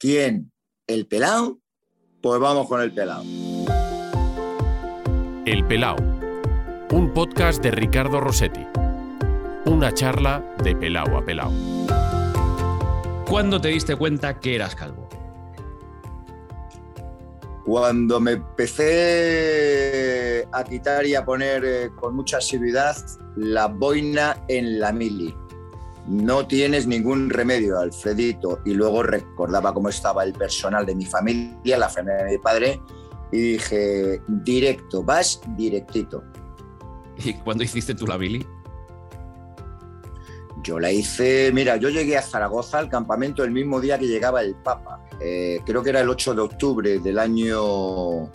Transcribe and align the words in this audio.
¿Quién? 0.00 0.50
¿El 0.86 1.06
pelao? 1.06 1.60
Pues 2.22 2.40
vamos 2.40 2.66
con 2.68 2.80
el 2.80 2.90
pelao. 2.90 3.22
El 5.44 5.62
pelao. 5.66 5.96
Un 6.90 7.12
podcast 7.12 7.62
de 7.62 7.70
Ricardo 7.70 8.18
Rossetti. 8.18 8.66
Una 9.66 9.92
charla 9.92 10.42
de 10.64 10.74
pelao 10.74 11.18
a 11.18 11.22
pelao. 11.22 11.52
¿Cuándo 13.28 13.60
te 13.60 13.68
diste 13.68 13.94
cuenta 13.94 14.40
que 14.40 14.54
eras 14.54 14.74
calvo? 14.74 15.06
Cuando 17.66 18.20
me 18.20 18.30
empecé 18.32 18.88
a 20.50 20.64
quitar 20.64 21.04
y 21.04 21.14
a 21.14 21.26
poner 21.26 21.62
eh, 21.62 21.90
con 21.94 22.16
mucha 22.16 22.38
asiduidad 22.38 22.96
la 23.36 23.66
boina 23.66 24.46
en 24.48 24.80
la 24.80 24.92
mili. 24.92 25.34
No 26.06 26.46
tienes 26.46 26.86
ningún 26.86 27.30
remedio, 27.30 27.78
Alfredito. 27.78 28.60
Y 28.64 28.74
luego 28.74 29.02
recordaba 29.02 29.72
cómo 29.74 29.88
estaba 29.88 30.24
el 30.24 30.32
personal 30.32 30.86
de 30.86 30.94
mi 30.94 31.04
familia, 31.04 31.78
la 31.78 31.88
familia 31.88 32.24
de 32.24 32.32
mi 32.32 32.38
padre, 32.38 32.80
y 33.32 33.52
dije, 33.52 34.22
directo, 34.26 35.02
vas 35.02 35.40
directito. 35.56 36.24
¿Y 37.24 37.34
cuándo 37.34 37.64
hiciste 37.64 37.94
tú 37.94 38.06
la 38.06 38.18
mili? 38.18 38.46
Yo 40.62 40.78
la 40.78 40.92
hice, 40.92 41.50
mira, 41.54 41.76
yo 41.76 41.88
llegué 41.88 42.18
a 42.18 42.22
Zaragoza 42.22 42.78
al 42.78 42.90
campamento 42.90 43.42
el 43.44 43.50
mismo 43.50 43.80
día 43.80 43.98
que 43.98 44.06
llegaba 44.06 44.42
el 44.42 44.54
Papa. 44.56 45.00
Eh, 45.20 45.60
creo 45.64 45.82
que 45.82 45.90
era 45.90 46.00
el 46.00 46.08
8 46.08 46.34
de 46.34 46.40
octubre 46.40 46.98
del 46.98 47.18
año 47.18 48.30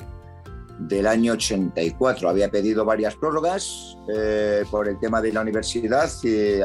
del 0.79 1.07
año 1.07 1.33
84. 1.33 2.29
Había 2.29 2.49
pedido 2.49 2.85
varias 2.85 3.15
prórrogas 3.15 3.97
eh, 4.13 4.63
por 4.69 4.87
el 4.87 4.99
tema 4.99 5.21
de 5.21 5.33
la 5.33 5.41
universidad 5.41 6.09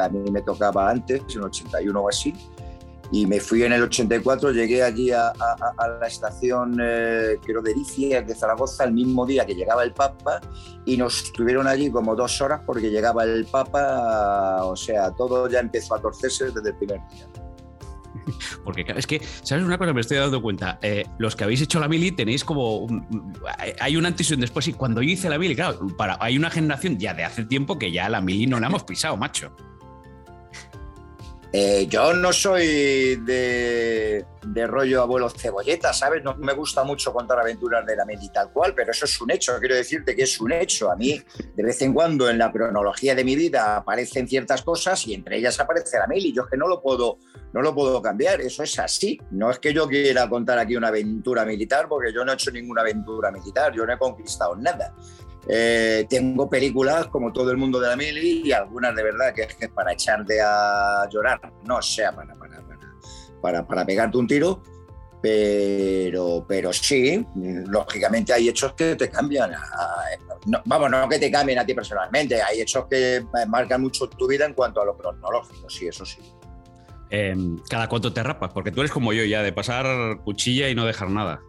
a 0.01 0.09
mí 0.09 0.30
me 0.30 0.42
tocaba 0.42 0.91
antes, 0.91 1.23
en 1.34 1.42
81 1.42 2.01
o 2.01 2.09
así 2.09 2.34
y 3.12 3.27
me 3.27 3.41
fui 3.41 3.62
en 3.65 3.73
el 3.73 3.82
84, 3.82 4.52
llegué 4.52 4.82
allí 4.82 5.10
a, 5.10 5.32
la 6.01 6.06
estación, 6.06 6.78
eh, 6.80 7.38
creo, 7.45 7.60
de 7.60 7.73
Ericia, 7.73 8.23
de 8.23 8.34
Zaragoza, 8.34 8.84
el 8.84 8.93
mismo 8.93 9.26
día 9.26 9.45
que 9.45 9.54
llegaba 9.54 9.82
el 9.82 9.93
Papa, 9.93 10.40
y 10.84 10.96
nos 10.96 11.24
estuvieron 11.24 11.66
allí 11.66 11.90
como 11.90 12.15
dos 12.15 12.40
horas 12.40 12.60
porque 12.65 12.90
llegaba 12.90 13.24
el 13.24 13.46
Papa, 13.46 14.65
o 14.65 14.77
sea, 14.77 15.10
todo 15.10 15.49
ya 15.49 15.60
empezó 15.60 15.96
a 15.96 16.01
torcerse 16.01 16.51
desde 16.51 16.71
el 16.71 16.77
primer 16.77 17.01
día. 17.09 17.27
Porque 18.64 18.84
es 18.96 19.06
que, 19.06 19.20
¿sabes 19.42 19.64
una 19.64 19.78
cosa? 19.78 19.92
Me 19.92 20.00
estoy 20.00 20.18
dando 20.18 20.42
cuenta. 20.42 20.78
Eh, 20.82 21.06
los 21.18 21.36
que 21.36 21.44
habéis 21.44 21.60
hecho 21.62 21.80
la 21.80 21.88
mili 21.88 22.12
tenéis 22.12 22.44
como. 22.44 22.86
hay 23.80 23.96
un 23.96 24.06
antes 24.06 24.30
y 24.30 24.34
un 24.34 24.40
después. 24.40 24.68
Y 24.68 24.72
cuando 24.72 25.02
yo 25.02 25.10
hice 25.10 25.28
la 25.28 25.38
mili, 25.38 25.54
claro, 25.54 25.86
para, 25.96 26.18
hay 26.20 26.36
una 26.36 26.50
generación 26.50 26.98
ya 26.98 27.14
de 27.14 27.24
hace 27.24 27.44
tiempo 27.44 27.78
que 27.78 27.92
ya 27.92 28.08
la 28.08 28.20
mili 28.20 28.46
no 28.46 28.60
la 28.60 28.68
hemos 28.68 28.84
pisado, 28.84 29.16
macho. 29.16 29.54
Eh, 31.52 31.88
yo 31.88 32.15
no 32.15 32.32
soy 32.32 33.16
de, 33.16 34.24
rollo 34.68 35.02
abuelo 35.02 35.29
cebolleta, 35.29 35.93
¿sabes? 35.93 36.23
No 36.23 36.37
me 36.37 36.52
gusta 36.52 36.84
mucho 36.84 37.12
contar 37.12 37.40
aventuras 37.40 37.84
de 37.84 37.96
la 37.96 38.04
mili 38.04 38.29
tal 38.29 38.52
cual, 38.52 38.73
pero 38.73 38.93
eso 38.93 39.04
es 39.04 39.20
un 39.20 39.32
hecho. 39.32 39.59
Quiero 39.59 39.74
decirte 39.74 40.15
que 40.15 40.23
es 40.23 40.40
un 40.40 40.52
hecho. 40.52 40.93
A 40.93 40.96
mí, 40.96 41.21
de 41.56 41.62
vez 41.62 41.82
en 41.82 41.93
cuando, 41.93 42.30
en 42.30 42.38
la 42.38 42.52
cronología 42.52 43.16
de 43.16 43.24
mi 43.24 43.34
vida 43.34 43.76
aparecen 43.76 44.28
ciertas 44.28 44.62
cosas 44.62 45.04
y 45.09 45.15
entre 45.15 45.38
ellas 45.38 45.59
aparece 45.59 45.98
la 45.98 46.06
mili. 46.06 46.32
Yo 46.32 46.43
es 46.43 46.51
que 46.51 46.56
no 46.56 46.68
lo 46.68 46.80
puedo, 46.80 47.18
no 47.52 47.62
lo 47.62 47.74
puedo 47.74 48.01
cambiar. 48.01 48.40
Eso 48.40 48.62
es 48.62 48.78
así. 48.78 49.18
No 49.32 49.51
es 49.51 49.59
que 49.59 49.74
yo 49.74 49.88
quiera 49.88 50.28
contar 50.28 50.56
aquí 50.60 50.76
una 50.76 50.88
aventura 50.88 51.45
militar, 51.45 51.88
porque 51.88 52.12
yo 52.12 52.24
no 52.24 52.30
he 52.30 52.34
hecho 52.34 52.52
ninguna 52.52 52.82
aventura 52.82 53.32
militar. 53.32 53.73
Yo 53.74 53.84
no 53.84 53.93
he 53.93 53.98
conquistado 53.98 54.54
nada. 54.54 54.95
Eh, 55.49 56.07
tengo 56.09 56.49
películas 56.49 57.07
como 57.07 57.33
todo 57.33 57.51
el 57.51 57.57
mundo 57.57 57.80
de 57.80 57.88
la 57.88 57.96
mili 57.96 58.43
y 58.45 58.52
algunas 58.52 58.95
de 58.95 59.02
verdad 59.02 59.35
que 59.35 59.43
es 59.43 59.69
para 59.71 59.93
echarte 59.93 60.41
a 60.41 61.09
llorar, 61.10 61.41
no 61.65 61.80
sea 61.80 62.13
para, 62.13 62.35
para, 62.35 62.63
para, 63.41 63.66
para, 63.66 63.87
pegarte 63.87 64.19
un 64.19 64.27
tiro, 64.27 64.62
pero, 65.22 66.44
pero 66.47 66.72
sí, 66.72 67.27
lógicamente 67.34 68.33
hay 68.33 68.49
hechos 68.49 68.75
que 68.75 68.97
te 68.97 69.09
cambian. 69.09 69.53
vamos, 70.66 70.91
no 70.91 71.09
que 71.09 71.19
te 71.19 71.31
cambien 71.31 71.59
a 71.59 71.65
ti 71.65 71.75
personalmente, 71.75 72.41
hay 72.43 72.61
hechos 72.61 72.87
que 72.89 73.25
marcan 73.49 73.81
mucho 73.81 74.09
tu 74.09 74.29
vida 74.29 74.45
en 74.45 74.53
cuanto 74.53 74.83
a 74.83 74.84
lo 74.84 74.97
cronológico, 74.97 75.71
sí, 75.71 75.89
eso 75.89 76.05
sí. 76.05 76.21
Em, 77.11 77.59
¿Cada 77.69 77.89
cuánto 77.89 78.12
te 78.12 78.23
rapas? 78.23 78.53
Porque 78.53 78.71
tú 78.71 78.81
eres 78.81 78.93
como 78.93 79.12
yo 79.12 79.25
ya, 79.25 79.43
de 79.43 79.53
pasar 79.53 80.21
cuchilla 80.23 80.69
y 80.69 80.75
no 80.75 80.87
dejar 80.87 81.11
nada. 81.11 81.41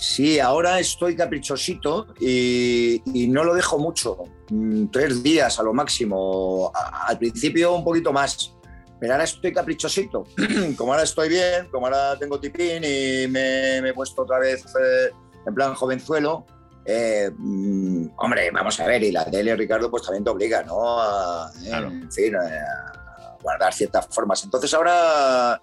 Sí, 0.00 0.40
ahora 0.40 0.80
estoy 0.80 1.14
caprichosito 1.14 2.08
y, 2.18 3.00
no 3.28 3.44
lo 3.44 3.54
dejo 3.54 3.78
mucho, 3.78 4.24
mm, 4.50 4.86
tres 4.86 5.22
días 5.22 5.60
a 5.60 5.62
lo 5.62 5.72
máximo, 5.72 6.72
al 7.06 7.16
principio 7.16 7.76
un 7.76 7.84
poquito 7.84 8.12
más, 8.12 8.56
pero 8.98 9.12
ahora 9.12 9.22
estoy 9.22 9.52
caprichosito, 9.52 10.26
como 10.76 10.92
ahora 10.92 11.04
estoy 11.04 11.28
bien, 11.28 11.68
como 11.70 11.86
ahora 11.86 12.18
tengo 12.18 12.40
tipín 12.40 12.82
y 12.82 13.28
me, 13.28 13.78
he 13.78 13.94
puesto 13.94 14.22
otra 14.22 14.40
vez 14.40 14.64
eh, 14.64 15.12
en 15.46 15.54
plan 15.54 15.74
jovenzuelo, 15.74 16.44
eh, 16.84 17.30
mm, 17.32 18.06
hombre, 18.16 18.50
vamos 18.50 18.80
a 18.80 18.86
ver, 18.86 19.04
y 19.04 19.12
la 19.12 19.24
tele, 19.24 19.54
Ricardo, 19.54 19.92
pues 19.92 20.02
también 20.02 20.24
te 20.24 20.30
obliga, 20.30 20.64
¿no? 20.64 21.00
A, 21.00 21.52
eh, 21.64 21.70
En 21.72 22.10
fin, 22.10 22.34
a 22.34 23.38
guardar 23.40 23.72
ciertas 23.72 24.08
formas. 24.08 24.42
Entonces 24.42 24.74
ahora 24.74 25.60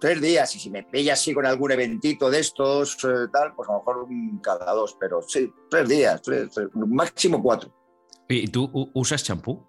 tres 0.00 0.20
días 0.20 0.54
y 0.56 0.58
si 0.58 0.70
me 0.70 0.82
pilla 0.82 1.14
así 1.14 1.32
con 1.32 1.46
algún 1.46 1.72
eventito 1.72 2.30
de 2.30 2.40
estos, 2.40 2.96
eh, 3.04 3.28
tal, 3.32 3.54
pues 3.54 3.68
a 3.68 3.72
lo 3.72 3.78
mejor 3.78 4.06
cada 4.42 4.72
dos, 4.72 4.96
pero 4.98 5.22
sí, 5.22 5.52
tres 5.70 5.88
días, 5.88 6.22
máximo 6.74 7.42
cuatro. 7.42 7.72
¿Y 8.28 8.48
tú 8.48 8.70
usas 8.94 9.22
champú? 9.22 9.64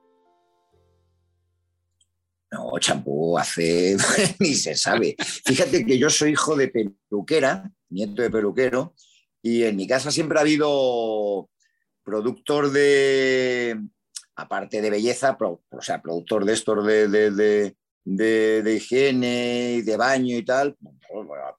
No, 2.51 2.71
champú 2.79 3.37
hace 3.37 3.97
ni 4.39 4.53
se 4.53 4.75
sabe. 4.75 5.15
Fíjate 5.45 5.85
que 5.85 5.97
yo 5.97 6.09
soy 6.09 6.31
hijo 6.31 6.55
de 6.55 6.69
peluquera, 6.69 7.69
nieto 7.89 8.21
de 8.21 8.29
peluquero, 8.29 8.93
y 9.41 9.63
en 9.63 9.75
mi 9.75 9.87
casa 9.87 10.11
siempre 10.11 10.37
ha 10.37 10.41
habido 10.41 11.49
productor 12.03 12.71
de, 12.71 13.79
aparte 14.35 14.81
de 14.81 14.89
belleza, 14.89 15.37
o 15.39 15.81
sea, 15.81 16.01
productor 16.01 16.45
de 16.45 16.53
estos 16.53 16.85
de 16.85 17.07
de, 17.07 17.75
higiene 18.75 19.75
y 19.77 19.81
de 19.81 19.97
baño 19.97 20.37
y 20.37 20.45
tal, 20.45 20.77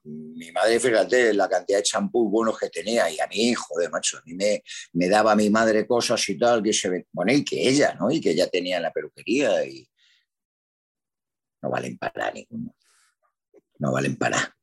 mi 0.03 0.51
madre, 0.51 0.79
fíjate, 0.79 1.33
la 1.33 1.49
cantidad 1.49 1.79
de 1.79 1.83
champú 1.83 2.29
buenos 2.29 2.57
que 2.57 2.69
tenía, 2.69 3.09
y 3.09 3.19
a 3.19 3.27
mí, 3.27 3.53
joder, 3.53 3.89
macho, 3.89 4.17
a 4.17 4.21
mí 4.25 4.33
me, 4.33 4.63
me 4.93 5.09
daba 5.09 5.33
a 5.33 5.35
mi 5.35 5.49
madre 5.49 5.85
cosas 5.85 6.27
y 6.29 6.37
tal, 6.37 6.63
que 6.63 6.73
se 6.73 7.05
bueno, 7.11 7.33
y 7.33 7.43
que 7.43 7.67
ella, 7.67 7.95
¿no? 7.99 8.09
Y 8.11 8.21
que 8.21 8.31
ella 8.31 8.47
tenía 8.47 8.79
la 8.79 8.91
peluquería 8.91 9.65
y 9.65 9.87
no 11.61 11.69
valen 11.69 11.97
para 11.97 12.31
ninguno. 12.31 12.75
No 13.79 13.91
valen 13.91 14.15
para. 14.15 14.55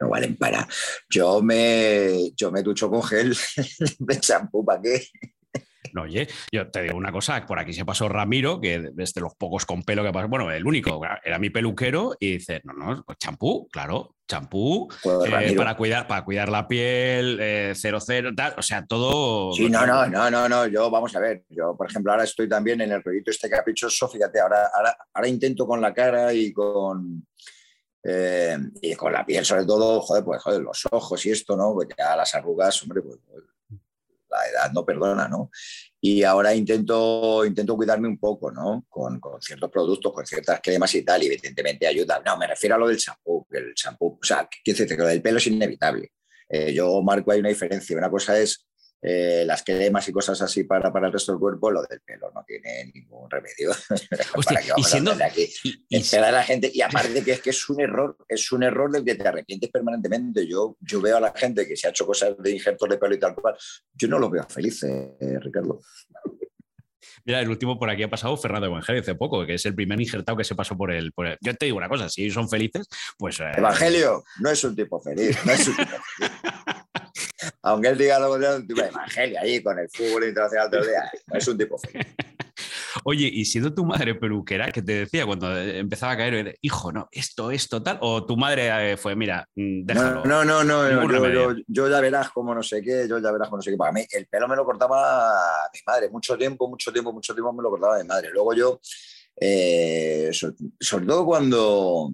No 0.00 0.10
valen 0.10 0.36
para. 0.36 0.68
Yo 1.08 1.40
me, 1.42 2.30
yo 2.34 2.50
me 2.50 2.62
ducho 2.62 2.90
con 2.90 3.02
gel 3.02 3.36
de 3.98 4.20
champú, 4.20 4.64
¿para 4.64 4.82
qué? 4.82 5.08
No, 5.92 6.02
oye, 6.02 6.28
yo 6.52 6.70
te 6.70 6.82
digo 6.82 6.96
una 6.96 7.12
cosa, 7.12 7.44
por 7.46 7.58
aquí 7.58 7.72
se 7.72 7.84
pasó 7.84 8.08
Ramiro, 8.08 8.60
que 8.60 8.90
desde 8.92 9.20
los 9.20 9.34
pocos 9.34 9.64
con 9.64 9.82
pelo 9.82 10.02
que 10.02 10.12
pasó, 10.12 10.28
bueno, 10.28 10.50
el 10.50 10.66
único, 10.66 11.00
era 11.24 11.38
mi 11.38 11.50
peluquero, 11.50 12.16
y 12.18 12.32
dice, 12.34 12.60
no, 12.64 12.72
no, 12.72 13.02
pues 13.04 13.18
champú, 13.18 13.68
claro, 13.70 14.16
champú, 14.28 14.88
eh, 15.04 15.54
para, 15.56 15.76
cuidar, 15.76 16.06
para 16.06 16.24
cuidar 16.24 16.48
la 16.48 16.66
piel, 16.66 17.38
eh, 17.40 17.72
cero, 17.74 17.98
cero, 18.00 18.30
tal, 18.36 18.54
o 18.56 18.62
sea, 18.62 18.84
todo... 18.86 19.52
Sí, 19.52 19.68
no, 19.68 19.86
no, 19.86 20.06
no, 20.06 20.30
no, 20.30 20.48
no, 20.48 20.66
yo, 20.66 20.90
vamos 20.90 21.14
a 21.16 21.20
ver, 21.20 21.44
yo, 21.48 21.76
por 21.76 21.88
ejemplo, 21.88 22.12
ahora 22.12 22.24
estoy 22.24 22.48
también 22.48 22.80
en 22.80 22.92
el 22.92 23.02
proyecto 23.02 23.30
este 23.30 23.48
caprichoso, 23.48 24.08
fíjate, 24.08 24.40
ahora, 24.40 24.70
ahora, 24.74 24.96
ahora 25.12 25.28
intento 25.28 25.66
con 25.66 25.80
la 25.80 25.92
cara 25.92 26.32
y 26.32 26.52
con... 26.52 27.26
Eh, 28.08 28.56
y 28.82 28.94
con 28.94 29.12
la 29.12 29.26
piel, 29.26 29.44
sobre 29.44 29.64
todo, 29.64 30.00
joder, 30.00 30.22
pues 30.22 30.40
joder, 30.40 30.62
los 30.62 30.86
ojos 30.92 31.26
y 31.26 31.30
esto, 31.32 31.56
¿no? 31.56 31.74
Pues 31.74 31.88
ya 31.98 32.14
las 32.14 32.32
arrugas, 32.36 32.80
hombre, 32.84 33.02
pues 33.02 33.18
la 34.30 34.48
edad 34.48 34.72
no 34.72 34.84
perdona, 34.84 35.28
¿no? 35.28 35.50
Y 36.00 36.22
ahora 36.22 36.54
intento, 36.54 37.44
intento 37.44 37.76
cuidarme 37.76 38.08
un 38.08 38.18
poco, 38.18 38.50
¿no? 38.50 38.84
Con, 38.88 39.18
con 39.20 39.40
ciertos 39.40 39.70
productos, 39.70 40.12
con 40.12 40.26
ciertas 40.26 40.60
cremas 40.62 40.94
y 40.94 41.02
tal, 41.02 41.22
y 41.22 41.26
evidentemente 41.26 41.86
ayuda. 41.86 42.22
No, 42.24 42.36
me 42.36 42.46
refiero 42.46 42.74
a 42.74 42.78
lo 42.78 42.88
del 42.88 42.98
champú, 42.98 43.46
que 43.50 43.58
el 43.58 43.74
champú, 43.74 44.18
o 44.20 44.24
sea, 44.24 44.48
que, 44.48 44.74
que 44.74 44.96
lo 44.96 45.06
del 45.06 45.22
pelo 45.22 45.38
es 45.38 45.46
inevitable. 45.46 46.12
Eh, 46.48 46.72
yo 46.72 47.02
marco 47.02 47.32
hay 47.32 47.40
una 47.40 47.48
diferencia. 47.48 47.96
Una 47.96 48.10
cosa 48.10 48.38
es 48.38 48.65
eh, 49.02 49.44
las 49.46 49.62
cremas 49.62 50.08
y 50.08 50.12
cosas 50.12 50.40
así 50.40 50.64
para, 50.64 50.92
para 50.92 51.06
el 51.08 51.12
resto 51.12 51.32
del 51.32 51.38
cuerpo, 51.38 51.70
lo 51.70 51.82
del 51.82 52.00
pelo 52.00 52.30
no 52.34 52.42
tiene 52.44 52.90
ningún 52.94 53.30
remedio. 53.30 53.70
y 54.76 54.82
siendo 54.82 55.12
aquí, 55.12 55.48
y, 55.88 56.16
a 56.16 56.30
la 56.30 56.42
gente 56.42 56.70
y 56.72 56.80
aparte 56.80 57.22
que 57.22 57.32
es 57.32 57.40
que 57.40 57.50
es 57.50 57.68
un 57.68 57.80
error, 57.80 58.16
es 58.28 58.50
un 58.52 58.62
error 58.62 58.90
del 58.90 59.04
que 59.04 59.14
te 59.14 59.28
arrepientes 59.28 59.70
permanentemente. 59.70 60.46
Yo, 60.46 60.76
yo 60.80 61.00
veo 61.00 61.18
a 61.18 61.20
la 61.20 61.32
gente 61.34 61.66
que 61.66 61.76
se 61.76 61.86
ha 61.86 61.90
hecho 61.90 62.06
cosas 62.06 62.36
de 62.38 62.50
injertos 62.50 62.88
de 62.88 62.98
pelo 62.98 63.14
y 63.14 63.20
tal 63.20 63.34
cual, 63.34 63.56
yo 63.94 64.08
no 64.08 64.18
lo 64.18 64.30
veo 64.30 64.44
feliz, 64.48 64.82
eh, 64.84 65.38
Ricardo. 65.40 65.80
Mira, 67.26 67.40
el 67.40 67.48
último 67.48 67.76
por 67.76 67.90
aquí 67.90 68.04
ha 68.04 68.08
pasado 68.08 68.36
Fernando 68.36 68.68
Evangelio 68.68 69.02
hace 69.02 69.16
poco, 69.16 69.44
que 69.44 69.54
es 69.54 69.66
el 69.66 69.74
primer 69.74 70.00
injertado 70.00 70.38
que 70.38 70.44
se 70.44 70.54
pasó 70.54 70.76
por 70.76 70.92
el. 70.92 71.12
Yo 71.40 71.54
te 71.56 71.66
digo 71.66 71.76
una 71.76 71.88
cosa, 71.88 72.08
si 72.08 72.30
son 72.30 72.48
felices, 72.48 72.86
pues. 73.18 73.40
Eh, 73.40 73.50
Evangelio 73.56 74.22
no 74.40 74.50
es 74.50 74.62
un 74.62 74.76
tipo 74.76 75.00
feliz, 75.00 75.36
no 75.44 75.52
es 75.52 75.66
un 75.66 75.76
tipo 75.76 75.90
feliz. 76.16 76.25
Aunque 77.66 77.88
él 77.88 77.98
diga 77.98 78.18
lo 78.20 78.28
contrario, 78.28 78.58
un 78.58 78.66
tipo 78.66 78.80
de 78.80 78.88
evangelio 78.88 79.40
ahí 79.40 79.60
con 79.60 79.76
el 79.76 79.88
fútbol 79.90 80.24
internacional 80.28 80.70
todo 80.70 80.80
el 80.82 80.86
día, 80.86 81.10
es 81.32 81.48
un 81.48 81.58
tipo 81.58 81.76
feliz. 81.78 82.06
Oye, 83.04 83.28
y 83.30 83.44
siendo 83.44 83.74
tu 83.74 83.84
madre 83.84 84.14
peluquera, 84.14 84.70
que 84.70 84.82
te 84.82 84.92
decía 85.00 85.26
cuando 85.26 85.54
empezaba 85.56 86.12
a 86.12 86.16
caer, 86.16 86.56
hijo, 86.62 86.92
no, 86.92 87.08
esto, 87.10 87.50
esto, 87.50 87.82
tal, 87.82 87.98
o 88.00 88.24
tu 88.24 88.36
madre 88.36 88.92
eh, 88.92 88.96
fue, 88.96 89.16
mira, 89.16 89.48
mm, 89.56 89.84
déjalo. 89.84 90.24
No, 90.24 90.44
no, 90.44 90.62
no, 90.62 91.54
yo, 91.66 91.88
ya 91.88 92.00
verás 92.00 92.30
como 92.30 92.54
no 92.54 92.62
sé 92.62 92.80
qué, 92.82 93.06
yo 93.08 93.18
ya 93.18 93.32
verás 93.32 93.48
como 93.48 93.58
no 93.58 93.62
sé 93.62 93.72
qué. 93.72 93.76
Para 93.76 93.92
mí, 93.92 94.06
el 94.10 94.26
pelo 94.26 94.46
me 94.46 94.56
lo 94.56 94.64
cortaba 94.64 95.68
mi 95.72 95.80
madre, 95.86 96.08
mucho 96.08 96.38
tiempo, 96.38 96.68
mucho 96.68 96.92
tiempo, 96.92 97.12
mucho 97.12 97.34
tiempo 97.34 97.52
me 97.52 97.62
lo 97.62 97.70
cortaba 97.70 97.98
mi 97.98 98.06
madre. 98.06 98.30
Luego 98.32 98.54
yo, 98.54 98.80
eh, 99.40 100.30
sobre 100.32 101.06
todo 101.06 101.26
cuando 101.26 102.12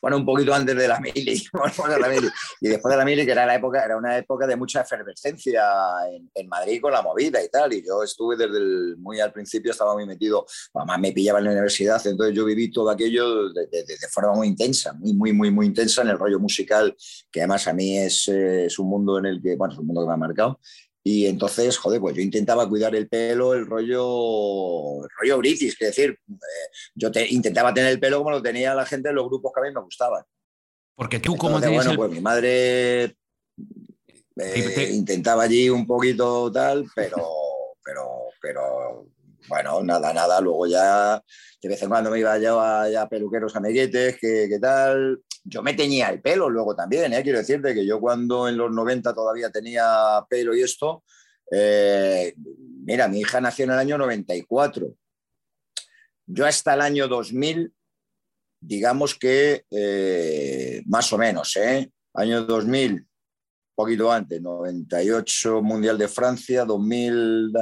bueno, 0.00 0.16
un 0.16 0.24
poquito 0.24 0.54
antes 0.54 0.76
de 0.76 0.88
la 0.88 1.00
mili, 1.00 1.42
y 2.60 2.68
después 2.68 2.92
de 2.92 2.96
la 2.96 3.04
mili, 3.04 3.24
que 3.24 3.32
era 3.32 3.46
la 3.46 3.56
época, 3.56 3.84
era 3.84 3.96
una 3.96 4.16
época 4.16 4.46
de 4.46 4.56
mucha 4.56 4.82
efervescencia 4.82 5.62
en, 6.34 6.48
Madrid 6.48 6.80
con 6.80 6.92
la 6.92 7.00
movida 7.00 7.42
y 7.42 7.48
tal, 7.48 7.72
y 7.72 7.86
yo 7.86 8.02
estuve 8.02 8.36
desde 8.36 8.96
muy 8.96 9.20
al 9.20 9.32
principio, 9.32 9.70
estaba 9.70 9.94
muy 9.94 10.04
metido, 10.04 10.44
además 10.74 10.98
me 10.98 11.12
pillaba 11.12 11.38
en 11.38 11.44
la 11.44 11.52
universidad, 11.52 12.04
entonces 12.04 12.34
yo 12.34 12.44
viví 12.44 12.72
todo 12.72 12.90
aquello 12.90 13.52
de, 13.52 13.68
forma 14.10 14.34
muy 14.34 14.48
intensa, 14.48 14.92
muy, 14.94 15.12
muy, 15.12 15.32
muy, 15.32 15.50
muy 15.50 15.66
intensa 15.66 16.02
en 16.02 16.08
el 16.08 16.18
rollo 16.18 16.40
musical, 16.40 16.96
que 17.30 17.40
además 17.40 17.68
a 17.68 17.72
mí 17.72 17.98
es, 17.98 18.26
es 18.26 18.78
un 18.80 18.88
mundo 18.88 19.18
en 19.18 19.26
el 19.26 19.40
que, 19.40 19.54
bueno, 19.54 19.74
es 19.74 19.78
un 19.78 19.86
mundo 19.86 20.00
que 20.00 20.08
me 20.08 20.14
ha 20.14 20.16
marcado, 20.16 20.58
y 21.02 21.26
entonces, 21.26 21.78
joder, 21.78 22.00
pues 22.00 22.14
yo 22.14 22.22
intentaba 22.22 22.68
cuidar 22.68 22.94
el 22.94 23.08
pelo, 23.08 23.54
el 23.54 23.66
rollo, 23.66 25.02
el 25.04 25.10
rollo 25.18 25.38
british, 25.38 25.72
es 25.72 25.78
decir, 25.78 26.10
eh, 26.10 26.68
yo 26.94 27.10
te, 27.10 27.26
intentaba 27.32 27.72
tener 27.72 27.90
el 27.92 28.00
pelo 28.00 28.18
como 28.18 28.30
lo 28.30 28.42
tenía 28.42 28.74
la 28.74 28.84
gente 28.84 29.08
en 29.08 29.14
los 29.14 29.26
grupos 29.26 29.52
que 29.54 29.60
a 29.60 29.64
mí 29.64 29.74
me 29.74 29.80
gustaban. 29.80 30.22
Porque 30.94 31.18
tú, 31.18 31.36
como 31.36 31.58
Bueno, 31.58 31.96
pues 31.96 32.10
mi 32.10 32.20
madre 32.20 33.16
eh, 34.36 34.90
intentaba 34.92 35.44
allí 35.44 35.70
un 35.70 35.86
poquito 35.86 36.52
tal, 36.52 36.86
pero, 36.94 37.26
pero, 37.82 38.08
pero, 38.40 39.06
bueno, 39.48 39.82
nada, 39.82 40.12
nada. 40.12 40.40
Luego 40.40 40.66
ya 40.66 41.22
de 41.62 41.68
vez 41.68 41.82
en 41.82 41.88
cuando 41.88 42.10
me 42.10 42.18
iba 42.18 42.38
yo 42.38 42.60
a, 42.60 43.08
peluqueros 43.08 43.54
amiguetes, 43.56 44.16
que, 44.18 44.48
que 44.48 44.58
tal 44.58 45.22
yo 45.44 45.62
me 45.62 45.74
teñía 45.74 46.10
el 46.10 46.20
pelo 46.20 46.48
luego 46.48 46.74
también, 46.74 47.12
¿eh? 47.12 47.22
quiero 47.22 47.38
decirte 47.38 47.74
que 47.74 47.86
yo 47.86 48.00
cuando 48.00 48.48
en 48.48 48.56
los 48.56 48.70
90 48.70 49.14
todavía 49.14 49.50
tenía 49.50 50.24
pelo 50.28 50.54
y 50.54 50.62
esto, 50.62 51.04
eh, 51.50 52.34
mira, 52.84 53.08
mi 53.08 53.20
hija 53.20 53.40
nació 53.40 53.64
en 53.64 53.72
el 53.72 53.78
año 53.78 53.98
94. 53.98 54.94
Yo 56.26 56.46
hasta 56.46 56.74
el 56.74 56.80
año 56.82 57.08
2000, 57.08 57.72
digamos 58.60 59.14
que 59.14 59.64
eh, 59.70 60.82
más 60.86 61.12
o 61.12 61.18
menos, 61.18 61.56
¿eh? 61.56 61.90
Año 62.14 62.44
2000, 62.44 63.06
poquito 63.74 64.12
antes, 64.12 64.40
98 64.40 65.62
Mundial 65.62 65.98
de 65.98 66.08
Francia, 66.08 66.64
2000 66.64 67.52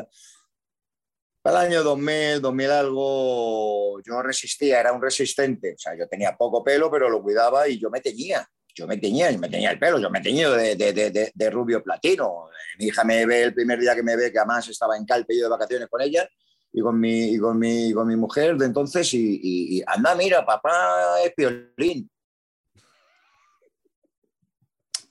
el 1.51 1.57
año 1.57 1.83
2000, 1.83 2.41
2000 2.41 2.71
algo, 2.71 4.01
yo 4.03 4.23
resistía, 4.23 4.81
era 4.81 4.93
un 4.93 5.03
resistente. 5.03 5.75
O 5.75 5.79
sea, 5.79 5.97
yo 5.97 6.09
tenía 6.09 6.37
poco 6.37 6.63
pelo, 6.63 6.91
pero 6.91 7.09
lo 7.09 7.23
cuidaba 7.23 7.69
y 7.69 7.79
yo 7.79 7.91
me 7.91 8.01
teñía. 8.01 8.47
Yo 8.75 8.87
me 8.87 8.97
teñía, 8.97 9.31
y 9.33 9.39
me 9.39 9.49
teñía 9.49 9.73
el 9.73 9.79
pelo, 9.79 9.99
yo 9.99 10.09
me 10.09 10.21
teñía 10.21 10.51
de, 10.51 10.77
de, 10.77 11.33
de, 11.35 11.51
rubio 11.51 11.83
platino. 11.83 12.49
Mi 12.79 12.87
hija 12.87 13.03
me 13.03 13.27
ve 13.27 13.43
el 13.43 13.55
primer 13.55 13.81
día 13.81 13.95
que 13.95 14.05
me 14.05 14.15
ve, 14.17 14.31
que 14.31 14.39
además 14.39 14.69
estaba 14.69 14.97
en 14.97 15.05
Calpe 15.05 15.37
yo 15.37 15.45
de 15.45 15.51
vacaciones 15.51 15.89
con 15.89 16.01
ella 16.01 16.29
y 16.73 16.81
con 16.81 17.01
mi, 17.01 17.35
y 17.35 17.39
con 17.39 17.59
mi, 17.59 17.93
con 17.93 18.07
mi 18.07 18.15
mujer 18.15 18.57
de 18.57 18.67
entonces, 18.67 19.09
y, 19.13 19.83
anda, 19.85 20.15
mira, 20.15 20.47
papá 20.47 21.21
es 21.25 21.35
piolín. 21.35 22.09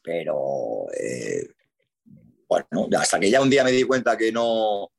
Pero, 0.01 0.85
eh, 0.97 1.49
bueno, 2.47 2.87
hasta 2.97 3.19
que 3.19 3.29
ya 3.29 3.41
un 3.41 3.49
día 3.49 3.65
me 3.65 3.71
di 3.71 3.83
cuenta 3.83 4.15
que 4.15 4.31
no, 4.31 4.89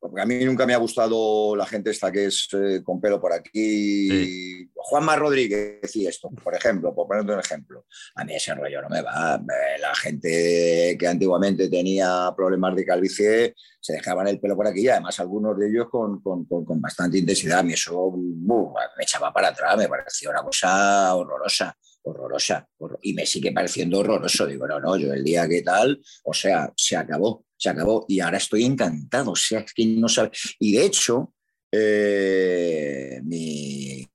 porque 0.00 0.22
a 0.22 0.26
mí 0.26 0.42
nunca 0.46 0.64
me 0.64 0.72
ha 0.72 0.78
gustado 0.78 1.54
la 1.54 1.66
gente 1.66 1.90
esta 1.90 2.10
que 2.10 2.24
es 2.26 2.48
eh, 2.54 2.80
con 2.82 3.00
pelo 3.00 3.20
por 3.20 3.34
aquí. 3.34 4.66
Juanma 4.74 5.14
Rodríguez 5.14 5.82
decía 5.82 6.08
esto, 6.08 6.30
por 6.42 6.54
ejemplo, 6.54 6.94
por 6.94 7.06
ponerte 7.06 7.32
un 7.32 7.40
ejemplo. 7.40 7.84
A 8.14 8.24
mí 8.24 8.34
ese 8.34 8.54
rollo 8.54 8.80
no 8.80 8.88
me 8.88 9.02
va. 9.02 9.40
La 9.78 9.94
gente 9.94 10.96
que 10.98 11.06
antiguamente 11.06 11.68
tenía 11.68 12.32
problemas 12.34 12.74
de 12.74 12.86
calvicie 12.86 13.54
se 13.78 13.92
dejaban 13.92 14.26
el 14.28 14.40
pelo 14.40 14.56
por 14.56 14.66
aquí 14.66 14.82
y 14.82 14.88
además 14.88 15.20
algunos 15.20 15.58
de 15.58 15.68
ellos 15.68 15.88
con, 15.90 16.22
con, 16.22 16.46
con, 16.46 16.80
bastante 16.80 17.18
intensidad. 17.18 17.58
A 17.58 17.62
mí 17.62 17.74
eso 17.74 18.10
me 18.16 19.02
echaba 19.02 19.32
para 19.32 19.48
atrás, 19.48 19.76
me 19.76 19.88
parecía 19.88 20.30
una 20.30 20.42
cosa 20.42 21.14
horrorosa 21.14 21.76
horrorosa 22.02 22.66
y 23.02 23.12
me 23.12 23.26
sigue 23.26 23.52
pareciendo 23.52 23.98
horroroso. 23.98 24.46
Digo, 24.46 24.66
no, 24.66 24.80
no, 24.80 24.96
yo 24.96 25.12
el 25.12 25.22
día 25.22 25.46
que 25.46 25.60
tal, 25.60 26.00
o 26.24 26.32
sea, 26.32 26.72
se 26.74 26.96
acabó 26.96 27.44
se 27.60 27.68
acabó 27.68 28.06
y 28.08 28.20
ahora 28.20 28.38
estoy 28.38 28.64
encantado. 28.64 29.32
O 29.32 29.36
sea, 29.36 29.60
es 29.60 29.74
que 29.74 29.84
no 29.84 30.08
sabe. 30.08 30.30
Y 30.58 30.72
de 30.72 30.84
hecho, 30.86 31.34
eh, 31.70 33.20
mi, 33.22 34.08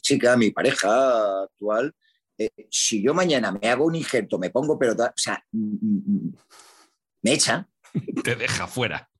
chica, 0.00 0.36
mi 0.38 0.50
pareja 0.50 1.42
actual, 1.42 1.94
eh, 2.38 2.50
si 2.70 3.02
yo 3.02 3.12
mañana 3.12 3.52
me 3.52 3.68
hago 3.68 3.84
un 3.84 3.94
injerto, 3.94 4.38
me 4.38 4.48
pongo 4.48 4.78
pero 4.78 4.94
o 4.94 5.12
sea, 5.16 5.44
mm, 5.52 5.74
mm, 5.80 6.02
mm, 6.06 6.36
me 7.22 7.32
echa. 7.32 7.68
Te 8.24 8.36
deja 8.36 8.66
fuera. 8.66 9.10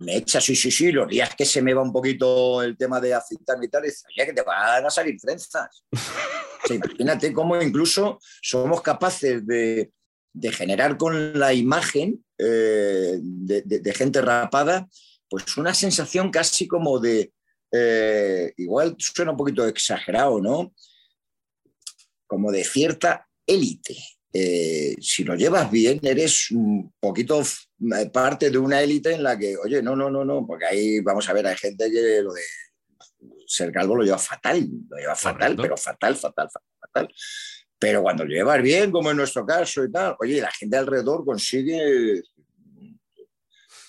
Me 0.00 0.16
echa, 0.16 0.40
sí, 0.40 0.56
sí, 0.56 0.72
sí, 0.72 0.90
los 0.90 1.06
días 1.06 1.32
que 1.36 1.44
se 1.44 1.62
me 1.62 1.74
va 1.74 1.82
un 1.82 1.92
poquito 1.92 2.60
el 2.60 2.76
tema 2.76 3.00
de 3.00 3.14
aceptar 3.14 3.56
y 3.62 3.68
tal, 3.68 3.84
dice, 3.84 4.04
oye, 4.08 4.26
que 4.26 4.32
te 4.32 4.42
van 4.42 4.84
a 4.84 4.90
salir 4.90 5.16
trenzas. 5.20 5.84
imagínate 6.70 7.32
cómo 7.32 7.60
incluso 7.62 8.18
somos 8.40 8.82
capaces 8.82 9.46
de, 9.46 9.92
de 10.32 10.52
generar 10.52 10.96
con 10.96 11.38
la 11.38 11.52
imagen 11.52 12.24
eh, 12.38 13.18
de, 13.20 13.94
gente 13.94 14.20
rapada, 14.20 14.88
pues 15.28 15.56
una 15.56 15.74
sensación 15.74 16.30
casi 16.30 16.66
como 16.66 16.98
de, 16.98 17.32
eh, 17.70 18.52
igual 18.56 18.96
suena 18.98 19.32
un 19.32 19.36
poquito 19.36 19.66
exagerado, 19.66 20.40
¿no? 20.40 20.74
Como 22.26 22.50
de 22.50 22.64
cierta 22.64 23.28
élite. 23.46 23.96
Eh, 24.34 24.96
si 25.00 25.24
lo 25.24 25.34
llevas 25.34 25.70
bien, 25.70 26.00
eres 26.02 26.50
un 26.50 26.92
poquito 26.98 27.42
parte 28.12 28.50
de 28.50 28.56
una 28.56 28.80
élite 28.80 29.12
en 29.12 29.22
la 29.22 29.38
que, 29.38 29.56
oye, 29.58 29.82
no, 29.82 29.94
no, 29.94 30.10
no, 30.10 30.24
no, 30.24 30.46
porque 30.46 30.64
ahí 30.64 31.00
vamos 31.00 31.28
a 31.28 31.34
ver, 31.34 31.46
hay 31.46 31.56
gente 31.56 31.90
que 31.90 32.22
lo 32.22 32.32
de 32.32 32.42
ser 33.46 33.70
calvo 33.70 33.96
lo 33.96 34.04
lleva 34.04 34.18
fatal, 34.18 34.66
lo 34.88 34.96
lleva 34.96 35.14
fatal, 35.14 35.54
pero 35.56 35.76
fatal, 35.76 36.16
fatal, 36.16 36.48
fatal. 36.80 37.08
Pero 37.82 38.00
cuando 38.00 38.24
lo 38.24 38.30
llevas 38.30 38.62
bien, 38.62 38.92
como 38.92 39.10
en 39.10 39.16
nuestro 39.16 39.44
caso 39.44 39.84
y 39.84 39.90
tal, 39.90 40.14
oye, 40.20 40.40
la 40.40 40.52
gente 40.52 40.76
alrededor 40.76 41.24
consigue 41.24 42.22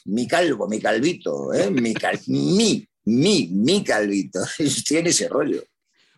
mi 0.05 0.27
calvo, 0.27 0.67
mi 0.67 0.81
calvito, 0.81 1.53
¿eh? 1.53 1.69
mi, 1.69 1.93
mi, 2.27 2.87
mi, 3.05 3.47
mi 3.51 3.83
calvito, 3.83 4.39
tiene 4.87 5.09
ese 5.09 5.29
rollo. 5.29 5.61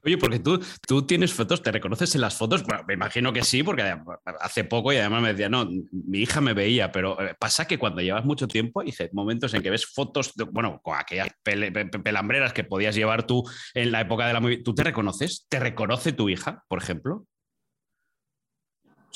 Oye, 0.05 0.17
porque 0.17 0.39
tú, 0.39 0.57
tú 0.87 1.05
tienes 1.05 1.33
fotos, 1.33 1.61
¿te 1.61 1.69
reconoces 1.69 2.15
en 2.15 2.21
las 2.21 2.37
fotos? 2.37 2.63
me 2.87 2.93
imagino 2.93 3.33
que 3.33 3.43
sí, 3.43 3.61
porque 3.61 3.93
hace 4.39 4.63
poco 4.63 4.93
y 4.93 4.97
además 4.97 5.21
me 5.21 5.33
decía, 5.33 5.49
no, 5.49 5.67
mi 5.91 6.19
hija 6.19 6.39
me 6.39 6.53
veía, 6.53 6.93
pero 6.93 7.21
eh, 7.21 7.35
pasa 7.37 7.67
que 7.67 7.77
cuando 7.77 8.01
llevas 8.01 8.23
mucho 8.23 8.47
tiempo, 8.47 8.79
hay 8.79 8.93
momentos 9.11 9.53
en 9.53 9.61
que 9.61 9.69
ves 9.69 9.85
fotos, 9.85 10.31
bueno, 10.49 10.79
con 10.81 10.95
aquellas 10.97 11.27
pelambreras 11.43 12.53
que 12.53 12.63
podías 12.63 12.95
llevar 12.95 13.27
tú 13.27 13.43
en 13.73 13.91
la 13.91 13.99
época 13.99 14.27
de 14.27 14.33
la 14.33 14.63
¿tú 14.63 14.73
te 14.73 14.83
reconoces? 14.83 15.45
¿Te 15.49 15.59
reconoce 15.59 16.13
tu 16.13 16.29
hija, 16.29 16.63
por 16.69 16.81
ejemplo? 16.81 17.27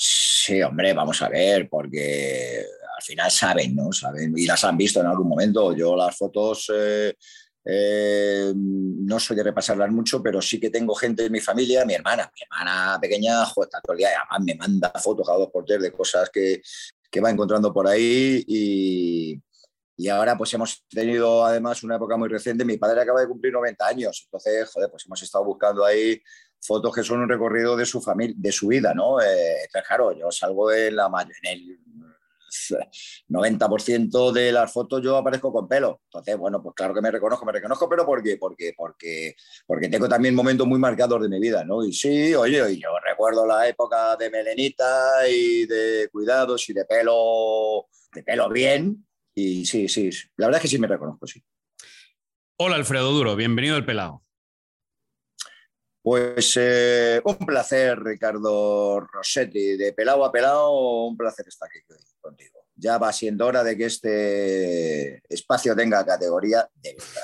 Sí, 0.02 0.62
hombre, 0.62 0.94
vamos 0.94 1.20
a 1.20 1.28
ver, 1.28 1.68
porque 1.68 2.64
al 2.96 3.02
final 3.02 3.30
saben, 3.30 3.76
¿no? 3.76 3.92
Saben 3.92 4.32
y 4.34 4.46
las 4.46 4.64
han 4.64 4.78
visto 4.78 4.98
en 5.00 5.06
algún 5.06 5.28
momento. 5.28 5.76
Yo 5.76 5.94
las 5.94 6.16
fotos 6.16 6.72
eh, 6.74 7.14
eh, 7.62 8.50
no 8.56 9.20
soy 9.20 9.36
de 9.36 9.42
repasarlas 9.42 9.90
mucho, 9.90 10.22
pero 10.22 10.40
sí 10.40 10.58
que 10.58 10.70
tengo 10.70 10.94
gente 10.94 11.26
en 11.26 11.32
mi 11.32 11.40
familia, 11.40 11.84
mi 11.84 11.92
hermana, 11.92 12.32
mi 12.34 12.40
hermana 12.44 12.98
pequeña, 12.98 13.44
joder, 13.44 13.68
todo 13.82 13.92
el 13.92 13.98
día, 13.98 14.08
me 14.42 14.54
manda 14.54 14.90
fotos 14.92 15.26
cada 15.26 15.38
dos 15.38 15.50
por 15.52 15.66
tres 15.66 15.82
de 15.82 15.92
cosas 15.92 16.30
que, 16.30 16.62
que 17.10 17.20
va 17.20 17.28
encontrando 17.28 17.70
por 17.70 17.86
ahí 17.86 18.42
y, 18.46 19.38
y 19.98 20.08
ahora 20.08 20.34
pues 20.34 20.54
hemos 20.54 20.82
tenido 20.88 21.44
además 21.44 21.82
una 21.82 21.96
época 21.96 22.16
muy 22.16 22.30
reciente, 22.30 22.64
mi 22.64 22.78
padre 22.78 23.02
acaba 23.02 23.20
de 23.20 23.28
cumplir 23.28 23.52
90 23.52 23.86
años, 23.86 24.22
entonces, 24.24 24.70
joder, 24.70 24.90
pues 24.90 25.04
hemos 25.04 25.22
estado 25.22 25.44
buscando 25.44 25.84
ahí 25.84 26.22
fotos 26.60 26.94
que 26.94 27.02
son 27.02 27.20
un 27.20 27.28
recorrido 27.28 27.76
de 27.76 27.86
su 27.86 28.00
familia, 28.00 28.34
de 28.38 28.52
su 28.52 28.68
vida, 28.68 28.94
¿no? 28.94 29.20
Eh, 29.20 29.68
claro, 29.86 30.12
yo 30.12 30.30
salgo 30.30 30.72
en, 30.72 30.96
la, 30.96 31.10
en 31.42 31.58
el 31.58 31.78
90% 33.28 34.32
de 34.32 34.52
las 34.52 34.72
fotos 34.72 35.02
yo 35.02 35.16
aparezco 35.16 35.52
con 35.52 35.68
pelo. 35.68 36.00
Entonces, 36.04 36.36
bueno, 36.36 36.62
pues 36.62 36.74
claro 36.74 36.94
que 36.94 37.00
me 37.00 37.10
reconozco, 37.10 37.44
me 37.44 37.52
reconozco, 37.52 37.88
pero 37.88 38.04
¿por 38.04 38.22
qué? 38.22 38.36
Porque, 38.36 38.72
porque, 38.76 39.36
porque 39.66 39.88
tengo 39.88 40.08
también 40.08 40.34
momentos 40.34 40.66
muy 40.66 40.78
marcados 40.78 41.22
de 41.22 41.28
mi 41.28 41.40
vida, 41.40 41.64
¿no? 41.64 41.84
Y 41.84 41.92
sí, 41.92 42.34
oye, 42.34 42.78
yo 42.78 42.88
recuerdo 43.04 43.46
la 43.46 43.68
época 43.68 44.16
de 44.16 44.30
melenita 44.30 45.28
y 45.28 45.66
de 45.66 46.08
cuidados 46.10 46.68
y 46.68 46.72
de 46.72 46.84
pelo, 46.84 47.86
de 48.12 48.22
pelo 48.22 48.48
bien. 48.48 49.06
Y 49.34 49.64
sí, 49.64 49.88
sí, 49.88 50.10
la 50.36 50.46
verdad 50.46 50.58
es 50.58 50.62
que 50.62 50.68
sí 50.68 50.78
me 50.78 50.88
reconozco, 50.88 51.26
sí. 51.26 51.42
Hola 52.56 52.76
Alfredo 52.76 53.12
Duro, 53.12 53.36
bienvenido 53.36 53.76
al 53.76 53.86
Pelado. 53.86 54.22
Pues 56.02 56.56
eh, 56.58 57.20
un 57.24 57.36
placer, 57.38 57.98
Ricardo 58.00 59.00
Rossetti, 59.00 59.76
de 59.76 59.92
pelado 59.92 60.24
a 60.24 60.32
pelado, 60.32 61.06
un 61.06 61.16
placer 61.16 61.46
estar 61.46 61.68
aquí 61.68 61.80
contigo. 62.20 62.60
Ya 62.74 62.96
va 62.96 63.12
siendo 63.12 63.46
hora 63.46 63.62
de 63.62 63.76
que 63.76 63.84
este 63.84 65.22
espacio 65.28 65.76
tenga 65.76 66.04
categoría 66.04 66.66
de 66.74 66.94
verdad. 66.94 67.22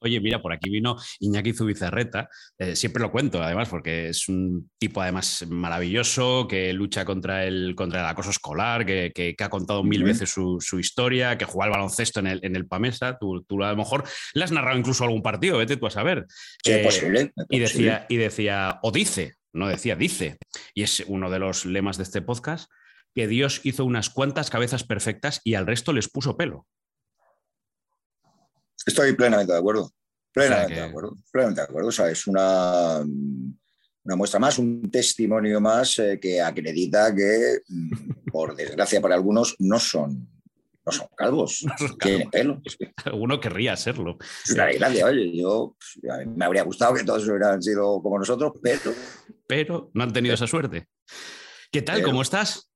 Oye, 0.00 0.20
mira, 0.20 0.40
por 0.40 0.52
aquí 0.52 0.70
vino 0.70 0.96
Iñaki 1.20 1.52
Zubizarreta, 1.52 2.28
eh, 2.58 2.76
siempre 2.76 3.02
lo 3.02 3.10
cuento 3.10 3.42
además 3.42 3.68
porque 3.68 4.08
es 4.08 4.28
un 4.28 4.70
tipo 4.78 5.00
además 5.00 5.44
maravilloso 5.48 6.46
que 6.48 6.72
lucha 6.72 7.04
contra 7.04 7.44
el, 7.44 7.74
contra 7.76 8.00
el 8.00 8.06
acoso 8.06 8.30
escolar, 8.30 8.84
que, 8.86 9.34
ha 9.38 9.48
contado 9.48 9.82
mil 9.82 10.04
veces 10.04 10.30
su, 10.30 10.78
historia, 10.78 11.36
que 11.36 11.44
juega 11.44 11.66
al 11.66 11.70
baloncesto 11.72 12.20
en 12.20 12.26
el, 12.26 12.40
en 12.42 12.56
el 12.56 12.66
Pamesa, 12.66 13.18
tú, 13.18 13.44
a 13.62 13.70
lo 13.70 13.76
mejor 13.76 14.04
le 14.34 14.44
has 14.44 14.52
narrado 14.52 14.78
incluso 14.78 15.04
algún 15.04 15.22
partido, 15.22 15.58
vete 15.58 15.76
tú 15.76 15.86
a 15.86 15.90
saber. 15.90 16.26
es 16.64 16.84
posible, 16.84 17.32
y, 17.50 17.58
decía, 17.58 18.06
y 18.08 18.16
decía, 18.16 18.78
o 18.82 18.90
dice, 18.90 19.34
no 19.52 19.68
decía, 19.68 19.96
dice, 19.96 20.38
y 20.74 20.82
es 20.82 21.04
uno 21.06 21.30
de 21.30 21.38
los 21.38 21.64
lemas 21.64 21.96
de 21.96 22.02
este 22.02 22.22
podcast, 22.22 22.70
que 23.14 23.28
Dios 23.28 23.60
hizo 23.64 23.84
unas 23.84 24.10
cuantas 24.10 24.50
cabezas 24.50 24.84
perfectas 24.84 25.40
y 25.44 25.54
al 25.54 25.66
resto 25.66 25.92
les 25.92 26.08
puso 26.08 26.36
pelo. 26.36 26.66
Estoy 28.86 29.14
plenamente 29.14 29.52
de 29.52 29.58
acuerdo. 29.58 29.90
Plenamente 30.32 30.74
de 30.74 30.82
acuerdo. 30.82 31.16
Plenamente 31.32 31.60
de 31.60 31.64
acuerdo. 31.66 31.88
O 31.88 31.92
sea, 31.92 32.10
es 32.10 32.26
una, 32.26 33.00
una 33.00 34.16
muestra 34.16 34.40
más, 34.40 34.58
un 34.58 34.90
testimonio 34.90 35.60
más 35.60 35.98
eh, 35.98 36.18
que 36.20 36.40
acredita 36.40 37.14
que, 37.14 37.60
mm, 37.68 38.30
por 38.30 38.54
desgracia 38.54 39.00
para 39.00 39.14
algunos, 39.14 39.54
no 39.60 39.78
son, 39.78 40.28
no 40.84 40.92
son 40.92 41.06
calvos. 41.16 41.64
Tienen 42.00 42.30
pelo. 42.30 42.60
Alguno 43.04 43.40
querría 43.40 43.76
serlo. 43.76 44.18
Una 44.50 44.66
desgracia. 44.66 45.06
Oye, 45.06 45.36
yo 45.36 45.76
pues, 45.78 46.26
me 46.26 46.44
habría 46.44 46.64
gustado 46.64 46.94
que 46.94 47.04
todos 47.04 47.26
hubieran 47.28 47.62
sido 47.62 48.02
como 48.02 48.18
nosotros, 48.18 48.52
pero. 48.62 48.92
Pero 49.46 49.90
no 49.94 50.04
han 50.04 50.12
tenido 50.12 50.34
esa 50.34 50.46
suerte. 50.46 50.88
¿Qué 51.70 51.82
tal? 51.82 52.02
¿Cómo 52.02 52.22
estás? 52.22 52.70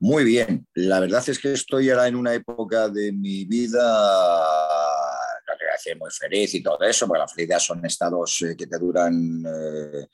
Muy 0.00 0.24
bien, 0.24 0.66
la 0.74 1.00
verdad 1.00 1.22
es 1.28 1.38
que 1.38 1.52
estoy 1.52 1.90
ahora 1.90 2.08
en 2.08 2.16
una 2.16 2.34
época 2.34 2.88
de 2.88 3.12
mi 3.12 3.44
vida 3.44 3.84
que 5.82 5.94
muy 5.94 6.10
feliz 6.10 6.54
y 6.54 6.62
todo 6.62 6.80
eso, 6.82 7.06
porque 7.06 7.20
la 7.20 7.28
felicidad 7.28 7.58
son 7.58 7.84
estados 7.84 8.42
eh, 8.42 8.56
que 8.56 8.66
te 8.66 8.78
duran, 8.78 9.44
eh, 9.46 10.06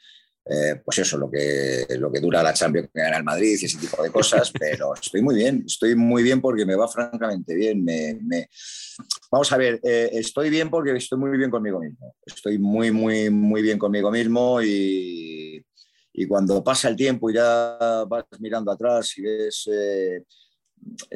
eh, 0.47 0.81
pues 0.85 0.99
eso, 0.99 1.17
lo 1.17 1.31
que, 1.31 1.87
lo 1.99 2.13
que 2.13 2.21
dura 2.21 2.43
la 2.43 2.53
Champions 2.53 2.91
que 2.93 3.01
gana 3.01 3.17
el 3.17 3.25
Madrid 3.25 3.57
y 3.61 3.65
ese 3.65 3.79
tipo 3.79 4.03
de 4.03 4.11
cosas, 4.11 4.53
pero 4.59 4.95
estoy 4.95 5.23
muy 5.23 5.35
bien, 5.35 5.65
estoy 5.67 5.95
muy 5.95 6.23
bien 6.23 6.41
porque 6.41 6.67
me 6.67 6.77
va 6.77 6.89
francamente 6.89 7.55
bien. 7.55 7.85
Vamos 9.31 9.53
a 9.53 9.57
ver, 9.57 9.81
estoy 9.83 10.51
bien 10.51 10.71
porque 10.71 10.97
estoy 10.97 11.19
muy 11.19 11.37
bien 11.37 11.51
conmigo 11.51 11.81
mismo, 11.81 12.15
estoy 12.25 12.59
muy, 12.59 12.91
muy, 12.91 13.31
muy 13.31 13.63
bien 13.63 13.79
conmigo 13.79 14.11
mismo 14.11 14.61
y 14.63 15.65
y 16.17 16.27
cuando 16.29 16.63
pasa 16.63 16.89
el 16.89 16.95
tiempo 16.95 17.29
y 17.29 17.35
ya 17.35 18.05
vas 18.09 18.25
mirando 18.39 18.71
atrás 18.71 19.19
y 19.19 19.23
ves, 19.23 19.69
eh, 19.73 20.23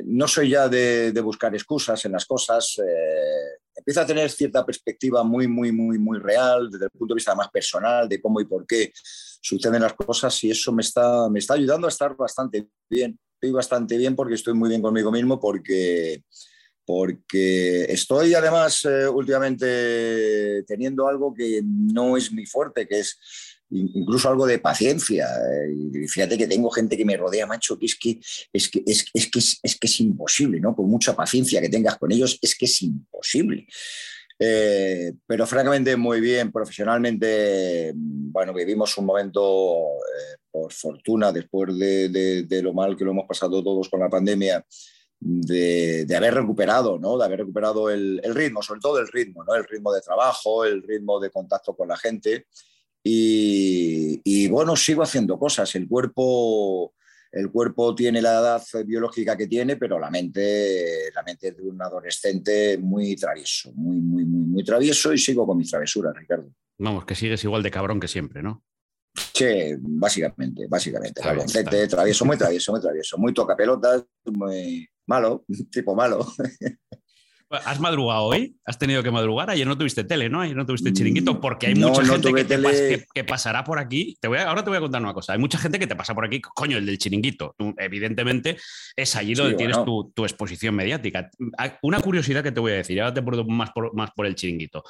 no 0.05 0.27
soy 0.27 0.51
ya 0.51 0.69
de, 0.69 1.13
buscar 1.23 1.55
excusas 1.55 2.05
en 2.05 2.13
las 2.13 2.27
cosas, 2.27 2.81
eh, 2.85 3.61
empiezo 3.77 4.01
a 4.01 4.07
tener 4.07 4.29
cierta 4.29 4.67
perspectiva 4.67 5.23
muy, 5.23 5.47
muy, 5.47 5.71
muy, 5.71 6.01
muy 6.01 6.19
real 6.19 6.69
desde 6.69 6.87
el 6.87 6.91
punto 6.91 7.15
de 7.15 7.19
vista 7.19 7.35
más 7.37 7.49
personal 7.49 8.09
de 8.09 8.21
cómo 8.21 8.41
y 8.41 8.47
por 8.47 8.67
qué 8.67 8.93
suceden 9.41 9.83
las 9.83 9.95
cosas 9.95 10.43
y 10.43 10.51
eso 10.51 10.73
me 10.73 10.83
está, 10.83 11.29
me 11.29 11.39
está 11.39 11.55
ayudando 11.55 11.87
a 11.87 11.91
estar 11.91 12.17
bastante 12.17 12.69
bien. 12.91 13.17
Estoy 13.35 13.53
bastante 13.53 13.97
bien 13.97 14.17
porque 14.17 14.35
estoy 14.35 14.55
muy 14.55 14.69
bien 14.69 14.83
conmigo 14.83 15.13
mismo 15.13 15.39
porque 15.39 16.25
porque 16.89 17.85
estoy 17.85 18.33
además 18.33 18.83
eh, 18.87 19.07
últimamente 19.07 20.65
teniendo 20.67 21.07
algo 21.07 21.35
que 21.35 21.61
no 21.63 22.17
es 22.17 22.33
mi 22.33 22.47
fuerte, 22.47 22.89
que 22.89 23.01
es 23.01 23.19
incluso 23.71 24.29
algo 24.29 24.47
de 24.47 24.59
paciencia. 24.59 25.27
Eh, 25.27 26.07
fíjate 26.09 26.39
que 26.39 26.47
tengo 26.47 26.71
gente 26.71 26.97
que 26.97 27.05
me 27.05 27.17
rodea, 27.17 27.47
macho, 27.47 27.79
que 27.79 27.87
es 27.87 27.97
que 27.97 28.21
es, 28.53 28.69
que, 28.69 28.83
es, 28.87 29.07
es, 29.13 29.31
que 29.31 29.39
es, 29.39 29.79
que 29.79 29.87
es 29.87 30.01
imposible, 30.01 30.61
¿no? 30.61 30.75
Por 30.75 30.87
mucha 30.87 31.15
paciencia 31.15 31.61
que 31.61 31.69
tengas 31.69 31.99
con 31.99 32.13
ellos, 32.13 32.39
es 32.41 32.57
que 32.57 32.65
es 32.65 32.83
imposible. 32.83 33.67
Eh, 34.41 35.15
pero 35.27 35.47
francamente 35.47 35.97
muy 35.97 36.21
bien, 36.21 36.53
profesionalmente, 36.53 37.93
bueno, 37.95 38.55
vivimos 38.55 38.97
un 38.97 39.07
momento, 39.07 39.79
eh, 39.83 40.37
por 40.51 40.73
fortuna, 40.73 41.33
después 41.33 41.77
de, 41.77 42.61
lo 42.63 42.73
mal 42.73 42.97
que 42.97 43.05
lo 43.05 43.11
hemos 43.11 43.27
pasado 43.27 43.63
todos 43.63 43.89
con 43.89 44.01
la 44.01 44.09
pandemia, 44.09 44.65
de, 45.21 46.07
haber 46.17 46.35
recuperado, 46.35 46.99
¿no? 46.99 47.19
De 47.19 47.25
haber 47.25 47.41
recuperado 47.41 47.91
el, 47.91 48.21
ritmo, 48.35 48.63
sobre 48.63 48.81
todo 48.81 49.01
el 49.01 49.09
ritmo, 49.09 49.43
¿no? 49.43 49.55
El 49.55 49.65
ritmo 49.65 49.93
de 49.93 50.01
trabajo, 50.01 50.65
el 50.65 50.83
ritmo 50.83 51.19
de 51.19 51.31
contacto 51.31 51.75
con 51.75 51.89
la 51.89 51.97
gente. 51.97 52.47
Y, 53.03 54.49
bueno, 54.49 54.77
sigo 54.77 55.03
haciendo 55.03 55.39
cosas. 55.39 55.75
El 55.75 55.89
cuerpo, 55.89 56.95
el 57.33 57.51
cuerpo 57.51 57.95
tiene 57.95 58.21
la 58.21 58.41
edad 58.41 58.63
biológica 58.85 59.37
que 59.37 59.47
tiene, 59.47 59.77
pero 59.77 59.99
la 59.99 60.11
mente, 60.11 61.11
la 61.15 61.23
mente 61.23 61.49
es 61.49 61.57
de 61.57 61.63
un 61.63 61.81
adolescente 61.81 62.79
muy 62.79 63.17
travieso, 63.17 63.73
muy, 63.75 64.01
muy, 64.01 64.25
muy, 64.25 64.47
muy 64.47 64.65
travieso 64.65 65.13
y 65.13 65.19
sigo 65.19 65.47
con 65.47 65.57
mis 65.57 65.71
travesuras, 65.71 66.15
Ricardo. 66.17 66.51
Vamos, 66.79 67.05
que 67.05 67.15
sigues 67.15 67.43
igual 67.45 67.63
de 67.63 67.71
cabrón 67.71 68.01
que 68.01 68.09
siempre, 68.09 68.43
¿no? 68.43 68.63
Sí, 69.35 69.75
básicamente, 69.81 70.67
básicamente. 70.69 71.21
travieso, 71.89 72.25
muy 72.25 72.37
travieso, 72.37 72.73
muy 72.73 72.81
travieso, 72.81 73.19
muy 73.19 73.35
toca 73.35 73.57
pelotas, 73.57 74.05
muy 74.27 74.89
malo, 75.07 75.45
tipo 75.73 75.95
malo. 75.95 76.27
¿Has 77.51 77.81
madrugado 77.81 78.25
hoy? 78.25 78.57
¿Has 78.67 78.79
tenido 78.79 79.03
que 79.03 79.11
madrugar? 79.11 79.49
Ayer 79.49 79.67
no 79.67 79.79
tuviste 79.79 80.05
tele, 80.05 80.29
¿no? 80.29 80.43
Ayer 80.43 80.55
no 80.55 80.67
tuviste 80.67 80.93
chiringuito 80.93 81.41
porque 81.41 81.69
hay 81.69 81.75
mucha 81.75 82.05
gente 82.05 82.33
que, 83.15 83.25
pasará 83.25 83.65
por 83.65 83.79
aquí. 83.79 84.17
Te 84.21 84.29
voy 84.29 84.39
ahora 84.39 84.63
te 84.63 84.69
voy 84.69 84.77
a 84.77 84.81
contar 84.81 85.01
una 85.01 85.15
cosa. 85.15 85.33
Hay 85.33 85.39
mucha 85.39 85.59
gente 85.59 85.79
que 85.79 85.87
te 85.87 85.97
pasa 85.97 86.15
por 86.15 86.27
aquí, 86.27 86.41
coño, 86.43 86.77
el 86.77 86.85
del 86.85 86.99
chiringuito. 86.99 87.55
evidentemente 87.79 88.59
es 88.95 89.17
allí 89.17 89.35
donde 89.35 89.55
tienes 89.55 89.79
tu, 89.85 90.13
exposición 90.25 90.75
mediática. 90.75 91.31
Una 91.81 92.01
curiosidad 92.01 92.43
que 92.43 92.53
te 92.53 92.61
voy 92.61 92.73
a 92.73 92.77
decir, 92.77 93.01
ahora 93.01 93.15
te 93.15 93.23
por 93.23 93.47
más 93.47 93.71
por, 93.71 93.95
más 93.95 94.11
por 94.11 94.27
el 94.27 94.35
chiringuito. 94.35 94.85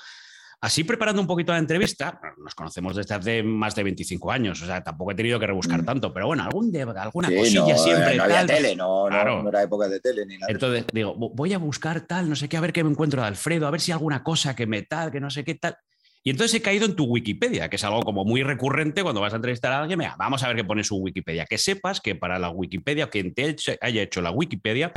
Así 0.60 0.82
preparando 0.82 1.22
un 1.22 1.28
poquito 1.28 1.52
la 1.52 1.58
entrevista, 1.58 2.20
nos 2.36 2.52
conocemos 2.54 2.96
desde 2.96 3.14
hace 3.14 3.42
más 3.44 3.76
de 3.76 3.84
25 3.84 4.32
años, 4.32 4.60
o 4.60 4.66
sea, 4.66 4.82
tampoco 4.82 5.12
he 5.12 5.14
tenido 5.14 5.38
que 5.38 5.46
rebuscar 5.46 5.82
mm. 5.82 5.84
tanto, 5.84 6.12
pero 6.12 6.26
bueno, 6.26 6.42
algún 6.42 6.72
de, 6.72 6.82
alguna 6.82 7.28
cosilla 7.28 7.78
siempre. 7.78 8.16
No 8.16 8.24
había 8.24 8.44
tele, 8.44 8.74
no, 8.74 9.08
no, 9.08 9.48
era 9.48 9.62
época 9.62 9.88
de 9.88 10.00
tele 10.00 10.26
ni 10.26 10.36
nada. 10.36 10.50
Entonces 10.50 10.84
digo, 10.92 11.14
voy 11.14 11.52
a 11.52 11.58
buscar 11.58 12.00
tal, 12.00 12.28
no 12.28 12.34
sé 12.34 12.48
qué, 12.48 12.56
a 12.56 12.60
ver 12.60 12.72
qué 12.72 12.82
me 12.82 12.90
encuentro 12.90 13.22
de 13.22 13.28
Alfredo, 13.28 13.68
a 13.68 13.70
ver 13.70 13.80
si 13.80 13.92
alguna 13.92 14.24
cosa 14.24 14.56
que 14.56 14.66
me 14.66 14.82
tal, 14.82 15.12
que 15.12 15.20
no 15.20 15.30
sé 15.30 15.44
qué 15.44 15.54
tal. 15.54 15.76
Y 16.24 16.30
entonces 16.30 16.58
he 16.58 16.62
caído 16.62 16.86
en 16.86 16.96
tu 16.96 17.04
Wikipedia, 17.04 17.70
que 17.70 17.76
es 17.76 17.84
algo 17.84 18.02
como 18.02 18.24
muy 18.24 18.42
recurrente 18.42 19.04
cuando 19.04 19.20
vas 19.20 19.32
a 19.32 19.36
entrevistar 19.36 19.72
a 19.72 19.80
alguien. 19.80 20.00
vamos 20.18 20.42
a 20.42 20.48
ver 20.48 20.56
qué 20.56 20.64
pone 20.64 20.82
su 20.82 20.96
Wikipedia. 20.96 21.46
Que 21.46 21.56
sepas 21.56 22.00
que 22.00 22.16
para 22.16 22.38
la 22.38 22.50
Wikipedia, 22.50 23.08
quien 23.08 23.32
te 23.32 23.54
haya 23.80 24.02
hecho 24.02 24.20
la 24.20 24.32
Wikipedia, 24.32 24.92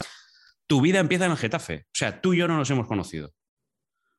tu 0.68 0.82
vida 0.82 1.00
empieza 1.00 1.26
en 1.26 1.32
el 1.32 1.38
Getafe. 1.38 1.86
O 1.86 1.94
sea, 1.94 2.20
tú 2.20 2.34
y 2.34 2.40
yo 2.40 2.48
no 2.48 2.58
nos 2.58 2.70
hemos 2.72 2.88
conocido. 2.88 3.32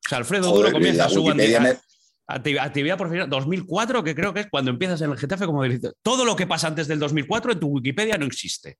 O 0.05 0.09
sea, 0.09 0.17
Alfredo 0.17 0.51
Duro 0.51 0.71
comienza 0.71 1.07
su 1.09 1.27
actividad 1.27 2.97
profesional 2.97 3.29
2004, 3.29 4.03
que 4.03 4.15
creo 4.15 4.33
que 4.33 4.41
es 4.41 4.47
cuando 4.49 4.71
empiezas 4.71 5.01
en 5.01 5.11
el 5.11 5.17
Getafe 5.17 5.45
como 5.45 5.63
director. 5.63 5.95
Todo 6.01 6.25
lo 6.25 6.35
que 6.35 6.47
pasa 6.47 6.67
antes 6.67 6.87
del 6.87 6.99
2004 6.99 7.53
en 7.53 7.59
tu 7.59 7.67
Wikipedia 7.67 8.17
no 8.17 8.25
existe. 8.25 8.77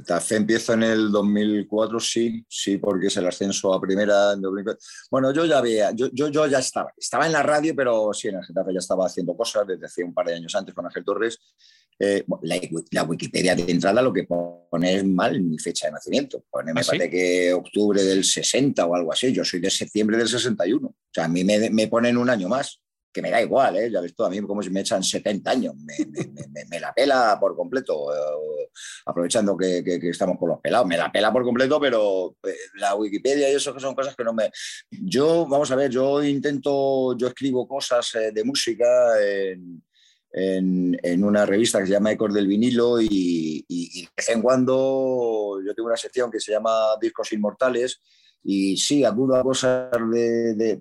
Getafe 0.00 0.36
empieza 0.36 0.74
en 0.74 0.82
el 0.82 1.10
2004, 1.10 2.00
sí, 2.00 2.44
sí, 2.48 2.78
porque 2.78 3.06
es 3.06 3.16
el 3.16 3.26
ascenso 3.26 3.72
a 3.72 3.80
primera 3.80 4.32
en 4.32 4.40
2004. 4.40 4.80
Bueno, 5.10 5.32
yo 5.32 5.44
ya 5.44 5.58
había, 5.58 5.92
yo, 5.92 6.08
yo, 6.12 6.28
yo, 6.28 6.46
ya 6.46 6.58
estaba, 6.58 6.92
estaba 6.96 7.26
en 7.26 7.32
la 7.32 7.42
radio, 7.42 7.74
pero 7.74 8.12
sí, 8.12 8.28
en 8.28 8.36
el 8.36 8.44
Getafe 8.44 8.72
ya 8.72 8.78
estaba 8.78 9.06
haciendo 9.06 9.36
cosas 9.36 9.66
desde 9.66 9.86
hace 9.86 10.04
un 10.04 10.12
par 10.14 10.26
de 10.26 10.34
años 10.34 10.54
antes 10.54 10.74
con 10.74 10.86
Ángel 10.86 11.04
Torres 11.04 11.38
eh, 12.02 12.24
la, 12.92 13.02
Wikipedia 13.02 13.54
de 13.54 13.70
entrada 13.70 14.00
lo 14.00 14.10
que 14.10 14.24
pone 14.24 14.94
es 14.94 15.04
mal 15.04 15.38
mi 15.42 15.58
fecha 15.58 15.86
de 15.86 15.92
nacimiento. 15.92 16.42
Pone, 16.50 16.72
me 16.72 16.80
¿Ah, 16.80 16.84
parece 16.86 17.10
que 17.10 17.52
octubre 17.52 18.02
del 18.02 18.24
60 18.24 18.86
o 18.86 18.94
algo 18.94 19.12
así. 19.12 19.30
Yo 19.34 19.44
soy 19.44 19.60
de 19.60 19.70
septiembre 19.70 20.16
del 20.16 20.26
61. 20.26 20.88
O 20.88 20.94
sea, 21.12 21.26
a 21.26 21.28
mí 21.28 21.44
me, 21.44 21.68
me 21.68 21.88
ponen 21.88 22.16
un 22.16 22.30
año 22.30 22.48
más, 22.48 22.80
que 23.12 23.22
me 23.22 23.30
da 23.30 23.40
igual, 23.40 23.76
¿eh? 23.76 23.90
ya 23.90 24.00
ves 24.00 24.14
tú, 24.14 24.24
a 24.24 24.30
mí 24.30 24.40
como 24.42 24.62
si 24.62 24.70
me 24.70 24.80
echan 24.80 25.02
70 25.02 25.50
años. 25.50 25.74
Me, 25.76 25.94
me, 26.68 26.80
la 26.80 26.92
pela 26.92 27.38
por 27.40 27.56
completo, 27.56 28.14
eh, 28.14 28.70
aprovechando 29.06 29.56
que, 29.56 29.82
que, 29.82 30.08
estamos 30.08 30.38
con 30.38 30.50
los 30.50 30.60
pelados. 30.60 30.86
Me 30.86 30.96
la 30.96 31.10
pela 31.10 31.32
por 31.32 31.44
completo, 31.44 31.80
pero 31.80 32.36
eh, 32.46 32.54
la 32.76 32.94
Wikipedia 32.94 33.50
y 33.50 33.54
eso 33.54 33.74
que 33.74 33.80
son 33.80 33.94
cosas 33.94 34.14
que 34.14 34.24
no 34.24 34.32
me... 34.32 34.50
Yo, 34.90 35.46
vamos 35.46 35.70
a 35.70 35.76
ver, 35.76 35.90
yo 35.90 36.22
intento, 36.22 37.16
yo 37.16 37.28
escribo 37.28 37.66
cosas 37.66 38.10
de 38.32 38.44
música 38.44 38.86
en 39.20 39.82
en, 40.32 41.24
una 41.24 41.46
revista 41.46 41.80
que 41.80 41.86
se 41.86 41.92
llama 41.92 42.12
Ecos 42.12 42.32
del 42.32 42.46
Vinilo 42.46 43.00
y, 43.00 43.64
de 43.68 44.08
vez 44.16 44.28
en 44.28 44.42
cuando 44.42 45.60
yo 45.64 45.74
tengo 45.74 45.88
una 45.88 45.96
sección 45.96 46.30
que 46.30 46.40
se 46.40 46.52
llama 46.52 46.70
Discos 47.00 47.32
Inmortales 47.32 48.00
y 48.42 48.76
sí, 48.76 49.04
acudo 49.04 49.36
a 49.36 49.42
cosas 49.42 49.90
de... 50.10 50.80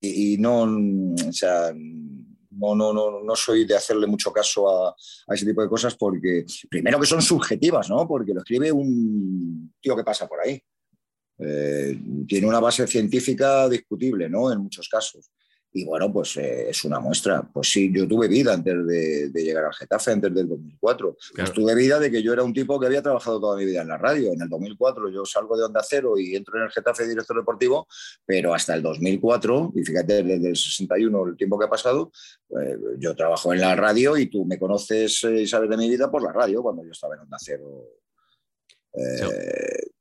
y 0.00 0.36
no, 0.38 0.62
o 0.62 1.32
sea, 1.32 1.72
no, 1.72 2.74
no, 2.74 2.92
no, 2.92 3.22
no, 3.22 3.36
soy 3.36 3.64
de 3.64 3.76
hacerle 3.76 4.06
mucho 4.06 4.32
caso 4.32 4.68
a, 4.68 4.88
a, 4.90 5.34
ese 5.34 5.46
tipo 5.46 5.62
de 5.62 5.68
cosas 5.68 5.94
porque, 5.96 6.44
primero 6.68 6.98
que 6.98 7.06
son 7.06 7.22
subjetivas, 7.22 7.88
¿no? 7.88 8.06
Porque 8.06 8.34
lo 8.34 8.40
escribe 8.40 8.72
un 8.72 9.72
tío 9.80 9.96
que 9.96 10.04
pasa 10.04 10.26
por 10.26 10.40
ahí. 10.40 10.60
Eh, 11.38 11.98
tiene 12.26 12.48
una 12.48 12.58
base 12.58 12.86
científica 12.86 13.68
discutible, 13.68 14.28
¿no? 14.28 14.52
En 14.52 14.58
muchos 14.58 14.88
casos. 14.88 15.30
Y 15.72 15.84
bueno, 15.84 16.10
pues 16.12 16.36
eh, 16.38 16.70
es 16.70 16.84
una 16.84 16.98
muestra. 16.98 17.42
Pues 17.42 17.70
sí, 17.70 17.92
yo 17.92 18.08
tuve 18.08 18.26
vida 18.26 18.54
antes 18.54 18.86
de, 18.86 19.30
llegar 19.34 19.66
al 19.66 19.74
Getafe, 19.74 20.12
antes 20.12 20.34
del 20.34 20.48
2004. 20.48 21.16
Pues 21.34 21.52
tuve 21.52 21.74
vida 21.74 21.98
de 21.98 22.10
que 22.10 22.22
yo 22.22 22.32
era 22.32 22.42
un 22.42 22.54
tipo 22.54 22.80
que 22.80 22.86
había 22.86 23.02
trabajado 23.02 23.38
toda 23.38 23.56
mi 23.56 23.66
vida 23.66 23.82
en 23.82 23.88
la 23.88 23.98
radio. 23.98 24.32
En 24.32 24.40
el 24.40 24.48
2004 24.48 25.10
yo 25.10 25.24
salgo 25.24 25.56
de 25.56 25.64
Onda 25.64 25.82
Cero 25.86 26.18
y 26.18 26.34
entro 26.34 26.58
en 26.58 26.64
el 26.64 26.70
Getafe 26.70 27.06
director 27.06 27.36
deportivo, 27.36 27.86
pero 28.24 28.54
hasta 28.54 28.74
el 28.74 28.82
2004, 28.82 29.72
y 29.74 29.82
fíjate, 29.84 30.22
desde 30.22 30.48
el 30.48 30.56
61, 30.56 31.26
el 31.28 31.36
tiempo 31.36 31.58
que 31.58 31.66
ha 31.66 31.70
pasado, 31.70 32.10
eh, 32.58 32.76
yo 32.98 33.14
trabajo 33.14 33.52
en 33.52 33.60
la 33.60 33.76
radio 33.76 34.16
y 34.16 34.26
tú 34.26 34.44
me 34.44 34.58
conoces 34.58 35.22
y 35.24 35.46
sabes 35.46 35.68
de 35.68 35.76
mi 35.76 35.88
vida 35.88 36.10
por 36.10 36.22
la 36.22 36.32
radio, 36.32 36.62
cuando 36.62 36.82
yo 36.82 36.92
estaba 36.92 37.14
en 37.14 37.20
Onda 37.20 37.36
Cero. 37.38 37.84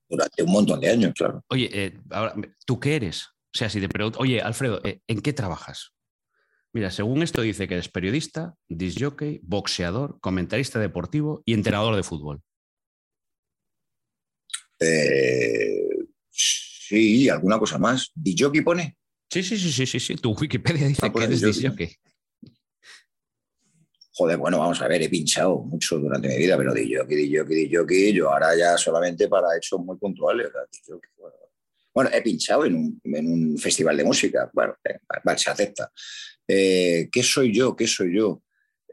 durante 0.10 0.44
un 0.44 0.52
montón 0.52 0.80
de 0.80 0.90
años, 0.90 1.14
claro. 1.14 1.44
Oye, 1.50 1.94
ahora, 2.10 2.34
¿tú 2.66 2.80
qué 2.80 2.96
eres? 2.96 3.28
O 3.58 3.60
sea, 3.60 3.72
si 3.72 3.82
te 3.82 3.90
pregunto, 3.90 4.20
oye, 4.20 4.40
Alfredo, 4.40 4.82
eh, 4.84 5.02
¿en 5.08 5.20
qué 5.20 5.34
trabajas? 5.34 5.96
Mira, 6.74 6.92
según 6.92 7.24
esto 7.24 7.42
dice 7.42 7.68
que 7.68 7.74
eres 7.74 7.90
periodista, 7.90 8.54
disjockey, 8.70 9.40
boxeador, 9.42 10.20
comentarista 10.20 10.78
deportivo 10.78 11.42
y 11.44 11.56
entrenador 11.56 11.96
de 11.96 12.04
fútbol. 12.04 12.44
Eh, 14.80 15.90
sí, 16.30 17.28
alguna 17.30 17.58
cosa 17.58 17.80
más. 17.80 18.12
¿Disjockey 18.14 18.62
pone? 18.62 18.96
Sí, 19.28 19.42
sí, 19.42 19.58
sí, 19.58 19.72
sí, 19.72 19.88
sí, 19.88 20.00
sí. 20.00 20.16
Tu 20.18 20.32
Wikipedia 20.34 20.88
dice 20.88 21.08
ah, 21.08 21.12
que 21.12 21.24
eres 21.24 21.42
disjockey. 21.42 21.96
Joder, 24.12 24.38
bueno, 24.38 24.60
vamos 24.60 24.80
a 24.84 24.88
ver, 24.88 25.02
he 25.02 25.10
pinchado 25.10 25.58
mucho 25.64 25.98
durante 25.98 26.28
mi 26.28 26.38
vida, 26.38 26.56
pero 26.56 26.76
disjockey, 26.76 27.18
disjockey, 27.18 27.56
disjockey, 27.56 28.14
yo 28.14 28.32
ahora 28.32 28.56
ya 28.56 28.78
solamente 28.78 29.28
para 29.28 29.58
hechos 29.58 29.80
muy 29.80 29.98
puntuales. 29.98 30.52
Bueno, 31.18 31.36
he 32.12 32.22
pinchado 32.22 32.66
en 32.66 33.00
un, 33.04 33.58
festival 33.58 33.98
de 33.98 34.04
música, 34.04 34.50
bueno, 34.54 34.76
eh, 34.84 35.00
se 35.38 35.50
acepta. 35.50 35.92
Eh, 36.48 37.10
¿Qué 37.12 37.24
soy 37.24 37.54
yo? 37.54 37.76
¿Qué 37.76 37.88
soy 37.88 38.16
yo? 38.16 38.44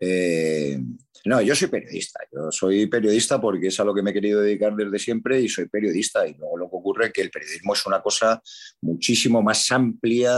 Eh, 0.01 0.79
no, 1.27 1.41
yo 1.41 1.55
soy 1.55 1.69
periodista. 1.69 2.21
Yo 2.33 2.51
soy 2.51 2.87
periodista 2.87 3.41
porque 3.41 3.69
es 3.69 3.81
a 3.81 3.85
lo 3.85 3.95
que 3.95 4.03
me 4.03 4.11
he 4.11 4.15
querido 4.15 4.41
dedicar 4.41 4.75
desde 4.75 4.99
siempre 4.99 5.41
y 5.41 5.49
soy 5.49 5.69
periodista. 5.69 6.27
Y 6.27 6.35
luego 6.35 6.59
lo 6.59 6.71
que 6.71 6.77
ocurre 6.77 7.07
es 7.07 7.13
que 7.13 7.23
el 7.23 7.31
periodismo 7.31 7.73
es 7.73 7.87
una 7.87 8.03
cosa 8.03 8.43
muchísimo 8.83 9.43
más 9.43 9.71
amplia 9.71 10.33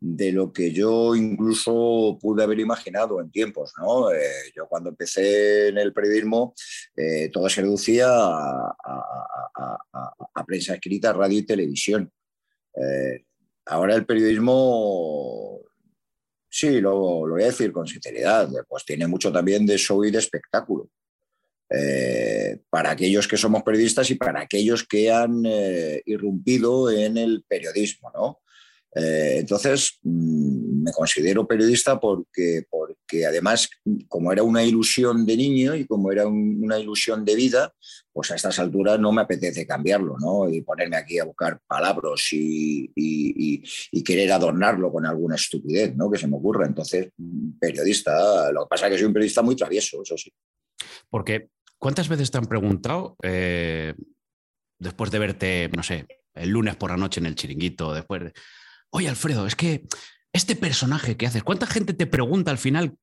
de 0.00 0.32
lo 0.32 0.52
que 0.52 0.72
yo 0.72 1.14
incluso 1.14 2.18
pude 2.20 2.42
haber 2.42 2.60
imaginado 2.60 3.20
en 3.20 3.30
tiempos. 3.30 3.72
¿no? 3.78 4.12
Eh, 4.12 4.52
yo 4.54 4.66
cuando 4.68 4.90
empecé 4.90 5.68
en 5.68 5.78
el 5.78 5.92
periodismo, 5.92 6.54
eh, 6.94 7.30
todo 7.32 7.48
se 7.48 7.62
reducía 7.62 8.08
a, 8.10 8.76
prensa 10.46 10.74
escrita, 10.74 11.12
radio 11.12 11.38
y 11.38 11.46
televisión. 11.46 12.12
Eh, 12.74 13.24
ahora 13.66 13.94
el 13.94 14.04
periodismo, 14.04 15.60
sí, 16.50 16.82
lo, 16.82 17.26
lo, 17.26 17.34
voy 17.34 17.44
a 17.44 17.46
decir 17.46 17.72
con 17.72 17.86
sinceridad, 17.86 18.50
pues 18.68 18.84
tiene 18.84 19.06
mucho 19.06 19.32
también 19.32 19.64
de 19.64 19.78
show 19.78 20.04
y 20.04 20.10
de 20.10 20.18
espectáculo. 20.18 20.90
para 22.68 22.90
aquellos 22.90 23.26
que 23.26 23.38
somos 23.38 23.62
periodistas 23.62 24.10
y 24.10 24.16
para 24.16 24.42
aquellos 24.42 24.84
que 24.86 25.10
han 25.10 25.42
irrumpido 26.04 26.90
en 26.90 27.16
el 27.16 27.42
periodismo, 27.48 28.12
¿no? 28.14 28.43
Eh, 28.94 29.38
entonces, 29.40 29.98
mm, 30.02 30.84
me 30.84 30.92
considero 30.92 31.46
periodista 31.46 31.98
porque, 31.98 32.64
porque 32.70 33.26
además, 33.26 33.68
como 34.08 34.30
era 34.30 34.42
una 34.42 34.62
ilusión 34.62 35.26
de 35.26 35.36
niño 35.36 35.74
y 35.74 35.86
como 35.86 36.12
era 36.12 36.26
una 36.26 36.78
ilusión 36.78 37.24
de 37.24 37.34
vida, 37.34 37.74
pues 38.12 38.30
a 38.30 38.36
estas 38.36 38.58
alturas 38.60 39.00
no 39.00 39.10
me 39.10 39.22
apetece 39.22 39.66
cambiarlo, 39.66 40.16
¿no? 40.20 40.48
Y 40.48 40.62
ponerme 40.62 40.96
aquí 40.96 41.18
a 41.18 41.24
buscar 41.24 41.60
palabras 41.66 42.28
y, 42.30 42.92
querer 44.04 44.32
adornarlo 44.32 44.92
con 44.92 45.06
alguna 45.06 45.36
estupidez, 45.36 45.96
¿no? 45.96 46.10
Que 46.10 46.18
se 46.18 46.26
me 46.28 46.36
ocurra. 46.36 46.66
Entonces, 46.66 47.08
mm, 47.16 47.58
periodista, 47.58 48.52
lo 48.52 48.64
que 48.64 48.68
pasa 48.68 48.86
es 48.86 48.92
que 48.92 48.98
soy 48.98 49.06
un 49.06 49.14
periodista 49.14 49.40
muy 49.40 49.56
travieso, 49.56 50.02
eso 50.02 50.16
sí. 50.16 50.30
Porque, 51.08 51.48
¿cuántas 51.78 52.08
veces 52.08 52.30
te 52.30 52.36
han 52.36 52.44
preguntado, 52.44 53.16
eh, 53.22 53.94
después 54.78 55.10
de 55.10 55.18
verte, 55.18 55.70
no 55.74 55.82
sé, 55.82 56.06
el 56.34 56.50
lunes 56.50 56.76
por 56.76 56.90
la 56.90 56.98
noche 56.98 57.20
en 57.20 57.26
el 57.26 57.34
chiringuito, 57.34 57.94
después 57.94 58.24
de 58.24 58.32
oye 58.94 59.08
Alfredo, 59.08 59.46
es 59.46 59.56
que 59.56 59.86
este 60.32 60.54
personaje 60.54 61.16
que 61.16 61.26
haces, 61.26 61.42
¿cuánta 61.42 61.66
gente 61.66 61.94
te 61.94 62.06
pregunta 62.06 62.52
al 62.52 62.58
final, 62.58 62.96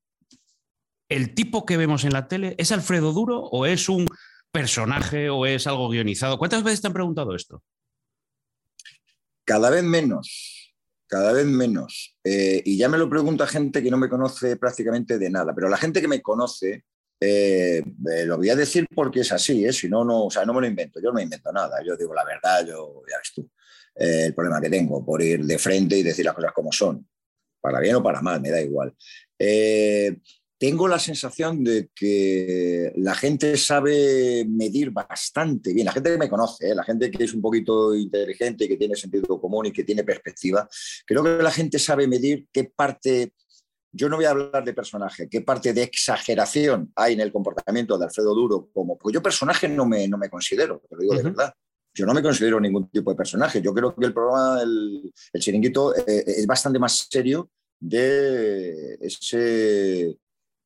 el 1.09 1.35
tipo 1.35 1.65
que 1.65 1.75
vemos 1.75 2.05
en 2.05 2.13
la 2.13 2.29
tele, 2.29 2.55
¿es 2.57 2.71
Alfredo 2.71 3.11
Duro 3.11 3.39
o 3.39 3.65
es 3.65 3.89
un 3.89 4.07
personaje 4.53 5.29
o 5.29 5.45
es 5.45 5.67
algo 5.67 5.89
guionizado? 5.89 6.37
¿Cuántas 6.37 6.63
veces 6.63 6.81
te 6.81 6.87
han 6.87 6.93
preguntado 6.93 7.35
esto? 7.35 7.61
Cada 9.43 9.69
vez 9.69 9.83
menos, 9.83 10.73
cada 11.07 11.33
vez 11.33 11.45
menos. 11.45 12.15
Eh, 12.23 12.61
y 12.65 12.77
ya 12.77 12.87
me 12.87 12.97
lo 12.97 13.09
pregunta 13.09 13.45
gente 13.45 13.83
que 13.83 13.91
no 13.91 13.97
me 13.97 14.07
conoce 14.07 14.55
prácticamente 14.55 15.19
de 15.19 15.29
nada, 15.29 15.53
pero 15.53 15.67
la 15.67 15.77
gente 15.77 15.99
que 15.99 16.07
me 16.07 16.21
conoce, 16.21 16.85
eh, 17.19 17.83
eh, 18.13 18.25
lo 18.25 18.37
voy 18.37 18.49
a 18.49 18.55
decir 18.55 18.87
porque 18.95 19.19
es 19.21 19.31
así, 19.33 19.69
si 19.73 19.89
no, 19.89 20.05
no, 20.05 20.27
o 20.27 20.31
sea, 20.31 20.45
no 20.45 20.53
me 20.53 20.61
lo 20.61 20.67
invento, 20.67 21.01
yo 21.01 21.09
no 21.09 21.15
me 21.15 21.23
invento 21.23 21.51
nada, 21.51 21.83
yo 21.85 21.97
digo 21.97 22.13
la 22.13 22.23
verdad, 22.23 22.65
yo, 22.65 23.03
ya 23.09 23.17
ves 23.17 23.33
tú. 23.35 23.49
Eh, 23.95 24.25
el 24.27 24.33
problema 24.33 24.61
que 24.61 24.69
tengo, 24.69 25.05
por 25.05 25.21
ir 25.21 25.45
de 25.45 25.57
frente 25.57 25.97
y 25.97 26.03
decir 26.03 26.25
las 26.25 26.33
cosas 26.33 26.53
como 26.53 26.71
son, 26.71 27.07
para 27.59 27.79
bien 27.79 27.95
o 27.95 28.03
para 28.03 28.21
mal, 28.21 28.41
me 28.41 28.49
da 28.49 28.61
igual. 28.61 28.95
Eh, 29.37 30.17
tengo 30.57 30.87
la 30.87 30.99
sensación 30.99 31.63
de 31.63 31.89
que 31.93 32.93
la 32.97 33.15
gente 33.15 33.57
sabe 33.57 34.45
medir 34.47 34.91
bastante 34.91 35.73
bien, 35.73 35.85
la 35.85 35.91
gente 35.91 36.11
que 36.11 36.17
me 36.17 36.29
conoce, 36.29 36.69
¿eh? 36.69 36.75
la 36.75 36.83
gente 36.83 37.09
que 37.09 37.23
es 37.23 37.33
un 37.33 37.41
poquito 37.41 37.95
inteligente, 37.95 38.67
que 38.67 38.77
tiene 38.77 38.95
sentido 38.95 39.41
común 39.41 39.65
y 39.65 39.71
que 39.71 39.83
tiene 39.83 40.03
perspectiva, 40.03 40.69
creo 41.05 41.23
que 41.23 41.41
la 41.41 41.51
gente 41.51 41.79
sabe 41.79 42.07
medir 42.07 42.45
qué 42.51 42.65
parte, 42.65 43.33
yo 43.91 44.07
no 44.07 44.17
voy 44.17 44.25
a 44.25 44.29
hablar 44.29 44.63
de 44.63 44.73
personaje, 44.73 45.27
qué 45.27 45.41
parte 45.41 45.73
de 45.73 45.81
exageración 45.81 46.91
hay 46.95 47.13
en 47.13 47.21
el 47.21 47.31
comportamiento 47.31 47.97
de 47.97 48.05
Alfredo 48.05 48.35
Duro, 48.35 48.69
como, 48.71 48.99
pues 48.99 49.13
yo 49.13 49.21
personaje 49.23 49.67
no 49.67 49.87
me, 49.87 50.07
no 50.07 50.19
me 50.19 50.29
considero, 50.29 50.81
te 50.87 50.95
lo 50.95 51.01
digo 51.01 51.15
de 51.15 51.23
verdad 51.23 51.53
yo 51.93 52.05
no 52.05 52.13
me 52.13 52.21
considero 52.21 52.59
ningún 52.59 52.89
tipo 52.89 53.11
de 53.11 53.17
personaje. 53.17 53.61
Yo 53.61 53.73
creo 53.73 53.93
que 53.95 54.05
el 54.05 54.13
programa, 54.13 54.61
el, 54.61 55.11
el 55.33 55.41
chiringuito, 55.41 55.95
eh, 55.95 56.03
eh, 56.07 56.23
es 56.25 56.47
bastante 56.47 56.79
más 56.79 57.07
serio 57.09 57.49
de 57.79 58.93
ese, 59.01 60.17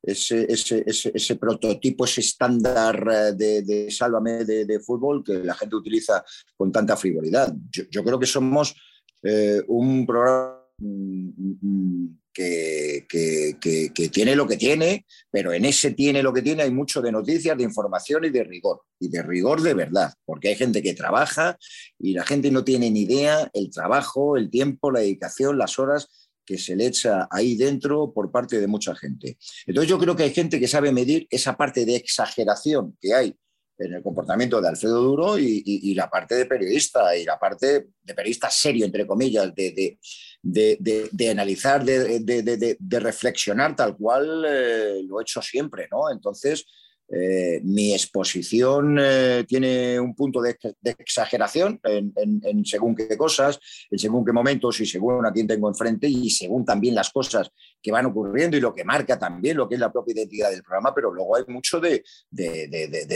ese, 0.03 0.45
ese, 0.51 0.83
ese, 0.85 1.35
prototipo, 1.37 2.05
ese 2.05 2.21
estándar 2.21 3.35
de, 3.35 3.63
de 3.63 3.89
sálvame 3.89 4.43
de, 4.45 4.79
fútbol 4.79 5.23
que 5.23 5.35
la 5.43 5.55
gente 5.55 5.75
utiliza 5.75 6.23
con 6.55 6.71
tanta 6.71 6.95
frivolidad. 6.95 7.55
Yo, 7.71 8.03
creo 8.03 8.19
que 8.19 8.25
somos 8.25 8.75
eh, 9.23 9.63
un 9.67 10.05
programa 10.05 10.61
mm, 10.77 12.07
que, 12.35 13.05
que, 13.07 14.09
tiene 14.09 14.35
lo 14.35 14.45
que 14.45 14.57
tiene, 14.57 15.05
pero 15.31 15.53
en 15.53 15.63
ese 15.63 15.91
tiene 15.91 16.21
lo 16.21 16.33
que 16.33 16.41
tiene 16.41 16.63
hay 16.63 16.71
mucho 16.71 17.01
de 17.01 17.11
noticias, 17.11 17.57
de 17.57 17.63
información 17.63 18.25
y 18.25 18.29
de 18.29 18.43
rigor, 18.43 18.81
y 18.99 19.07
de 19.07 19.23
rigor 19.23 19.61
de 19.61 19.73
verdad, 19.73 20.13
porque 20.25 20.49
hay 20.49 20.55
gente 20.55 20.83
que 20.83 20.93
trabaja 20.93 21.57
y 21.97 22.13
la 22.13 22.25
gente 22.25 22.51
no 22.51 22.63
tiene 22.63 22.91
ni 22.91 23.03
idea 23.03 23.49
el 23.53 23.71
trabajo, 23.71 24.35
el 24.35 24.49
tiempo, 24.49 24.91
la 24.91 24.99
dedicación, 24.99 25.57
las 25.57 25.79
horas 25.79 26.09
que 26.45 26.57
se 26.57 26.75
le 26.75 26.87
echa 26.87 27.27
ahí 27.31 27.55
dentro 27.55 28.13
por 28.13 28.31
parte 28.31 28.59
de 28.59 28.67
mucha 28.67 28.95
gente. 28.95 29.37
Entonces 29.65 29.89
yo 29.89 29.97
creo 29.97 30.15
que 30.15 30.23
hay 30.23 30.33
gente 30.33 30.59
que 30.59 30.67
sabe 30.67 30.91
medir 30.91 31.25
esa 31.29 31.55
parte 31.55 31.85
de 31.85 31.95
exageración 31.95 32.97
que 33.01 33.13
hay 33.13 33.35
en 33.77 33.93
el 33.93 34.03
comportamiento 34.03 34.61
de 34.61 34.69
Alfredo 34.69 35.01
Duro 35.01 35.37
y, 35.37 35.93
la 35.95 36.09
parte 36.09 36.35
de 36.35 36.45
periodista 36.45 37.15
y 37.15 37.25
la 37.25 37.37
parte 37.37 37.87
de 38.01 38.13
periodista 38.13 38.49
serio, 38.49 38.85
entre 38.85 39.05
comillas, 39.05 39.53
de, 39.53 39.97
de, 40.41 41.29
analizar, 41.29 41.83
de, 41.83 42.99
reflexionar 42.99 43.75
tal 43.75 43.97
cual 43.97 44.45
eh, 44.47 45.01
lo 45.03 45.19
he 45.19 45.23
hecho 45.23 45.41
siempre, 45.41 45.87
¿no? 45.91 46.11
Entonces, 46.11 46.65
eh, 47.07 47.61
mi 47.63 47.93
exposición 47.93 48.97
eh, 48.99 49.45
tiene 49.47 49.99
un 49.99 50.15
punto 50.15 50.41
de, 50.41 50.57
exageración 50.97 51.79
en, 51.83 52.65
según 52.65 52.95
qué 52.95 53.15
cosas, 53.15 53.59
en 53.91 53.99
según 53.99 54.25
qué 54.25 54.31
momentos 54.31 54.79
y 54.79 54.87
según 54.87 55.23
a 55.23 55.31
quién 55.31 55.45
tengo 55.45 55.69
enfrente 55.69 56.07
y 56.07 56.31
según 56.31 56.65
también 56.65 56.95
las 56.95 57.11
cosas 57.11 57.51
que 57.79 57.91
van 57.91 58.07
ocurriendo 58.07 58.57
y 58.57 58.61
lo 58.61 58.73
que 58.73 58.83
marca 58.83 59.19
también 59.19 59.57
lo 59.57 59.69
que 59.69 59.75
es 59.75 59.81
la 59.81 59.91
propia 59.91 60.13
identidad 60.15 60.49
del 60.49 60.63
programa, 60.63 60.95
pero 60.95 61.13
luego 61.13 61.35
hay 61.35 61.43
mucho 61.47 61.79
de, 61.79 62.03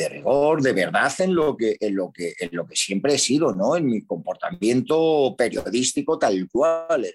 rigor, 0.09 0.61
de 0.61 0.73
verdad 0.73 1.11
en 1.19 1.33
lo, 1.33 1.57
que, 1.57 1.75
en, 1.79 1.95
lo 1.95 2.11
que, 2.11 2.33
en 2.39 2.49
lo 2.51 2.67
que 2.67 2.75
siempre 2.75 3.15
he 3.15 3.17
sido, 3.17 3.55
¿no? 3.55 3.75
en 3.75 3.85
mi 3.85 4.05
comportamiento 4.05 5.35
periodístico 5.35 6.19
tal 6.19 6.47
cual, 6.51 7.05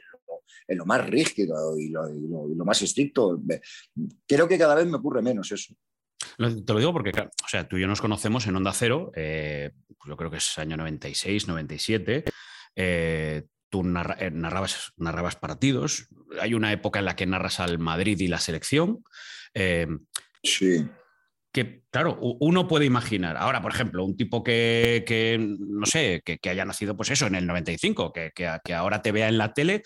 en 0.67 0.79
lo, 0.79 0.87
más 0.87 1.07
rígido 1.09 1.79
y 1.79 1.91
lo, 1.91 2.09
y 2.11 2.55
lo 2.57 2.65
más 2.65 2.83
estricto. 2.83 3.41
Creo 4.27 4.49
que 4.49 4.59
cada 4.59 4.75
vez 4.75 4.87
me 4.87 4.97
ocurre 4.97 5.23
menos 5.23 5.53
eso. 5.53 5.75
Te 6.37 6.72
lo 6.72 6.79
digo 6.79 6.92
porque, 6.92 7.11
o 7.11 7.48
sea, 7.48 7.68
tú 7.68 7.77
y 7.77 7.83
yo 7.83 7.87
nos 7.87 8.00
conocemos 8.00 8.46
en 8.46 8.57
Onda 8.57 8.72
Cero, 8.72 9.12
eh, 9.14 9.70
pues 9.87 10.09
yo 10.09 10.16
creo 10.16 10.31
que 10.31 10.38
es 10.38 10.59
año 10.59 10.77
96, 10.77 11.48
97. 11.48 12.24
Eh, 12.77 13.42
tú 13.68 13.81
eh, 13.81 14.31
narrabas, 14.33 14.92
narrabas, 14.96 15.37
partidos. 15.37 16.09
Hay 16.40 16.55
una 16.55 16.72
época 16.72 16.98
en 16.98 17.05
la 17.05 17.16
que 17.16 17.27
narras 17.27 17.61
al 17.61 17.79
Madrid 17.79 18.18
y 18.20 18.29
la 18.29 18.38
selección. 18.38 19.05
sí. 20.42 20.87
Que, 21.53 21.85
claro, 21.88 22.18
uno 22.20 22.66
puede 22.66 22.85
imaginar. 22.85 23.37
Ahora, 23.37 23.62
por 23.62 23.72
ejemplo, 23.72 24.05
un 24.05 24.16
tipo 24.16 24.42
que, 24.42 25.37
no 25.38 25.87
sé, 25.87 26.20
que, 26.24 26.50
haya 26.50 26.64
nacido, 26.64 26.96
pues 26.96 27.11
eso, 27.12 27.29
en 27.29 27.37
el 27.37 27.46
95, 27.46 28.12
que, 28.12 28.33
que 28.35 28.74
ahora 28.74 29.03
te 29.03 29.12
vea 29.12 29.29
en 29.29 29.38
la 29.38 29.55
tele 29.55 29.85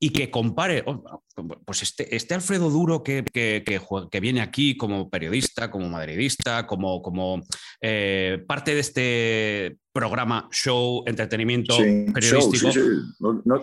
y 0.00 0.10
que 0.10 0.30
compare, 0.30 0.84
oh, 0.86 1.22
pues 1.64 1.82
este, 1.82 2.14
este 2.14 2.34
Alfredo 2.34 2.70
Duro 2.70 3.02
que, 3.02 3.24
que, 3.24 4.20
viene 4.20 4.40
aquí 4.40 4.76
como 4.76 5.10
periodista, 5.10 5.70
como 5.70 5.88
madridista, 5.88 6.66
como, 6.66 7.02
como 7.02 7.42
eh, 7.80 8.44
parte 8.46 8.74
de 8.74 8.80
este 8.80 9.78
programa, 9.92 10.48
show, 10.52 11.02
entretenimiento 11.06 11.76
periodístico. 12.14 12.70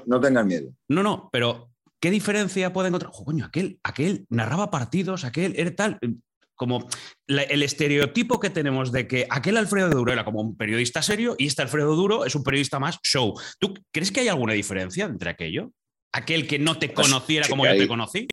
No, 0.06 0.20
tengan 0.20 0.48
miedo. 0.48 0.72
No, 0.90 1.04
no, 1.04 1.30
pero 1.32 1.70
¿qué 2.02 2.12
diferencia 2.12 2.74
puede 2.74 2.90
encontrar? 2.90 3.14
coño, 3.14 3.46
aquel, 3.46 3.80
aquel 3.84 4.26
narraba 4.30 4.70
partidos, 4.70 5.24
aquel 5.24 5.54
era 5.58 5.74
tal 5.74 6.00
como 6.56 6.88
el 7.28 7.64
estereotipo 7.64 8.40
que 8.40 8.50
tenemos 8.50 8.94
de 8.94 9.08
que 9.08 9.28
aquel 9.30 9.58
Alfredo 9.58 9.90
Duro 9.90 10.14
era 10.14 10.24
como 10.24 10.42
un 10.42 10.56
periodista 10.56 11.02
serio 11.02 11.36
y 11.38 11.48
este 11.48 11.62
Alfredo 11.62 11.96
Duro 11.96 12.24
es 12.24 12.34
un 12.34 12.44
periodista 12.44 12.80
más 12.80 12.98
show. 13.04 13.34
¿Tú 13.60 13.74
crees 13.92 14.10
que 14.10 14.22
hay 14.22 14.30
alguna 14.30 14.54
diferencia 14.54 15.04
entre 15.04 15.30
aquello? 15.30 15.72
Aquel 16.16 16.48
que 16.48 16.58
no 16.58 16.80
te 16.80 16.88
pues 16.88 17.08
conociera 17.08 17.46
como 17.50 17.66
yo 17.66 17.78
te 17.78 17.88
conocí. 17.90 18.26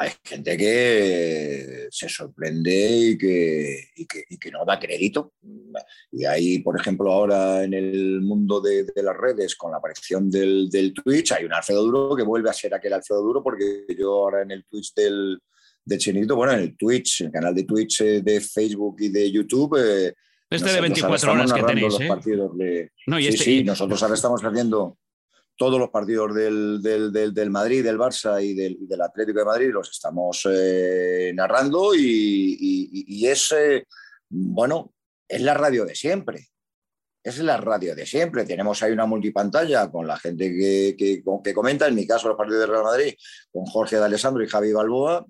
Hay 0.00 0.10
gente 0.24 0.56
que 0.56 1.86
se 1.88 2.08
sorprende 2.08 2.88
y 2.88 3.16
que, 3.16 3.90
que, 4.40 4.50
no 4.50 4.64
da 4.64 4.80
crédito. 4.80 5.34
Y 6.10 6.24
hay, 6.24 6.58
por 6.58 6.78
ejemplo, 6.78 7.12
ahora 7.12 7.62
en 7.62 7.74
el 7.74 8.20
mundo 8.20 8.60
de, 8.60 8.84
las 8.96 9.16
redes, 9.16 9.54
con 9.54 9.70
la 9.70 9.76
aparición 9.76 10.28
del, 10.28 10.68
del, 10.68 10.92
Twitch, 10.92 11.30
hay 11.30 11.44
un 11.44 11.52
Alfredo 11.52 11.84
Duro 11.84 12.16
que 12.16 12.24
vuelve 12.24 12.50
a 12.50 12.52
ser 12.52 12.74
aquel 12.74 12.94
Alfredo 12.94 13.22
Duro, 13.22 13.40
porque 13.40 13.86
yo 13.96 14.14
ahora 14.14 14.42
en 14.42 14.50
el 14.50 14.64
Twitch 14.64 14.92
del, 14.92 15.38
de 15.84 15.98
Chinito, 15.98 16.34
bueno, 16.34 16.54
en 16.54 16.60
el 16.60 16.76
Twitch, 16.76 17.20
el 17.20 17.30
canal 17.30 17.54
de 17.54 17.62
Twitch 17.62 18.00
eh, 18.00 18.22
de 18.22 18.40
Facebook 18.40 18.96
y 18.98 19.08
de 19.08 19.30
YouTube. 19.30 19.76
Eh, 19.78 20.12
este 20.50 20.72
de 20.72 20.80
24 20.80 21.32
horas 21.32 21.52
que 21.52 21.62
tenéis, 21.62 21.94
¿eh? 22.00 22.08
de... 22.54 22.90
No, 23.06 23.20
y 23.20 23.28
este, 23.28 23.44
sí, 23.44 23.62
nosotros 23.62 24.02
ahora 24.02 24.16
estamos 24.16 24.40
haciendo 24.42 24.98
todos 25.56 25.78
los 25.78 25.90
partidos 25.90 26.34
del, 26.34 26.80
del, 26.82 27.50
Madrid, 27.50 27.84
del 27.84 27.98
Barça 27.98 28.42
y 28.42 28.54
del, 28.54 29.00
Atlético 29.00 29.40
de 29.40 29.44
Madrid, 29.44 29.70
los 29.72 29.90
estamos 29.90 30.48
narrando 31.34 31.94
y, 31.94 33.26
es, 33.26 33.54
bueno, 34.28 34.92
es 35.28 35.40
la 35.42 35.54
radio 35.54 35.84
de 35.84 35.94
siempre. 35.94 36.48
Es 37.22 37.38
la 37.38 37.56
radio 37.56 37.94
de 37.94 38.04
siempre. 38.04 38.44
Tenemos 38.44 38.82
ahí 38.82 38.92
una 38.92 39.06
multipantalla 39.06 39.90
con 39.90 40.06
la 40.06 40.18
gente 40.18 40.50
que, 40.50 40.94
que, 40.98 41.22
que 41.42 41.54
comenta, 41.54 41.86
en 41.86 41.94
mi 41.94 42.06
caso 42.06 42.28
los 42.28 42.36
partidos 42.36 42.60
de 42.60 42.66
Real 42.66 42.84
Madrid, 42.84 43.14
con 43.50 43.64
Jorge 43.64 43.96
de 43.96 44.04
Alessandro 44.04 44.42
y 44.42 44.48
Javi 44.48 44.72
Balboa 44.72 45.24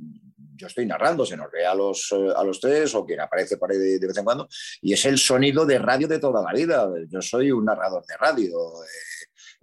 yo 0.56 0.66
estoy 0.66 0.86
narrando, 0.86 1.26
se 1.26 1.36
nos 1.36 1.50
ve 1.50 1.66
a 1.66 1.74
los, 1.74 2.12
eh, 2.12 2.32
a 2.34 2.44
los 2.44 2.60
tres 2.60 2.94
o 2.94 3.04
quien 3.04 3.20
aparece 3.20 3.56
por 3.56 3.70
de, 3.70 3.98
vez 3.98 4.16
en 4.16 4.24
cuando, 4.24 4.48
y 4.80 4.92
es 4.92 5.04
el 5.04 5.18
sonido 5.18 5.66
de 5.66 5.78
radio 5.78 6.08
de 6.08 6.18
toda 6.18 6.42
la 6.42 6.52
vida. 6.52 6.88
Yo 7.08 7.20
soy 7.20 7.50
un 7.50 7.64
narrador 7.64 8.04
de 8.06 8.16
radio. 8.16 8.56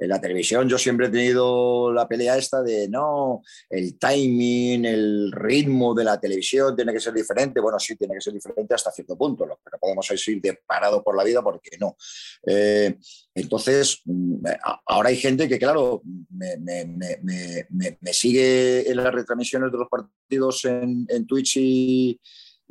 En 0.02 0.10
la 0.10 0.20
televisión 0.20 0.68
yo 0.68 0.80
siempre 0.80 1.06
he 1.06 1.10
tenido 1.10 1.94
la 1.94 2.08
pelea 2.08 2.36
esta 2.36 2.64
de 2.64 2.90
no, 2.90 3.44
el 3.70 4.00
timing, 4.00 4.84
el 4.84 5.32
ritmo 5.32 5.94
de 5.94 6.04
la 6.04 6.20
televisión 6.20 6.76
tiene 6.76 6.92
que 6.92 7.00
ser 7.00 7.14
diferente. 7.14 7.60
Bueno, 7.60 7.78
sí, 7.78 7.96
tiene 7.96 8.16
que 8.16 8.22
ser 8.22 8.34
diferente 8.34 8.74
hasta 8.74 8.92
cierto 8.92 9.16
punto, 9.16 9.46
pero 9.64 9.78
podemos 9.80 10.10
ir 10.28 10.42
de 10.42 10.58
parado 10.66 11.04
por 11.04 11.16
la 11.16 11.24
vida 11.24 11.44
porque 11.44 11.78
no. 11.80 11.96
Eh, 12.48 12.98
entonces, 13.36 14.02
mm, 14.06 14.44
ahora 14.88 15.10
hay 15.10 15.18
gente 15.18 15.48
que, 15.48 15.60
claro, 15.60 16.02
me, 16.32 16.58
sigue 18.12 18.90
en 18.90 18.98
las 18.98 19.14
retransmisiones 19.14 19.72
de 19.72 19.78
los 19.78 19.88
partidos 19.88 20.66
en, 20.66 21.06
en 21.10 21.28
Twitch 21.28 21.58
y, 21.58 22.20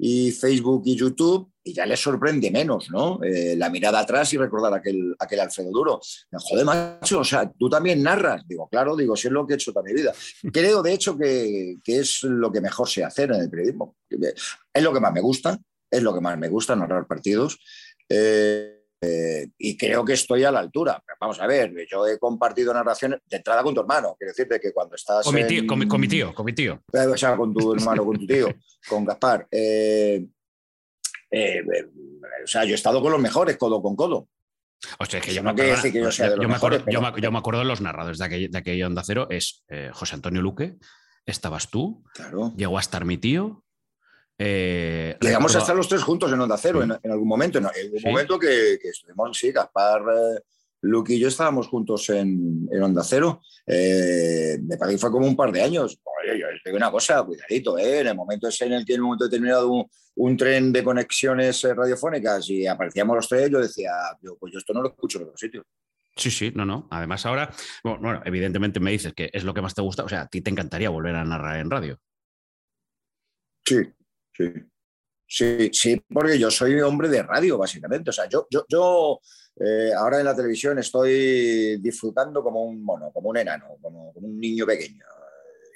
y 0.03 0.33
Facebook 0.33 0.83
y 0.87 0.97
YouTube 0.97 1.53
y 1.63 1.75
ya 1.75 1.85
les 1.85 2.01
sorprende 2.01 2.51
menos, 2.51 2.91
¿no? 2.91 3.23
Eh, 3.23 3.55
la 3.55 3.69
mirada 3.69 4.01
atrás 4.01 4.33
y 4.33 4.39
recordar 4.39 4.73
aquel, 4.73 5.15
aquel 5.19 5.41
Alfredo 5.41 5.71
Duro. 5.71 6.01
Joder, 6.33 6.65
macho, 6.65 7.21
o 7.21 7.25
sea, 7.25 7.53
tú 7.53 7.69
también 7.69 8.03
narras. 8.03 8.43
Digo, 8.49 8.67
claro, 8.71 8.97
digo, 8.97 9.15
si 9.15 9.29
es 9.29 9.33
lo 9.33 9.47
que 9.47 9.53
he 9.53 9.57
hecho 9.57 9.73
toda 9.73 9.85
mi 9.85 9.93
vida. 9.93 10.15
Creo, 10.51 10.83
de 10.83 10.95
hecho, 10.95 11.19
que, 11.19 11.77
es 11.85 12.23
lo 12.23 12.51
que 12.51 12.63
mejor 12.63 12.89
sé 12.89 13.05
hacer 13.05 13.31
en 13.33 13.43
el 13.43 13.51
periodismo. 13.51 13.97
Es 14.09 14.83
lo 14.83 14.93
que 14.93 15.01
más 15.01 15.13
me 15.13 15.21
gusta, 15.21 15.59
es 15.91 16.03
lo 16.03 16.15
que 16.15 16.21
más 16.23 16.39
me 16.39 16.49
gusta, 16.49 16.75
narrar 16.75 17.07
partidos. 17.07 17.59
Eh, 18.09 18.80
eh, 19.03 19.49
y 19.57 19.77
creo 19.79 20.05
que 20.05 20.13
estoy 20.13 20.45
a 20.45 20.51
la 20.51 20.61
altura. 20.61 21.03
vamos 21.19 21.41
a 21.41 21.47
ver, 21.47 21.73
yo 21.91 22.07
he 22.07 22.19
compartido 22.19 22.75
narraciones 22.75 23.21
de 23.27 23.39
entrada 23.39 23.63
con 23.63 23.75
tu 23.75 23.81
hermano. 23.81 24.15
Quiero 24.19 24.33
decirte 24.33 24.61
que 24.61 24.73
cuando 24.73 24.95
estás. 24.95 25.25
Con 25.25 25.35
mi 25.35 25.47
tío, 25.47 25.67
con, 25.67 25.79
mi, 25.79 26.09
tío, 26.09 26.35
con 26.35 26.45
mi 26.45 26.53
tío. 26.53 26.83
O 26.93 27.17
sea, 27.17 27.37
con 27.37 27.55
tu 27.55 27.73
hermano, 27.73 28.05
con 28.05 28.19
tu 28.19 28.27
tío, 28.27 28.49
con 28.89 29.05
Gaspar. 29.07 29.49
Eh, 29.51 30.27
eh, 31.31 31.63
o 32.45 32.47
sea, 32.47 32.65
yo 32.65 32.73
he 32.73 32.75
estado 32.75 33.01
con 33.01 33.13
los 33.13 33.21
mejores, 33.21 33.57
codo 33.57 33.81
con 33.81 33.97
codo. 33.97 34.29
O 34.99 35.07
sea, 35.07 35.21
es 35.21 35.27
que 35.27 35.35
yo, 35.35 35.43
me, 35.43 35.51
acuerdo, 35.51 36.85
yo, 36.89 37.01
me 37.31 37.39
acuerdo, 37.39 37.61
de 37.61 37.67
los 37.67 37.81
narradores 37.81 38.19
de 38.19 38.25
aquella, 38.25 38.49
de 38.51 38.59
aquella 38.59 38.87
Onda 38.87 39.03
Cero. 39.05 39.29
Es 39.31 39.65
José 39.93 40.15
Antonio 40.15 40.43
Luque, 40.43 40.77
estabas 41.25 41.71
tú, 41.71 42.05
claro. 42.15 42.53
llegó 42.57 42.77
a 42.79 42.81
estar 42.81 43.05
mi 43.05 43.19
tío, 43.19 43.65
eh, 44.43 45.19
Llegamos 45.21 45.55
a 45.55 45.59
estar 45.59 45.77
los 45.77 45.87
tres 45.87 46.03
juntos 46.03 46.33
en 46.33 46.41
Onda 46.41 46.57
Cero 46.57 46.83
en, 46.83 47.11
algún 47.13 47.29
momento. 47.29 47.59
En, 47.59 47.67
un 47.67 48.03
momento 48.03 48.39
que, 48.39 48.79
estuvimos, 48.83 49.37
sí, 49.37 49.53
Gaspar, 49.53 50.01
eh, 50.01 50.41
Luke 50.81 51.13
y 51.13 51.19
yo 51.19 51.29
estábamos 51.29 51.69
juntos 51.69 52.09
en, 52.09 52.67
Onda 52.83 53.05
Cero. 53.05 53.43
Eh, 53.67 54.59
me 54.63 54.79
parece 54.79 54.97
que 54.97 55.01
fue 55.01 55.11
como 55.11 55.27
un 55.27 55.37
par 55.37 55.53
de 55.53 55.61
años. 55.61 56.01
Oye, 56.23 56.41
yo 56.41 56.47
digo 56.65 56.77
una 56.79 56.91
cosa, 56.91 57.23
cuidadito, 57.23 57.77
¿eh? 57.77 58.01
en 58.01 58.07
el 58.07 58.15
momento 58.15 58.49
ese 58.49 58.65
en 58.65 58.73
el 58.73 58.87
que 58.87 58.95
en 58.95 59.01
un 59.01 59.09
momento 59.09 59.25
determinado 59.25 59.87
un, 60.15 60.37
tren 60.39 60.73
de 60.73 60.83
conexiones 60.85 61.63
radiofónicas 61.63 62.49
y 62.49 62.67
aparecíamos 62.67 63.17
los 63.17 63.29
tres, 63.29 63.51
yo 63.51 63.61
decía, 63.61 63.93
pues 64.39 64.55
yo 64.55 64.59
esto 64.59 64.73
no 64.73 64.81
lo 64.81 64.89
escucho 64.89 65.19
en 65.19 65.25
otro 65.25 65.37
sitio. 65.37 65.67
Sí, 66.17 66.31
sí, 66.31 66.51
no, 66.55 66.65
no. 66.65 66.89
Además, 66.91 67.27
ahora, 67.27 67.53
bueno, 67.85 68.23
evidentemente 68.25 68.81
me 68.81 68.91
dices 68.91 69.13
que 69.13 69.29
es 69.35 69.45
lo 69.45 69.53
que 69.53 69.61
más 69.61 69.75
te 69.75 69.83
gusta. 69.83 70.03
O 70.03 70.09
sea, 70.09 70.23
a 70.23 70.29
ti 70.29 70.41
te 70.41 70.51
encantaría 70.51 70.89
volver 70.89 71.15
a 71.15 71.25
narrar 71.27 71.61
en 71.61 71.71
radio. 71.71 72.01
Sí, 73.67 73.77
Sí. 74.41 75.71
Sí, 75.73 76.03
porque 76.13 76.37
yo 76.41 76.51
soy 76.51 76.81
hombre 76.81 77.09
de 77.09 77.23
radio, 77.23 77.57
básicamente. 77.57 78.11
O 78.11 78.13
sea, 78.13 78.29
yo, 78.29 78.49
yo, 78.51 78.65
yo 78.69 79.21
eh, 79.65 79.93
ahora 79.97 80.19
en 80.19 80.25
la 80.25 80.35
televisión 80.35 80.77
estoy 80.81 81.77
disfrutando 81.81 82.43
como 82.43 82.65
un 82.65 82.83
mono, 82.83 83.13
como 83.13 83.29
un 83.29 83.37
enano, 83.37 83.77
como, 83.81 84.11
un 84.11 84.41
niño 84.41 84.67
pequeño. 84.67 85.05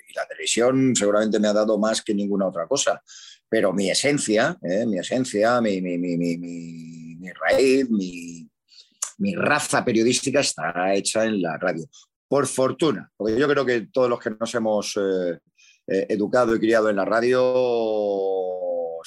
Y 0.09 0.13
la 0.13 0.27
televisión 0.27 0.97
seguramente 0.97 1.39
me 1.39 1.47
ha 1.47 1.53
dado 1.53 1.79
más 1.79 2.03
que 2.03 2.13
ninguna 2.13 2.49
otra 2.49 2.67
cosa. 2.67 3.01
Pero 3.49 3.73
mi 3.73 3.89
esencia, 3.89 4.59
eh, 4.61 4.87
mi 4.87 4.99
esencia, 4.99 5.61
mi, 5.61 5.81
mi, 5.81 5.99
mi, 5.99 6.17
mi 6.17 7.31
raíz, 7.31 7.89
mi, 7.91 9.35
raza 9.37 9.85
periodística 9.85 10.41
está 10.41 10.93
hecha 10.95 11.25
en 11.27 11.41
la 11.41 11.57
radio. 11.59 11.87
Por 12.27 12.49
fortuna, 12.49 13.09
porque 13.17 13.39
yo 13.39 13.47
creo 13.47 13.65
que 13.65 13.87
todos 13.93 14.11
los 14.11 14.19
que 14.19 14.31
nos 14.31 14.53
hemos 14.53 14.97
eh, 14.97 16.07
educado 16.09 16.57
y 16.57 16.59
criado 16.59 16.91
en 16.91 16.97
la 16.97 17.05
radio 17.05 18.34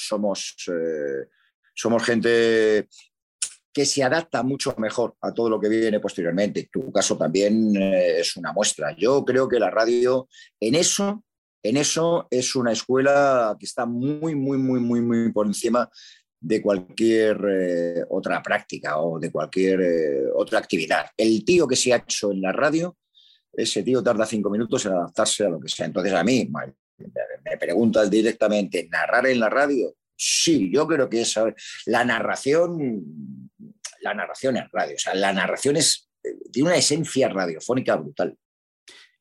somos, 0.08 0.56
eh, 0.68 1.28
somos 1.74 2.04
gente 2.04 2.88
que 3.74 3.86
se 3.86 4.04
adapta 4.04 4.42
mucho 4.42 4.74
mejor 4.78 5.16
a 5.22 5.32
todo 5.34 5.50
lo 5.50 5.60
que 5.60 5.70
viene 5.70 6.00
posteriormente. 6.00 6.70
Tu 6.72 6.92
caso 6.92 7.18
también 7.18 7.76
eh, 7.76 8.20
es 8.20 8.36
una 8.38 8.52
muestra. 8.54 8.96
Yo 8.98 9.24
creo 9.24 9.48
que 9.48 9.60
la 9.60 9.70
radio 9.70 10.28
en 10.60 10.76
eso, 10.76 11.24
en 11.62 11.78
eso 11.78 12.28
es 12.32 12.56
una 12.56 12.72
escuela 12.72 13.56
que 13.60 13.66
está 13.66 13.86
muy, 13.86 14.34
muy, 14.34 14.58
muy, 14.58 14.80
muy, 14.80 15.02
muy 15.02 15.32
por 15.32 15.46
encima 15.46 15.88
de 16.40 16.62
cualquier 16.62 17.40
eh, 17.50 18.04
otra 18.10 18.42
práctica 18.42 19.00
o 19.00 19.20
de 19.20 19.32
cualquier 19.32 20.32
otra 20.36 20.60
actividad. 20.60 21.06
El 21.16 21.44
tío 21.46 21.68
que 21.68 21.76
se 21.76 21.94
ha 21.94 21.98
hecho 21.98 22.32
en 22.32 22.42
la 22.42 22.52
radio, 22.52 22.98
ese 23.54 23.84
tío 23.84 24.02
tarda 24.04 24.26
cinco 24.26 24.50
minutos 24.50 24.86
en 24.86 24.94
adaptarse 24.94 25.46
a 25.46 25.50
lo 25.50 25.60
que 25.60 25.70
sea. 25.70 25.86
Entonces 25.86 26.14
a 26.14 26.24
mí, 26.24 26.50
me 27.46 27.58
preguntas 27.58 28.10
directamente, 28.10 28.88
¿narrar 28.90 29.28
en 29.28 29.40
la 29.40 29.50
radio? 29.50 29.96
Sí, 30.18 30.72
yo 30.74 30.88
creo 30.88 31.10
que 31.10 31.22
es 31.22 31.40
la 31.86 32.04
narración, 32.04 33.04
la 34.02 34.14
narración 34.14 34.58
es 34.58 34.66
radio, 34.72 34.96
o 34.96 35.00
sea, 35.00 35.14
la 35.14 35.32
narración 35.32 35.78
es, 35.78 36.10
tiene 36.52 36.70
una 36.70 36.78
esencia 36.78 37.30
radiofónica 37.30 37.96
brutal. 37.96 38.36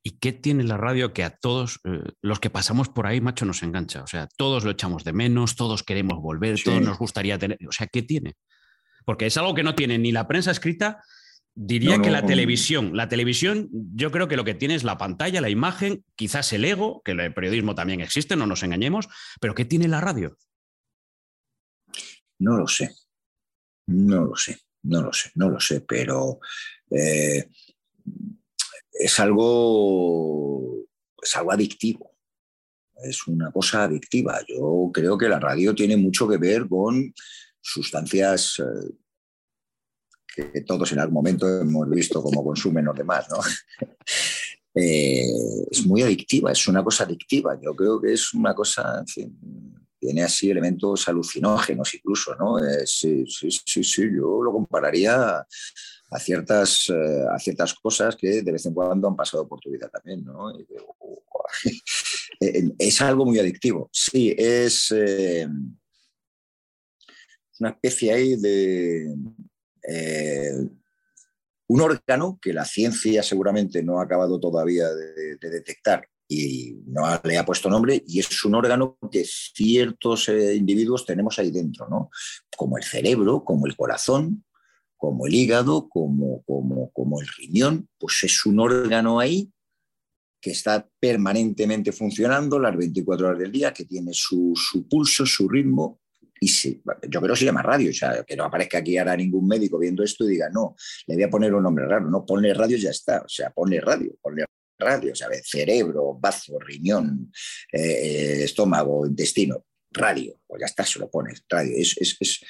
¿Y 0.03 0.19
qué 0.19 0.33
tiene 0.33 0.63
la 0.63 0.77
radio 0.77 1.13
que 1.13 1.25
a 1.25 1.31
todos 1.31 1.81
eh, 1.85 2.01
los 2.23 2.39
que 2.39 2.49
pasamos 2.49 2.89
por 2.89 3.07
ahí, 3.07 3.21
macho, 3.21 3.45
nos 3.45 3.63
engancha? 3.63 4.03
O 4.05 4.07
sea, 4.07 4.29
todos 4.37 4.65
lo 4.65 4.71
echamos 4.71 5.03
de 5.03 5.13
menos, 5.13 5.57
todos 5.57 5.83
queremos 5.83 6.21
volver, 6.23 6.63
todos 6.63 6.81
nos 6.81 6.97
gustaría 6.97 7.39
tener. 7.39 7.59
O 7.69 7.73
sea, 7.73 7.89
¿qué 7.89 8.03
tiene? 8.03 8.35
Porque 9.05 9.27
es 9.27 9.37
algo 9.37 9.53
que 9.55 9.65
no 9.65 9.75
tiene 9.75 9.99
ni 9.99 10.13
la 10.13 10.29
prensa 10.29 10.53
escrita 10.53 11.03
Diría 11.59 12.03
que 12.03 12.11
la 12.11 12.27
televisión, 12.27 12.95
la 12.95 13.09
televisión, 13.09 13.71
yo 13.73 14.11
creo 14.11 14.29
que 14.29 14.37
lo 14.37 14.45
que 14.45 14.53
tiene 14.53 14.75
es 14.75 14.85
la 14.85 14.99
pantalla, 14.99 15.41
la 15.41 15.49
imagen, 15.49 16.05
quizás 16.15 16.53
el 16.53 16.67
ego, 16.67 17.01
que 17.03 17.13
el 17.13 17.33
periodismo 17.33 17.75
también 17.75 18.03
existe, 18.03 18.37
no 18.37 18.47
nos 18.47 18.63
engañemos, 18.63 19.09
pero 19.41 19.55
¿qué 19.55 19.65
tiene 19.65 19.89
la 19.89 20.03
radio? 20.03 20.37
No 22.39 22.57
lo 22.59 22.69
sé, 22.69 22.95
no 23.87 24.25
lo 24.25 24.37
sé, 24.37 24.59
no 24.83 25.03
lo 25.03 25.13
sé, 25.13 25.31
no 25.35 25.51
lo 25.51 25.61
sé, 25.61 25.81
pero 25.81 26.41
eh, 26.91 27.49
es 28.93 29.21
algo, 29.21 30.87
es 31.23 31.37
algo 31.37 31.53
adictivo, 31.53 32.17
es 33.03 33.27
una 33.27 33.51
cosa 33.51 33.85
adictiva. 33.85 34.41
Yo 34.49 34.91
creo 34.93 35.17
que 35.17 35.29
la 35.29 35.41
radio 35.41 35.75
tiene 35.75 35.97
mucho 35.97 36.29
que 36.29 36.39
ver 36.39 36.69
con 36.69 37.15
sustancias 37.61 38.61
eh, 38.61 38.95
que 40.53 40.61
todos 40.63 40.93
en 40.93 40.99
algún 40.99 41.15
momento 41.15 41.49
hemos 41.61 41.89
visto 41.89 42.23
cómo 42.23 42.45
consumen 42.45 42.85
los 42.85 42.97
demás, 42.97 43.27
¿no? 43.31 43.39
eh, 44.75 45.25
es 45.71 45.87
muy 45.87 46.03
adictiva, 46.03 46.53
es 46.53 46.69
una 46.69 46.85
cosa 46.85 47.05
adictiva. 47.05 47.59
Yo 47.61 47.75
creo 47.75 48.01
que 48.01 48.13
es 48.13 48.35
una 48.35 48.55
cosa, 48.55 48.99
en 49.01 49.07
fin, 49.07 49.39
tiene 49.99 50.23
así 50.23 50.51
elementos 50.51 51.09
alucinógenos 51.09 51.95
incluso, 51.95 52.35
¿no? 52.37 52.59
Eh, 52.59 52.87
sí, 52.87 53.25
sí, 53.27 53.83
sí, 53.83 54.03
yo 54.03 54.43
lo 54.43 54.53
compararía 54.53 55.47
a 56.11 56.19
ciertas, 56.19 56.91
eh, 56.91 57.25
a 57.31 57.39
ciertas 57.39 57.73
cosas 57.75 58.17
que 58.17 58.43
de 58.43 58.53
vez 58.53 58.67
en 58.67 58.75
cuando 58.75 59.09
han 59.09 59.17
pasado 59.17 59.49
por 59.49 59.61
tu 59.61 59.71
vida 59.71 59.89
también, 59.89 60.25
¿no? 60.25 60.53
es 62.79 63.01
algo 63.01 63.25
muy 63.25 63.39
adictivo. 63.39 63.89
Sí, 63.93 64.35
es 64.37 64.91
una 67.59 67.71
especie 67.71 68.13
ahí 68.13 68.37
de 68.37 69.15
un 71.69 71.81
órgano 71.81 72.39
que 72.41 72.53
la 72.53 72.65
ciencia 72.65 73.23
seguramente 73.23 73.83
no 73.83 74.01
ha 74.01 74.05
acabado 74.05 74.39
todavía 74.39 74.89
de, 74.93 75.37
detectar 75.37 76.09
y 76.29 76.77
no 76.87 77.03
le 77.23 77.39
ha 77.39 77.45
puesto 77.45 77.71
nombre, 77.71 78.03
y 78.07 78.21
es 78.21 78.45
un 78.45 78.55
órgano 78.55 78.99
que 79.11 79.25
ciertos 79.25 80.29
eh, 80.29 80.55
individuos 80.55 81.07
tenemos 81.07 81.39
ahí 81.39 81.51
dentro, 81.51 81.89
¿no? 81.89 82.11
Como 82.57 82.77
el 82.79 82.85
cerebro, 82.85 83.45
como 83.45 83.67
el 83.67 83.77
corazón, 83.77 84.45
como 84.97 85.27
el 85.27 85.35
hígado, 85.35 85.89
como, 85.89 86.43
como, 86.45 86.91
como 86.93 87.21
el 87.21 87.29
riñón, 87.29 87.89
pues 87.99 88.23
es 88.25 88.47
un 88.47 88.61
órgano 88.61 89.21
ahí 89.21 89.51
que 90.41 90.51
está 90.51 90.89
permanentemente 91.01 91.93
funcionando 91.93 92.59
las 92.59 92.77
24 92.77 93.29
horas 93.29 93.39
del 93.39 93.53
día, 93.53 93.73
que 93.73 93.85
tiene 93.85 94.13
su, 94.13 94.53
su 94.55 94.89
pulso, 94.89 95.27
su 95.27 95.49
ritmo, 95.49 96.01
y 96.41 96.49
sí, 96.49 96.83
yo 97.09 97.21
creo 97.21 97.35
que 97.35 97.41
se 97.41 97.47
llama 97.47 97.63
radio, 97.63 97.91
o 97.91 97.95
sea, 97.95 98.23
que 98.25 98.37
no 98.37 98.45
aparezca 98.45 98.79
aquí 98.79 98.99
ahora 98.99 99.17
ningún 99.17 99.47
médico 99.47 99.79
viendo 99.79 100.03
esto 100.03 100.25
y 100.25 100.33
diga, 100.33 100.51
no, 100.51 100.77
le 101.07 101.15
voy 101.15 101.25
a 101.25 101.31
poner 101.31 101.55
un 101.55 101.63
nombre 101.63 101.87
raro, 101.87 102.11
no, 102.11 102.27
ponle 102.27 102.53
radio 102.53 102.77
y 102.77 102.81
ya 102.81 102.91
está, 102.91 103.23
o 103.23 103.29
sea, 103.29 103.51
ponle 103.51 103.81
radio, 103.81 104.15
ponle 104.21 104.45
radio. 104.79 105.13
Cerebro, 105.43 106.15
bazo, 106.19 106.59
riñón, 106.59 107.33
eh, 107.73 108.45
estómago, 108.45 109.07
intestino, 109.07 109.67
radio, 109.91 110.41
pues 110.47 110.61
ya 110.61 110.67
está, 110.67 110.85
se 110.85 110.99
lo 110.99 111.11
pones, 111.11 111.45
radio, 111.49 111.73
es, 111.77 111.97
es, 111.99 112.17
es, 112.21 112.41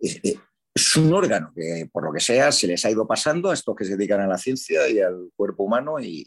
es, 0.00 0.96
un 0.96 1.12
órgano 1.12 1.52
que 1.54 1.88
por 1.90 2.04
lo 2.04 2.12
que 2.12 2.20
sea 2.20 2.52
se 2.52 2.66
les 2.66 2.84
ha 2.84 2.90
ido 2.90 3.06
pasando 3.06 3.50
a 3.50 3.54
estos 3.54 3.74
que 3.74 3.84
se 3.84 3.96
dedican 3.96 4.20
a 4.20 4.26
la 4.26 4.38
ciencia 4.38 4.88
y 4.88 5.00
al 5.00 5.30
cuerpo 5.34 5.64
humano 5.64 5.98
y, 6.00 6.26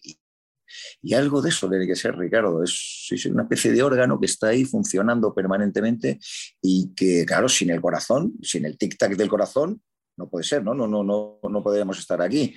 y 1.01 1.13
algo 1.13 1.41
de 1.41 1.49
eso 1.49 1.67
debe 1.67 1.87
que 1.87 1.95
ser, 1.95 2.17
Ricardo. 2.17 2.63
Es, 2.63 3.11
una 3.25 3.43
especie 3.43 3.71
de 3.71 3.83
órgano 3.83 4.19
que 4.19 4.25
está 4.25 4.49
ahí 4.49 4.65
funcionando 4.65 5.33
permanentemente 5.33 6.19
y 6.61 6.93
que, 6.95 7.25
claro, 7.25 7.49
sin 7.49 7.69
el 7.69 7.81
corazón, 7.81 8.33
sin 8.41 8.65
el 8.65 8.77
tic-tac 8.77 9.15
del 9.15 9.29
corazón, 9.29 9.81
no 10.17 10.29
puede 10.29 10.43
ser, 10.43 10.63
¿no? 10.63 10.73
No, 10.73 10.87
no, 10.87 11.03
no, 11.03 11.39
no 11.41 11.63
podríamos 11.63 11.97
estar 11.99 12.21
aquí. 12.21 12.55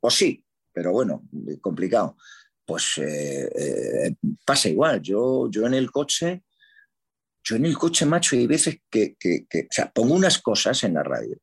O 0.00 0.10
sí, 0.10 0.44
pero 0.72 0.92
bueno, 0.92 1.22
complicado. 1.60 2.16
Pues 2.64 2.98
eh, 2.98 3.48
eh, 3.54 4.14
pasa 4.44 4.68
igual. 4.68 5.00
Yo, 5.00 5.50
yo 5.50 5.66
en 5.66 5.74
el 5.74 5.90
coche, 5.90 6.42
yo 7.42 7.56
en 7.56 7.66
el 7.66 7.78
coche, 7.78 8.04
macho, 8.04 8.36
hay 8.36 8.46
veces 8.46 8.80
que, 8.90 9.16
que, 9.18 9.46
o 9.54 9.72
sea, 9.72 9.90
pongo 9.90 10.14
unas 10.14 10.38
cosas 10.38 10.84
en 10.84 10.94
la 10.94 11.02
radio, 11.02 11.38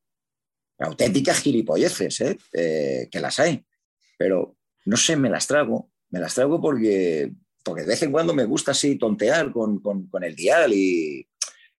auténticas 0.80 1.40
gilipolleces, 1.40 2.22
¿eh? 2.22 2.38
¿eh? 2.54 3.10
que 3.12 3.20
las 3.20 3.40
hay, 3.40 3.66
pero 4.18 4.56
no 4.86 4.98
sé, 4.98 5.16
me 5.16 5.30
las 5.30 5.48
trago 5.48 5.90
me 6.16 6.22
las 6.22 6.34
traigo 6.34 6.62
porque, 6.62 7.32
porque 7.62 7.82
de 7.82 7.90
vez 7.90 8.02
en 8.04 8.12
cuando 8.12 8.34
me 8.34 8.46
gusta 8.46 8.72
así 8.72 8.98
tontear 8.98 9.52
con, 9.52 9.82
el 10.22 10.36
dial 10.36 10.74
y, 10.74 11.28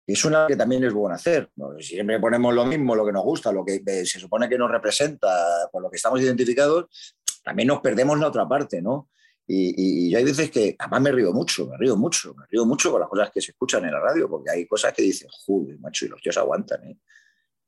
es 0.06 0.24
una 0.24 0.46
que 0.46 0.54
también 0.54 0.85
es 0.85 0.92
bueno 0.92 1.16
hacer. 1.16 1.50
Siempre 1.80 2.20
ponemos 2.20 2.54
lo 2.54 2.64
mismo, 2.64 2.94
lo 2.94 3.04
que 3.04 3.12
nos 3.12 3.24
gusta, 3.24 3.50
lo 3.50 3.64
que 3.64 3.82
se 4.04 4.20
supone 4.20 4.48
que 4.48 4.56
nos 4.56 4.70
representa, 4.70 5.28
con 5.72 5.82
lo 5.82 5.90
que 5.90 5.96
estamos 5.96 6.20
identificados, 6.20 7.15
también 7.46 7.68
nos 7.68 7.80
perdemos 7.80 8.18
la 8.18 8.26
otra 8.26 8.48
parte, 8.48 8.82
¿no? 8.82 9.09
Y, 9.46 10.11
yo 10.11 10.18
hay 10.18 10.24
veces 10.24 10.50
que, 10.50 10.74
además 10.76 11.00
me 11.00 11.12
río 11.12 11.32
mucho, 11.32 11.68
me 11.68 11.76
río 11.76 11.96
mucho, 11.96 12.35
me 12.35 12.44
río 12.50 12.66
mucho 12.66 12.90
con 12.90 12.98
las 12.98 13.09
cosas 13.09 13.30
que 13.30 13.40
se 13.40 13.52
escuchan 13.52 13.85
en 13.85 13.92
la 13.92 14.00
radio, 14.00 14.28
porque 14.28 14.50
hay 14.50 14.66
cosas 14.66 14.92
que 14.92 15.02
dicen, 15.02 15.28
joder, 15.30 15.78
macho, 15.78 16.06
y 16.06 16.09
los 16.09 16.20
tíos 16.20 16.37
aguantan, 16.38 16.82
¿eh? 16.88 16.98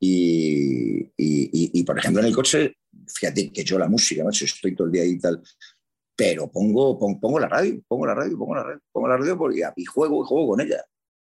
Y, 0.00 1.12
y, 1.16 1.84
por 1.84 1.96
ejemplo, 1.96 2.20
en 2.20 2.26
el 2.26 2.34
coche, 2.34 2.78
fíjate 3.06 3.52
que 3.52 3.62
yo 3.62 3.78
la 3.78 3.88
música, 3.88 4.24
macho, 4.24 4.46
estoy 4.46 4.74
todo 4.74 4.88
el 4.88 4.92
día 4.92 5.02
ahí 5.02 5.10
y 5.10 5.20
tal, 5.20 5.40
pero 6.16 6.50
pongo, 6.50 6.98
pongo, 6.98 7.38
la 7.38 7.48
radio, 7.48 7.80
pongo 7.86 8.04
la 8.04 8.14
radio, 8.14 8.36
pongo 8.36 8.56
la 8.56 8.64
radio, 8.64 8.80
pongo 8.90 9.08
la 9.08 9.16
radio 9.16 9.38
porque, 9.38 9.62
y 9.76 9.84
juego, 9.84 10.24
juego 10.24 10.48
con 10.48 10.60
ella, 10.60 10.84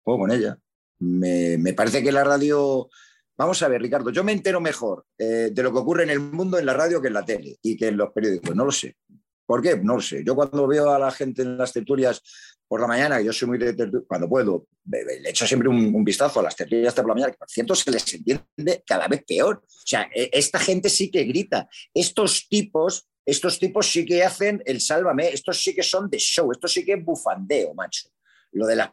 juego 0.05 0.21
con 0.21 0.31
ella. 0.31 0.57
Me, 1.01 1.59
me, 1.59 1.73
parece 1.73 2.01
que 2.01 2.13
la 2.13 2.23
radio, 2.23 2.89
vamos 3.37 3.63
a 3.63 3.69
ver, 3.69 3.83
Ricardo, 3.83 4.11
yo 4.11 4.25
me 4.25 4.33
entero 4.33 4.61
mejor 4.61 5.05
eh, 5.19 5.51
de 5.53 5.63
lo 5.63 5.73
que 5.73 5.79
ocurre 5.79 6.05
en 6.05 6.11
el 6.11 6.21
mundo 6.21 6.59
en 6.59 6.67
la 6.67 6.75
radio 6.75 7.01
que 7.01 7.09
en 7.09 7.15
la 7.15 7.25
tele 7.25 7.57
y 7.63 7.77
que 7.77 7.89
en 7.89 7.97
los 7.97 8.13
periódicos, 8.13 8.55
no 8.55 8.65
lo 8.65 8.73
sé. 8.73 8.97
¿Por 9.45 9.63
qué? 9.63 9.77
No 9.77 9.95
lo 9.97 10.03
sé. 10.03 10.25
Yo 10.25 10.35
cuando 10.35 10.67
veo 10.67 10.91
a 10.91 10.99
la 10.99 11.11
gente 11.13 11.43
en 11.43 11.57
las 11.57 11.73
tertulias 11.73 12.21
por 12.67 12.81
la 12.81 12.89
mañana, 12.89 13.21
yo 13.21 13.33
soy 13.33 13.47
muy 13.47 13.59
de 13.59 13.75
cuando 14.09 14.29
puedo, 14.29 14.67
le 14.85 15.31
echo 15.31 15.47
siempre 15.47 15.69
un, 15.69 16.05
vistazo 16.05 16.41
a 16.41 16.43
las 16.43 16.57
tertulias 16.57 16.95
de 16.95 17.03
por 17.03 17.11
la 17.11 17.15
mañana, 17.15 17.33
que 17.33 17.39
por 17.39 17.49
cierto 17.49 17.75
se 17.77 17.91
les 17.93 18.13
entiende 18.13 18.83
cada 18.85 19.07
vez 19.07 19.23
peor. 19.25 19.63
O 19.65 19.87
sea, 19.87 20.09
e, 20.13 20.31
esta 20.33 20.59
gente 20.59 20.89
sí 20.89 21.11
que 21.11 21.23
grita. 21.23 21.69
Estos 21.95 22.49
tipos 22.49 23.09
estos 23.27 23.59
tipos 23.59 23.91
sí 23.91 24.07
que 24.07 24.23
hacen 24.23 24.63
el 24.65 24.81
sálvame, 24.81 25.29
estos 25.31 25.61
sí 25.61 25.75
que 25.75 25.83
son 25.83 26.09
de 26.09 26.19
show, 26.19 26.53
esto 26.53 26.69
sí 26.69 26.85
que 26.85 26.93
es 26.93 27.05
bufandeo, 27.05 27.75
macho. 27.75 28.09
Lo 28.53 28.67
de 28.67 28.77
las, 28.77 28.91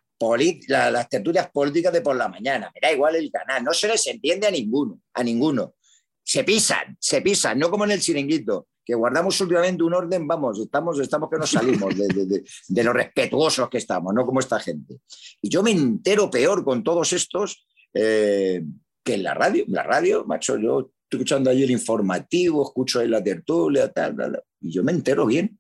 las 0.67 1.09
tertulias 1.09 1.49
políticas 1.51 1.93
de 1.93 2.01
por 2.01 2.15
la 2.15 2.27
mañana, 2.27 2.71
me 2.73 2.79
da 2.81 2.93
igual 2.93 3.15
el 3.15 3.31
canal, 3.31 3.63
no 3.63 3.73
se 3.73 3.87
les 3.87 4.05
entiende 4.07 4.47
a 4.47 4.51
ninguno, 4.51 4.99
a 5.13 5.23
ninguno. 5.23 5.75
Se 6.23 6.43
pisan, 6.43 6.97
se 6.99 7.21
pisan, 7.21 7.59
no 7.59 7.69
como 7.69 7.85
en 7.85 7.91
el 7.91 8.01
chiringuito, 8.01 8.67
que 8.85 8.95
guardamos 8.95 9.39
últimamente 9.41 9.83
un 9.83 9.93
orden, 9.93 10.27
vamos, 10.27 10.59
estamos, 10.59 10.99
estamos 10.99 11.29
que 11.29 11.37
no 11.37 11.47
salimos 11.47 11.97
de, 11.97 12.07
de, 12.07 12.43
de, 12.67 12.83
lo 12.83 12.93
respetuosos 12.93 13.69
que 13.69 13.77
estamos, 13.77 14.13
no 14.13 14.25
como 14.25 14.39
esta 14.39 14.59
gente. 14.59 14.99
Y 15.41 15.49
yo 15.49 15.63
me 15.63 15.71
entero 15.71 16.29
peor 16.29 16.63
con 16.63 16.83
todos 16.83 17.13
estos 17.13 17.65
eh, 17.93 18.63
que 19.03 19.13
en 19.15 19.23
la 19.23 19.33
radio. 19.33 19.65
La 19.67 19.83
radio, 19.83 20.25
macho, 20.25 20.57
yo 20.57 20.91
escuchando 21.09 21.49
ahí 21.49 21.63
el 21.63 21.71
informativo, 21.71 22.63
escucho 22.63 22.99
ahí 22.99 23.07
la 23.07 23.23
tertulia, 23.23 23.91
tal, 23.91 24.15
tal, 24.15 24.43
y 24.61 24.71
yo 24.71 24.83
me 24.83 24.91
entero 24.91 25.25
bien, 25.25 25.59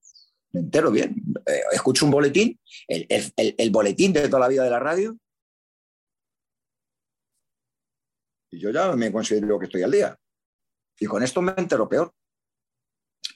me 0.53 0.61
entero 0.61 0.91
bien. 0.91 1.15
Eh, 1.45 1.61
escucho 1.71 2.05
un 2.05 2.11
boletín, 2.11 2.59
el, 2.87 3.05
el, 3.09 3.55
el, 3.57 3.71
boletín 3.71 4.13
de 4.13 4.27
toda 4.27 4.41
la 4.41 4.47
vida 4.47 4.63
de 4.63 4.69
la 4.69 4.79
radio, 4.79 5.17
y 8.51 8.59
yo 8.59 8.69
ya 8.69 8.95
me 8.95 9.11
considero 9.11 9.59
que 9.59 9.65
estoy 9.65 9.83
al 9.83 9.91
día. 9.91 10.17
Y 10.99 11.05
con 11.05 11.23
esto 11.23 11.41
me 11.41 11.53
entero 11.57 11.89
peor 11.89 12.13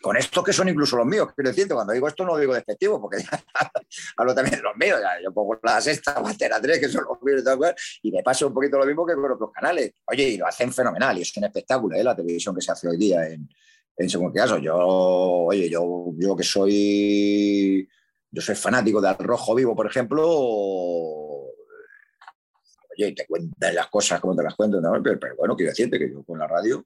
con 0.01 0.15
estos 0.15 0.43
que 0.43 0.53
son 0.53 0.69
incluso 0.69 0.95
los 0.97 1.06
míos, 1.06 1.30
quiero 1.36 1.49
decirte, 1.49 1.73
cuando 1.73 1.93
digo 1.93 2.08
esto 2.08 2.23
no 2.23 2.34
lo 2.34 2.39
digo 2.39 2.53
despectivo, 2.53 3.01
porque 3.01 3.17
hablo 4.17 4.36
también 4.36 4.58
de 4.58 4.62
los 4.62 4.75
míos, 4.75 4.99
yo 5.23 5.34
pongo 5.34 5.60
la 5.63 5.82
sexta, 5.82 6.21
la 6.21 6.62
tres, 6.62 6.80
que 6.80 6.89
son 6.89 7.06
los 7.06 7.21
míos 7.21 7.41
y 7.41 7.43
tal 7.43 7.75
y 8.03 8.12
me 8.12 8.23
pasa 8.23 8.45
un 8.45 8.53
poquito 8.53 8.77
lo 8.77 8.86
mismo 8.86 9.06
que 9.06 9.15
con 9.15 9.32
otros 9.32 9.51
canales. 9.51 9.93
Oye, 10.06 10.30
y 10.30 10.38
lo 10.38 10.47
hacen 10.47 10.71
fenomenal, 10.71 11.17
y 11.17 11.21
es 11.21 11.36
un 11.38 11.45
espectáculo, 11.45 11.95
¿eh? 11.95 12.03
la 12.03 12.15
televisión 12.15 12.53
que 12.56 12.62
se 12.62 12.71
hace 12.71 12.88
hoy 12.88 12.97
día 12.97 13.27
en, 13.27 13.49
en 13.98 14.10
según 14.10 14.32
qué 14.32 14.40
caso. 14.40 14.58
Yo, 14.60 14.76
oye, 14.78 15.70
yo, 15.70 16.14
yo 16.18 16.36
que 16.36 16.44
soy, 16.44 17.88
yo 18.32 18.42
soy 18.42 18.56
fanático 18.56 19.02
de 19.02 19.14
Rojo 19.14 19.56
Vivo, 19.56 19.76
por 19.76 19.88
ejemplo, 19.88 20.24
oye, 22.98 23.12
te 23.16 23.26
cuentan 23.26 23.76
las 23.76 23.88
cosas 23.88 24.20
como 24.20 24.36
te 24.36 24.44
las 24.44 24.56
cuento, 24.56 24.80
pero, 25.04 25.20
pero 25.20 25.36
bueno, 25.36 25.56
quiero 25.56 25.72
decirte 25.72 26.00
que 26.00 26.12
yo 26.12 26.24
con 26.24 26.40
la 26.40 26.48
radio 26.48 26.86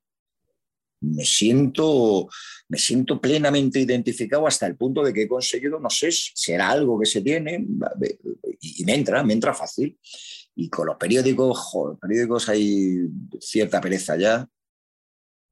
me 1.02 1.26
siento, 1.26 2.30
me 2.70 2.78
siento 2.78 3.20
plenamente 3.20 3.80
identificado 3.80 4.46
hasta 4.46 4.68
el 4.68 4.78
punto 4.78 5.04
de 5.04 5.12
que 5.12 5.24
he 5.24 5.28
conseguido, 5.28 5.80
no 5.80 5.90
sé, 5.90 6.10
será 6.12 6.70
algo 6.70 7.00
que 7.00 7.08
se 7.08 7.22
tiene 7.22 7.66
y 8.60 8.86
me 8.86 8.96
entra, 8.96 9.24
me 9.24 9.34
entra 9.34 9.54
fácil. 9.54 10.00
Y 10.56 10.70
con 10.70 10.86
los 10.86 10.98
periódicos, 10.98 11.58
joder, 11.58 11.98
periódicos 11.98 12.50
hay 12.50 13.08
cierta 13.40 13.82
pereza 13.82 14.16
ya, 14.16 14.48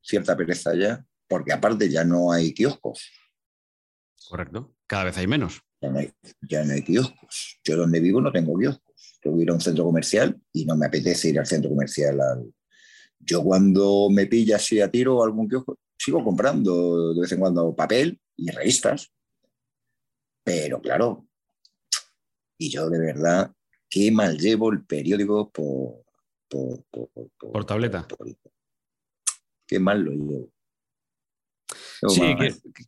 cierta 0.01 0.37
pereza 0.37 0.75
ya, 0.75 1.03
porque 1.29 1.53
aparte 1.53 1.89
ya 1.89 2.03
no 2.03 2.31
hay 2.33 2.53
kioscos. 2.53 3.09
Correcto, 4.27 4.75
cada 4.85 5.05
vez 5.05 5.17
hay 5.17 5.27
menos. 5.27 5.61
Ya 5.81 5.89
no 5.89 5.99
hay, 5.99 6.11
ya 6.41 6.65
no 6.65 6.73
hay 6.73 6.83
kioscos. 6.83 7.59
Yo 7.63 7.77
donde 7.77 8.01
vivo 8.01 8.19
no 8.19 8.31
tengo 8.31 8.57
kioscos. 8.57 9.17
Yo 9.23 9.31
voy 9.31 9.41
a 9.41 9.43
ir 9.43 9.49
a 9.51 9.53
un 9.53 9.61
centro 9.61 9.85
comercial 9.85 10.37
y 10.51 10.65
no 10.65 10.75
me 10.75 10.87
apetece 10.87 11.29
ir 11.29 11.39
al 11.39 11.45
centro 11.45 11.69
comercial 11.69 12.19
al, 12.19 12.53
yo 13.19 13.43
cuando 13.43 14.09
me 14.09 14.25
pilla 14.27 14.55
así 14.55 14.79
a 14.79 14.89
tiro 14.89 15.23
algún 15.23 15.47
kiosco, 15.47 15.77
sigo 15.97 16.23
comprando 16.23 17.13
de 17.13 17.21
vez 17.21 17.31
en 17.31 17.39
cuando 17.39 17.75
papel 17.75 18.19
y 18.37 18.49
revistas. 18.49 19.11
Pero 20.43 20.81
claro, 20.81 21.27
y 22.57 22.69
yo 22.69 22.89
de 22.89 22.99
verdad, 22.99 23.51
qué 23.89 24.11
mal 24.11 24.37
llevo 24.37 24.71
el 24.71 24.85
periódico 24.85 25.51
por, 25.51 26.05
por, 26.47 27.65
tableta. 27.65 28.07
qué 29.67 29.79
mal 29.79 30.01
lo 30.01 30.11
llevo. 30.11 30.49
Sí, 32.07 32.21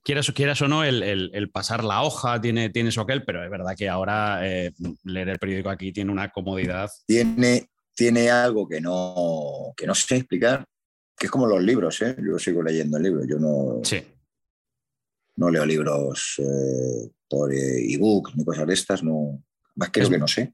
quieras, 0.03 0.31
quieras, 0.31 0.61
o 0.61 0.67
no, 0.67 0.83
el, 0.83 1.49
pasar 1.51 1.83
la 1.83 2.03
hoja 2.03 2.39
tiene, 2.39 2.69
tiene 2.69 2.91
su 2.91 3.01
aquel, 3.01 3.23
pero 3.23 3.43
es 3.43 3.49
verdad 3.49 3.75
que 3.77 3.89
ahora 3.89 4.47
eh, 4.47 4.73
leer 5.03 5.29
el 5.29 5.39
periódico 5.39 5.69
aquí 5.69 5.91
tiene 5.91 6.11
una 6.11 6.31
comodidad. 6.31 6.89
Tiene, 7.05 7.69
tiene 7.93 8.29
algo 8.29 8.67
que 8.67 8.81
no, 8.81 9.73
que 9.75 9.85
no 9.85 9.93
sé 9.93 10.17
explicar, 10.17 10.65
que 11.17 11.27
es 11.27 11.31
como 11.31 11.45
los 11.45 11.61
libros, 11.61 12.01
¿eh? 12.01 12.15
Yo 12.25 12.39
sigo 12.39 12.63
leyendo 12.63 12.97
el 12.97 13.03
libro, 13.03 13.25
yo 13.25 13.37
no... 13.37 13.81
Sí. 13.83 14.01
no 15.35 15.49
leo 15.49 15.65
libros 15.65 16.35
eh, 16.39 17.09
por 17.29 17.53
ebook 17.53 18.35
ni 18.35 18.45
cosas 18.45 18.67
de 18.67 18.73
estas, 18.73 19.03
no. 19.03 19.43
Más 19.75 19.89
creo 19.91 20.09
que 20.09 20.17
no 20.17 20.27
sé. 20.27 20.53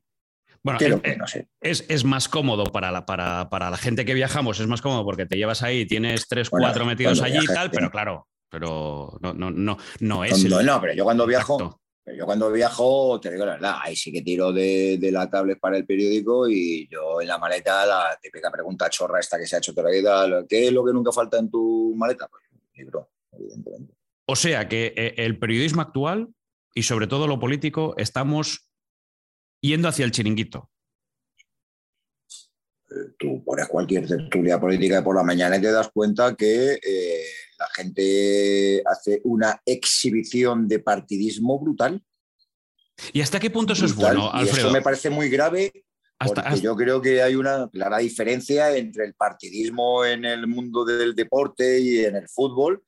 Bueno, 0.75 1.01
es, 1.61 1.85
es, 1.87 2.03
más 2.03 2.27
cómodo 2.27 2.65
para 2.65 2.91
la, 2.91 3.05
para, 3.05 3.49
para, 3.49 3.69
la 3.69 3.77
gente 3.77 4.03
que 4.03 4.13
viajamos, 4.13 4.59
es 4.59 4.67
más 4.67 4.81
cómodo 4.81 5.05
porque 5.05 5.25
te 5.25 5.37
llevas 5.37 5.63
ahí, 5.63 5.85
tienes 5.85 6.27
tres, 6.27 6.49
cuatro 6.49 6.85
metidos 6.85 7.21
allí 7.21 7.39
y 7.41 7.47
tal, 7.47 7.71
pero 7.71 7.89
claro, 7.89 8.27
pero 8.49 9.17
no, 9.21 9.33
no, 9.33 9.49
no, 9.49 9.77
no 10.01 10.23
es. 10.25 10.43
No, 10.43 10.61
no, 10.61 10.81
pero 10.81 10.93
yo 10.93 11.05
cuando 11.05 11.25
viajo, 11.25 11.79
yo 12.05 12.25
cuando 12.25 12.51
viajo, 12.51 13.19
te 13.21 13.31
digo 13.31 13.45
la 13.45 13.53
verdad, 13.53 13.75
ahí 13.81 13.95
sí 13.95 14.11
que 14.11 14.21
tiro 14.21 14.51
de, 14.51 14.99
la 15.09 15.29
tablet 15.29 15.57
para 15.57 15.77
el 15.77 15.85
periódico 15.85 16.49
y 16.49 16.87
yo 16.89 17.21
en 17.21 17.29
la 17.29 17.37
maleta, 17.37 17.85
la 17.85 18.17
típica 18.21 18.51
pregunta 18.51 18.89
chorra 18.89 19.21
esta 19.21 19.37
que 19.37 19.47
se 19.47 19.55
ha 19.55 19.59
hecho 19.59 19.73
toda 19.73 19.89
la 19.89 19.95
vida, 19.95 20.45
¿qué 20.49 20.67
es 20.67 20.73
lo 20.73 20.85
que 20.85 20.91
nunca 20.91 21.13
falta 21.13 21.37
en 21.37 21.49
tu 21.49 21.93
maleta? 21.95 22.27
Pues 22.27 22.43
un 22.51 22.59
libro, 22.73 23.09
evidentemente. 23.31 23.93
O 24.25 24.35
sea 24.35 24.67
que 24.67 24.93
eh, 24.97 25.13
el 25.17 25.39
periodismo 25.39 25.81
actual 25.81 26.27
y 26.73 26.83
sobre 26.83 27.07
todo 27.07 27.25
lo 27.25 27.39
político 27.39 27.93
estamos 27.97 28.66
yendo 29.61 29.87
hacia 29.87 30.05
el 30.05 30.11
chiringuito. 30.11 30.69
Eh, 32.89 33.15
tú 33.19 33.43
pones 33.43 33.67
cualquier 33.67 34.07
tertulia 34.07 34.59
política 34.59 35.03
por 35.03 35.15
la 35.15 35.23
mañana 35.23 35.57
y 35.57 35.61
te 35.61 35.71
das 35.71 35.89
cuenta 35.93 36.35
que 36.35 36.79
eh, 36.81 37.25
la 37.59 37.67
gente 37.75 38.81
hace 38.85 39.21
una 39.23 39.61
exhibición 39.65 40.67
de 40.67 40.79
partidismo 40.79 41.59
brutal. 41.59 42.01
¿Y 43.13 43.21
hasta 43.21 43.39
qué 43.39 43.49
punto 43.49 43.73
eso 43.73 43.85
es 43.85 43.95
bueno, 43.95 44.31
Alfredo? 44.31 44.67
eso 44.67 44.71
me 44.71 44.81
parece 44.81 45.09
muy 45.09 45.29
grave 45.29 45.71
porque 46.19 46.61
yo 46.61 46.75
creo 46.75 47.01
que 47.01 47.21
hay 47.21 47.35
una 47.35 47.69
clara 47.69 47.99
diferencia 47.99 48.75
entre 48.75 49.05
el 49.05 49.13
partidismo 49.13 50.03
en 50.03 50.25
el 50.25 50.47
mundo 50.47 50.83
del 50.83 51.13
deporte 51.13 51.79
y 51.79 51.99
en 52.05 52.15
el 52.15 52.27
fútbol 52.27 52.83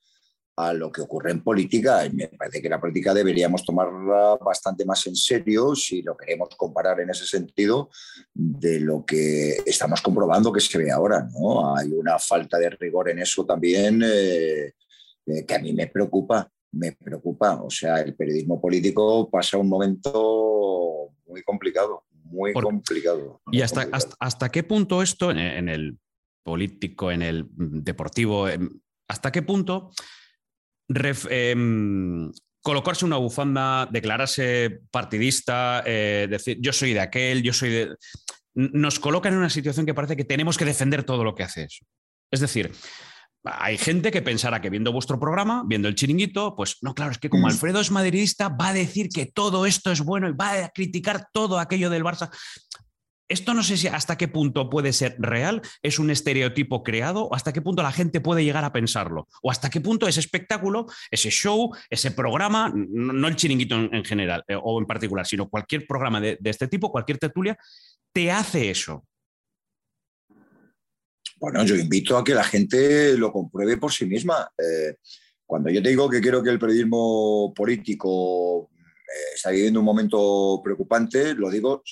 a 0.66 0.72
lo 0.72 0.90
que 0.90 1.02
ocurre 1.02 1.30
en 1.30 1.42
política. 1.42 2.02
Me 2.12 2.28
parece 2.28 2.60
que 2.60 2.68
la 2.68 2.80
política 2.80 3.14
deberíamos 3.14 3.64
tomarla 3.64 4.36
bastante 4.36 4.84
más 4.84 5.06
en 5.06 5.16
serio 5.16 5.74
si 5.74 6.02
lo 6.02 6.16
queremos 6.16 6.50
comparar 6.56 7.00
en 7.00 7.10
ese 7.10 7.26
sentido 7.26 7.90
de 8.34 8.80
lo 8.80 9.04
que 9.04 9.58
estamos 9.66 10.00
comprobando 10.00 10.52
que 10.52 10.60
se 10.60 10.78
ve 10.78 10.90
ahora. 10.90 11.28
¿no? 11.32 11.76
Hay 11.76 11.92
una 11.92 12.18
falta 12.18 12.58
de 12.58 12.70
rigor 12.70 13.10
en 13.10 13.20
eso 13.20 13.44
también 13.44 14.02
eh, 14.04 14.74
eh, 15.26 15.46
que 15.46 15.54
a 15.54 15.58
mí 15.58 15.72
me 15.72 15.86
preocupa. 15.86 16.50
Me 16.72 16.92
preocupa. 16.92 17.60
O 17.62 17.70
sea, 17.70 18.00
el 18.00 18.14
periodismo 18.14 18.60
político 18.60 19.28
pasa 19.28 19.58
un 19.58 19.68
momento 19.68 21.10
muy 21.26 21.42
complicado, 21.42 22.04
muy 22.24 22.52
complicado. 22.52 23.40
¿Y 23.50 23.62
hasta, 23.62 23.88
hasta, 24.18 24.48
qué 24.50 24.62
punto 24.62 25.02
esto 25.02 25.30
en 25.30 25.68
el 25.68 25.98
político, 26.44 27.10
en 27.10 27.22
el 27.22 27.46
deportivo, 27.56 28.46
hasta 29.08 29.32
qué 29.32 29.42
punto 29.42 29.90
Em, 31.28 32.30
colocarse 32.62 33.04
una 33.04 33.16
bufanda, 33.16 33.86
declararse 33.90 34.80
partidista, 34.90 35.82
eh, 35.86 36.26
decir 36.28 36.58
yo 36.60 36.72
soy 36.72 36.92
de 36.92 37.00
aquel, 37.00 37.42
yo 37.42 37.52
soy 37.52 37.70
de. 37.70 37.96
Nos 38.54 38.98
coloca 38.98 39.28
en 39.28 39.36
una 39.36 39.50
situación 39.50 39.86
que 39.86 39.94
parece 39.94 40.16
que 40.16 40.24
tenemos 40.24 40.58
que 40.58 40.64
defender 40.64 41.04
todo 41.04 41.22
lo 41.22 41.34
que 41.34 41.44
hace 41.44 41.64
eso. 41.64 41.84
Es 42.32 42.40
decir, 42.40 42.72
hay 43.44 43.78
gente 43.78 44.10
que 44.10 44.22
pensará 44.22 44.60
que 44.60 44.68
viendo 44.68 44.92
vuestro 44.92 45.18
programa, 45.18 45.62
viendo 45.66 45.88
el 45.88 45.94
chiringuito, 45.94 46.54
pues 46.56 46.78
no, 46.82 46.94
claro, 46.94 47.12
es 47.12 47.18
que 47.18 47.30
como 47.30 47.44
mm. 47.44 47.50
Alfredo 47.50 47.80
es 47.80 47.90
madridista, 47.90 48.48
va 48.48 48.68
a 48.68 48.74
decir 48.74 49.08
que 49.08 49.26
todo 49.26 49.66
esto 49.66 49.92
es 49.92 50.00
bueno 50.00 50.28
y 50.28 50.32
va 50.32 50.64
a 50.64 50.68
criticar 50.70 51.28
todo 51.32 51.58
aquello 51.58 51.88
del 51.88 52.04
Barça. 52.04 52.30
Esto 53.30 53.54
no 53.54 53.62
sé 53.62 53.76
si 53.76 53.86
hasta 53.86 54.18
qué 54.18 54.26
punto 54.26 54.68
puede 54.68 54.92
ser 54.92 55.14
real, 55.20 55.62
es 55.82 56.00
un 56.00 56.10
estereotipo 56.10 56.82
creado, 56.82 57.26
o 57.26 57.34
hasta 57.36 57.52
qué 57.52 57.62
punto 57.62 57.80
la 57.80 57.92
gente 57.92 58.20
puede 58.20 58.42
llegar 58.42 58.64
a 58.64 58.72
pensarlo, 58.72 59.28
o 59.40 59.52
hasta 59.52 59.70
qué 59.70 59.80
punto 59.80 60.08
ese 60.08 60.18
espectáculo, 60.18 60.86
ese 61.12 61.30
show, 61.30 61.70
ese 61.88 62.10
programa, 62.10 62.72
no, 62.74 63.28
el 63.28 63.36
chiringuito 63.36 63.76
en, 63.76 64.04
general 64.04 64.42
eh, 64.48 64.56
o 64.60 64.80
en 64.80 64.86
particular, 64.86 65.24
sino 65.24 65.48
cualquier 65.48 65.86
programa 65.86 66.20
de, 66.20 66.38
este 66.42 66.66
tipo, 66.66 66.90
cualquier 66.90 67.18
tertulia, 67.18 67.56
te 68.12 68.32
hace 68.32 68.68
eso. 68.68 69.06
Bueno, 71.36 71.64
yo 71.64 71.76
invito 71.76 72.18
a 72.18 72.24
que 72.24 72.34
la 72.34 72.42
gente 72.42 73.16
lo 73.16 73.30
compruebe 73.30 73.76
por 73.76 73.92
sí 73.92 74.06
misma. 74.06 74.50
Eh, 74.58 74.96
cuando 75.46 75.70
yo 75.70 75.80
te 75.80 75.90
digo 75.90 76.10
que 76.10 76.20
quiero 76.20 76.42
que 76.42 76.50
el 76.50 76.58
periodismo 76.58 77.54
político 77.54 78.70
está 79.34 79.50
viviendo 79.50 79.80
un 79.80 79.86
momento 79.86 80.60
preocupante, 80.62 81.34
lo 81.34 81.50
digo 81.50 81.82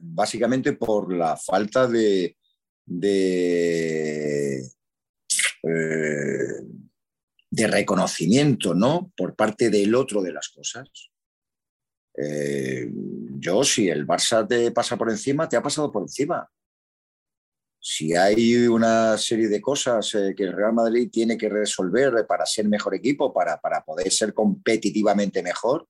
básicamente 0.00 0.74
por 0.74 1.12
la 1.12 1.36
falta 1.36 1.86
de, 1.86 2.36
de, 2.84 4.62
eh, 5.62 6.62
reconocimiento 7.50 8.74
¿no? 8.74 9.12
por 9.16 9.34
parte 9.34 9.70
del 9.70 9.94
otro 9.94 10.22
de 10.22 10.32
las 10.32 10.48
cosas. 10.48 10.88
Eh, 12.16 12.90
yo, 13.38 13.62
si 13.62 13.88
el 13.88 14.06
Barça 14.06 14.46
te 14.46 14.70
pasa 14.72 14.96
por 14.96 15.10
encima, 15.10 15.48
te 15.48 15.56
ha 15.56 15.62
pasado 15.62 15.92
por 15.92 16.02
encima. 16.02 16.48
Si 17.80 18.14
hay 18.14 18.66
una 18.66 19.16
serie 19.16 19.48
de 19.48 19.60
cosas 19.60 20.10
que 20.36 20.42
el 20.42 20.52
Real 20.52 20.72
Madrid 20.72 21.08
tiene 21.12 21.38
que 21.38 21.48
resolver 21.48 22.26
para 22.26 22.44
ser 22.44 22.68
mejor 22.68 22.94
equipo, 22.96 23.32
para, 23.32 23.60
para 23.60 23.84
poder 23.84 24.10
ser 24.10 24.34
competitivamente 24.34 25.42
mejor, 25.44 25.88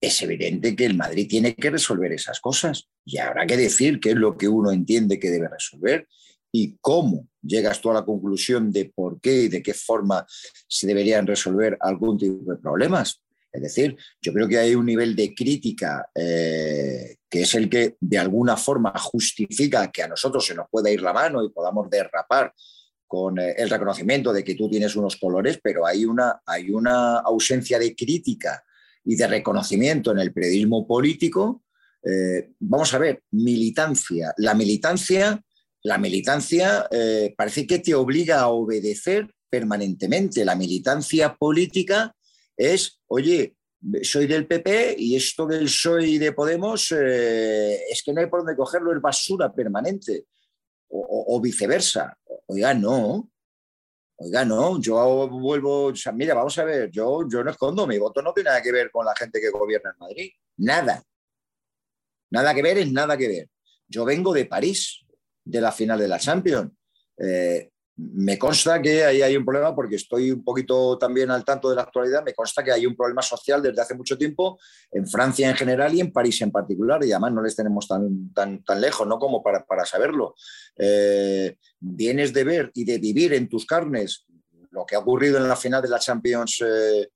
es 0.00 0.22
evidente 0.22 0.76
que 0.76 0.84
el 0.84 0.96
Madrid 0.96 1.26
tiene 1.28 1.54
que 1.54 1.70
resolver 1.70 2.12
esas 2.12 2.40
cosas 2.40 2.88
y 3.04 3.18
habrá 3.18 3.46
que 3.46 3.56
decir 3.56 4.00
qué 4.00 4.10
es 4.10 4.16
lo 4.16 4.36
que 4.36 4.48
uno 4.48 4.70
entiende 4.70 5.18
que 5.18 5.30
debe 5.30 5.48
resolver 5.48 6.06
y 6.52 6.76
cómo 6.80 7.28
llegas 7.42 7.80
tú 7.80 7.90
a 7.90 7.94
la 7.94 8.04
conclusión 8.04 8.70
de 8.70 8.86
por 8.94 9.20
qué 9.20 9.44
y 9.44 9.48
de 9.48 9.62
qué 9.62 9.74
forma 9.74 10.26
se 10.68 10.86
deberían 10.86 11.26
resolver 11.26 11.76
algún 11.80 12.18
tipo 12.18 12.52
de 12.52 12.58
problemas. 12.58 13.22
Es 13.52 13.62
decir, 13.62 13.96
yo 14.20 14.32
creo 14.32 14.48
que 14.48 14.58
hay 14.58 14.74
un 14.74 14.84
nivel 14.84 15.16
de 15.16 15.34
crítica 15.34 16.10
eh, 16.14 17.16
que 17.28 17.42
es 17.42 17.54
el 17.54 17.70
que 17.70 17.96
de 18.00 18.18
alguna 18.18 18.56
forma 18.56 18.92
justifica 18.98 19.90
que 19.90 20.02
a 20.02 20.08
nosotros 20.08 20.46
se 20.46 20.54
nos 20.54 20.68
pueda 20.70 20.90
ir 20.90 21.00
la 21.00 21.12
mano 21.12 21.42
y 21.42 21.50
podamos 21.50 21.88
derrapar 21.88 22.52
con 23.06 23.38
eh, 23.38 23.54
el 23.56 23.70
reconocimiento 23.70 24.32
de 24.32 24.44
que 24.44 24.54
tú 24.54 24.68
tienes 24.68 24.94
unos 24.96 25.16
colores, 25.16 25.58
pero 25.62 25.86
hay 25.86 26.04
una, 26.04 26.42
hay 26.44 26.70
una 26.70 27.18
ausencia 27.18 27.78
de 27.78 27.94
crítica 27.94 28.62
y 29.06 29.14
de 29.14 29.26
reconocimiento 29.28 30.10
en 30.10 30.18
el 30.18 30.32
periodismo 30.32 30.86
político. 30.86 31.62
Eh, 32.04 32.50
vamos 32.58 32.92
a 32.92 32.98
ver, 32.98 33.22
militancia. 33.30 34.34
La 34.36 34.52
militancia, 34.52 35.40
la 35.84 35.96
militancia 35.96 36.86
eh, 36.90 37.32
parece 37.36 37.66
que 37.66 37.78
te 37.78 37.94
obliga 37.94 38.40
a 38.40 38.48
obedecer 38.48 39.32
permanentemente. 39.48 40.44
La 40.44 40.56
militancia 40.56 41.34
política 41.36 42.14
es, 42.56 43.00
oye, 43.06 43.54
soy 44.02 44.26
del 44.26 44.46
PP 44.48 44.96
y 44.98 45.14
esto 45.14 45.46
del 45.46 45.68
soy 45.68 46.18
de 46.18 46.32
Podemos 46.32 46.92
eh, 46.92 47.78
es 47.88 48.02
que 48.04 48.12
no 48.12 48.20
hay 48.20 48.26
por 48.26 48.40
dónde 48.40 48.56
cogerlo, 48.56 48.92
es 48.92 49.00
basura 49.00 49.54
permanente. 49.54 50.26
O, 50.88 51.36
o 51.36 51.40
viceversa. 51.40 52.16
Oiga, 52.46 52.72
no. 52.72 53.28
Oiga, 54.18 54.44
no, 54.44 54.80
yo 54.80 55.28
vuelvo, 55.28 55.92
mira, 56.14 56.34
vamos 56.34 56.56
a 56.58 56.64
ver, 56.64 56.90
yo, 56.90 57.28
yo 57.28 57.44
no 57.44 57.50
escondo, 57.50 57.86
mi 57.86 57.98
voto 57.98 58.22
no 58.22 58.32
tiene 58.32 58.48
nada 58.48 58.62
que 58.62 58.72
ver 58.72 58.90
con 58.90 59.04
la 59.04 59.14
gente 59.14 59.40
que 59.40 59.50
gobierna 59.50 59.90
en 59.90 59.98
Madrid, 59.98 60.30
nada. 60.56 61.02
Nada 62.30 62.54
que 62.54 62.62
ver 62.62 62.78
es 62.78 62.90
nada 62.90 63.16
que 63.16 63.28
ver. 63.28 63.50
Yo 63.86 64.04
vengo 64.04 64.32
de 64.32 64.46
París, 64.46 65.04
de 65.44 65.60
la 65.60 65.70
final 65.70 65.98
de 65.98 66.08
la 66.08 66.18
Champions. 66.18 66.72
Eh, 67.18 67.70
me 67.98 68.38
consta 68.38 68.80
que 68.82 69.04
ahí 69.04 69.22
hay 69.22 69.36
un 69.36 69.44
problema 69.44 69.74
porque 69.74 69.96
estoy 69.96 70.30
un 70.30 70.44
poquito 70.44 70.98
también 70.98 71.30
al 71.30 71.44
tanto 71.44 71.70
de 71.70 71.76
la 71.76 71.82
actualidad. 71.82 72.22
Me 72.22 72.34
consta 72.34 72.62
que 72.62 72.70
hay 72.70 72.84
un 72.84 72.94
problema 72.94 73.22
social 73.22 73.62
desde 73.62 73.80
hace 73.80 73.94
mucho 73.94 74.18
tiempo 74.18 74.58
en 74.90 75.06
Francia 75.06 75.48
en 75.48 75.56
general 75.56 75.94
y 75.94 76.00
en 76.00 76.12
París 76.12 76.42
en 76.42 76.50
particular. 76.50 77.02
Y 77.04 77.12
además 77.12 77.32
no 77.32 77.42
les 77.42 77.56
tenemos 77.56 77.88
tan, 77.88 78.34
tan, 78.34 78.62
tan 78.64 78.80
lejos 78.82 79.06
¿no? 79.06 79.18
como 79.18 79.42
para, 79.42 79.64
para 79.64 79.86
saberlo. 79.86 80.34
Eh, 80.76 81.56
vienes 81.80 82.34
de 82.34 82.44
ver 82.44 82.70
y 82.74 82.84
de 82.84 82.98
vivir 82.98 83.32
en 83.32 83.48
tus 83.48 83.64
carnes 83.64 84.26
lo 84.70 84.84
que 84.84 84.94
ha 84.94 84.98
ocurrido 84.98 85.38
en 85.38 85.48
la 85.48 85.56
final 85.56 85.80
de 85.80 85.88
la 85.88 85.98
Champions 85.98 86.62
eh, 86.66 87.08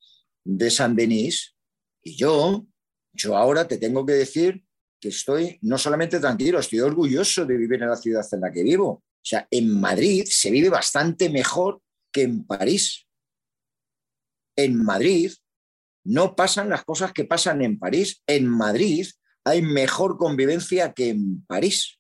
de 0.44 0.70
San 0.70 0.96
Denis. 0.96 1.56
Y 2.02 2.16
yo, 2.16 2.64
yo 3.12 3.36
ahora 3.36 3.68
te 3.68 3.76
tengo 3.76 4.06
que 4.06 4.14
decir 4.14 4.64
que 4.98 5.08
estoy 5.08 5.58
no 5.60 5.76
solamente 5.76 6.20
tranquilo, 6.20 6.58
estoy 6.58 6.80
orgulloso 6.80 7.44
de 7.44 7.56
vivir 7.58 7.82
en 7.82 7.90
la 7.90 7.96
ciudad 7.96 8.26
en 8.32 8.40
la 8.40 8.50
que 8.50 8.62
vivo 8.62 9.02
o 9.20 9.24
sea, 9.24 9.46
en 9.50 9.78
Madrid 9.78 10.24
se 10.26 10.50
vive 10.50 10.70
bastante 10.70 11.28
mejor 11.28 11.82
que 12.10 12.22
en 12.22 12.46
París. 12.46 13.06
En 14.56 14.82
Madrid 14.82 15.32
no 16.04 16.34
pasan 16.34 16.70
las 16.70 16.84
cosas 16.84 17.12
que 17.12 17.24
pasan 17.24 17.62
en 17.62 17.78
París. 17.78 18.22
En 18.26 18.46
Madrid 18.46 19.06
hay 19.44 19.60
mejor 19.60 20.16
convivencia 20.16 20.92
que 20.94 21.10
en 21.10 21.44
París. 21.44 21.98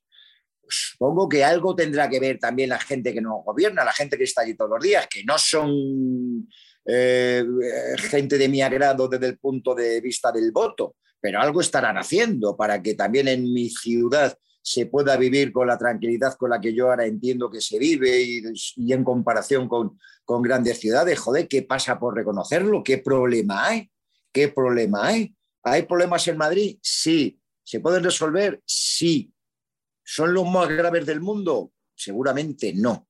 Supongo 0.66 1.28
que 1.28 1.44
algo 1.44 1.74
tendrá 1.74 2.08
que 2.08 2.20
ver 2.20 2.38
también 2.38 2.70
la 2.70 2.78
gente 2.78 3.12
que 3.12 3.20
nos 3.20 3.44
gobierna, 3.44 3.84
la 3.84 3.92
gente 3.92 4.16
que 4.16 4.24
está 4.24 4.42
allí 4.42 4.54
todos 4.54 4.70
los 4.70 4.82
días, 4.82 5.06
que 5.08 5.22
no 5.24 5.36
son 5.36 6.48
eh, 6.86 7.44
gente 7.98 8.38
de 8.38 8.48
mi 8.48 8.62
agrado 8.62 9.08
desde 9.08 9.26
el 9.26 9.38
punto 9.38 9.74
de 9.74 10.00
vista 10.00 10.32
del 10.32 10.52
voto, 10.52 10.96
pero 11.20 11.40
algo 11.40 11.60
estarán 11.60 11.98
haciendo 11.98 12.56
para 12.56 12.80
que 12.80 12.94
también 12.94 13.28
en 13.28 13.52
mi 13.52 13.68
ciudad 13.68 14.36
se 14.62 14.86
pueda 14.86 15.16
vivir 15.16 15.52
con 15.52 15.66
la 15.66 15.78
tranquilidad 15.78 16.34
con 16.34 16.50
la 16.50 16.60
que 16.60 16.74
yo 16.74 16.90
ahora 16.90 17.06
entiendo 17.06 17.50
que 17.50 17.60
se 17.60 17.78
vive 17.78 18.22
y, 18.22 18.92
en 18.92 19.04
comparación 19.04 19.68
con, 19.68 19.98
con 20.24 20.42
grandes 20.42 20.78
ciudades. 20.78 21.18
Joder, 21.18 21.48
¿qué 21.48 21.62
pasa 21.62 21.98
por 21.98 22.14
reconocerlo? 22.14 22.82
¿Qué 22.82 22.98
problema 22.98 23.68
hay? 23.68 23.90
¿Qué 24.32 24.48
problema 24.48 25.08
hay? 25.08 25.34
¿Hay 25.62 25.82
problemas 25.82 26.26
en 26.28 26.36
Madrid? 26.36 26.78
Sí. 26.82 27.40
¿Se 27.62 27.80
pueden 27.80 28.02
resolver? 28.02 28.60
Sí. 28.64 29.32
¿Son 30.04 30.32
los 30.34 30.46
más 30.48 30.68
graves 30.68 31.06
del 31.06 31.20
mundo? 31.20 31.72
Seguramente 31.94 32.72
no. 32.74 33.08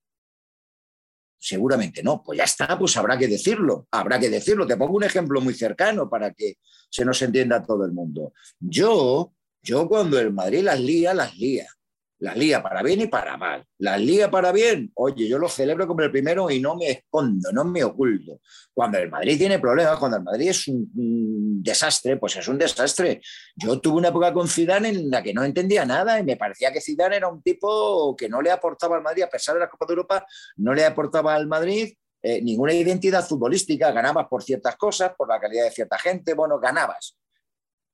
Seguramente 1.38 2.02
no. 2.02 2.22
Pues 2.22 2.38
ya 2.38 2.44
está, 2.44 2.78
pues 2.78 2.96
habrá 2.96 3.16
que 3.16 3.26
decirlo. 3.26 3.88
Habrá 3.90 4.18
que 4.18 4.28
decirlo. 4.28 4.66
Te 4.66 4.76
pongo 4.76 4.96
un 4.96 5.04
ejemplo 5.04 5.40
muy 5.40 5.54
cercano 5.54 6.08
para 6.10 6.32
que 6.32 6.58
se 6.90 7.04
nos 7.04 7.20
entienda 7.22 7.64
todo 7.64 7.84
el 7.84 7.92
mundo. 7.92 8.34
Yo, 8.58 9.32
yo 9.62 9.88
cuando 9.88 10.18
el 10.18 10.32
Madrid 10.32 10.62
las 10.62 10.80
lía, 10.80 11.14
las 11.14 11.36
lía. 11.36 11.66
Las 12.20 12.36
lía 12.36 12.62
para 12.62 12.82
bien 12.82 13.00
y 13.00 13.06
para 13.06 13.38
mal. 13.38 13.64
Las 13.78 13.98
lía 13.98 14.30
para 14.30 14.52
bien, 14.52 14.92
oye, 14.94 15.26
yo 15.26 15.38
lo 15.38 15.48
celebro 15.48 15.86
como 15.86 16.02
el 16.02 16.10
primero 16.10 16.50
y 16.50 16.60
no 16.60 16.76
me 16.76 16.90
escondo, 16.90 17.50
no 17.50 17.64
me 17.64 17.82
oculto. 17.82 18.40
Cuando 18.74 18.98
el 18.98 19.08
Madrid 19.08 19.38
tiene 19.38 19.58
problemas, 19.58 19.98
cuando 19.98 20.18
el 20.18 20.22
Madrid 20.22 20.50
es 20.50 20.68
un, 20.68 21.62
desastre, 21.62 22.18
pues 22.18 22.36
es 22.36 22.46
un 22.46 22.58
desastre. 22.58 23.22
Yo 23.56 23.80
tuve 23.80 23.96
una 23.96 24.08
época 24.08 24.34
con 24.34 24.48
Zidane 24.48 24.90
en 24.90 25.10
la 25.10 25.22
que 25.22 25.32
no 25.32 25.44
entendía 25.44 25.86
nada 25.86 26.20
y 26.20 26.24
me 26.24 26.36
parecía 26.36 26.70
que 26.70 26.82
Zidane 26.82 27.16
era 27.16 27.28
un 27.28 27.42
tipo 27.42 28.14
que 28.14 28.28
no 28.28 28.42
le 28.42 28.50
aportaba 28.50 28.96
al 28.96 29.02
Madrid, 29.02 29.22
a 29.22 29.30
pesar 29.30 29.54
de 29.54 29.60
la 29.60 29.70
Copa 29.70 29.86
de 29.86 29.92
Europa, 29.92 30.26
no 30.56 30.74
le 30.74 30.84
aportaba 30.84 31.34
al 31.34 31.46
Madrid 31.46 31.94
eh, 32.22 32.42
ninguna 32.42 32.74
identidad 32.74 33.26
futbolística, 33.26 33.92
ganabas 33.92 34.26
por 34.28 34.42
ciertas 34.42 34.76
cosas, 34.76 35.12
por 35.16 35.26
la 35.26 35.40
calidad 35.40 35.64
de 35.64 35.70
cierta 35.70 35.98
gente, 35.98 36.34
bueno, 36.34 36.60
ganabas 36.60 37.16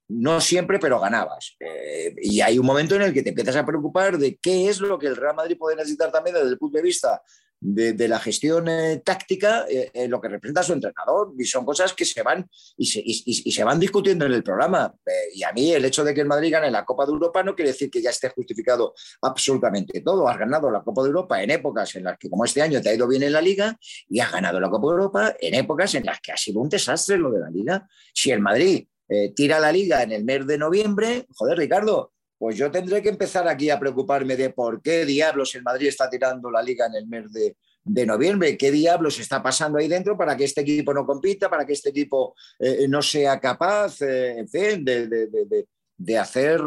no 0.08 0.40
siempre, 0.40 0.78
pero 0.78 1.00
ganabas. 1.00 1.56
Eh, 1.58 2.14
y 2.22 2.40
hay 2.40 2.58
un 2.58 2.66
momento 2.66 2.94
en 2.94 3.02
el 3.02 3.12
que 3.12 3.22
te 3.22 3.30
empiezas 3.30 3.56
a 3.56 3.66
preocupar 3.66 4.18
de 4.18 4.36
qué 4.36 4.68
es 4.68 4.80
lo 4.80 4.98
que 4.98 5.08
el 5.08 5.16
Real 5.16 5.34
Madrid 5.34 5.56
puede 5.58 5.76
necesitar 5.76 6.12
también 6.12 6.36
desde 6.36 6.50
el 6.50 6.58
punto 6.58 6.76
de 6.76 6.84
vista 6.84 7.20
de, 7.58 8.06
la 8.06 8.20
gestión 8.20 8.68
eh, 8.68 9.02
táctica, 9.04 9.64
eh, 9.68 10.06
lo 10.08 10.20
que 10.20 10.28
representa 10.28 10.62
su 10.62 10.74
entrenador. 10.74 11.32
Y 11.36 11.44
son 11.44 11.64
cosas 11.64 11.92
que 11.92 12.04
se 12.04 12.22
van 12.22 12.48
y 12.76 12.86
se, 12.86 13.02
y, 13.04 13.50
se 13.50 13.64
van 13.64 13.80
discutiendo 13.80 14.26
en 14.26 14.32
el 14.32 14.44
programa. 14.44 14.94
y 15.34 15.42
a 15.42 15.52
mí 15.52 15.72
el 15.72 15.84
hecho 15.84 16.04
de 16.04 16.14
que 16.14 16.20
el 16.20 16.28
Madrid 16.28 16.52
gane 16.52 16.70
la 16.70 16.84
Copa 16.84 17.04
de 17.04 17.12
Europa 17.12 17.42
no 17.42 17.56
quiere 17.56 17.72
decir 17.72 17.90
que 17.90 18.00
ya 18.00 18.10
esté 18.10 18.28
justificado 18.28 18.94
absolutamente 19.22 20.02
todo. 20.02 20.28
Has 20.28 20.38
ganado 20.38 20.70
la 20.70 20.84
Copa 20.84 21.02
de 21.02 21.08
Europa 21.08 21.42
en 21.42 21.50
épocas 21.50 21.96
en 21.96 22.04
las 22.04 22.16
que, 22.16 22.30
como 22.30 22.44
este 22.44 22.62
año, 22.62 22.80
te 22.80 22.90
ha 22.90 22.94
ido 22.94 23.08
bien 23.08 23.24
en 23.24 23.32
la 23.32 23.40
liga 23.40 23.76
y 24.08 24.20
has 24.20 24.30
ganado 24.30 24.60
la 24.60 24.70
Copa 24.70 24.86
de 24.86 24.92
Europa 24.92 25.36
en 25.40 25.54
épocas 25.54 25.94
en 25.96 26.04
las 26.04 26.20
que 26.20 26.30
ha 26.30 26.36
sido 26.36 26.60
un 26.60 26.68
desastre 26.68 27.16
lo 27.16 27.32
de 27.32 27.40
la 27.40 27.50
liga. 27.50 27.88
Si 28.14 28.30
el 28.30 28.40
Madrid 28.40 28.86
eh, 29.08 29.32
tira 29.34 29.60
la 29.60 29.70
liga 29.70 30.02
en 30.02 30.12
el 30.12 30.24
mes 30.24 30.46
de 30.46 30.58
noviembre, 30.58 31.26
joder, 31.32 31.58
Ricardo, 31.58 32.12
pues 32.38 32.56
yo 32.56 32.70
tendré 32.70 33.00
que 33.02 33.08
empezar 33.08 33.46
aquí 33.46 33.70
a 33.70 33.78
preocuparme 33.78 34.36
de 34.36 34.50
por 34.50 34.82
qué 34.82 35.06
diablos 35.06 35.54
el 35.54 35.62
Madrid 35.62 35.88
está 35.88 36.10
tirando 36.10 36.50
la 36.50 36.62
liga 36.62 36.86
en 36.86 36.94
el 36.94 37.06
mes 37.06 37.32
de, 37.32 37.56
noviembre, 38.04 38.58
qué 38.58 38.72
diablos 38.72 39.20
está 39.20 39.40
pasando 39.40 39.78
ahí 39.78 39.86
dentro 39.86 40.18
para 40.18 40.36
que 40.36 40.44
este 40.44 40.62
equipo 40.62 40.92
no 40.92 41.06
compita, 41.06 41.48
para 41.48 41.64
que 41.64 41.72
este 41.72 41.90
equipo 41.90 42.34
eh, 42.58 42.88
no 42.88 43.00
sea 43.00 43.38
capaz, 43.38 44.02
eh, 44.02 44.38
en 44.38 44.48
fin, 44.48 44.84
de, 44.84 46.18
hacer 46.18 46.60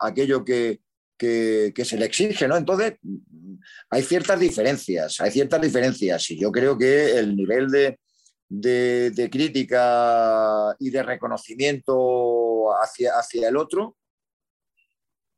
aquello 0.00 0.42
que, 0.44 0.80
que, 1.18 1.84
se 1.84 1.98
le 1.98 2.06
exige, 2.06 2.48
¿no? 2.48 2.56
Entonces, 2.56 2.94
hay 3.90 4.02
ciertas 4.02 4.40
diferencias, 4.40 5.20
hay 5.20 5.30
ciertas 5.30 5.60
diferencias 5.60 6.30
y 6.30 6.40
yo 6.40 6.50
creo 6.50 6.78
que 6.78 7.18
el 7.18 7.36
nivel 7.36 7.68
de, 7.68 7.98
de, 8.48 9.28
crítica 9.30 10.74
y 10.78 10.90
de 10.90 11.02
reconocimiento 11.02 12.70
hacia, 12.80 13.12
hacia 13.18 13.48
el 13.48 13.56
otro. 13.56 13.96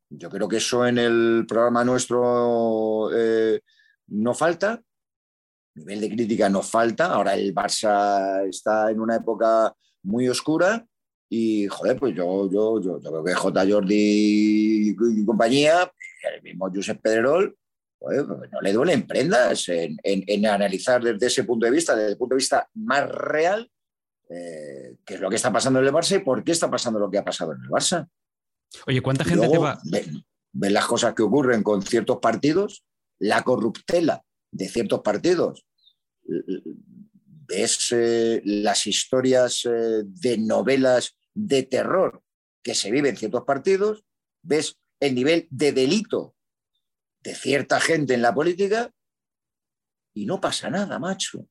Yo 0.09 0.29
creo 0.29 0.47
que 0.47 0.57
eso 0.57 0.85
en 0.85 0.97
el 0.97 1.45
programa 1.47 1.83
nuestro 1.83 3.09
eh, 3.15 3.61
no 4.07 4.33
falta. 4.33 4.81
Nivel 5.75 6.01
de 6.01 6.09
crítica 6.09 6.49
no 6.49 6.61
falta. 6.61 7.13
Ahora 7.13 7.33
el 7.33 7.53
Barça 7.55 8.47
está 8.47 8.91
en 8.91 8.99
una 8.99 9.15
época 9.15 9.73
muy 10.03 10.27
oscura 10.27 10.85
y, 11.29 11.67
joder, 11.67 11.97
pues 11.97 12.13
yo, 12.13 12.51
yo, 12.51 12.81
yo, 12.81 12.99
creo 12.99 13.23
que 13.23 13.33
J. 13.33 13.65
Jordi 13.69 14.89
y 14.89 15.25
compañía, 15.25 15.89
el 16.35 16.41
mismo 16.41 16.69
Josep 16.73 17.01
Pedrerol, 17.01 17.57
no 18.01 18.61
le 18.61 18.73
duelen 18.73 19.05
prendas 19.05 19.69
en, 19.69 20.45
analizar 20.45 21.03
desde 21.03 21.27
ese 21.27 21.43
punto 21.43 21.65
de 21.65 21.71
vista, 21.71 21.95
desde 21.95 22.11
el 22.11 22.17
punto 22.17 22.35
de 22.35 22.39
vista 22.39 22.69
más 22.73 23.07
real, 23.09 23.71
eh, 24.29 24.97
qué 25.05 25.15
es 25.15 25.19
lo 25.19 25.29
que 25.29 25.35
está 25.35 25.51
pasando 25.51 25.79
en 25.79 25.85
el 25.85 25.93
Barça 25.93 26.15
y 26.15 26.23
por 26.23 26.43
qué 26.43 26.51
está 26.51 26.69
pasando 26.69 26.99
lo 26.99 27.11
que 27.11 27.19
ha 27.19 27.23
pasado 27.23 27.53
en 27.53 27.61
el 27.61 27.69
Barça. 27.69 28.07
Oye, 28.87 29.01
¿cuánta 29.01 29.23
gente 29.23 29.47
te 29.47 29.57
va? 29.57 29.79
Ven, 29.83 30.73
las 30.73 30.85
cosas 30.85 31.13
que 31.13 31.21
ocurren 31.21 31.63
con 31.63 31.81
ciertos 31.81 32.17
partidos, 32.19 32.83
la 33.19 33.43
corruptela 33.43 34.23
de 34.51 34.67
ciertos 34.67 35.01
partidos, 35.01 35.65
ves 37.47 37.89
eh, 37.91 38.41
las 38.45 38.87
historias 38.87 39.65
eh, 39.65 40.03
de 40.05 40.37
novelas 40.37 41.17
de 41.33 41.63
terror 41.63 42.23
que 42.63 42.73
se 42.73 42.91
viven 42.91 43.11
en 43.11 43.17
ciertos 43.17 43.43
partidos, 43.43 44.03
ves 44.41 44.79
el 44.99 45.15
nivel 45.15 45.47
de 45.49 45.71
delito 45.71 46.35
de 47.23 47.35
cierta 47.35 47.79
gente 47.79 48.13
en 48.13 48.21
la 48.21 48.33
política 48.33 48.91
y 50.13 50.25
no 50.25 50.41
pasa 50.41 50.69
nada, 50.69 50.99
macho. 50.99 51.47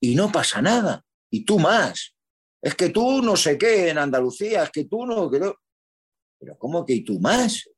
Y 0.00 0.14
no 0.14 0.30
pasa 0.30 0.62
nada. 0.62 1.04
Y 1.30 1.44
tú 1.44 1.58
más. 1.58 2.14
Es 2.62 2.74
que 2.74 2.90
tú 2.90 3.22
no 3.22 3.36
sé 3.36 3.58
qué 3.58 3.90
en 3.90 3.98
Andalucía, 3.98 4.64
es 4.64 4.70
que 4.70 4.84
tú 4.84 5.06
no... 5.06 5.30
Pero 5.30 6.58
¿cómo 6.58 6.84
que 6.84 6.94
y 6.94 7.04
tú 7.04 7.18
más? 7.20 7.68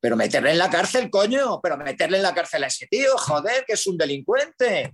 Pero 0.00 0.16
meterle 0.16 0.50
en 0.50 0.58
la 0.58 0.70
cárcel, 0.70 1.10
coño, 1.10 1.60
pero 1.62 1.76
meterle 1.78 2.18
en 2.18 2.22
la 2.22 2.34
cárcel 2.34 2.64
a 2.64 2.66
ese 2.66 2.86
tío, 2.86 3.16
joder, 3.16 3.64
que 3.66 3.72
es 3.72 3.86
un 3.86 3.96
delincuente. 3.96 4.92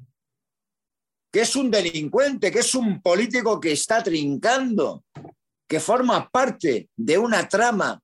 Que 1.33 1.41
es 1.41 1.57
un 1.57 1.71
delincuente, 1.71 2.51
que 2.51 2.61
es 2.61 2.75
un 2.75 3.03
político 3.03 3.61
que 3.61 3.73
está 3.73 4.03
trincando, 4.03 5.05
que 5.69 5.81
forma 5.81 6.29
parte 6.29 6.89
de 6.97 7.19
una 7.19 7.49
trama 7.49 8.01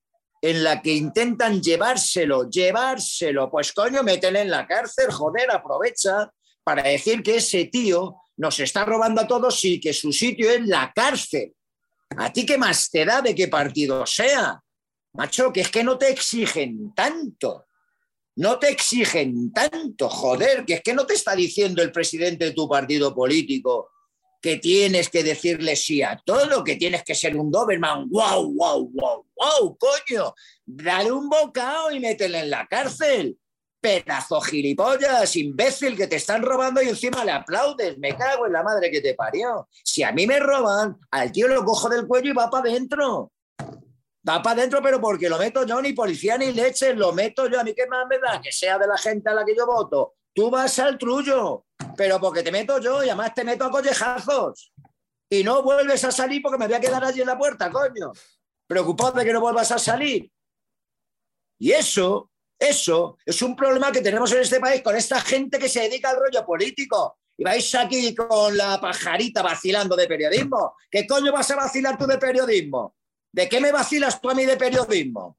en 0.47 0.63
la 0.63 0.81
que 0.81 0.93
intentan 0.93 1.61
llevárselo, 1.61 2.49
llevárselo, 2.49 3.51
pues 3.51 3.73
coño, 3.73 4.05
métele 4.05 4.43
en 4.43 4.51
la 4.51 4.65
cárcel, 4.65 5.11
joder, 5.11 5.51
aprovecha 5.51 6.31
para 6.63 6.85
decir 6.85 7.21
que 7.21 7.37
ese 7.37 7.65
tío 7.65 8.15
nos 8.37 8.61
está 8.61 8.85
robando 8.85 9.23
a 9.23 9.27
todos 9.27 9.65
y 9.65 9.81
que 9.81 9.93
su 9.93 10.13
sitio 10.13 10.49
es 10.49 10.65
la 10.65 10.93
cárcel. 10.95 11.53
¿A 12.17 12.33
ti 12.33 12.47
qué 12.47 12.57
más 12.57 12.89
te 12.91 13.05
da 13.05 13.23
de 13.23 13.35
qué 13.35 13.49
partido 13.49 14.07
sea? 14.07 14.61
Macho, 15.15 15.53
que 15.53 15.63
es 15.63 15.71
que 15.71 15.83
no 15.83 15.99
te 15.99 16.11
exigen 16.11 16.95
tanto. 16.95 17.67
No 18.37 18.61
te 18.61 18.69
exigen 18.69 19.53
tanto, 19.53 20.09
joder, 20.09 20.65
que 20.65 20.75
es 20.75 20.83
que 20.83 20.95
no 20.95 21.07
te 21.07 21.15
está 21.15 21.35
diciendo 21.35 21.83
el 21.83 21.91
presidente 21.91 22.45
de 22.45 22.53
tu 22.53 22.69
partido 22.69 23.13
político 23.13 23.91
que 24.47 24.59
tienes 24.59 25.09
que 25.09 25.25
decirle 25.25 25.75
sí 25.75 26.05
a 26.05 26.23
todo, 26.25 26.63
que 26.63 26.77
tienes 26.77 27.03
que 27.03 27.17
ser 27.17 27.37
un 27.37 27.51
Doberman. 27.51 28.09
¡Wow, 28.09 28.55
wow, 28.55 28.93
wow, 28.95 29.27
wow! 29.35 29.77
¡Coño! 29.77 30.37
Dale 30.65 31.11
un 31.11 31.29
bocado 31.29 31.91
y 31.91 31.99
métele 31.99 32.39
en 32.39 32.51
la 32.51 32.65
cárcel. 32.69 33.37
Pedazo 33.81 34.41
gilipollas, 34.41 35.35
imbécil, 35.35 35.97
que 35.97 36.07
te 36.07 36.15
están 36.15 36.45
robando 36.45 36.81
y 36.81 36.89
encima 36.89 37.25
le 37.25 37.33
aplaudes. 37.33 37.99
Me 37.99 38.17
cago 38.17 38.47
en 38.47 38.53
la 38.53 38.63
madre 38.63 38.89
que 38.89 39.01
te 39.01 39.15
parió. 39.15 39.69
Si 39.83 40.05
a 40.05 40.13
mí 40.13 40.29
me 40.29 40.39
roban, 40.39 40.97
al 41.11 41.33
tío 41.33 41.49
lo 41.49 41.65
cojo 41.65 41.89
del 41.89 42.07
cuello 42.07 42.31
y 42.31 42.35
va 42.35 42.49
para 42.49 42.71
adentro. 42.71 43.33
Va 43.51 44.41
para 44.43 44.61
adentro, 44.61 44.81
pero 44.81 45.01
porque 45.01 45.29
lo 45.29 45.39
meto 45.39 45.67
yo, 45.67 45.83
ni 45.83 45.93
policía 45.93 46.39
ni 46.39 46.53
leche, 46.53 46.95
lo 46.95 47.13
meto 47.13 47.49
yo. 47.49 47.59
A 47.59 47.65
mí 47.65 47.75
qué 47.75 47.89
más 47.89 48.07
me 48.09 48.21
da 48.21 48.41
que 48.41 48.53
sea 48.53 48.79
de 48.79 48.87
la 48.87 48.97
gente 48.97 49.29
a 49.29 49.35
la 49.35 49.45
que 49.45 49.57
yo 49.57 49.67
voto. 49.67 50.15
Tú 50.37 50.51
vas 50.51 50.79
al 50.79 50.99
trullo 50.99 51.67
pero 51.97 52.21
porque 52.21 52.43
te 52.43 52.53
meto 52.53 52.81
yo 52.81 53.03
y 53.03 53.09
además 53.09 53.35
te 53.35 53.45
meto 53.45 53.65
a 53.65 53.71
collejazos. 53.71 54.73
Y 55.29 55.43
no 55.43 55.63
vuelves 55.63 56.05
a 56.05 56.13
salir 56.13 56.41
porque 56.43 56.59
me 56.59 56.67
voy 56.67 56.75
a 56.75 56.81
quedar 56.81 57.05
allí 57.05 57.21
en 57.21 57.27
la 57.27 57.39
puerta, 57.39 57.71
coño. 57.71 58.13
Preocupado 58.67 59.13
de 59.13 59.25
que 59.25 59.33
no 59.33 59.41
vuelvas 59.41 59.73
a 59.73 59.79
salir. 59.79 60.31
Y 61.59 61.73
eso, 61.73 62.31
eso 62.59 63.17
es 63.25 63.43
un 63.43 63.57
problema 63.57 63.91
que 63.91 64.03
tenemos 64.03 64.31
en 64.33 64.43
este 64.43 64.61
país 64.61 64.83
con 64.83 64.95
esta 64.95 65.21
gente 65.21 65.59
que 65.59 65.69
se 65.69 65.81
dedica 65.81 66.11
al 66.11 66.19
rollo 66.19 66.45
político. 66.45 67.19
Y 67.39 67.45
vais 67.45 67.75
aquí 67.75 68.15
con 68.15 68.57
la 68.57 68.81
pajarita 68.81 69.43
vacilando 69.43 69.97
de 69.97 70.07
periodismo. 70.07 70.77
¿Qué 70.91 71.07
coño 71.07 71.33
vas 71.33 71.51
a 71.51 71.57
vacilar 71.57 71.99
tú 71.99 72.07
de 72.07 72.19
periodismo? 72.19 72.97
¿De 73.33 73.49
qué 73.49 73.61
me 73.61 73.73
vacilas 73.73 74.21
tú 74.21 74.31
a 74.31 74.35
mí 74.35 74.47
de 74.47 74.57
periodismo? 74.57 75.39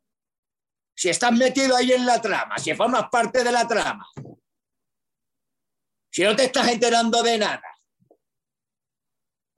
Si 0.95 1.09
estás 1.09 1.31
metido 1.31 1.75
ahí 1.75 1.93
en 1.93 2.05
la 2.05 2.21
trama, 2.21 2.57
si 2.57 2.73
formas 2.73 3.09
parte 3.09 3.43
de 3.43 3.51
la 3.51 3.67
trama. 3.67 4.07
Si 6.10 6.24
no 6.24 6.36
te 6.36 6.45
estás 6.45 6.68
enterando 6.70 7.22
de 7.24 7.38
nada. 7.38 7.62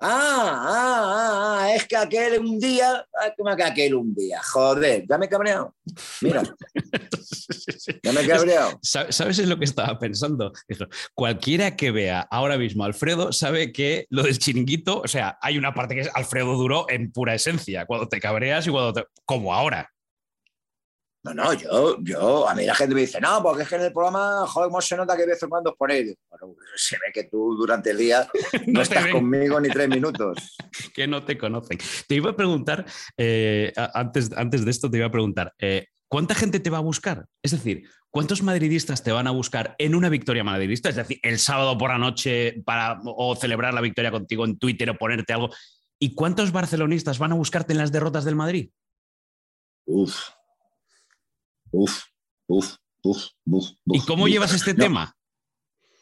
Ah, 0.01 0.63
ah, 0.65 1.57
ah, 1.59 1.75
es 1.75 1.85
que 1.85 1.97
aquel 1.97 2.39
un 2.39 2.57
día, 2.57 3.05
como 3.37 3.53
que 3.53 3.63
aquel 3.63 3.95
un 3.95 4.15
día, 4.15 4.41
joder, 4.41 5.05
ya 5.05 5.17
me 5.17 5.25
he 5.25 5.29
cabreado. 5.29 5.75
Mira, 6.21 6.41
ya 8.03 8.13
me 8.13 8.21
he 8.21 8.27
cabreado. 8.27 8.79
¿Sabes 8.81 9.39
en 9.39 9.49
lo 9.49 9.59
que 9.59 9.65
estaba 9.65 9.99
pensando? 9.99 10.53
Cualquiera 11.13 11.75
que 11.75 11.91
vea 11.91 12.21
ahora 12.31 12.57
mismo 12.57 12.83
a 12.83 12.87
Alfredo 12.87 13.33
sabe 13.33 13.73
que 13.73 14.05
lo 14.09 14.23
del 14.23 14.39
chiringuito, 14.39 15.01
o 15.01 15.07
sea, 15.09 15.37
hay 15.41 15.57
una 15.57 15.73
parte 15.73 15.95
que 15.95 16.01
es 16.01 16.09
Alfredo 16.13 16.55
Duro 16.55 16.85
en 16.87 17.11
pura 17.11 17.35
esencia, 17.35 17.85
cuando 17.85 18.07
te 18.07 18.21
cabreas 18.21 18.67
y 18.67 18.69
cuando 18.69 18.93
te. 18.93 19.03
como 19.25 19.53
ahora. 19.53 19.91
No, 21.21 21.33
no, 21.33 21.53
yo, 21.53 21.97
yo, 22.01 22.47
a 22.47 22.55
mí 22.55 22.65
la 22.65 22.73
gente 22.73 22.95
me 22.95 23.01
dice, 23.01 23.19
no, 23.19 23.43
porque 23.43 23.63
es 23.63 23.69
que 23.69 23.75
en 23.75 23.81
el 23.81 23.91
programa, 23.91 24.47
joder, 24.47 24.69
cómo 24.69 24.79
se 24.79 24.95
nota 24.95 25.17
que 25.17 25.23
de 25.23 25.29
vez 25.29 25.43
en 25.43 25.49
cuando 25.49 25.71
os 25.71 25.75
ponéis. 25.75 26.15
Bueno, 26.29 26.55
se 26.77 26.95
ve 26.95 27.11
que 27.13 27.25
tú 27.25 27.57
durante 27.57 27.91
el 27.91 27.97
día 27.97 28.25
no, 28.67 28.81
estás 28.81 29.07
conmigo 29.07 29.59
ni 29.59 29.67
tres 29.67 29.89
minutos. 29.89 30.55
que 30.93 31.07
no 31.07 31.25
te 31.25 31.37
conocen. 31.37 31.77
Te 32.07 32.15
iba 32.15 32.31
a 32.31 32.35
preguntar, 32.35 32.85
eh, 33.17 33.73
antes, 33.93 34.31
antes 34.37 34.63
de 34.63 34.71
esto 34.71 34.89
te 34.89 34.97
iba 34.97 35.07
a 35.07 35.11
preguntar, 35.11 35.53
eh, 35.59 35.87
¿cuánta 36.07 36.35
gente 36.35 36.61
te 36.61 36.69
va 36.69 36.77
a 36.77 36.81
buscar? 36.81 37.25
Es 37.43 37.51
decir, 37.51 37.89
¿cuántos 38.09 38.41
madridistas 38.41 39.03
te 39.03 39.11
van 39.11 39.27
a 39.27 39.31
buscar 39.31 39.75
en 39.77 39.95
una 39.95 40.07
victoria 40.07 40.45
madridista? 40.45 40.87
Es 40.87 40.95
decir, 40.95 41.19
el 41.21 41.37
sábado 41.37 41.77
por 41.77 41.89
la 41.89 41.97
noche 41.97 42.61
para 42.65 42.97
o 43.03 43.35
celebrar 43.35 43.73
la 43.73 43.81
victoria 43.81 44.11
contigo 44.11 44.45
en 44.45 44.57
Twitter 44.57 44.89
o 44.89 44.97
ponerte 44.97 45.33
algo. 45.33 45.49
¿Y 45.99 46.15
cuántos 46.15 46.53
barcelonistas 46.53 47.19
van 47.19 47.33
a 47.33 47.35
buscarte 47.35 47.73
en 47.73 47.79
las 47.79 47.91
derrotas 47.91 48.23
del 48.23 48.37
Madrid? 48.37 48.69
Uf, 49.85 50.29
Uf, 51.71 52.03
uf, 52.47 52.75
uf, 53.03 53.25
uf. 53.45 53.69
¿Y 53.85 54.05
cómo 54.05 54.27
llevas 54.27 54.53
este 54.53 54.73
tema? 54.73 55.15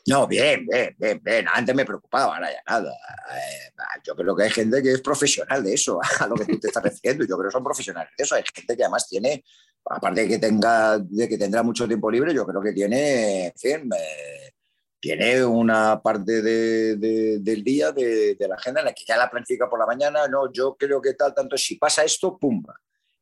No, 0.07 0.25
bien, 0.25 0.65
bien, 0.65 0.95
bien, 0.97 1.21
bien. 1.21 1.45
Antes 1.53 1.75
me 1.75 1.83
preocupaba, 1.83 2.35
ahora 2.35 2.49
ya 2.49 2.61
nada. 2.65 2.91
Eh, 2.91 3.73
yo 4.05 4.15
creo 4.15 4.33
que 4.33 4.43
hay 4.43 4.49
gente 4.49 4.81
que 4.81 4.93
es 4.93 5.01
profesional 5.01 5.61
de 5.61 5.73
eso, 5.73 5.99
a 6.19 6.27
lo 6.27 6.35
que 6.35 6.45
tú 6.45 6.59
te 6.59 6.67
estás 6.67 6.81
refiriendo. 6.81 7.25
Yo 7.25 7.37
creo 7.37 7.49
que 7.49 7.53
son 7.53 7.63
profesionales 7.63 8.13
de 8.17 8.23
eso. 8.23 8.35
Hay 8.35 8.43
gente 8.53 8.77
que 8.77 8.83
además 8.83 9.05
tiene, 9.09 9.43
aparte 9.85 10.21
de 10.21 10.27
que, 10.29 10.39
tenga, 10.39 10.97
de 10.99 11.27
que 11.27 11.37
tendrá 11.37 11.61
mucho 11.61 11.85
tiempo 11.85 12.09
libre, 12.09 12.33
yo 12.33 12.45
creo 12.45 12.61
que 12.61 12.71
tiene, 12.71 13.47
en 13.47 13.53
fin, 13.57 13.89
eh, 13.93 14.53
tiene 14.97 15.43
una 15.43 16.01
parte 16.01 16.41
del 16.41 17.63
día 17.65 17.91
de, 17.91 18.35
de, 18.35 18.47
la 18.47 18.55
agenda 18.55 18.79
en 18.79 18.85
la 18.85 18.93
que 18.93 19.03
ya 19.05 19.17
la 19.17 19.29
planifica 19.29 19.69
por 19.69 19.77
la 19.77 19.85
mañana. 19.85 20.25
No, 20.29 20.51
yo 20.53 20.77
creo 20.77 21.01
que 21.01 21.15
tal, 21.15 21.33
tanto, 21.33 21.57
si 21.57 21.75
pasa 21.75 22.05
esto, 22.05 22.37
pumba 22.37 22.79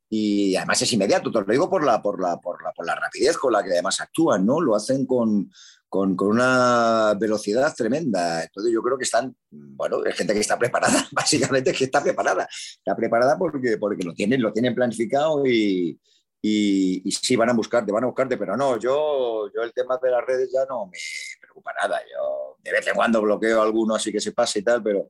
y 0.10 0.56
además 0.56 0.82
es 0.82 0.93
inmediato, 0.93 1.32
te 1.32 1.39
lo 1.39 1.45
digo 1.45 1.70
por 1.70 1.84
la, 1.84 2.01
por 2.01 2.22
la, 2.22 2.38
por 2.38 2.64
la, 2.64 2.72
por 2.72 2.86
la 2.86 2.95
rapidez 2.95 3.38
con 3.38 3.51
la 3.51 3.64
que 3.64 3.72
además 3.72 3.99
actúan, 4.01 4.45
¿no? 4.45 4.62
Lo 4.62 4.76
hacen 4.76 5.06
con, 5.06 5.51
con, 5.89 6.16
con, 6.16 6.28
una 6.30 7.16
velocidad 7.20 7.74
tremenda. 7.76 8.43
Entonces 8.43 8.72
yo 8.72 8.82
creo 8.84 8.97
que 8.97 9.03
están, 9.03 9.36
bueno, 9.49 10.06
es 10.06 10.16
gente 10.16 10.34
que 10.34 10.41
está 10.41 10.60
preparada, 10.60 11.08
básicamente 11.12 11.74
que 11.74 11.86
está 11.86 12.03
preparada. 12.03 12.47
Está 12.51 12.95
preparada 12.95 13.38
porque, 13.38 13.78
porque 13.78 14.03
lo, 14.03 14.14
tienen, 14.14 14.41
lo 14.41 14.53
tienen 14.53 14.76
planificado 14.76 15.45
y, 15.45 15.99
y, 16.41 17.01
y, 17.03 17.12
sí 17.12 17.36
van 17.36 17.49
a 17.49 17.53
buscarte, 17.53 17.91
van 17.91 18.03
a 18.03 18.08
buscarte, 18.08 18.38
pero 18.38 18.56
no, 18.56 18.78
yo, 18.78 19.49
yo 19.53 19.64
el 19.64 19.74
tema 19.74 19.97
de 20.01 20.12
las 20.12 20.24
redes 20.24 20.51
ya 20.53 20.66
no 20.70 20.86
me 20.86 20.99
preocupa 21.41 21.74
nada. 21.82 21.99
Yo 22.01 22.58
de 22.64 22.72
vez 22.72 22.86
en 22.86 22.93
cuando 22.93 23.22
bloqueo 23.22 23.62
alguno 23.62 23.95
así 23.95 24.12
que 24.12 24.20
se 24.20 24.34
pase 24.34 24.60
y 24.60 24.64
tal, 24.64 24.84
pero, 24.84 25.10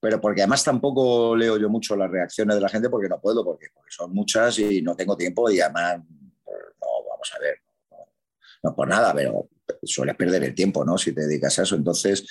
pero 0.00 0.20
porque 0.20 0.42
además 0.42 0.62
tampoco 0.62 1.34
leo 1.34 1.56
yo 1.56 1.68
mucho 1.68 1.96
las 1.96 2.10
reacciones 2.10 2.56
de 2.56 2.60
la 2.60 2.68
gente 2.68 2.90
porque 2.90 3.08
no 3.08 3.20
puedo, 3.20 3.44
porque, 3.44 3.68
son 3.88 4.12
muchas 4.12 4.58
y 4.58 4.82
no 4.82 4.94
tengo 4.94 5.16
tiempo 5.16 5.50
y 5.50 5.60
además, 5.60 6.02
pues, 6.44 6.58
no, 6.80 7.08
vamos 7.08 7.32
a 7.34 7.38
ver, 7.38 7.58
no, 8.62 8.74
por 8.74 8.88
nada, 8.88 9.12
pero 9.14 9.48
sueles 9.82 10.16
perder 10.16 10.44
el 10.44 10.54
tiempo, 10.54 10.84
¿no? 10.84 10.98
Si 10.98 11.12
te 11.12 11.22
dedicas 11.22 11.58
a 11.58 11.62
eso. 11.62 11.76
Entonces, 11.76 12.26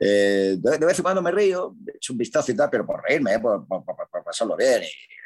eh, 0.00 0.56
de, 0.58 0.78
vez 0.78 0.98
en 0.98 1.02
cuando 1.02 1.22
me 1.22 1.30
río, 1.30 1.74
echo 1.94 2.12
un 2.12 2.18
vistazo 2.18 2.52
y 2.52 2.56
tal, 2.56 2.70
pero 2.70 2.86
por 2.86 3.02
reírme, 3.02 3.34
¿eh? 3.34 3.38
por, 3.40 3.66
por, 3.66 3.84
por, 3.84 4.24
pasarlo 4.24 4.56
bien. 4.56 4.82
Y, 4.82 5.17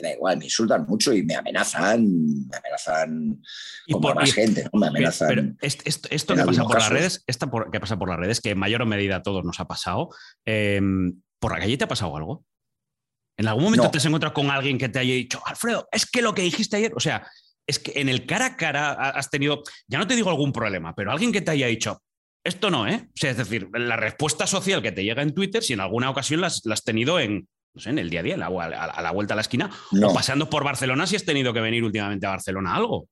da 0.00 0.12
igual, 0.12 0.38
me 0.38 0.44
insultan 0.44 0.84
mucho 0.86 1.12
y 1.12 1.22
me 1.22 1.34
amenazan, 1.34 2.04
me 2.48 2.56
amenazan 2.56 3.42
y 3.86 3.92
como 3.92 4.14
más 4.14 4.32
gente, 4.32 4.64
¿no? 4.72 4.80
Me 4.80 4.88
amenazan. 4.88 5.56
esto, 5.60 6.08
esto 6.10 6.34
que 6.34 6.44
pasa 6.44 6.64
por 6.64 6.78
las 6.78 6.88
redes, 6.88 7.24
esta 7.26 7.50
que 7.70 7.80
pasa 7.80 7.98
por 7.98 8.08
las 8.08 8.18
redes, 8.18 8.40
que 8.40 8.50
en 8.50 8.58
mayor 8.58 8.84
medida 8.86 9.16
a 9.16 9.22
todos 9.22 9.44
nos 9.44 9.60
ha 9.60 9.66
pasado, 9.66 10.10
em, 10.44 11.20
¿por 11.38 11.52
la 11.52 11.58
calle 11.58 11.76
te 11.76 11.84
ha 11.84 11.88
pasado 11.88 12.16
algo? 12.16 12.44
¿En 13.38 13.46
algún 13.46 13.64
momento 13.64 13.90
te 13.90 13.98
has 13.98 14.04
encontrado 14.04 14.34
con 14.34 14.50
alguien 14.50 14.78
que 14.78 14.88
te 14.88 14.98
haya 14.98 15.14
dicho, 15.14 15.40
Alfredo, 15.46 15.88
es 15.92 16.06
que 16.06 16.22
lo 16.22 16.34
que 16.34 16.42
dijiste 16.42 16.76
ayer, 16.76 16.92
o 16.96 17.00
sea, 17.00 17.26
es 17.66 17.78
que 17.78 18.00
en 18.00 18.08
el 18.08 18.26
cara 18.26 18.46
a 18.46 18.56
cara 18.56 18.92
has 18.92 19.30
tenido, 19.30 19.62
ya 19.86 19.98
no 19.98 20.06
te 20.06 20.16
digo 20.16 20.30
algún 20.30 20.52
problema, 20.52 20.94
pero 20.94 21.12
alguien 21.12 21.32
que 21.32 21.40
te 21.40 21.52
haya 21.52 21.68
dicho, 21.68 22.02
esto 22.44 22.70
no, 22.70 22.88
¿eh? 22.88 23.06
O 23.06 23.12
sea, 23.14 23.30
es 23.30 23.36
decir, 23.36 23.68
la 23.72 23.96
respuesta 23.96 24.46
social 24.46 24.82
que 24.82 24.92
te 24.92 25.04
llega 25.04 25.22
en 25.22 25.34
Twitter, 25.34 25.62
si 25.62 25.74
en 25.74 25.80
alguna 25.80 26.10
ocasión 26.10 26.40
la 26.40 26.46
has 26.46 26.84
tenido 26.84 27.20
en, 27.20 27.48
no 27.74 27.80
sé, 27.80 27.90
en 27.90 27.98
el 27.98 28.10
día 28.10 28.20
a 28.20 28.22
día, 28.22 28.34
a 28.34 28.38
la, 29.02 29.10
vuelta 29.12 29.34
a 29.34 29.36
la 29.36 29.42
esquina, 29.42 29.70
o 30.02 30.12
pasando 30.12 30.50
por 30.50 30.64
Barcelona 30.64 31.06
si 31.06 31.16
has 31.16 31.24
tenido 31.24 31.52
que 31.52 31.60
venir 31.60 31.84
últimamente 31.84 32.26
a 32.26 32.30
Barcelona 32.30 32.74
algo. 32.74 33.08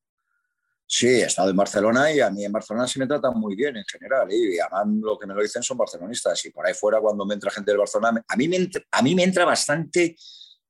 Sí, 0.88 1.08
he 1.08 1.24
estado 1.24 1.50
en 1.50 1.56
Barcelona 1.56 2.12
y 2.12 2.20
a 2.20 2.30
mí 2.30 2.44
en 2.44 2.52
Barcelona 2.52 2.86
se 2.86 3.00
me 3.00 3.08
trata 3.08 3.32
muy 3.32 3.56
bien 3.56 3.76
en 3.76 3.84
general. 3.84 4.28
Y 4.32 4.58
además 4.60 4.86
lo 5.02 5.18
que 5.18 5.26
me 5.26 5.34
lo 5.34 5.42
dicen 5.42 5.62
son 5.62 5.76
barcelonistas. 5.76 6.44
Y 6.44 6.50
por 6.50 6.64
ahí 6.64 6.74
fuera, 6.74 7.00
cuando 7.00 7.26
me 7.26 7.34
entra 7.34 7.50
gente 7.50 7.72
del 7.72 7.78
Barcelona, 7.78 8.22
a 8.26 8.36
mí 8.36 8.46
me 8.48 8.56
entra, 8.56 8.82
a 8.92 9.02
mí 9.02 9.14
me 9.14 9.24
entra 9.24 9.44
bastante, 9.44 10.16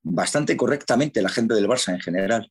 bastante 0.02 0.56
correctamente 0.56 1.20
la 1.20 1.28
gente 1.28 1.54
del 1.54 1.68
Barça 1.68 1.92
en 1.92 2.00
general. 2.00 2.50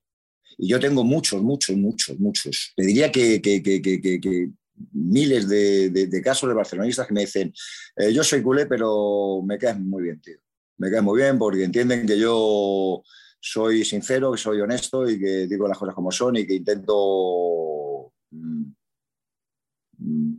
Y 0.60 0.70
yo 0.70 0.80
tengo 0.80 1.04
muchos, 1.04 1.42
muchos, 1.42 1.76
muchos, 1.76 2.20
muchos. 2.20 2.74
Te 2.76 2.86
diría 2.86 3.12
que, 3.12 3.42
que, 3.42 3.64
que, 3.64 3.82
que 3.82 4.50
miles 4.94 5.50
de, 5.50 5.90
de, 5.90 6.22
casos 6.22 6.48
de 6.48 6.56
barcelonistas 6.56 7.08
que 7.08 7.14
me 7.14 7.22
dicen, 7.22 7.52
eh, 7.98 8.14
yo 8.14 8.24
soy 8.24 8.44
culé, 8.44 8.68
pero 8.68 9.42
me 9.44 9.58
caes 9.58 9.80
muy 9.80 10.04
bien, 10.04 10.22
tío 10.22 10.38
me 10.78 10.92
cae 10.92 11.02
muy 11.02 11.22
bien 11.22 11.38
porque 11.38 11.64
entienden 11.64 12.06
que 12.06 12.20
yo 12.20 13.04
soy 13.40 13.86
sincero, 13.86 14.32
que 14.32 14.38
soy 14.38 14.62
honesto 14.62 15.08
y 15.10 15.20
que 15.20 15.48
digo 15.48 15.68
las 15.68 15.78
cosas 15.78 15.96
como 15.96 16.12
son 16.12 16.38
y 16.38 16.48
que 16.48 16.56
intento, 16.56 18.12
mm, 18.32 18.64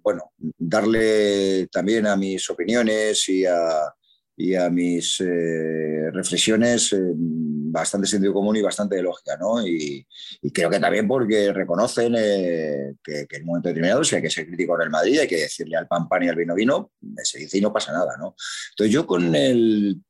bueno, 0.02 0.32
darle 0.58 1.68
también 1.68 2.06
a 2.06 2.16
mis 2.16 2.48
opiniones 2.50 3.28
y 3.28 3.46
a, 3.46 3.94
y 4.36 4.54
a 4.54 4.68
mis 4.68 5.20
eh, 5.20 6.10
reflexiones 6.12 6.92
eh, 6.92 6.98
bastante 7.14 8.06
sentido 8.06 8.34
común 8.34 8.56
y 8.56 8.62
bastante 8.62 9.00
lógica, 9.00 9.36
¿no? 9.36 9.66
Y, 9.66 10.06
creo 10.52 10.70
que 10.70 10.78
también 10.78 11.08
porque 11.08 11.52
reconocen 11.52 12.14
eh, 12.16 12.94
que, 13.02 13.26
en 13.30 13.42
un 13.42 13.46
momento 13.46 13.68
determinado, 13.68 14.04
si 14.04 14.16
hay 14.16 14.22
que 14.22 14.30
ser 14.30 14.46
crítico 14.46 14.74
con 14.74 14.82
el 14.82 14.90
Madrid, 14.90 15.20
hay 15.20 15.28
que 15.28 15.40
decirle 15.40 15.76
al 15.76 15.86
pan 15.86 16.08
pan 16.08 16.22
y 16.22 16.28
al 16.28 16.36
vino 16.36 16.54
vino, 16.54 16.92
se 17.22 17.38
dice 17.38 17.58
y 17.58 17.60
no 17.60 17.72
pasa 17.72 17.92
nada, 17.92 18.16
¿no? 18.18 18.34
Entonces 18.70 18.92
yo 18.92 19.06
con 19.06 19.34
el 19.34 20.00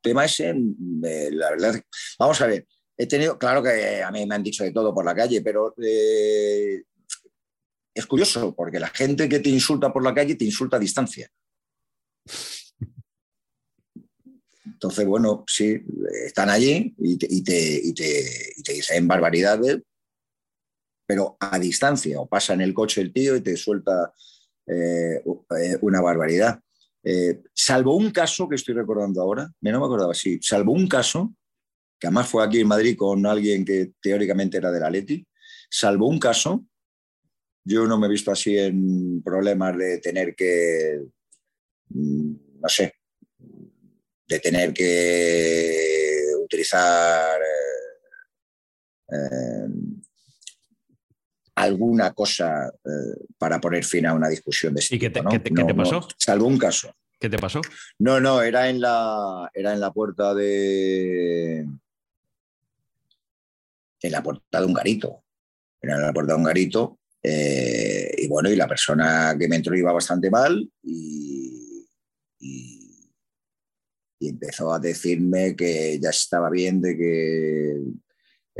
tema 0.00 0.24
ese, 0.24 0.54
la 0.54 1.50
verdad, 1.50 1.80
vamos 2.18 2.40
a 2.40 2.46
ver, 2.46 2.66
he 2.96 3.06
tenido, 3.06 3.38
claro 3.38 3.62
que 3.62 4.02
a 4.02 4.10
mí 4.10 4.26
me 4.26 4.34
han 4.34 4.42
dicho 4.42 4.64
de 4.64 4.72
todo 4.72 4.94
por 4.94 5.04
la 5.04 5.14
calle, 5.14 5.40
pero 5.40 5.74
eh, 5.82 6.82
es 7.94 8.06
curioso 8.06 8.54
porque 8.54 8.80
la 8.80 8.88
gente 8.88 9.28
que 9.28 9.40
te 9.40 9.50
insulta 9.50 9.92
por 9.92 10.02
la 10.02 10.14
calle 10.14 10.34
te 10.34 10.44
insulta 10.44 10.76
a 10.76 10.80
distancia. 10.80 11.30
Entonces, 14.64 15.06
bueno, 15.06 15.44
sí, 15.48 15.80
están 16.24 16.50
allí 16.50 16.94
y 16.98 17.16
te, 17.18 17.26
y 17.28 17.92
te, 17.92 18.72
dicen 18.72 19.08
barbaridades, 19.08 19.78
pero 21.04 21.36
a 21.40 21.58
distancia, 21.58 22.20
o 22.20 22.28
pasa 22.28 22.54
en 22.54 22.60
el 22.60 22.74
coche 22.74 23.00
el 23.00 23.12
tío 23.12 23.34
y 23.34 23.40
te 23.40 23.56
suelta 23.56 24.12
eh, 24.66 25.22
eh, 25.24 25.78
una 25.80 26.00
barbaridad. 26.00 26.60
Eh, 27.10 27.40
salvo 27.54 27.96
un 27.96 28.10
caso 28.10 28.46
que 28.46 28.56
estoy 28.56 28.74
recordando 28.74 29.22
ahora, 29.22 29.50
no 29.62 29.80
me 29.80 29.86
acordaba 29.86 30.12
así, 30.12 30.38
salvo 30.42 30.72
un 30.72 30.86
caso, 30.86 31.34
que 31.98 32.06
además 32.06 32.28
fue 32.28 32.44
aquí 32.44 32.60
en 32.60 32.68
Madrid 32.68 32.98
con 32.98 33.24
alguien 33.24 33.64
que 33.64 33.92
teóricamente 33.98 34.58
era 34.58 34.70
de 34.70 34.78
la 34.78 34.90
Leti, 34.90 35.26
salvo 35.70 36.06
un 36.06 36.18
caso, 36.18 36.66
yo 37.64 37.86
no 37.86 37.96
me 37.98 38.08
he 38.08 38.10
visto 38.10 38.30
así 38.30 38.58
en 38.58 39.22
problemas 39.22 39.78
de 39.78 40.00
tener 40.00 40.34
que, 40.34 41.00
mm, 41.88 42.32
no 42.60 42.68
sé, 42.68 42.92
de 44.26 44.40
tener 44.40 44.74
que 44.74 46.26
utilizar 46.44 47.40
eh, 47.40 49.16
eh, 49.16 49.68
alguna 51.62 52.12
cosa 52.12 52.68
eh, 52.68 53.26
para 53.36 53.60
poner 53.60 53.84
fin 53.84 54.06
a 54.06 54.14
una 54.14 54.28
discusión 54.28 54.74
de 54.74 54.80
este 54.80 54.96
¿Y 54.96 54.98
qué 54.98 55.10
te, 55.10 55.20
¿qué 55.30 55.38
te, 55.40 55.74
pasó? 55.74 56.06
salvo 56.16 56.46
un 56.46 56.58
caso. 56.58 56.94
¿Qué 57.18 57.28
te 57.28 57.38
pasó? 57.38 57.60
No, 57.98 58.20
no, 58.20 58.42
era 58.42 58.68
en 58.68 58.80
la, 58.80 59.50
era 59.52 59.72
en 59.72 59.80
la 59.80 59.92
puerta 59.92 60.34
de. 60.34 61.66
En 64.00 64.12
la 64.12 64.22
puerta 64.22 64.60
de 64.60 64.66
un 64.66 64.74
garito. 64.74 65.24
Era 65.80 65.96
en 65.96 66.02
la 66.02 66.12
puerta 66.12 66.32
de 66.32 66.38
un 66.38 66.44
garito. 66.44 67.00
Eh, 67.22 68.14
y 68.18 68.28
bueno, 68.28 68.48
y 68.48 68.56
la 68.56 68.68
persona 68.68 69.34
que 69.38 69.48
me 69.48 69.56
entró 69.56 69.76
iba 69.76 69.92
bastante 69.92 70.30
mal 70.30 70.70
y, 70.84 71.88
y, 72.38 73.10
y 74.20 74.28
empezó 74.28 74.72
a 74.72 74.78
decirme 74.78 75.56
que 75.56 75.98
ya 76.00 76.10
estaba 76.10 76.48
bien 76.50 76.80
de 76.80 76.96
que 76.96 77.80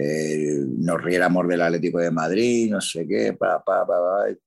eh, 0.01 0.65
nos 0.79 1.03
riéramos 1.03 1.49
del 1.49 1.61
Atlético 1.61 1.99
de 1.99 2.13
Madrid, 2.13 2.71
no 2.71 2.81
sé 2.81 3.05
qué, 3.05 3.33
pa, 3.33 3.65
pa, 3.65 3.85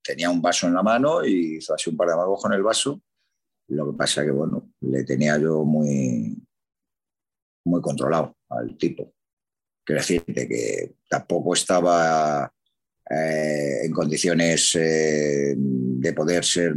tenía 0.01 0.29
un 0.29 0.41
vaso 0.41 0.65
en 0.67 0.73
la 0.73 0.81
mano 0.81 1.25
y 1.25 1.57
hizo 1.57 1.73
así 1.73 1.89
un 1.89 1.97
par 1.97 2.07
de 2.07 2.15
magos 2.15 2.41
con 2.41 2.53
el 2.53 2.63
vaso. 2.63 3.01
Lo 3.67 3.91
que 3.91 3.97
pasa 3.97 4.23
que, 4.23 4.31
bueno, 4.31 4.71
le 4.79 5.03
tenía 5.03 5.37
yo 5.37 5.65
muy, 5.65 6.41
muy 7.65 7.81
controlado 7.81 8.37
al 8.47 8.77
tipo. 8.77 9.13
Quiero 9.83 10.01
decirte 10.01 10.47
que 10.47 10.95
tampoco 11.09 11.53
estaba 11.53 12.49
eh, 13.09 13.81
en 13.83 13.91
condiciones 13.91 14.73
eh, 14.75 15.53
de 15.57 16.13
poder 16.13 16.45
ser 16.45 16.75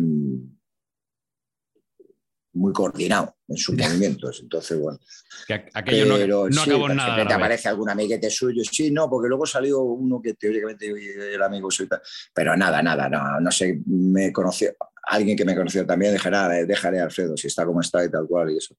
muy 2.55 2.73
coordinado 2.73 3.37
en 3.49 3.57
sus 3.57 3.75
movimientos. 3.79 4.41
Entonces, 4.43 4.79
bueno. 4.79 4.99
Que 5.47 5.67
aquello 5.75 6.07
no, 6.07 6.49
no 6.49 6.63
acabó 6.63 6.91
en 6.91 6.97
nada. 6.97 7.27
Te 7.27 7.35
aparece 7.35 7.69
algún 7.69 7.91
amiguete 7.91 8.31
suyo. 8.31 8.63
Sí, 8.65 8.91
no, 8.91 9.09
porque 9.09 9.29
luego 9.29 9.47
salió 9.47 9.81
uno 9.81 10.21
que 10.23 10.35
teóricamente 10.35 10.93
era 11.33 11.47
amigo 11.47 11.71
suyo. 11.71 11.91
Pero 12.33 12.57
nada, 12.57 12.83
nada, 12.83 13.09
no, 13.09 13.41
no 13.41 13.51
sé, 13.51 13.81
me 13.87 14.33
conoció, 14.33 14.75
alguien 15.07 15.37
que 15.37 15.45
me 15.45 15.57
conoció 15.57 15.87
también, 15.87 16.13
dejará, 16.13 16.49
dejaré 16.49 17.01
a 17.01 17.05
Alfredo 17.05 17.37
si 17.37 17.49
está 17.49 17.65
como 17.65 17.81
está 17.81 18.05
y 18.05 18.11
tal 18.11 18.27
cual 18.27 18.51
y 18.51 18.59
eso. 18.59 18.77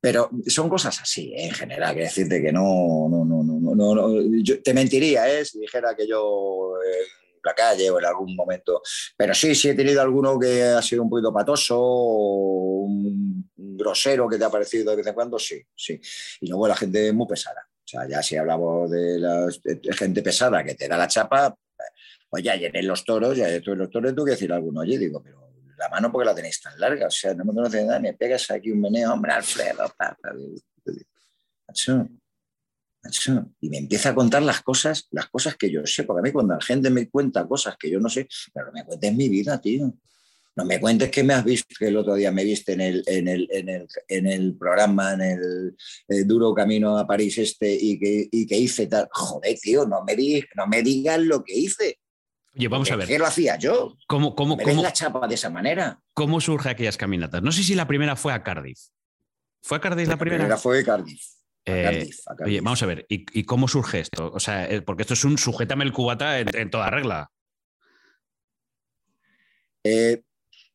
Pero 0.00 0.30
son 0.46 0.70
cosas 0.70 0.98
así, 1.02 1.32
¿eh? 1.34 1.46
en 1.46 1.50
general, 1.50 1.94
que 1.94 2.02
decirte 2.02 2.40
que 2.40 2.50
no, 2.50 3.06
no, 3.10 3.24
no, 3.24 3.42
no, 3.42 3.60
no, 3.60 3.94
no 3.94 4.22
yo 4.42 4.62
te 4.62 4.72
mentiría 4.72 5.30
¿eh? 5.30 5.44
si 5.44 5.60
dijera 5.60 5.94
que 5.94 6.08
yo 6.08 6.72
eh, 6.82 7.04
la 7.42 7.54
calle 7.54 7.90
o 7.90 7.98
en 7.98 8.04
algún 8.06 8.34
momento, 8.34 8.82
pero 9.16 9.34
sí, 9.34 9.54
sí 9.54 9.70
he 9.70 9.74
tenido 9.74 10.02
alguno 10.02 10.38
que 10.38 10.62
ha 10.62 10.82
sido 10.82 11.02
un 11.02 11.10
poquito 11.10 11.32
patoso, 11.32 11.76
o 11.78 12.84
un 12.84 13.50
grosero 13.56 14.28
que 14.28 14.38
te 14.38 14.44
ha 14.44 14.50
parecido 14.50 14.90
de 14.90 14.96
vez 14.96 15.06
en 15.06 15.14
cuando, 15.14 15.38
sí, 15.38 15.60
sí. 15.74 16.00
Y 16.40 16.48
luego 16.48 16.68
la 16.68 16.76
gente 16.76 17.12
muy 17.12 17.26
pesada. 17.26 17.62
O 17.66 17.88
sea, 17.90 18.06
ya 18.08 18.22
si 18.22 18.36
hablamos 18.36 18.90
de 18.90 19.18
la 19.18 19.48
gente 19.96 20.22
pesada 20.22 20.62
que 20.62 20.74
te 20.74 20.86
da 20.86 20.96
la 20.96 21.08
chapa, 21.08 21.54
pues 22.28 22.44
ya 22.44 22.54
en 22.54 22.86
los 22.86 23.04
toros, 23.04 23.36
ya 23.36 23.48
en 23.48 23.78
los 23.78 23.90
toros 23.90 24.14
tú 24.14 24.24
que 24.24 24.32
decir 24.32 24.52
alguno, 24.52 24.80
oye, 24.80 24.96
digo, 24.96 25.20
pero 25.22 25.50
la 25.76 25.88
mano 25.88 26.12
porque 26.12 26.26
la 26.26 26.34
tenéis 26.34 26.60
tan 26.60 26.78
larga, 26.78 27.06
o 27.06 27.10
sea, 27.10 27.34
no 27.34 27.44
me 27.44 27.54
conoces 27.54 27.84
nada, 27.84 27.98
me 27.98 28.12
pegas 28.12 28.50
aquí 28.50 28.70
un 28.70 28.80
meneo, 28.80 29.12
hombre, 29.12 29.32
Alfredo, 29.32 29.92
Y 33.60 33.70
me 33.70 33.78
empieza 33.78 34.10
a 34.10 34.14
contar 34.14 34.42
las 34.42 34.60
cosas, 34.60 35.08
las 35.10 35.28
cosas 35.28 35.56
que 35.56 35.70
yo 35.70 35.86
sé, 35.86 36.04
porque 36.04 36.20
a 36.20 36.22
mí 36.22 36.32
cuando 36.32 36.54
la 36.54 36.60
gente 36.60 36.90
me 36.90 37.08
cuenta 37.08 37.46
cosas 37.46 37.76
que 37.78 37.90
yo 37.90 37.98
no 37.98 38.08
sé, 38.08 38.28
pero 38.52 38.70
me 38.72 38.84
cuentes 38.84 39.14
mi 39.14 39.28
vida, 39.28 39.60
tío. 39.60 39.94
No 40.56 40.64
me 40.64 40.80
cuentes 40.80 41.10
que 41.10 41.22
me 41.22 41.32
has 41.32 41.44
visto, 41.44 41.74
que 41.78 41.86
el 41.86 41.96
otro 41.96 42.14
día 42.14 42.32
me 42.32 42.44
viste 42.44 42.72
en 42.72 42.80
el, 42.80 43.04
en 43.06 43.28
el, 43.28 43.48
en 43.50 43.68
el, 43.68 43.88
en 44.08 44.26
el 44.26 44.56
programa, 44.56 45.14
en 45.14 45.20
el, 45.22 46.26
duro 46.26 46.52
camino 46.52 46.98
a 46.98 47.06
París 47.06 47.38
este 47.38 47.72
y 47.72 47.98
que, 47.98 48.28
y 48.30 48.46
que 48.46 48.58
hice 48.58 48.86
tal. 48.86 49.08
Joder, 49.12 49.56
tío, 49.58 49.86
no 49.86 50.04
me, 50.04 50.14
no 50.56 50.66
me 50.66 50.82
digas 50.82 51.20
lo 51.20 51.42
que 51.44 51.54
hice. 51.56 51.98
Oye, 52.54 52.68
vamos 52.68 52.90
a 52.90 52.96
ver. 52.96 53.06
¿Qué 53.06 53.18
lo 53.18 53.26
hacía 53.26 53.56
yo? 53.56 53.96
¿Cómo, 54.08 54.34
cómo, 54.34 54.56
¿Me 54.56 54.64
cómo 54.64 54.82
la 54.82 54.92
chapa 54.92 55.26
de 55.28 55.36
esa 55.36 55.50
manera? 55.50 56.02
¿Cómo 56.14 56.40
surge 56.40 56.68
aquellas 56.68 56.96
caminatas? 56.96 57.42
No 57.42 57.52
sé 57.52 57.62
si 57.62 57.74
la 57.74 57.86
primera 57.86 58.16
fue 58.16 58.32
a 58.32 58.42
Cardiff. 58.42 58.80
¿Fue 59.62 59.78
a 59.78 59.80
Cardiff 59.80 60.08
la, 60.08 60.18
primera? 60.18 60.42
La 60.42 60.44
primera 60.44 60.60
fue 60.60 60.84
Cardiff. 60.84 61.22
Eh, 61.64 61.82
Cardiff, 61.82 62.18
Oye, 62.44 62.60
vamos 62.60 62.82
a 62.82 62.86
ver, 62.86 63.06
¿y, 63.08 63.44
cómo 63.44 63.68
surge 63.68 64.00
esto? 64.00 64.30
O 64.32 64.40
sea, 64.40 64.68
eh, 64.68 64.82
porque 64.82 65.02
esto 65.02 65.14
es 65.14 65.24
un 65.24 65.38
sujétame 65.38 65.84
el 65.84 65.92
cubata 65.92 66.38
en, 66.40 66.70
toda 66.70 66.90
regla. 66.90 67.30
Eh, 69.84 70.22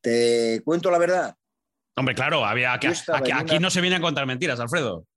te 0.01 0.61
cuento 0.63 0.91
la 0.91 0.97
verdad. 0.97 1.35
Hombre, 1.95 2.13
claro, 2.13 2.45
había, 2.45 2.73
aquí, 2.73 2.87
aquí 2.87 3.59
no 3.59 3.69
se 3.69 3.81
vienen 3.81 3.99
a 3.99 4.03
contar 4.03 4.25
mentiras, 4.25 4.59
Alfredo. 4.59 5.07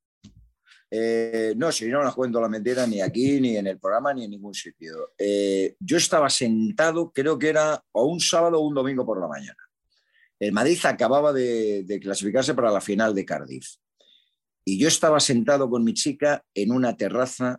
Eh, 0.90 1.52
no, 1.56 1.70
si 1.70 1.86
no 1.88 2.14
cuento 2.14 2.40
la 2.40 2.48
mentira 2.48 2.86
ni 2.86 3.00
aquí, 3.00 3.40
ni 3.40 3.56
en 3.56 3.66
el 3.66 3.78
programa, 3.78 4.14
ni 4.14 4.24
en 4.24 4.30
ningún 4.30 4.54
sitio. 4.54 5.12
Eh, 5.18 5.76
yo 5.78 5.98
estaba 5.98 6.30
sentado, 6.30 7.12
creo 7.12 7.38
que 7.38 7.50
era 7.50 7.82
o 7.92 8.06
un 8.06 8.20
sábado 8.20 8.58
o 8.58 8.66
un 8.66 8.74
domingo 8.74 9.04
por 9.04 9.20
la 9.20 9.28
mañana. 9.28 9.58
El 10.38 10.52
Madrid 10.52 10.78
acababa 10.84 11.32
de, 11.32 11.98
clasificarse 12.00 12.54
para 12.54 12.70
la 12.70 12.80
final 12.80 13.14
de 13.14 13.24
Cardiff. 13.24 13.66
Y 14.68 14.78
yo 14.78 14.88
estaba 14.88 15.18
sentado 15.20 15.70
con 15.70 15.82
mi 15.82 15.94
chica 15.94 16.44
en 16.54 16.72
una 16.72 16.96
terraza 16.96 17.58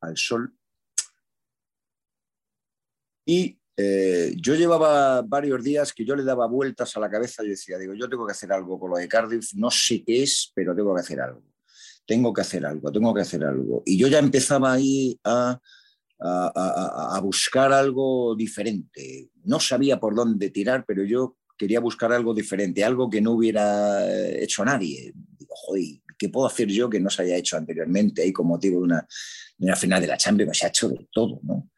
al 0.00 0.16
sol. 0.16 0.54
Y 3.24 3.58
eh, 3.76 4.34
yo 4.36 4.54
llevaba 4.54 5.22
varios 5.22 5.64
días 5.64 5.92
que 5.92 6.04
yo 6.04 6.14
le 6.14 6.24
daba 6.24 6.46
vueltas 6.46 6.96
a 6.96 7.00
la 7.00 7.10
cabeza 7.10 7.42
y 7.42 7.48
decía, 7.48 7.78
digo, 7.78 7.94
yo 7.94 8.08
tengo 8.08 8.26
que 8.26 8.32
hacer 8.32 8.52
algo 8.52 8.78
con 8.78 8.90
lo 8.90 8.96
de 8.98 9.08
Cardiff, 9.08 9.54
no 9.54 9.70
sé 9.70 10.04
qué 10.04 10.22
es, 10.22 10.52
pero 10.54 10.74
tengo 10.74 10.94
que 10.94 11.00
hacer 11.00 11.20
algo 11.20 11.52
tengo 12.04 12.32
que 12.32 12.40
hacer 12.40 12.66
algo, 12.66 12.92
tengo 12.92 13.14
que 13.14 13.22
hacer 13.22 13.44
algo. 13.44 13.82
Y 13.86 13.96
yo 13.96 14.08
ya 14.08 14.18
empezaba 14.18 14.72
ahí 14.72 15.18
a, 15.24 15.58
a, 16.18 17.20
buscar 17.22 17.72
algo 17.72 18.34
diferente. 18.36 19.30
No 19.44 19.60
sabía 19.60 19.98
por 19.98 20.14
dónde 20.14 20.50
tirar, 20.50 20.84
pero 20.86 21.04
yo 21.04 21.36
quería 21.56 21.80
buscar 21.80 22.12
algo 22.12 22.34
diferente, 22.34 22.84
algo 22.84 23.08
que 23.08 23.20
no 23.20 23.32
hubiera 23.32 24.04
hecho 24.36 24.64
nadie. 24.64 25.12
Joder, 25.54 26.00
¿qué 26.18 26.28
puedo 26.28 26.46
hacer 26.46 26.68
yo 26.68 26.88
que 26.88 27.00
no 27.00 27.10
se 27.10 27.22
haya 27.22 27.36
hecho 27.36 27.56
anteriormente 27.56 28.22
ahí 28.22 28.32
con 28.32 28.46
motivo 28.46 28.78
de 28.78 28.84
una, 28.84 29.08
de 29.58 29.66
una 29.66 29.76
final 29.76 30.00
de 30.00 30.06
la 30.08 30.16
Champions? 30.16 30.58
Se 30.58 30.66
ha 30.66 30.68
hecho 30.68 30.88
de 30.88 31.06
todo, 31.12 31.40
¿no? 31.42 31.68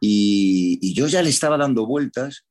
Y, 0.00 0.78
y, 0.82 0.94
yo 0.94 1.06
ya 1.06 1.22
le 1.22 1.30
estaba 1.30 1.56
dando 1.56 1.86
vueltas 1.86 2.44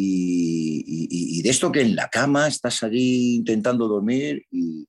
y, 0.00 1.42
de 1.42 1.50
esto 1.50 1.72
que 1.72 1.80
en 1.80 1.96
la 1.96 2.08
cama 2.08 2.46
estás 2.46 2.82
allí 2.84 3.34
intentando 3.34 3.88
dormir 3.88 4.46
y, 4.50 4.86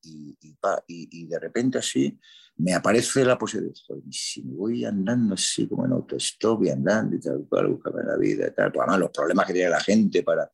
de 1.25 1.39
repente 1.39 1.79
así 1.79 2.19
me 2.59 2.73
aparece 2.73 3.23
la 3.23 3.37
posibilidad, 3.37 3.73
si 4.11 4.43
me 4.43 4.53
voy 4.53 4.83
andando 4.83 5.33
así 5.35 5.65
como 5.65 5.85
en 5.85 5.93
autostop 5.93 6.63
y 6.65 6.69
andando 6.69 7.15
y 7.15 7.19
tal, 7.19 7.45
para 7.49 7.69
buscarme 7.69 8.03
la 8.03 8.17
vida 8.17 8.47
y 8.47 8.51
tal, 8.51 8.71
pues 8.71 8.81
además 8.81 8.99
los 8.99 9.11
problemas 9.11 9.47
que 9.47 9.53
tiene 9.53 9.69
la 9.69 9.79
gente 9.79 10.23
para, 10.23 10.49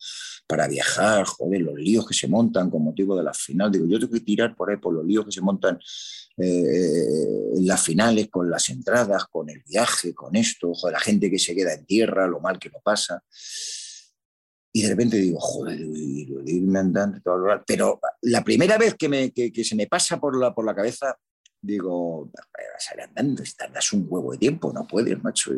para 0.45 0.67
viajar, 0.67 1.25
joder, 1.25 1.61
los 1.61 1.73
líos 1.73 2.07
que 2.07 2.13
se 2.13 2.27
montan 2.27 2.69
con 2.69 2.83
motivo 2.83 3.17
de 3.17 3.23
la 3.23 3.33
final, 3.33 3.71
digo, 3.71 3.87
yo 3.87 3.99
tengo 3.99 4.13
que 4.13 4.19
tirar 4.19 4.55
por 4.55 4.69
ahí 4.69 4.77
por 4.77 4.93
los 4.93 5.03
líos 5.03 5.25
que 5.25 5.31
se 5.31 5.41
montan 5.41 5.79
eh, 6.37 7.55
en 7.55 7.65
las 7.65 7.81
finales, 7.81 8.27
con 8.29 8.51
las 8.51 8.69
entradas, 8.69 9.25
con 9.25 9.49
el 9.49 9.63
viaje, 9.67 10.13
con 10.13 10.35
esto, 10.35 10.75
joder, 10.75 10.93
la 10.93 10.99
gente 10.99 11.31
que 11.31 11.39
se 11.39 11.55
queda 11.55 11.73
en 11.73 11.85
tierra, 11.85 12.27
lo 12.27 12.39
mal 12.39 12.59
que 12.59 12.69
lo 12.69 12.81
pasa. 12.81 13.23
Y 14.71 14.83
de 14.83 14.89
repente 14.89 15.17
digo, 15.17 15.39
joder, 15.39 15.79
irme 15.79 16.79
andando, 16.79 17.19
Pero 17.65 17.99
la 18.21 18.43
primera 18.43 18.77
vez 18.77 18.93
que, 18.93 19.09
me, 19.09 19.31
que, 19.31 19.63
se 19.63 19.75
me 19.75 19.87
pasa 19.87 20.19
por 20.19 20.37
la, 20.37 20.53
por 20.53 20.65
la 20.65 20.75
cabeza, 20.75 21.17
digo, 21.65 22.31
vas 22.33 22.91
a 22.91 22.95
ir 22.95 23.01
andando, 23.01 23.43
tardas 23.57 23.93
un 23.93 24.05
huevo 24.09 24.31
de 24.31 24.37
tiempo, 24.37 24.71
no 24.73 24.85
puedes, 24.87 25.21
macho. 25.23 25.51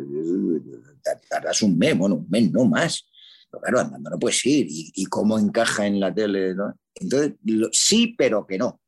Tardas 1.28 1.62
un 1.62 1.78
mes, 1.78 1.96
bueno, 1.96 2.16
un 2.16 2.26
mes, 2.28 2.50
no 2.52 2.64
más. 2.64 3.08
Pero 3.50 3.62
claro, 3.62 3.80
andando 3.80 4.10
no 4.10 4.18
puedes 4.18 4.44
ir. 4.46 4.66
¿Y, 4.68 5.04
cómo 5.06 5.38
encaja 5.38 5.86
en 5.86 6.00
la 6.00 6.14
tele? 6.14 6.54
Entonces, 6.94 7.34
sí, 7.72 8.14
pero 8.16 8.46
que 8.46 8.58
no. 8.58 8.80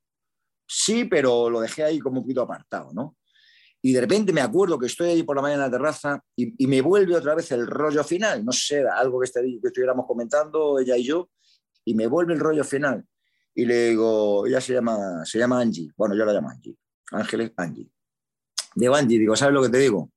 Sí, 0.67 1.05
pero 1.05 1.51
lo 1.51 1.61
dejé 1.61 1.85
ahí 1.85 1.99
como 1.99 2.19
un 2.19 2.25
poquito 2.25 2.43
apartado, 2.43 2.93
¿no? 2.93 3.17
y 3.83 3.93
de 3.93 4.01
repente 4.01 4.33
me 4.33 4.41
acuerdo 4.41 4.79
que 4.79 4.87
estoy 4.87 5.11
ahí 5.11 5.23
por 5.23 5.37
la 5.37 5.43
mañana 5.43 5.65
en 5.65 5.71
la 5.71 5.77
terraza 5.77 6.23
y, 6.37 6.67
me 6.67 6.81
vuelve 6.81 7.17
otra 7.17 7.35
vez 7.35 7.51
el 7.53 7.67
rollo 7.67 8.05
final, 8.05 8.45
no 8.45 8.53
sé, 8.53 8.85
algo 8.87 9.21
que, 9.21 9.27
estuviéramos 9.27 10.07
comentando 10.07 10.79
ella 10.79 10.97
y 10.97 11.05
yo, 11.05 11.31
y 11.85 11.95
me 11.95 12.07
vuelve 12.07 12.35
el 12.35 12.41
rollo 12.41 12.65
final. 12.65 13.05
Y 13.55 13.65
le 13.65 13.89
digo, 13.89 14.47
ella 14.47 14.61
se 14.61 14.75
llama, 14.75 15.25
se 15.25 15.39
llama 15.39 15.61
Angie, 15.61 15.91
bueno, 15.97 16.15
yo 16.15 16.25
la 16.25 16.33
llamo 16.33 16.51
Angie, 16.51 16.77
Ángeles 17.11 17.53
Angie. 17.57 17.91
Digo, 18.75 18.95
Angie, 18.95 19.19
digo, 19.19 19.37
¿sabes 19.37 19.55
lo 19.55 19.63
que 19.63 19.69
te 19.69 19.79
digo? 19.79 20.11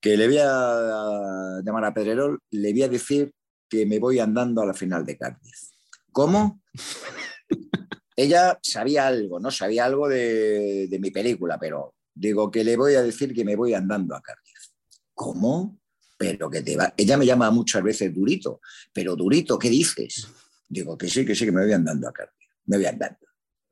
Que 0.00 0.16
le 0.16 0.26
voy 0.26 0.38
a 0.38 1.60
llamar 1.64 1.84
a 1.84 1.94
Pedrerol, 1.94 2.38
le 2.50 2.72
voy 2.72 2.82
a 2.82 2.88
decir 2.88 3.32
que 3.68 3.86
me 3.86 3.98
voy 3.98 4.18
andando 4.20 4.62
a 4.62 4.66
la 4.66 4.74
final 4.74 5.04
de 5.04 5.16
Cádiz. 5.16 5.72
¿Cómo? 6.12 6.62
ella 8.16 8.58
sabía 8.62 9.06
algo, 9.06 9.40
¿no? 9.40 9.50
Sabía 9.50 9.84
algo 9.84 10.08
de, 10.08 10.86
de 10.88 10.98
mi 10.98 11.10
película, 11.10 11.58
pero 11.58 11.96
Digo 12.16 12.50
que 12.50 12.64
le 12.64 12.78
voy 12.78 12.94
a 12.94 13.02
decir 13.02 13.34
que 13.34 13.44
me 13.44 13.56
voy 13.56 13.74
andando 13.74 14.14
a 14.14 14.22
Cardiff. 14.22 14.70
¿Cómo? 15.12 15.78
Pero 16.16 16.48
que 16.48 16.62
te 16.62 16.74
va. 16.74 16.94
Ella 16.96 17.18
me 17.18 17.26
llama 17.26 17.50
muchas 17.50 17.82
veces 17.82 18.12
durito, 18.14 18.62
pero 18.90 19.14
durito, 19.14 19.58
¿qué 19.58 19.68
dices? 19.68 20.26
Digo 20.66 20.96
que 20.96 21.08
sí, 21.08 21.26
que 21.26 21.34
sí, 21.34 21.44
que 21.44 21.52
me 21.52 21.62
voy 21.62 21.74
andando 21.74 22.08
a 22.08 22.12
Cardiff. 22.14 22.48
Me 22.64 22.78
voy 22.78 22.86
andando. 22.86 23.18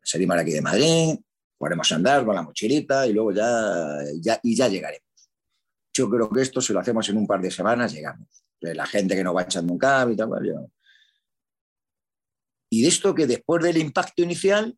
Salimos 0.03 0.37
aquí 0.37 0.53
de 0.53 0.61
Madrid, 0.61 1.17
podemos 1.65 1.91
andar 1.93 2.27
con 2.27 2.35
la 2.35 2.43
mochilita 2.43 3.07
y 3.07 3.15
luego 3.15 3.33
ya, 3.33 3.97
ya, 4.21 4.39
y 4.43 4.55
ya 4.55 4.69
llegaremos. 4.69 5.09
Yo 5.95 6.11
creo 6.11 6.29
que 6.29 6.43
esto, 6.43 6.61
si 6.61 6.75
lo 6.75 6.81
hacemos 6.81 7.09
en 7.09 7.17
un 7.17 7.27
par 7.27 7.41
de 7.41 7.51
semanas, 7.51 7.91
llegamos. 7.91 8.29
La 8.61 8.85
gente 8.85 9.17
que 9.17 9.25
nos 9.25 9.35
va 9.35 9.45
echando 9.45 9.73
un 9.73 9.79
cable 9.79 10.13
y 10.13 10.17
tal, 10.19 10.29
Y 12.69 12.83
de 12.83 12.89
esto 12.89 13.15
que 13.15 13.27
después 13.27 13.65
del 13.65 13.79
impacto 13.79 14.23
inicial, 14.23 14.77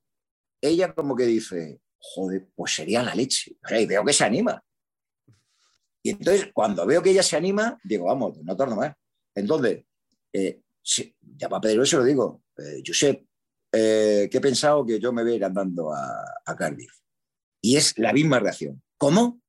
ella 0.61 0.95
como 0.95 1.17
que 1.17 1.27
dice, 1.27 1.81
joder, 1.99 2.47
pues 2.55 2.73
sería 2.77 3.03
la 3.03 3.17
leche. 3.17 3.57
y 3.69 3.87
veo 3.87 4.05
que 4.05 4.13
se 4.13 4.23
anima. 4.23 4.63
Y 6.05 6.11
entonces, 6.11 6.51
cuando 6.55 6.87
veo 6.87 7.03
que 7.03 7.11
ella 7.11 7.25
se 7.25 7.37
anima, 7.37 7.81
digo, 7.83 8.05
vamos, 8.05 8.39
no 8.45 8.57
torno 8.57 8.77
más. 8.77 8.95
Entonces, 9.35 9.85
eh, 10.33 10.61
ya 11.21 11.49
para 11.49 11.63
Pedro 11.63 11.83
eso 11.83 11.99
lo 11.99 12.05
digo, 12.05 12.45
eh, 12.59 12.81
Josep, 12.87 13.26
eh, 13.77 14.29
que 14.31 14.39
he 14.39 14.41
pensado 14.41 14.87
que 14.87 14.99
yo 14.99 15.13
me 15.13 15.23
voy 15.23 15.33
a 15.33 15.37
ir 15.37 15.45
andando 15.45 15.93
a, 15.93 16.25
a 16.45 16.57
Cardiff. 16.57 16.93
Y 17.61 17.77
es 17.77 17.99
la 17.99 18.13
misma 18.13 18.39
reacción. 18.39 18.83
¿Cómo? 18.97 19.41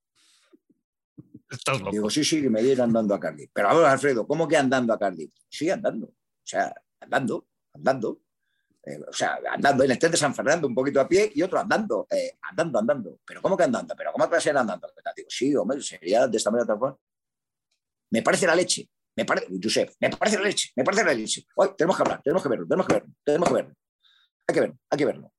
Estás 1.50 1.80
loco. 1.80 1.92
Digo, 1.92 2.10
sí, 2.10 2.24
sí, 2.24 2.42
que 2.42 2.50
me 2.50 2.60
voy 2.60 2.70
a 2.70 2.74
ir 2.74 2.82
andando 2.82 3.14
a 3.14 3.20
Cardiff. 3.20 3.50
Pero 3.54 3.70
ahora, 3.70 3.92
Alfredo, 3.92 4.28
¿cómo 4.28 4.48
que 4.48 4.58
andando 4.58 4.94
a 4.94 5.00
Cardiff? 5.00 5.32
Sí, 5.50 5.70
andando. 5.70 6.08
O 6.08 6.44
sea, 6.44 6.74
andando, 7.00 7.48
andando. 7.74 8.22
Eh, 8.84 9.00
o 9.08 9.14
sea, 9.14 9.40
andando 9.50 9.84
en 9.84 9.92
el 9.92 10.00
tren 10.00 10.12
de 10.12 10.18
San 10.18 10.36
Fernando, 10.36 10.68
un 10.68 10.76
poquito 10.76 11.00
a 11.00 11.08
pie 11.08 11.32
y 11.34 11.42
otro 11.42 11.60
andando, 11.60 12.08
eh, 12.10 12.38
andando, 12.42 12.80
andando. 12.80 13.20
¿Pero 13.26 13.42
cómo 13.42 13.56
que 13.56 13.64
andando? 13.64 13.96
¿Pero 13.96 14.12
cómo 14.12 14.30
que 14.30 14.42
ser 14.42 14.58
andando? 14.58 14.88
Digo, 15.16 15.30
sí, 15.30 15.56
hombre, 15.56 15.82
sería 15.82 16.28
de 16.28 16.38
esta 16.38 16.52
manera 16.52 16.68
tal 16.68 16.80
cual. 16.80 16.96
Me 18.12 18.22
parece 18.22 18.48
la 18.48 18.56
leche. 18.56 18.90
Me 19.16 19.26
parece, 19.26 19.48
Josep, 19.62 19.96
me 20.00 20.10
parece 20.12 20.38
la 20.38 20.44
leche, 20.44 20.70
me 20.76 20.84
parece 20.84 21.04
la 21.04 21.14
leche. 21.14 21.44
Hoy 21.56 21.70
tenemos 21.76 21.98
que 21.98 22.04
hablar, 22.04 22.22
tenemos 22.22 22.44
que 22.44 22.50
verlo, 22.50 22.68
tenemos 22.68 22.86
que 22.86 22.94
verlo, 22.94 23.10
tenemos 23.24 23.48
que 23.48 23.56
verlo. 23.56 23.76
Hay 24.48 24.54
que 24.54 24.60
verlo, 24.62 24.78
hay 24.89 24.98
que 24.98 25.06
verlo. 25.06 25.32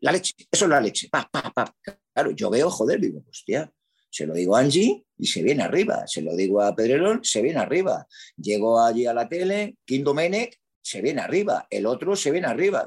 La 0.00 0.12
leche, 0.12 0.34
eso 0.50 0.64
es 0.64 0.70
la 0.70 0.80
leche. 0.80 1.08
Pa, 1.10 1.28
pa, 1.30 1.52
pa. 1.52 1.74
Claro, 2.12 2.30
yo 2.30 2.50
veo, 2.50 2.70
joder, 2.70 3.00
digo, 3.00 3.22
hostia, 3.28 3.70
se 4.10 4.26
lo 4.26 4.34
digo 4.34 4.56
a 4.56 4.60
Angie 4.60 5.04
y 5.18 5.26
se 5.26 5.42
viene 5.42 5.62
arriba. 5.62 6.06
Se 6.06 6.22
lo 6.22 6.34
digo 6.34 6.62
a 6.62 6.74
Pedrerol, 6.74 7.20
se 7.22 7.42
viene 7.42 7.60
arriba. 7.60 8.06
Llego 8.36 8.80
allí 8.80 9.06
a 9.06 9.14
la 9.14 9.28
tele, 9.28 9.76
Kim 9.84 10.02
Domenech, 10.02 10.58
se 10.80 11.02
viene 11.02 11.20
arriba. 11.20 11.66
El 11.68 11.84
otro 11.86 12.16
se 12.16 12.30
viene 12.30 12.46
arriba. 12.46 12.86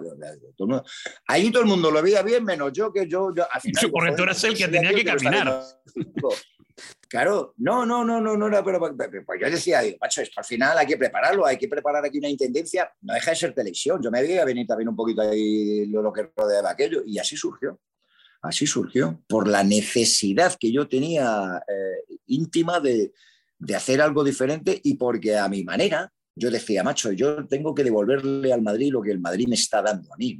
Ahí 1.27 1.51
todo 1.51 1.63
el 1.63 1.69
mundo 1.69 1.91
lo 1.91 2.01
veía 2.01 2.23
bien, 2.23 2.43
menos 2.43 2.71
yo, 2.73 2.91
que 2.91 3.07
yo. 3.07 3.33
yo 3.35 3.45
al 3.51 3.61
final, 3.61 3.91
eras 4.17 4.43
el 4.43 4.57
que 4.57 4.67
tenía 4.67 4.93
que 4.93 5.03
caminar. 5.03 5.63
Claro, 7.07 7.53
no, 7.57 7.85
no, 7.85 8.05
no, 8.05 8.21
no, 8.21 8.37
no 8.37 8.47
era, 8.47 8.63
pero 8.63 8.79
pues, 8.79 9.41
yo 9.41 9.49
decía, 9.49 9.81
digo, 9.81 9.97
macho, 9.99 10.21
esto 10.21 10.39
al 10.39 10.45
final 10.45 10.77
hay 10.77 10.85
que 10.85 10.97
prepararlo, 10.97 11.45
hay 11.45 11.57
que 11.57 11.67
preparar 11.67 12.05
aquí 12.05 12.19
una 12.19 12.29
intendencia, 12.29 12.91
no 13.01 13.13
deja 13.13 13.31
de 13.31 13.37
ser 13.37 13.53
televisión, 13.53 14.01
yo 14.01 14.11
me 14.11 14.21
veía 14.21 14.45
venir 14.45 14.67
también 14.67 14.89
un 14.89 14.95
poquito 14.95 15.21
ahí 15.21 15.87
lo, 15.87 16.13
que 16.13 16.29
rodeaba 16.35 16.69
aquello, 16.69 17.01
y 17.05 17.17
así 17.17 17.35
surgió. 17.35 17.79
Así 18.41 18.65
surgió, 18.67 19.21
por 19.27 19.49
la 19.49 19.63
necesidad 19.63 20.55
que 20.57 20.71
yo 20.71 20.87
tenía 20.87 21.61
eh, 21.67 22.15
íntima 22.27 22.79
de, 22.79 23.11
hacer 23.75 24.01
algo 24.01 24.23
diferente 24.23 24.79
y 24.81 24.93
porque 24.93 25.37
a 25.37 25.49
mi 25.49 25.65
manera 25.65 26.13
yo 26.35 26.49
decía, 26.49 26.83
macho, 26.83 27.11
yo 27.11 27.45
tengo 27.47 27.75
que 27.75 27.83
devolverle 27.83 28.53
al 28.53 28.61
Madrid 28.61 28.93
lo 28.93 29.01
que 29.01 29.11
el 29.11 29.19
Madrid 29.19 29.47
me 29.49 29.55
está 29.55 29.81
dando 29.81 30.13
a 30.13 30.17
mí, 30.17 30.39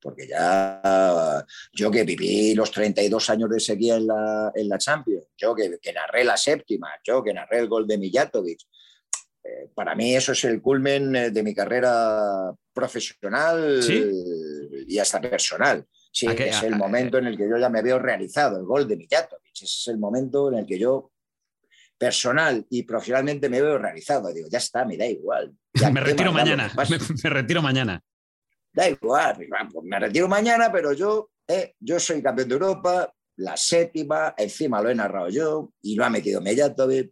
porque 0.00 0.26
ya 0.26 1.44
yo 1.72 1.90
que 1.90 2.04
viví 2.04 2.54
los 2.54 2.70
32 2.70 3.30
años 3.30 3.50
de 3.50 3.60
sequía 3.60 3.96
en 3.96 4.06
la, 4.06 4.52
en 4.54 4.68
la 4.68 4.78
Champions, 4.78 5.26
yo 5.36 5.54
que, 5.54 5.92
narré 5.92 6.24
la 6.24 6.36
séptima, 6.36 6.88
yo 7.04 7.22
que 7.22 7.34
narré 7.34 7.58
el 7.58 7.68
gol 7.68 7.86
de 7.86 7.98
Mijatovic, 7.98 8.60
eh, 9.42 9.70
para 9.74 9.94
mí 9.94 10.14
eso 10.14 10.32
es 10.32 10.44
el 10.44 10.60
culmen 10.60 11.14
eh, 11.14 11.30
de 11.30 11.42
mi 11.42 11.54
carrera 11.54 12.52
profesional 12.72 13.80
y 14.86 14.98
hasta 14.98 15.20
personal. 15.20 15.86
Sí, 16.12 16.26
es 16.26 16.62
el 16.62 16.76
momento 16.76 17.18
en 17.18 17.26
el 17.26 17.36
que 17.36 17.48
yo 17.48 17.58
ya 17.58 17.68
me 17.68 17.82
veo 17.82 17.98
realizado, 17.98 18.58
el 18.58 18.64
gol 18.64 18.88
de 18.88 18.96
Mijatovic. 18.96 19.52
Ese 19.52 19.64
es 19.64 19.88
el 19.88 19.98
momento 19.98 20.50
en 20.50 20.58
el 20.58 20.66
que 20.66 20.78
yo 20.78 21.12
personal 21.98 22.66
y 22.70 22.82
profesionalmente 22.82 23.48
me 23.48 23.60
veo 23.60 23.78
realizado. 23.78 24.32
Digo, 24.32 24.48
ya 24.50 24.58
está, 24.58 24.84
me 24.84 24.96
da 24.96 25.06
igual. 25.06 25.52
me 25.92 26.00
retiro 26.00 26.32
mañana. 26.32 26.72
Me, 27.22 27.30
retiro 27.30 27.62
mañana. 27.62 28.02
Da 28.76 28.90
igual, 28.90 29.36
pues 29.72 29.84
me 29.86 29.98
retiro 29.98 30.28
mañana, 30.28 30.70
pero 30.70 30.92
yo, 30.92 31.30
eh, 31.48 31.74
yo 31.80 31.98
soy 31.98 32.22
campeón 32.22 32.48
de 32.48 32.54
Europa, 32.56 33.10
la 33.36 33.56
séptima, 33.56 34.34
encima 34.36 34.82
lo 34.82 34.90
he 34.90 34.94
narrado 34.94 35.30
yo 35.30 35.72
y 35.80 35.94
lo 35.94 36.04
ha 36.04 36.10
metido 36.10 36.42
Mijatovic. 36.42 37.10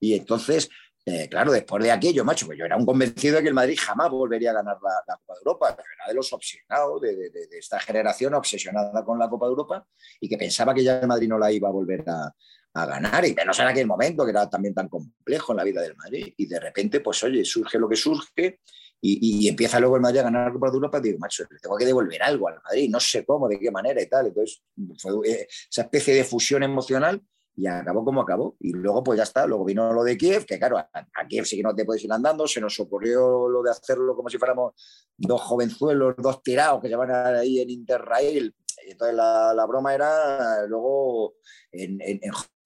Y 0.00 0.14
entonces 0.14 0.68
eh, 1.06 1.28
claro, 1.30 1.50
después 1.50 1.82
de 1.82 1.90
aquello, 1.90 2.24
macho, 2.24 2.46
pues 2.46 2.58
yo 2.58 2.64
era 2.64 2.76
un 2.76 2.84
convencido 2.84 3.36
de 3.36 3.42
que 3.42 3.48
el 3.48 3.54
Madrid 3.54 3.78
jamás 3.80 4.10
volvería 4.10 4.50
a 4.50 4.54
ganar 4.54 4.76
la, 4.82 5.16
Copa 5.16 5.34
de 5.34 5.38
Europa. 5.38 5.76
Pero 5.76 5.88
era 5.96 6.08
de 6.08 6.14
los 6.14 6.32
obsesionados, 6.32 7.00
de, 7.00 7.30
esta 7.58 7.80
generación 7.80 8.34
obsesionada 8.34 9.04
con 9.04 9.18
la 9.18 9.28
Copa 9.28 9.46
de 9.46 9.50
Europa 9.50 9.86
y 10.20 10.28
que 10.28 10.36
pensaba 10.36 10.74
que 10.74 10.84
ya 10.84 10.98
el 11.00 11.08
Madrid 11.08 11.28
no 11.28 11.38
la 11.38 11.50
iba 11.50 11.68
a 11.68 11.72
volver 11.72 12.04
a, 12.06 12.34
ganar. 12.72 13.24
Y 13.24 13.34
menos 13.34 13.58
en 13.58 13.66
aquel 13.66 13.86
momento, 13.86 14.24
que 14.24 14.30
era 14.30 14.48
también 14.48 14.74
tan 14.74 14.88
complejo 14.88 15.52
en 15.52 15.56
la 15.56 15.64
vida 15.64 15.80
del 15.82 15.96
Madrid. 15.96 16.32
Y 16.36 16.46
de 16.46 16.60
repente, 16.60 17.00
pues 17.00 17.22
oye, 17.24 17.44
surge 17.44 17.78
lo 17.78 17.88
que 17.88 17.96
surge 17.96 18.60
y, 19.02 19.48
empieza 19.48 19.80
luego 19.80 19.96
el 19.96 20.02
Madrid 20.02 20.20
a 20.20 20.24
ganar 20.24 20.46
la 20.48 20.52
Copa 20.52 20.70
de 20.70 20.74
Europa. 20.74 21.00
Digo, 21.00 21.18
macho, 21.18 21.44
tengo 21.60 21.76
que 21.76 21.86
devolver 21.86 22.22
algo 22.22 22.48
al 22.48 22.60
Madrid, 22.62 22.90
no 22.90 23.00
sé 23.00 23.24
cómo, 23.24 23.48
de 23.48 23.58
qué 23.58 23.70
manera 23.70 24.00
y 24.02 24.06
tal. 24.06 24.26
Entonces, 24.26 24.62
fue 24.98 25.12
eh, 25.28 25.46
esa 25.70 25.82
especie 25.82 26.14
de 26.14 26.24
fusión 26.24 26.62
emocional 26.62 27.22
y 27.56 27.66
acabó 27.66 28.04
como 28.04 28.20
acabó. 28.20 28.56
Y 28.60 28.72
luego, 28.72 29.02
pues 29.02 29.16
ya 29.16 29.22
está, 29.22 29.46
luego 29.46 29.64
vino 29.64 29.92
lo 29.92 30.04
de 30.04 30.16
Kiev, 30.18 30.44
que 30.44 30.58
claro, 30.58 30.78
a, 30.78 30.90
Kiev 31.28 31.46
sí 31.46 31.56
que 31.56 31.62
no 31.62 31.74
te 31.74 31.84
puedes 31.84 32.04
ir 32.04 32.12
andando, 32.12 32.46
se 32.46 32.60
nos 32.60 32.78
ocurrió 32.78 33.48
lo 33.48 33.62
de 33.62 33.70
hacerlo 33.70 34.14
como 34.14 34.28
si 34.28 34.38
fuéramos 34.38 34.74
dos 35.16 35.40
jovenzuelos, 35.40 36.14
dos 36.18 36.42
tirados 36.42 36.82
que 36.82 36.88
se 36.88 36.96
van 36.96 37.10
ahí 37.10 37.60
en 37.60 37.70
Interrail. 37.70 38.54
Y 38.86 38.92
entonces 38.92 39.16
la, 39.16 39.66
broma 39.66 39.94
era 39.94 40.66
luego 40.66 41.34
en, 41.72 42.00
en, 42.00 42.20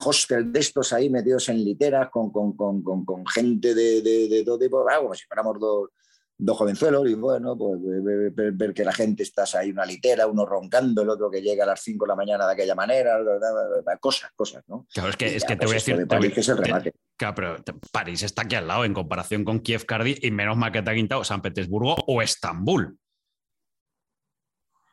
hostel 0.04 0.52
de 0.52 0.60
estos 0.60 0.92
ahí 0.92 1.08
metidos 1.08 1.48
en 1.48 1.64
literas 1.64 2.10
con, 2.10 2.30
con, 2.30 2.54
con, 2.56 2.82
con 2.82 3.26
gente 3.26 3.74
de, 3.74 4.02
de, 4.02 4.28
de, 4.28 4.44
todo 4.44 4.58
tipo, 4.58 4.84
como 4.84 5.14
si 5.14 5.24
fuéramos 5.26 5.58
dos 5.58 5.88
dos 6.36 6.56
jovenzuelos 6.56 7.08
y 7.08 7.14
bueno, 7.14 7.56
pues 7.56 7.80
ver, 8.54 8.74
que 8.74 8.84
la 8.84 8.92
gente 8.92 9.22
está 9.22 9.44
ahí 9.54 9.70
una 9.70 9.86
litera, 9.86 10.26
uno 10.26 10.44
roncando, 10.44 11.02
el 11.02 11.08
otro 11.08 11.30
que 11.30 11.40
llega 11.40 11.64
a 11.64 11.68
las 11.68 11.80
5 11.80 12.04
de 12.04 12.08
la 12.08 12.16
mañana 12.16 12.46
de 12.46 12.52
aquella 12.52 12.74
manera, 12.74 13.18
cosas, 14.00 14.30
cosas, 14.34 14.64
¿no? 14.66 14.86
Claro, 14.92 15.10
es 15.10 15.16
que, 15.16 15.36
es 15.36 15.44
que 15.44 15.56
te 15.56 15.66
voy 15.66 15.74
a 15.74 15.76
decir... 15.76 16.06
París, 16.06 16.32
que 16.32 16.40
es 16.40 16.48
el 16.48 16.58
remate. 16.58 16.94
Claro, 17.16 17.34
pero 17.34 17.56
París 17.92 18.22
está 18.22 18.42
aquí 18.42 18.56
al 18.56 18.66
lado 18.66 18.84
en 18.84 18.94
comparación 18.94 19.44
con 19.44 19.60
Kiev, 19.60 19.86
Cardiff 19.86 20.22
y 20.22 20.30
menos 20.30 20.56
mal 20.56 20.72
que 20.72 20.82
te 20.82 20.90
ha 20.90 20.94
quintado 20.94 21.22
San 21.22 21.40
Petersburgo 21.40 21.94
o 22.06 22.20
Estambul. 22.20 22.98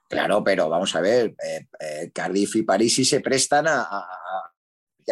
Claro, 0.08 0.44
pero 0.44 0.70
vamos 0.70 0.96
a 0.96 1.02
ver, 1.02 1.34
eh, 1.44 1.68
eh, 1.80 2.12
Cardiff 2.14 2.58
y 2.58 2.64
París 2.64 2.96
sí 2.96 3.06
se 3.06 3.22
prestan 3.22 3.68
a, 3.68 3.82
a 3.82 4.52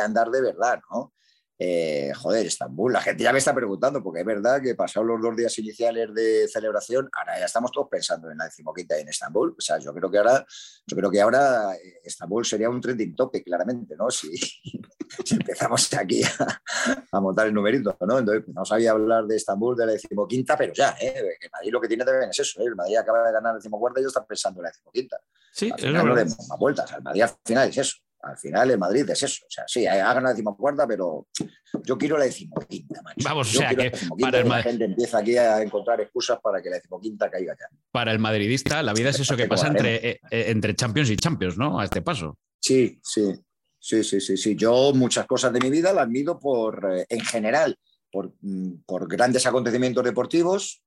andar 0.03 0.29
de 0.29 0.41
verdad, 0.41 0.81
¿no? 0.91 1.13
Eh, 1.61 2.13
joder, 2.15 2.45
Estambul, 2.45 2.93
la 2.93 3.01
gente 3.01 3.21
ya 3.21 3.33
me 3.33 3.39
está 3.39 3.53
preguntando, 3.53 4.01
porque 4.01 4.21
es 4.21 4.25
verdad 4.25 4.61
que 4.61 4.75
pasados 4.75 5.05
los 5.05 5.21
dos 5.21 5.35
días 5.35 5.59
iniciales 5.59 6.13
de 6.13 6.47
celebración, 6.47 7.09
ahora 7.11 7.37
ya 7.37 7.45
estamos 7.47 7.69
todos 7.73 7.89
pensando 7.91 8.31
en 8.31 8.37
la 8.37 8.45
decimoquinta 8.45 8.97
en 8.97 9.09
Estambul. 9.09 9.53
O 9.57 9.61
sea, 9.61 9.77
yo 9.77 9.93
creo 9.93 10.09
que 10.09 10.19
ahora, 10.19 10.45
yo 10.87 10.95
creo 10.95 11.11
que 11.11 11.19
ahora 11.19 11.75
eh, 11.75 11.99
Estambul 12.01 12.45
sería 12.45 12.69
un 12.69 12.79
trending 12.79 13.13
topic, 13.13 13.43
claramente, 13.43 13.97
¿no? 13.97 14.09
Si, 14.09 14.31
empezamos 15.31 15.93
aquí 15.95 16.21
a, 17.11 17.19
montar 17.19 17.47
el 17.47 17.53
numerito, 17.53 17.97
¿no? 18.07 18.19
Entonces, 18.19 18.47
no 18.55 18.63
sabía 18.63 18.91
hablar 18.91 19.25
de 19.25 19.35
Estambul 19.35 19.75
de 19.75 19.85
la 19.85 19.91
decimoquinta, 19.91 20.55
pero 20.55 20.71
ya, 20.71 20.95
¿eh? 21.01 21.35
Que 21.41 21.49
Madrid 21.49 21.73
lo 21.73 21.81
que 21.81 21.89
tiene 21.89 22.05
también 22.05 22.29
es 22.29 22.39
eso, 22.39 22.61
¿eh? 22.61 22.67
El 22.67 22.75
Madrid 22.77 22.95
acaba 22.95 23.27
de 23.27 23.33
ganar 23.33 23.51
la 23.51 23.57
decimocuarta 23.57 23.99
y 23.99 24.03
yo 24.03 24.07
está 24.07 24.25
pensando 24.25 24.61
en 24.61 24.63
la 24.63 24.69
decimoquinta. 24.69 25.19
Sí, 25.51 25.69
al 25.69 25.79
final 25.79 26.05
no 26.07 26.15
le 26.15 26.23
más 26.23 26.57
vueltas, 26.57 26.93
al 26.93 27.03
Madrid 27.03 27.23
al 27.23 27.31
final 27.43 27.67
es 27.67 27.77
eso 27.79 27.97
al 28.21 28.37
final 28.37 28.71
el 28.71 28.77
Madrid 28.77 29.09
es 29.09 29.23
eso. 29.23 29.45
O 29.45 29.49
sea, 29.49 29.63
sí, 29.67 29.85
ha 29.87 29.95
ganado 29.95 30.21
la 30.21 30.29
decimocuarta, 30.31 30.87
pero 30.87 31.27
yo 31.83 31.97
quiero 31.97 32.17
la 32.17 32.25
decimoquinta, 32.25 33.01
Vamos, 33.23 33.55
o 33.55 33.57
sea, 33.57 33.75
que 33.75 33.91
para 34.19 34.39
el 34.39 34.49
la 34.49 34.63
gente 34.63 34.85
empieza 34.85 35.19
aquí 35.19 35.37
a 35.37 35.61
encontrar 35.61 36.01
excusas 36.01 36.39
para 36.41 36.61
que 36.61 36.69
la 36.69 36.75
decimoquinta 36.77 37.29
caiga 37.29 37.55
ya. 37.59 37.67
Para 37.91 38.11
el 38.11 38.19
madridista, 38.19 38.83
la 38.83 38.93
vida 38.93 39.09
es 39.09 39.19
eso 39.19 39.37
que 39.37 39.47
pasa 39.47 39.67
entre, 39.67 39.95
eh, 39.95 40.19
eh, 40.31 40.45
entre 40.47 40.75
Champions 40.75 41.09
y 41.09 41.17
Champions, 41.17 41.57
¿no? 41.57 41.79
A 41.79 41.85
este 41.85 42.01
paso. 42.01 42.37
Sí, 42.59 42.99
sí. 43.03 43.33
Sí, 43.81 44.03
sí, 44.03 44.19
sí, 44.19 44.35
sí. 44.35 44.55
Yo 44.57 44.91
muchas 44.93 45.25
cosas 45.25 45.53
de 45.53 45.61
mi 45.61 45.69
vida 45.69 45.93
las 45.93 46.09
mido 46.09 46.37
por, 46.37 46.85
eh, 46.93 47.05
en 47.07 47.21
general, 47.21 47.77
por, 48.11 48.33
mm, 48.41 48.81
por, 48.85 49.07
grandes 49.07 49.45
acontecimientos 49.45 50.03
deportivos. 50.03 50.83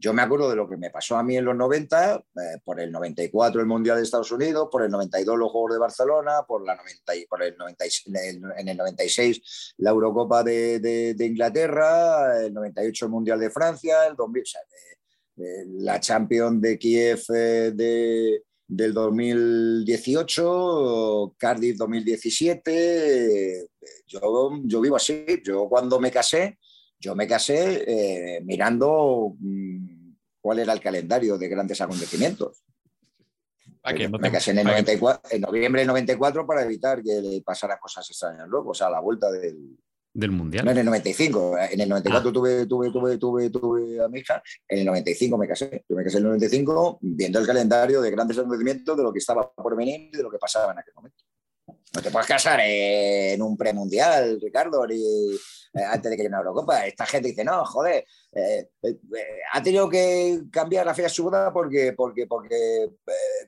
Yo 0.00 0.12
me 0.14 0.22
acuerdo 0.22 0.48
de 0.48 0.56
lo 0.56 0.66
que 0.66 0.78
me 0.78 0.88
pasó 0.88 1.18
a 1.18 1.22
mí 1.22 1.36
en 1.36 1.44
los 1.44 1.54
90, 1.54 2.16
eh, 2.16 2.22
por 2.64 2.80
el 2.80 2.90
94 2.90 3.60
el 3.60 3.66
Mundial 3.66 3.98
de 3.98 4.04
Estados 4.04 4.32
Unidos, 4.32 4.68
por 4.72 4.82
el 4.82 4.90
92 4.90 5.38
los 5.38 5.52
Juegos 5.52 5.74
de 5.74 5.78
Barcelona, 5.78 6.42
por, 6.48 6.64
la 6.64 6.74
90, 6.74 7.12
por 7.28 7.42
el 7.42 7.54
96, 7.58 8.04
en 8.56 8.68
el 8.68 8.78
96 8.78 9.74
la 9.76 9.90
Eurocopa 9.90 10.42
de, 10.42 11.14
Inglaterra, 11.20 12.42
el 12.42 12.54
98 12.54 13.04
el 13.04 13.10
Mundial 13.10 13.38
de 13.38 13.50
Francia, 13.50 14.06
el 14.06 14.16
2000, 14.16 14.42
la 15.82 16.00
Champions 16.00 16.62
de 16.62 16.78
Kiev 16.78 17.20
eh, 17.34 17.72
de, 17.74 18.42
del 18.66 18.94
2018, 18.94 21.34
Cardiff 21.36 21.76
2017. 21.76 23.68
Yo, 24.06 24.50
yo 24.64 24.80
vivo 24.80 24.96
así. 24.96 25.26
Yo 25.44 25.68
cuando 25.68 26.00
me 26.00 26.10
casé, 26.10 26.58
yo 27.00 27.14
me 27.14 27.26
casé 27.26 27.84
eh, 27.86 28.40
mirando 28.44 29.34
mm, 29.38 30.12
cuál 30.40 30.58
era 30.58 30.72
el 30.72 30.80
calendario 30.80 31.38
de 31.38 31.48
grandes 31.48 31.80
acontecimientos. 31.80 32.62
me 34.20 34.30
casé 34.30 34.50
en, 34.50 34.58
el 34.58 34.66
94, 34.66 35.30
en 35.30 35.40
noviembre 35.40 35.80
del 35.80 35.88
94 35.88 36.46
para 36.46 36.62
evitar 36.62 37.02
que 37.02 37.20
le 37.20 37.42
pasaran 37.42 37.78
cosas 37.80 38.08
extrañas 38.08 38.46
luego, 38.46 38.70
o 38.70 38.74
sea, 38.74 38.88
a 38.88 38.90
la 38.90 39.00
vuelta 39.00 39.30
del, 39.32 39.78
del 40.12 40.30
Mundial. 40.30 40.64
No, 40.64 40.72
en 40.72 40.78
el 40.78 40.86
95. 40.86 41.56
En 41.70 41.80
el 41.80 41.88
94 41.88 42.28
ah. 42.28 42.32
tuve, 42.32 42.66
tuve, 42.66 42.90
tuve, 42.90 43.18
tuve, 43.18 43.50
tuve 43.50 44.04
a 44.04 44.08
mi 44.08 44.20
hija. 44.20 44.42
En 44.68 44.80
el 44.80 44.86
95 44.86 45.38
me 45.38 45.48
casé. 45.48 45.84
Yo 45.88 45.96
me 45.96 46.04
casé 46.04 46.18
en 46.18 46.24
el 46.24 46.30
95 46.30 46.98
viendo 47.00 47.38
el 47.38 47.46
calendario 47.46 48.00
de 48.00 48.10
grandes 48.10 48.38
acontecimientos 48.38 48.96
de 48.96 49.02
lo 49.02 49.12
que 49.12 49.20
estaba 49.20 49.50
por 49.52 49.76
venir 49.76 50.10
y 50.12 50.16
de 50.16 50.22
lo 50.22 50.30
que 50.30 50.38
pasaba 50.38 50.72
en 50.72 50.80
aquel 50.80 50.94
momento. 50.94 51.24
No 51.94 52.02
te 52.02 52.10
puedes 52.10 52.28
casar 52.28 52.60
en 52.62 53.42
un 53.42 53.56
premundial, 53.56 54.40
Ricardo, 54.40 54.86
ni, 54.86 55.34
eh, 55.74 55.84
antes 55.84 56.10
de 56.10 56.16
que 56.16 56.22
haya 56.22 56.28
una 56.28 56.38
Eurocopa. 56.38 56.86
Esta 56.86 57.06
gente 57.06 57.28
dice, 57.28 57.44
no, 57.44 57.64
joder, 57.64 58.04
eh, 58.32 58.70
eh, 58.82 58.98
ha 59.52 59.62
tenido 59.62 59.88
que 59.88 60.42
cambiar 60.50 60.86
la 60.86 60.94
fecha 60.94 61.08
de 61.08 61.14
su 61.14 61.24
boda 61.24 61.52
porque, 61.52 61.92
porque, 61.96 62.26
porque 62.26 62.90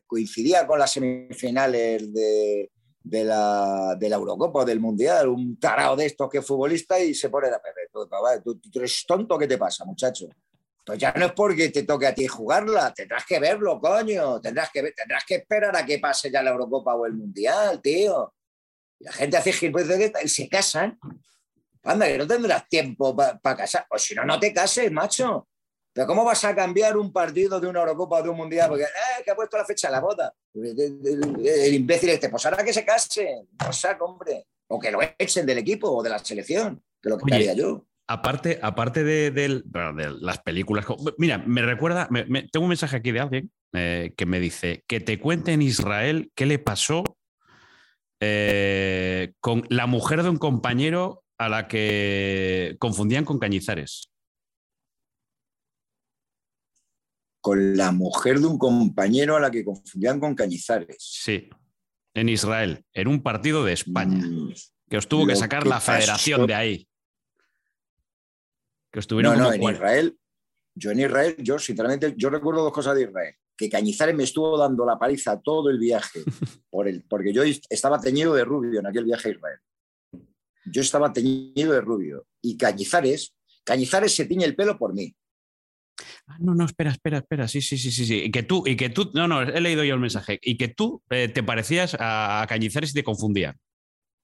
coincidía 0.07 0.67
con 0.67 0.79
las 0.79 0.93
semifinales 0.93 2.13
de, 2.13 2.71
de, 3.03 3.25
la, 3.25 3.97
de 3.99 4.09
la 4.09 4.17
Eurocopa, 4.17 4.65
del 4.65 4.81
Mundial, 4.81 5.29
un 5.29 5.59
tarao 5.59 5.97
de 5.97 6.07
estos 6.07 6.29
que 6.29 6.39
es 6.39 6.47
futbolista 6.47 6.99
y 7.01 7.15
se 7.15 7.29
pone 7.29 7.51
la 7.51 7.61
¿Tú, 8.43 8.59
tú 8.59 8.79
eres 8.79 9.05
tonto, 9.07 9.39
¿qué 9.39 9.47
te 9.47 9.59
pasa, 9.59 9.85
muchacho? 9.85 10.29
Pues 10.85 10.99
ya 10.99 11.13
no 11.13 11.27
es 11.27 11.33
porque 11.33 11.69
te 11.69 11.85
toque 11.85 12.07
a 12.07 12.15
ti 12.15 12.27
jugarla, 12.27 12.93
tendrás 12.93 13.25
que 13.25 13.39
verlo, 13.39 13.81
coño, 13.81 14.41
tendrás 14.41 14.71
que, 14.73 14.83
tendrás 14.93 15.25
que 15.25 15.37
esperar 15.37 15.77
a 15.77 15.87
que 15.87 15.99
pase 15.99 16.31
ya 16.31 16.43
la 16.43 16.51
Eurocopa 16.51 16.95
o 16.95 17.07
el 17.07 17.13
Mundial, 17.13 17.81
tío. 17.81 18.35
la 18.99 19.13
gente 19.13 19.37
hace 19.37 19.53
gilipollas 19.53 20.13
y 20.25 20.29
se 20.29 20.49
casan 20.49 20.99
Anda, 21.85 22.07
que 22.07 22.19
no 22.19 22.27
tendrás 22.27 22.69
tiempo 22.69 23.17
para 23.17 23.57
casar. 23.57 23.87
O 23.91 23.99
si 23.99 24.15
no, 24.15 24.25
no 24.25 24.39
te 24.39 24.53
cases, 24.53 24.91
macho. 24.91 25.49
Pero 25.93 26.07
¿cómo 26.07 26.25
vas 26.25 26.45
a 26.45 26.55
cambiar 26.55 26.97
un 26.97 27.13
partido 27.13 27.61
de 27.61 27.67
una 27.67 27.81
Eurocopa 27.81 28.21
o 28.21 28.23
de 28.23 28.29
un 28.29 28.37
Mundial? 28.37 28.69
Porque, 28.69 28.85
eh, 28.85 29.23
que 29.25 29.31
ha 29.31 29.35
puesto 29.35 29.59
la 29.59 29.65
fecha 29.65 29.89
de 29.89 29.93
la 29.93 30.01
boda. 30.01 30.35
El, 30.55 31.75
imbécil 31.75 32.11
este, 32.11 32.29
pues 32.29 32.45
ahora 32.47 32.65
que 32.65 32.73
se 32.73 32.85
case, 32.85 33.47
no 33.61 33.73
saco, 33.73 34.07
hombre. 34.07 34.47
O 34.69 34.79
que 34.79 34.91
lo 34.91 35.01
echen 35.19 35.45
del 35.45 35.59
equipo 35.59 35.91
o 35.91 36.03
de 36.03 36.11
la 36.11 36.19
selección, 36.19 36.83
que 37.01 37.11
lo 37.11 37.19
que 37.19 37.35
haría 37.35 37.53
yo. 37.53 37.85
Aparte, 38.09 38.59
aparte 38.63 39.05
de, 39.05 39.63
las 40.21 40.39
películas, 40.43 40.85
mira, 41.19 41.39
me 41.39 41.63
recuerda, 41.63 42.09
tengo 42.53 42.65
un 42.65 42.69
mensaje 42.69 42.97
aquí 42.97 43.13
de 43.13 43.21
alguien 43.21 43.51
eh, 43.73 44.13
que 44.17 44.27
me 44.27 44.41
dice 44.41 44.85
que 44.87 45.01
te 45.01 45.19
cuente 45.19 45.53
en 45.53 45.63
Israel 45.63 46.31
qué 46.35 46.45
le 46.45 46.59
pasó 46.59 47.17
eh, 48.21 49.33
con 49.41 49.65
la 49.69 49.87
mujer 49.87 50.23
de 50.23 50.29
un 50.29 50.37
compañero 50.37 51.25
a 51.39 51.49
la 51.49 51.69
que 51.69 52.77
confundían 52.79 53.25
con 53.25 53.39
Cañizares. 53.39 54.11
Con 57.41 57.77
la 57.77 57.91
mujer 57.91 58.39
de 58.39 58.47
un 58.47 58.59
compañero 58.59 59.37
a 59.37 59.41
la 59.41 59.51
que 59.51 59.65
confundían 59.65 60.21
con 60.21 60.35
Cañizares. 60.35 60.97
Sí, 60.99 61.49
en 62.15 62.29
Israel, 62.29 62.85
en 62.93 63.09
un 63.09 63.23
partido 63.23 63.65
de 63.65 63.73
España, 63.73 64.25
mm, 64.25 64.53
que 64.89 64.99
os 64.99 65.09
tuvo 65.09 65.27
que 65.27 65.35
sacar 65.35 65.67
la 65.67 65.81
federación 65.81 66.47
de 66.47 66.55
ahí. 66.55 66.89
Que 68.93 69.01
estuvieron 69.01 69.39
no, 69.39 69.45
no, 69.45 69.53
en 69.53 69.63
Israel, 69.63 70.19
yo 70.75 70.91
en 70.91 71.01
Israel, 71.01 71.37
yo 71.39 71.59
sinceramente, 71.59 72.15
yo 72.17 72.31
recuerdo 72.31 72.63
dos 72.63 72.73
cosas 72.73 72.95
de 72.95 73.05
Israel 73.05 73.35
que 73.57 73.69
Cañizares 73.69 74.15
me 74.15 74.25
estuvo 74.25 74.57
dando 74.59 74.85
la 74.85 74.99
paliza 74.99 75.41
todo 75.41 75.71
el 75.71 75.79
viaje, 75.79 76.21
por 76.71 76.89
el, 76.89 77.03
porque 77.03 77.33
yo 77.33 77.43
estaba 77.43 78.01
teñido 78.01 78.35
de 78.35 78.45
rubio 78.45 78.81
en 78.81 78.87
aquel 78.87 79.05
viaje 79.05 79.29
a 79.29 79.33
Israel. 79.33 79.59
Yo 80.65 80.81
estaba 80.81 81.13
teñido 81.13 81.73
de 81.73 81.81
rubio. 81.81 82.27
Y 82.41 82.57
Cañizares, 82.57 83.35
Cañizares 83.65 84.15
se 84.15 84.27
tiñe 84.27 84.45
el 84.45 84.55
pelo 84.55 84.79
por 84.79 84.95
mí. 84.95 85.15
Ah, 86.27 86.37
no, 86.41 86.55
no, 86.55 86.65
espera, 86.65 86.91
espera, 86.91 87.19
espera. 87.19 87.49
Sí, 87.49 87.61
sí, 87.61 87.77
sí, 87.77 87.91
sí, 87.91 88.07
sí. 88.07 88.23
Y 88.25 88.31
que 88.31 88.43
tú, 88.43 88.63
y 88.67 88.77
que 88.77 88.91
tú, 88.91 89.11
no, 89.15 89.27
no, 89.27 89.43
he 89.43 89.61
leído 89.61 89.85
yo 89.85 89.95
el 89.95 90.01
mensaje. 90.01 90.39
Y 90.41 90.57
que 90.57 90.69
tú 90.69 91.03
eh, 91.11 91.29
te 91.29 91.43
parecías 91.43 91.97
a, 91.99 92.45
Cañizares 92.49 92.91
y 92.91 92.95
te 92.95 93.05
confundían. 93.05 93.59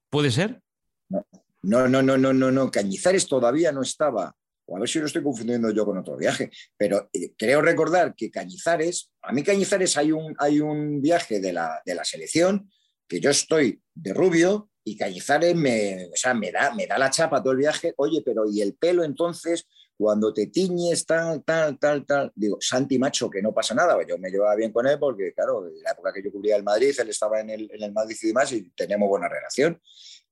¿Puede 0.09 0.31
ser? 0.31 0.61
No, 1.09 1.87
no, 1.87 2.01
no, 2.01 2.17
no, 2.17 2.33
no, 2.33 2.51
no. 2.51 2.71
Cañizares 2.71 3.27
todavía 3.27 3.71
no 3.71 3.81
estaba 3.81 4.35
o 4.69 4.77
a 4.77 4.79
ver 4.79 4.87
si 4.87 4.99
lo 4.99 5.07
estoy 5.07 5.23
confundiendo 5.23 5.71
yo 5.71 5.85
con 5.85 5.97
otro 5.97 6.15
viaje, 6.15 6.51
pero 6.77 7.09
eh, 7.11 7.33
creo 7.37 7.61
recordar 7.61 8.13
que 8.15 8.29
Cañizares, 8.29 9.11
a 9.21 9.33
mí 9.33 9.43
Cañizares 9.43 9.97
hay 9.97 10.11
un, 10.11 10.35
hay 10.37 10.59
un 10.59 11.01
viaje 11.01 11.39
de 11.39 11.53
la, 11.53 11.81
de 11.85 11.95
la 11.95 12.05
selección 12.05 12.69
que 13.07 13.19
yo 13.19 13.31
estoy 13.31 13.81
de 13.93 14.13
rubio 14.13 14.69
y 14.83 14.95
Cañizares 14.95 15.55
me, 15.55 16.05
o 16.05 16.15
sea, 16.15 16.33
me, 16.33 16.51
da, 16.51 16.73
me 16.73 16.85
da 16.85 16.97
la 16.97 17.09
chapa 17.09 17.41
todo 17.41 17.53
el 17.53 17.59
viaje, 17.59 17.93
oye, 17.97 18.21
pero 18.23 18.43
¿y 18.49 18.61
el 18.61 18.75
pelo 18.75 19.03
entonces? 19.03 19.67
Cuando 19.97 20.33
te 20.33 20.47
tiñes, 20.47 21.05
tal, 21.05 21.43
tal, 21.43 21.77
tal, 21.77 22.05
tal, 22.05 22.31
digo, 22.33 22.57
Santi 22.61 22.97
Macho, 22.97 23.29
que 23.29 23.41
no 23.41 23.53
pasa 23.53 23.75
nada, 23.75 23.97
yo 24.07 24.17
me 24.17 24.29
llevaba 24.29 24.55
bien 24.55 24.71
con 24.71 24.87
él 24.87 24.97
porque, 24.97 25.33
claro, 25.33 25.67
en 25.67 25.83
la 25.83 25.91
época 25.91 26.13
que 26.13 26.23
yo 26.23 26.31
cubría 26.31 26.55
el 26.55 26.63
Madrid, 26.63 26.95
él 26.97 27.09
estaba 27.09 27.41
en 27.41 27.49
el, 27.49 27.69
en 27.69 27.83
el 27.83 27.91
Madrid 27.91 28.15
y 28.21 28.27
demás 28.27 28.49
y 28.53 28.69
teníamos 28.69 29.09
buena 29.09 29.27
relación. 29.27 29.77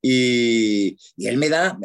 Y, 0.01 0.95
él 1.17 1.37
me 1.37 1.49
da, 1.49 1.77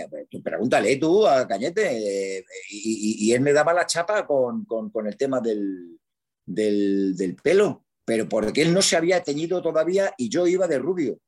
pregúntale 0.43 0.97
tú 0.97 1.27
a 1.27 1.47
Cañete, 1.49 2.39
eh, 2.39 2.45
y, 2.71 3.33
él 3.33 3.41
me 3.41 3.53
daba 3.53 3.73
la 3.73 3.87
chapa 3.87 4.27
con, 4.27 4.67
el 5.07 5.17
tema 5.17 5.41
del, 5.41 5.99
del, 6.45 7.37
pelo, 7.43 7.85
pero 8.05 8.29
porque 8.29 8.63
él 8.63 8.75
no 8.75 8.83
se 8.83 8.97
había 8.97 9.23
teñido 9.23 9.63
todavía 9.63 10.13
y 10.17 10.29
yo 10.29 10.47
iba 10.47 10.67
de 10.67 10.79
rubio. 10.79 11.19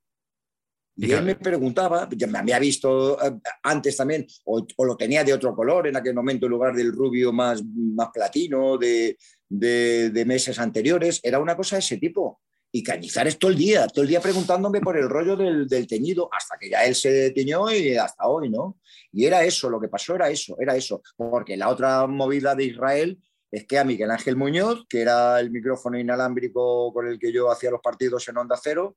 Y 0.96 1.10
él 1.10 1.24
me 1.24 1.34
preguntaba, 1.34 2.08
ya 2.16 2.28
me 2.28 2.38
había 2.38 2.60
visto 2.60 3.20
eh, 3.20 3.40
antes 3.64 3.96
también, 3.96 4.26
o, 4.44 4.64
lo 4.84 4.96
tenía 4.96 5.24
de 5.24 5.32
otro 5.32 5.52
color 5.54 5.88
en 5.88 5.96
aquel 5.96 6.14
momento 6.14 6.46
en 6.46 6.52
lugar 6.52 6.74
del 6.74 6.92
rubio 6.92 7.32
más, 7.32 7.64
más 7.64 8.10
platino 8.12 8.78
de, 8.78 9.16
de, 9.48 10.10
de 10.10 10.24
meses 10.24 10.56
anteriores, 10.60 11.18
era 11.24 11.40
una 11.40 11.56
cosa 11.56 11.76
de 11.76 11.80
ese 11.80 11.96
tipo 11.96 12.40
y 12.76 12.82
Cañizares 12.82 13.38
todo 13.38 13.52
el 13.52 13.56
día, 13.56 13.86
todo 13.86 14.02
el 14.02 14.08
día 14.08 14.20
preguntándome 14.20 14.80
por 14.80 14.98
el 14.98 15.08
rollo 15.08 15.36
del, 15.36 15.86
teñido, 15.86 16.28
hasta 16.32 16.58
que 16.58 16.68
ya 16.68 16.84
él 16.84 16.96
se 16.96 17.30
teñó 17.30 17.70
y 17.70 17.96
hasta 17.96 18.26
hoy, 18.26 18.50
¿no? 18.50 18.80
Y 19.12 19.26
era 19.26 19.44
eso, 19.44 19.70
lo 19.70 19.80
que 19.80 19.86
pasó 19.86 20.16
era 20.16 20.28
eso, 20.28 20.56
era 20.58 20.74
eso, 20.74 21.00
porque 21.16 21.56
la 21.56 21.68
otra 21.68 22.04
movida 22.08 22.56
de 22.56 22.64
Israel 22.64 23.16
es 23.48 23.64
que 23.64 23.78
a 23.78 23.84
Miguel 23.84 24.10
Ángel 24.10 24.34
Muñoz, 24.34 24.86
que 24.88 25.02
era 25.02 25.38
el 25.38 25.52
micrófono 25.52 25.96
inalámbrico 25.96 26.92
con 26.92 27.06
el 27.06 27.16
que 27.16 27.32
yo 27.32 27.48
hacía 27.48 27.70
los 27.70 27.80
partidos 27.80 28.26
en 28.26 28.38
Onda 28.38 28.58
Cero, 28.60 28.96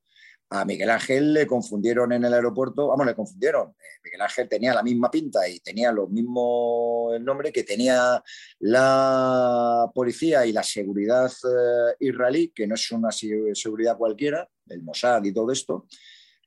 a 0.50 0.64
Miguel 0.64 0.90
Ángel 0.90 1.34
le 1.34 1.46
confundieron 1.46 2.12
en 2.12 2.24
el 2.24 2.32
aeropuerto, 2.32 2.88
vamos, 2.88 3.06
le 3.06 3.14
confundieron. 3.14 3.70
Eh, 3.70 4.00
Miguel 4.04 4.22
Ángel 4.22 4.48
tenía 4.48 4.74
la 4.74 4.82
misma 4.82 5.10
pinta 5.10 5.46
y 5.48 5.60
tenía 5.60 5.92
lo 5.92 6.08
mismo 6.08 7.10
el 7.12 7.24
nombre 7.24 7.52
que 7.52 7.64
tenía 7.64 8.22
la 8.60 9.90
policía 9.94 10.46
y 10.46 10.52
la 10.52 10.62
seguridad 10.62 11.30
eh, 11.30 11.96
israelí, 12.00 12.50
que 12.54 12.66
no 12.66 12.74
es 12.74 12.90
una 12.92 13.10
seguridad 13.10 13.98
cualquiera, 13.98 14.48
el 14.68 14.82
Mossad 14.82 15.24
y 15.24 15.34
todo 15.34 15.52
esto. 15.52 15.86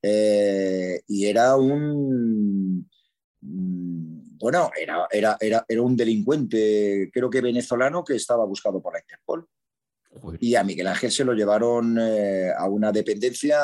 Eh, 0.01 1.01
y 1.07 1.25
era 1.25 1.55
un. 1.55 2.89
Mm, 3.41 4.37
bueno, 4.39 4.71
era, 4.75 5.07
era, 5.11 5.37
era, 5.39 5.63
era 5.67 5.81
un 5.83 5.95
delincuente, 5.95 7.11
creo 7.13 7.29
que 7.29 7.41
venezolano, 7.41 8.03
que 8.03 8.15
estaba 8.15 8.45
buscado 8.45 8.81
por 8.81 8.93
la 8.93 8.99
Interpol. 8.99 9.47
Y 10.39 10.55
a 10.55 10.63
Miguel 10.63 10.87
Ángel 10.87 11.11
se 11.11 11.23
lo 11.23 11.33
llevaron 11.33 11.97
eh, 11.99 12.51
a 12.55 12.67
una 12.67 12.91
dependencia 12.91 13.59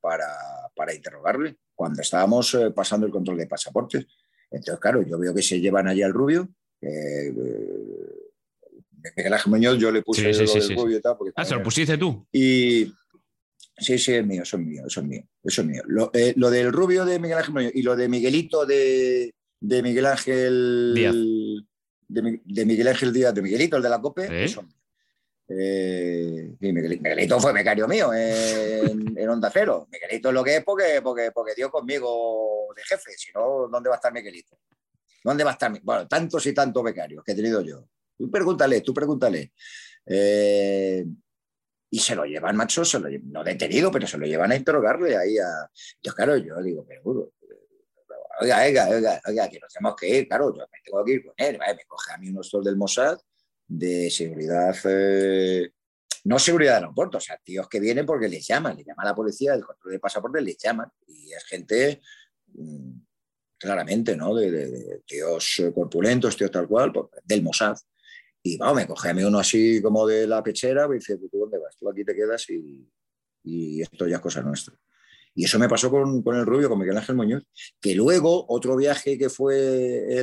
para, 0.00 0.28
para 0.74 0.94
interrogarle 0.94 1.56
cuando 1.74 2.00
estábamos 2.00 2.54
eh, 2.54 2.70
pasando 2.70 3.06
el 3.06 3.12
control 3.12 3.38
de 3.38 3.46
pasaportes. 3.46 4.06
Entonces, 4.50 4.80
claro, 4.80 5.02
yo 5.02 5.18
veo 5.18 5.34
que 5.34 5.42
se 5.42 5.60
llevan 5.60 5.88
allí 5.88 6.02
al 6.02 6.12
rubio. 6.12 6.48
Eh, 6.80 7.32
Miguel 9.16 9.32
Ángel 9.32 9.50
Muñoz, 9.50 9.78
yo 9.78 9.90
le 9.90 10.02
puse 10.02 10.30
el 10.30 10.76
rubio 10.76 10.98
y 10.98 11.00
tal. 11.00 11.16
ah, 11.34 11.44
¿se 11.44 11.54
lo 11.54 11.62
pusiste 11.62 11.98
tú? 11.98 12.24
Y 12.30 12.92
sí, 13.76 13.98
sí, 13.98 14.14
es 14.14 14.24
mío, 14.24 14.42
eso 14.44 14.56
es 14.56 14.62
mío, 14.62 14.84
eso 14.86 15.00
es 15.00 15.06
mío. 15.06 15.24
Eso 15.42 15.62
es 15.62 15.66
mío. 15.66 15.82
Lo, 15.86 16.12
lo, 16.36 16.50
del 16.50 16.72
rubio 16.72 17.04
de 17.04 17.18
Miguel 17.18 17.38
Ángel 17.38 17.54
Muñoz 17.54 17.72
y 17.74 17.82
lo 17.82 17.96
de 17.96 18.08
Miguelito 18.08 18.64
de, 18.64 19.34
de 19.60 19.82
Miguel 19.82 20.06
Ángel 20.06 20.92
Díaz. 20.94 21.16
De, 22.06 22.64
Miguel 22.64 22.88
Ángel 22.88 23.12
Díaz, 23.12 23.34
de 23.34 23.42
Miguelito, 23.42 23.76
el 23.76 23.82
de 23.82 23.88
la 23.88 24.00
COPE, 24.00 24.44
eso 24.44 24.64
eh, 25.58 26.56
Miguelito 26.60 27.40
fue 27.40 27.52
becario 27.52 27.86
mío 27.86 28.12
en, 28.14 29.28
Onda 29.28 29.50
Cero. 29.52 29.88
Miguelito 29.90 30.32
lo 30.32 30.42
que 30.42 30.56
es 30.56 30.64
porque, 30.64 31.00
porque, 31.02 31.30
porque 31.32 31.54
dio 31.54 31.70
conmigo 31.70 32.72
de 32.74 32.82
jefe, 32.82 33.12
si 33.16 33.32
no, 33.32 33.68
¿dónde 33.68 33.88
va 33.88 33.96
a 33.96 33.98
estar 33.98 34.12
Miguelito? 34.12 34.58
¿Dónde 35.22 35.44
va 35.44 35.50
a 35.50 35.52
estar? 35.54 35.72
Bueno, 35.82 36.08
tantos 36.08 36.44
y 36.46 36.54
tantos 36.54 36.82
becarios 36.82 37.22
que 37.24 37.32
he 37.32 37.34
tenido 37.36 37.60
yo. 37.60 37.88
Tú 38.16 38.30
pregúntale, 38.30 38.80
tú 38.80 38.92
pregúntale. 38.92 39.52
Eh, 40.06 41.04
y 41.90 41.98
se 41.98 42.16
lo 42.16 42.24
llevan, 42.24 42.56
macho, 42.56 42.84
se 42.84 42.98
lo 42.98 43.08
no 43.24 43.44
detenido, 43.44 43.90
pero 43.90 44.06
se 44.06 44.18
lo 44.18 44.26
llevan 44.26 44.52
a 44.52 44.56
interrogarle 44.56 45.16
ahí 45.16 45.38
a. 45.38 45.70
Yo, 46.02 46.14
claro, 46.14 46.36
yo 46.36 46.60
digo, 46.62 46.84
pero 46.88 47.32
oiga, 48.40 48.62
oiga, 48.64 48.88
oiga, 48.88 49.20
oiga, 49.26 49.48
que 49.48 49.60
nos 49.60 49.72
tenemos 49.72 49.96
que 49.96 50.08
ir, 50.08 50.28
claro, 50.28 50.54
yo 50.56 50.66
me 50.72 50.78
tengo 50.82 51.04
que 51.04 51.12
ir 51.12 51.24
con 51.24 51.34
él, 51.36 51.58
me 51.58 51.84
coge 51.86 52.12
a 52.12 52.18
mí 52.18 52.30
unos 52.30 52.50
del 52.64 52.76
Mossad 52.76 53.18
de 53.66 54.10
seguridad, 54.10 54.76
eh, 54.84 55.72
no 56.24 56.38
seguridad 56.38 56.72
de 56.72 56.76
aeropuerto, 56.76 57.18
o 57.18 57.20
sea, 57.20 57.38
tíos 57.42 57.68
que 57.68 57.80
vienen 57.80 58.06
porque 58.06 58.28
les 58.28 58.46
llaman, 58.46 58.76
le 58.76 58.84
llama 58.84 59.02
a 59.02 59.06
la 59.06 59.14
policía, 59.14 59.54
el 59.54 59.64
control 59.64 59.92
de 59.92 59.98
pasaporte 59.98 60.40
les 60.40 60.56
llaman, 60.56 60.88
y 61.06 61.32
es 61.32 61.44
gente 61.44 62.00
mm, 62.54 62.92
claramente, 63.58 64.16
¿no? 64.16 64.34
De, 64.34 65.02
tíos 65.06 65.62
corpulentos, 65.74 66.36
tíos 66.36 66.50
tal 66.50 66.68
cual, 66.68 66.92
pues, 66.92 67.06
del 67.24 67.42
Mossad. 67.42 67.76
Y 68.42 68.56
vamos, 68.58 68.76
me 68.76 68.86
coge 68.86 69.10
a 69.10 69.14
mí 69.14 69.22
uno 69.22 69.38
así 69.38 69.80
como 69.80 70.06
de 70.06 70.26
la 70.26 70.42
pechera, 70.42 70.88
me 70.88 70.96
dice, 70.96 71.16
¿tú 71.16 71.28
dónde 71.32 71.58
vas? 71.58 71.76
Tú 71.76 71.88
aquí 71.88 72.04
te 72.04 72.14
quedas 72.14 72.44
y, 72.50 72.88
esto 73.80 74.06
ya 74.06 74.16
es 74.16 74.22
cosa 74.22 74.42
nuestra. 74.42 74.74
Y 75.34 75.44
eso 75.44 75.58
me 75.58 75.68
pasó 75.68 75.90
con, 75.90 76.22
el 76.26 76.46
rubio, 76.46 76.68
con 76.68 76.78
Miguel 76.78 76.96
Ángel 76.96 77.16
Muñoz, 77.16 77.44
que 77.80 77.94
luego 77.94 78.44
otro 78.48 78.76
viaje 78.76 79.16
que 79.16 79.30
fue 79.30 80.18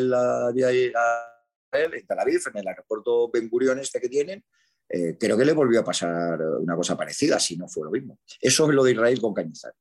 en 1.71 2.05
Tel 2.05 2.19
Aviv, 2.19 2.41
en 2.53 2.59
el 2.59 2.67
aeropuerto 2.67 3.29
Ben 3.31 3.49
Gurion 3.49 3.79
este 3.79 3.99
que 3.99 4.09
tienen, 4.09 4.43
eh, 4.89 5.17
creo 5.19 5.37
que 5.37 5.45
le 5.45 5.53
volvió 5.53 5.81
a 5.81 5.85
pasar 5.85 6.41
una 6.41 6.75
cosa 6.75 6.97
parecida, 6.97 7.39
si 7.39 7.55
no 7.57 7.67
fue 7.67 7.85
lo 7.85 7.91
mismo. 7.91 8.19
Eso 8.41 8.67
es 8.67 8.75
lo 8.75 8.83
de 8.83 8.91
Israel 8.91 9.21
con 9.21 9.33
Cañizar. 9.33 9.73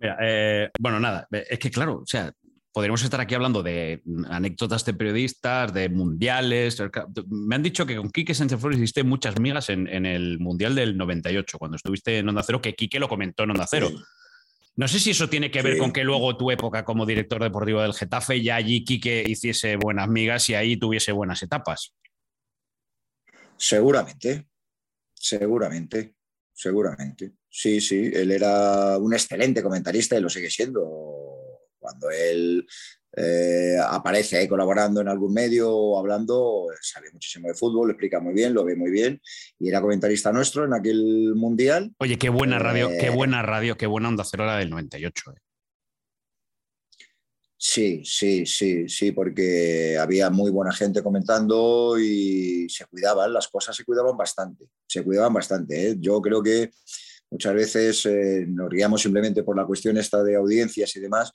Eh, 0.00 0.70
bueno, 0.78 1.00
nada, 1.00 1.26
es 1.30 1.58
que 1.58 1.70
claro, 1.70 2.00
o 2.02 2.06
sea, 2.06 2.32
podríamos 2.72 3.02
estar 3.02 3.20
aquí 3.20 3.34
hablando 3.34 3.62
de 3.62 4.02
anécdotas 4.28 4.84
de 4.84 4.94
periodistas, 4.94 5.72
de 5.72 5.88
mundiales. 5.88 6.82
Me 7.28 7.54
han 7.54 7.62
dicho 7.62 7.86
que 7.86 7.96
con 7.96 8.10
Quique 8.10 8.34
Sánchez 8.34 8.60
Flores 8.60 8.78
hiciste 8.78 9.04
muchas 9.04 9.38
migas 9.38 9.70
en, 9.70 10.06
el 10.06 10.38
Mundial 10.40 10.74
del 10.74 10.96
98, 10.96 11.58
cuando 11.58 11.76
estuviste 11.76 12.18
en 12.18 12.28
Onda 12.28 12.42
Cero, 12.42 12.60
que 12.60 12.74
Quique 12.74 12.98
lo 12.98 13.08
comentó 13.08 13.44
en 13.44 13.52
Onda 13.52 13.66
Cero. 13.68 13.90
No 14.76 14.88
sé 14.88 14.98
si 14.98 15.10
eso 15.10 15.28
tiene 15.28 15.50
que 15.50 15.62
ver 15.62 15.78
con 15.78 15.92
que 15.92 16.02
luego 16.02 16.36
tu 16.36 16.50
época 16.50 16.84
como 16.84 17.06
director 17.06 17.40
deportivo 17.40 17.80
del 17.80 17.94
Getafe 17.94 18.42
ya 18.42 18.56
allí 18.56 18.84
Quique 18.84 19.24
hiciese 19.26 19.76
buenas 19.76 20.08
migas 20.08 20.48
y 20.50 20.54
ahí 20.54 20.76
tuviese 20.76 21.12
buenas 21.12 21.42
etapas. 21.42 21.94
Seguramente, 23.56 24.48
seguramente, 25.14 26.16
seguramente. 26.52 27.34
Sí, 27.48 27.80
sí, 27.80 28.10
él 28.12 28.32
era 28.32 28.98
un 28.98 29.14
excelente 29.14 29.62
comentarista 29.62 30.18
y 30.18 30.20
lo 30.20 30.28
sigue 30.28 30.50
siendo. 30.50 30.82
Cuando 31.78 32.10
él 32.10 32.66
eh, 33.16 33.76
aparece 33.80 34.36
ahí 34.36 34.48
colaborando 34.48 35.00
en 35.00 35.08
algún 35.08 35.32
medio 35.32 35.70
o 35.70 35.98
hablando, 35.98 36.66
sabe 36.80 37.12
muchísimo 37.12 37.46
de 37.46 37.54
fútbol, 37.54 37.90
explica 37.90 38.18
muy 38.18 38.34
bien, 38.34 38.52
lo 38.52 38.64
ve 38.64 38.74
muy 38.74 38.90
bien 38.90 39.20
y 39.58 39.68
era 39.68 39.80
comentarista 39.80 40.32
nuestro 40.32 40.64
en 40.64 40.74
aquel 40.74 41.34
mundial. 41.36 41.92
Oye, 41.98 42.18
qué 42.18 42.28
buena 42.28 42.58
radio, 42.58 42.88
qué 42.88 43.06
eh, 43.06 43.10
buena 43.10 43.42
radio, 43.42 43.76
qué 43.76 43.86
buena 43.86 44.08
onda 44.08 44.24
cero 44.24 44.46
la 44.46 44.56
del 44.56 44.70
98. 44.70 45.30
Eh. 45.30 45.38
Sí, 47.56 48.02
sí, 48.04 48.44
sí, 48.46 48.88
sí, 48.88 49.12
porque 49.12 49.96
había 49.96 50.28
muy 50.28 50.50
buena 50.50 50.72
gente 50.72 51.02
comentando 51.02 51.96
y 51.98 52.68
se 52.68 52.84
cuidaban, 52.86 53.32
las 53.32 53.46
cosas 53.46 53.76
se 53.76 53.84
cuidaban 53.84 54.16
bastante, 54.16 54.66
se 54.86 55.04
cuidaban 55.04 55.32
bastante. 55.32 55.96
Yo 56.00 56.20
creo 56.20 56.42
que 56.42 56.72
muchas 57.30 57.54
veces 57.54 58.08
nos 58.48 58.68
guiamos 58.68 59.00
simplemente 59.00 59.44
por 59.44 59.56
la 59.56 59.64
cuestión 59.64 59.96
esta 59.96 60.22
de 60.22 60.34
audiencias 60.34 60.94
y 60.96 61.00
demás, 61.00 61.32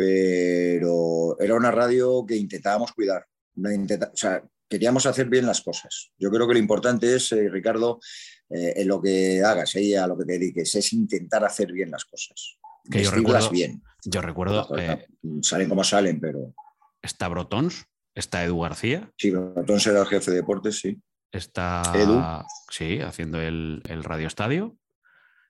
pero 0.00 1.38
era 1.38 1.54
una 1.54 1.70
radio 1.70 2.24
que 2.26 2.34
intentábamos 2.34 2.92
cuidar. 2.92 3.26
o 3.54 4.16
sea, 4.16 4.42
queríamos 4.66 5.04
hacer 5.04 5.28
bien 5.28 5.44
las 5.44 5.60
cosas. 5.60 6.10
Yo 6.18 6.30
creo 6.30 6.48
que 6.48 6.54
lo 6.54 6.58
importante 6.58 7.16
es, 7.16 7.30
eh, 7.32 7.50
Ricardo, 7.50 8.00
eh, 8.48 8.72
en 8.76 8.88
lo 8.88 9.02
que 9.02 9.42
hagas, 9.44 9.74
y 9.74 9.94
a 9.94 10.06
lo 10.06 10.16
que 10.16 10.24
te 10.24 10.32
dediques, 10.32 10.74
es 10.74 10.92
intentar 10.94 11.44
hacer 11.44 11.70
bien 11.70 11.90
las 11.90 12.06
cosas. 12.06 12.58
Que 12.90 13.04
yo 13.04 13.10
recuerdo, 13.10 13.50
bien. 13.50 13.82
Yo 14.02 14.22
recuerdo. 14.22 14.74
Eh, 14.78 15.06
salen 15.42 15.68
como 15.68 15.84
salen, 15.84 16.18
pero. 16.18 16.54
Está 17.02 17.28
Brotons, 17.28 17.84
está 18.14 18.42
Edu 18.42 18.60
García. 18.60 19.12
Sí, 19.18 19.32
Brotons 19.32 19.86
era 19.86 20.00
el 20.00 20.06
jefe 20.06 20.30
de 20.30 20.38
deportes, 20.38 20.80
sí. 20.80 20.98
Está 21.30 21.82
Edu. 21.94 22.22
Sí, 22.70 23.00
haciendo 23.00 23.38
el, 23.38 23.82
el 23.86 24.02
radio 24.02 24.26
estadio. 24.26 24.78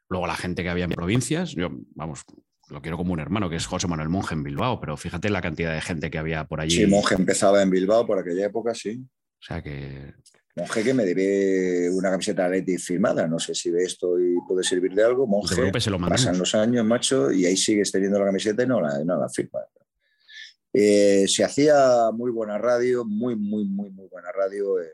Luego 0.08 0.26
la 0.26 0.34
gente 0.34 0.64
que 0.64 0.70
había 0.70 0.86
en 0.86 0.90
provincias. 0.90 1.52
Yo, 1.52 1.68
vamos, 1.94 2.24
lo 2.70 2.80
quiero 2.80 2.96
como 2.96 3.12
un 3.12 3.20
hermano, 3.20 3.50
que 3.50 3.56
es 3.56 3.66
José 3.66 3.86
Manuel 3.88 4.08
Monge 4.08 4.34
en 4.34 4.42
Bilbao, 4.42 4.80
pero 4.80 4.96
fíjate 4.96 5.28
la 5.28 5.40
cantidad 5.40 5.72
de 5.74 5.80
gente 5.80 6.10
que 6.10 6.18
había 6.18 6.44
por 6.44 6.60
allí. 6.60 6.76
Sí, 6.76 6.86
Monge 6.86 7.14
empezaba 7.14 7.62
en 7.62 7.70
Bilbao 7.70 8.06
por 8.06 8.18
aquella 8.18 8.46
época, 8.46 8.74
sí. 8.74 9.02
O 9.40 9.42
sea 9.42 9.62
que. 9.62 10.14
Monje 10.56 10.82
que 10.82 10.94
me 10.94 11.04
debe 11.04 11.90
una 11.90 12.10
camiseta 12.10 12.48
de 12.48 12.58
Leti 12.58 12.76
firmada, 12.76 13.26
no 13.26 13.38
sé 13.38 13.54
si 13.54 13.70
ve 13.70 13.84
esto 13.84 14.18
y 14.18 14.36
puede 14.46 14.64
servir 14.64 14.92
de 14.94 15.04
algo. 15.04 15.26
Monje, 15.26 15.54
se 15.80 15.90
lo 15.90 15.98
pasan 15.98 16.38
los 16.38 16.54
años, 16.54 16.84
macho, 16.84 17.30
y 17.30 17.46
ahí 17.46 17.56
sigues 17.56 17.92
teniendo 17.92 18.18
la 18.18 18.26
camiseta 18.26 18.62
y 18.62 18.66
no 18.66 18.80
la, 18.80 19.02
no 19.04 19.18
la 19.18 19.28
firma. 19.28 19.60
Eh, 20.72 21.26
se 21.26 21.44
hacía 21.44 22.10
muy 22.12 22.30
buena 22.30 22.58
radio, 22.58 23.04
muy, 23.04 23.36
muy, 23.36 23.64
muy, 23.64 23.90
muy 23.90 24.06
buena 24.08 24.30
radio 24.32 24.80
en, 24.80 24.90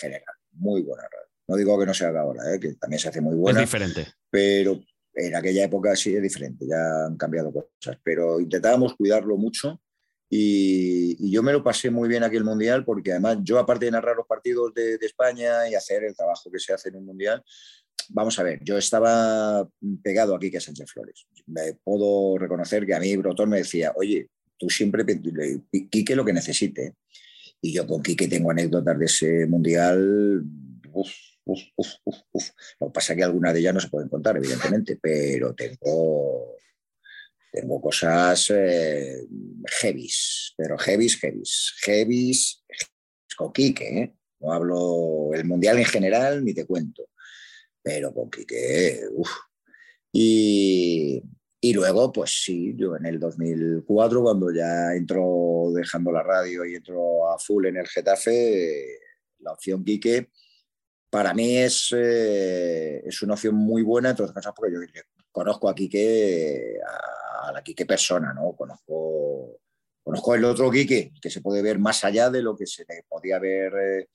general, 0.00 0.34
muy 0.52 0.82
buena 0.82 1.04
radio. 1.04 1.28
No 1.48 1.56
digo 1.56 1.78
que 1.78 1.86
no 1.86 1.94
se 1.94 2.06
haga 2.06 2.20
ahora, 2.20 2.54
eh, 2.54 2.60
que 2.60 2.74
también 2.74 2.98
se 2.98 3.08
hace 3.08 3.20
muy 3.20 3.34
buena. 3.34 3.60
Es 3.60 3.66
diferente. 3.66 4.06
Pero, 4.30 4.80
en 5.14 5.34
aquella 5.34 5.64
época 5.64 5.96
sí 5.96 6.14
es 6.14 6.22
diferente, 6.22 6.66
ya 6.66 7.06
han 7.06 7.16
cambiado 7.16 7.52
cosas, 7.52 7.98
pero 8.02 8.40
intentábamos 8.40 8.94
cuidarlo 8.94 9.36
mucho 9.36 9.80
y, 10.32 11.30
yo 11.30 11.42
me 11.42 11.52
lo 11.52 11.62
pasé 11.62 11.90
muy 11.90 12.08
bien 12.08 12.22
aquí 12.22 12.36
el 12.36 12.44
Mundial 12.44 12.84
porque 12.84 13.10
además 13.10 13.38
yo 13.42 13.58
aparte 13.58 13.86
de 13.86 13.90
narrar 13.90 14.16
los 14.16 14.26
partidos 14.26 14.72
de, 14.72 14.94
España 15.02 15.68
y 15.68 15.74
hacer 15.74 16.04
el 16.04 16.14
trabajo 16.14 16.50
que 16.50 16.60
se 16.60 16.72
hace 16.72 16.88
en 16.88 16.96
un 16.96 17.06
Mundial, 17.06 17.42
vamos 18.10 18.38
a 18.38 18.44
ver, 18.44 18.60
yo 18.62 18.78
estaba 18.78 19.68
pegado 20.02 20.36
aquí 20.36 20.50
que 20.50 20.60
Sánchez 20.60 20.90
Flores. 20.90 21.26
Me 21.46 21.74
puedo 21.82 22.38
reconocer 22.38 22.86
que 22.86 22.94
a 22.94 23.00
mí 23.00 23.16
Brotón 23.16 23.50
me 23.50 23.58
decía, 23.58 23.92
oye, 23.96 24.28
tú 24.56 24.70
siempre, 24.70 25.04
Quique 25.90 26.14
lo 26.14 26.24
que 26.24 26.32
necesite. 26.32 26.94
Y 27.60 27.72
yo 27.72 27.86
con 27.86 28.02
Quique 28.02 28.28
tengo 28.28 28.52
anécdotas 28.52 28.98
de 28.98 29.04
ese 29.04 29.46
Mundial. 29.46 30.44
Uf, 30.92 31.10
lo 31.54 32.86
que 32.86 32.92
pasa 32.92 33.12
es 33.12 33.16
que 33.16 33.24
algunas 33.24 33.52
de 33.54 33.60
ellas 33.60 33.74
no 33.74 33.80
se 33.80 33.88
pueden 33.88 34.08
contar, 34.08 34.36
evidentemente, 34.36 34.98
pero 35.00 35.54
tengo, 35.54 36.56
tengo 37.52 37.80
cosas 37.80 38.50
eh, 38.50 39.26
heavies, 39.80 40.54
pero 40.56 40.78
heavies, 40.78 41.18
heavies, 41.18 41.74
heavies, 41.82 42.64
con 43.36 43.52
Quique, 43.52 43.98
¿eh? 43.98 44.14
No 44.40 44.52
hablo 44.52 45.30
el 45.34 45.44
mundial 45.44 45.78
en 45.78 45.84
general, 45.84 46.44
ni 46.44 46.54
te 46.54 46.66
cuento, 46.66 47.08
pero 47.82 48.12
con 48.14 48.30
Quique, 48.30 49.00
uff. 49.12 49.30
Y, 50.12 51.22
y 51.60 51.72
luego, 51.74 52.10
pues 52.10 52.42
sí, 52.42 52.74
yo 52.76 52.96
en 52.96 53.06
el 53.06 53.20
2004, 53.20 54.22
cuando 54.22 54.52
ya 54.52 54.94
entró 54.94 55.70
dejando 55.74 56.10
la 56.10 56.22
radio 56.22 56.64
y 56.64 56.74
entró 56.74 57.30
a 57.30 57.38
full 57.38 57.66
en 57.66 57.76
el 57.76 57.86
Getafe, 57.86 58.98
la 59.40 59.52
opción 59.52 59.84
Quique 59.84 60.30
para 61.10 61.34
mí 61.34 61.58
es, 61.58 61.92
eh, 61.96 63.02
es 63.04 63.20
una 63.22 63.34
opción 63.34 63.56
muy 63.56 63.82
buena, 63.82 64.10
entre 64.10 64.24
otras 64.24 64.36
cosas, 64.36 64.52
porque 64.56 64.72
yo 64.72 64.80
conozco 65.32 65.68
a 65.68 65.74
Quique, 65.74 66.78
a, 67.42 67.52
la 67.52 67.62
Quique 67.62 67.84
persona, 67.84 68.32
¿no? 68.32 68.52
Conozco, 68.52 69.58
conozco 70.04 70.34
el 70.36 70.44
otro 70.44 70.70
Quique, 70.70 71.12
que 71.20 71.30
se 71.30 71.40
puede 71.40 71.62
ver 71.62 71.80
más 71.80 72.04
allá 72.04 72.30
de 72.30 72.42
lo 72.42 72.56
que 72.56 72.66
se 72.66 72.84
le 72.88 73.02
podía 73.08 73.36
haber 73.36 73.72
eh, 73.74 74.08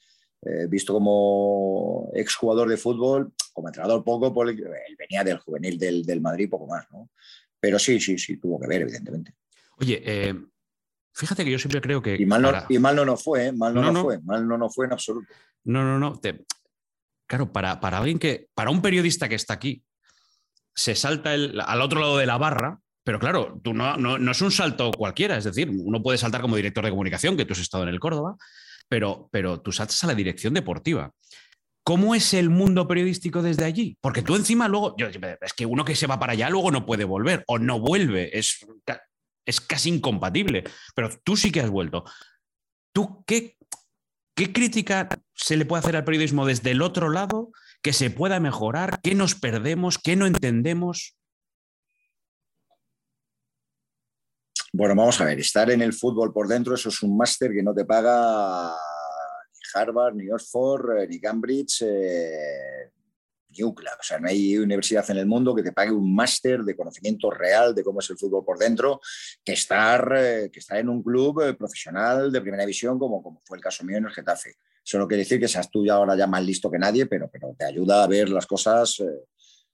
eh, 0.44 0.68
visto 0.70 0.94
como 0.94 2.12
exjugador 2.14 2.70
de 2.70 2.78
fútbol, 2.78 3.34
como 3.52 3.68
entrenador 3.68 4.04
poco, 4.04 4.34
porque 4.34 4.54
él 4.54 4.96
venía 4.98 5.26
del 5.26 5.40
juvenil 5.40 5.78
del, 5.78 6.06
del, 6.06 6.22
Madrid, 6.22 6.50
poco 6.50 6.66
más, 6.66 6.90
¿no? 6.92 7.10
Pero 7.60 7.78
sí, 7.78 8.00
sí, 8.00 8.18
sí, 8.18 8.38
tuvo 8.38 8.58
que 8.58 8.68
ver, 8.68 8.84
evidentemente. 8.84 9.34
Oye, 9.80 10.34
fíjate 11.12 11.44
que 11.44 11.52
yo 11.52 11.60
siempre 11.60 11.82
creo 11.82 12.02
que... 12.02 12.16
Y 12.16 12.26
mal 12.26 12.42
no, 12.42 12.52
y 12.70 12.80
mal 12.80 12.96
no 12.96 13.04
nos 13.04 13.22
fue, 13.22 13.48
¿eh? 13.48 13.52
Mal 13.52 13.74
no, 13.74 13.92
no, 13.92 14.04
fue, 14.04 14.22
mal 14.22 14.48
no 14.48 14.58
nos 14.58 14.74
fue 14.74 14.86
en 14.86 14.94
absoluto. 14.94 15.34
No, 15.64 15.84
no, 15.84 15.98
no. 15.98 16.20
Te, 16.20 16.46
claro, 17.28 17.52
para, 17.52 17.80
para 17.80 17.98
alguien 17.98 18.20
que, 18.20 18.48
para 18.54 18.70
un 18.70 18.82
periodista 18.82 19.30
que 19.30 19.36
está 19.36 19.54
aquí, 19.54 19.84
se 20.76 20.96
salta 20.96 21.32
al 21.32 21.82
otro 21.82 22.02
lado 22.02 22.18
de 22.18 22.26
la 22.26 22.38
barra, 22.38 22.80
pero 23.04 23.20
claro, 23.20 23.60
tú 23.64 23.74
no, 23.74 23.98
no, 23.98 24.32
es 24.32 24.42
un 24.42 24.52
salto 24.52 24.92
cualquiera, 24.92 25.38
es 25.38 25.44
decir, 25.44 25.70
uno 25.70 26.02
puede 26.02 26.18
saltar 26.18 26.42
como 26.42 26.56
director 26.56 26.84
de 26.84 26.90
comunicación, 26.90 27.38
que 27.38 27.46
tú 27.46 27.54
has 27.54 27.60
estado 27.60 27.84
en 27.84 27.90
el 27.90 28.00
Córdoba, 28.00 28.36
pero, 28.90 29.30
pero 29.32 29.62
tú 29.62 29.72
saltas 29.72 30.04
a 30.04 30.08
la 30.08 30.16
dirección 30.16 30.54
deportiva. 30.54 31.12
¿Cómo 31.84 32.16
es 32.16 32.34
el 32.34 32.50
mundo 32.50 32.88
periodístico 32.88 33.44
desde 33.44 33.64
allí? 33.64 33.96
Porque 34.02 34.24
tú 34.24 34.36
encima 34.36 34.68
luego, 34.68 34.96
es 34.98 35.54
que 35.54 35.68
uno 35.68 35.86
que 35.86 35.96
se 35.96 36.08
va 36.08 36.20
para 36.20 36.34
allá 36.34 36.50
luego 36.50 36.72
no 36.72 36.86
puede 36.86 37.04
volver 37.04 37.44
o 37.48 37.60
no 37.60 37.80
vuelve, 37.80 38.36
es, 38.38 38.66
es 39.46 39.62
casi 39.62 39.90
incompatible, 39.90 40.64
pero 40.96 41.12
tú 41.24 41.38
sí 41.38 41.52
que 41.52 41.62
has 41.62 41.70
vuelto. 41.70 42.04
¿Tú 42.92 43.24
qué, 43.28 43.56
¿Qué 44.36 44.52
crítica 44.52 45.08
se 45.46 45.58
le 45.58 45.66
puede 45.66 45.82
hacer 45.82 45.96
al 45.96 46.04
periodismo 46.04 46.46
desde 46.46 46.72
el 46.72 46.82
otro 46.82 47.10
lado 47.10 47.52
que 47.84 47.94
se 47.94 48.10
pueda 48.10 48.40
mejorar? 48.40 49.00
¿Qué 49.02 49.14
nos 49.14 49.36
perdemos? 49.36 50.00
¿Qué 50.00 50.16
no 50.16 50.26
entendemos? 50.26 51.16
Bueno, 54.74 54.96
vamos 54.96 55.22
a 55.22 55.26
ver, 55.26 55.40
estar 55.40 55.70
en 55.70 55.82
el 55.82 55.94
fútbol 55.94 56.34
por 56.34 56.48
dentro, 56.48 56.74
eso 56.74 56.90
es 56.90 57.02
un 57.04 57.16
máster 57.16 57.52
que 57.54 57.64
no 57.64 57.74
te 57.74 57.86
paga 57.86 58.74
ni 59.54 59.80
Harvard, 59.82 60.16
ni 60.16 60.30
Oxford, 60.32 60.98
eh, 60.98 61.08
ni 61.08 61.20
Cambridge, 61.22 61.84
eh, 61.84 62.92
o 63.64 64.04
sea, 64.04 64.20
no 64.20 64.28
hay 64.28 64.58
universidad 64.58 65.10
en 65.12 65.18
el 65.18 65.26
mundo 65.26 65.56
que 65.56 65.64
te 65.64 65.72
pague 65.72 65.92
un 65.92 66.14
máster 66.14 66.64
de 66.64 66.76
conocimiento 66.76 67.30
real 67.30 67.74
de 67.74 67.84
cómo 67.84 68.00
es 68.00 68.10
el 68.10 68.18
fútbol 68.18 68.44
por 68.44 68.58
dentro 68.58 69.00
que 69.44 69.54
estar, 69.54 70.14
eh, 70.18 70.50
que 70.52 70.60
estar 70.60 70.78
en 70.78 70.90
un 70.90 71.02
club 71.02 71.42
eh, 71.42 71.54
profesional 71.54 72.32
de 72.32 72.42
primera 72.42 72.64
división, 72.64 73.00
como 73.00 73.42
fue 73.46 73.58
el 73.58 73.64
caso 73.64 73.84
mío 73.86 73.98
en 73.98 74.06
el 74.06 74.12
Getafe. 74.12 74.56
Eso 74.86 75.00
no 75.00 75.08
quiere 75.08 75.24
decir 75.24 75.40
que 75.40 75.48
seas 75.48 75.72
tú 75.72 75.84
ya 75.84 75.96
ahora 75.96 76.16
ya 76.16 76.28
más 76.28 76.44
listo 76.46 76.70
que 76.70 76.78
nadie, 76.78 77.08
pero, 77.08 77.30
pero 77.32 77.56
te 77.58 77.66
ayuda 77.66 78.04
a 78.04 78.08
ver 78.08 78.30
las 78.30 78.46
cosas 78.46 79.02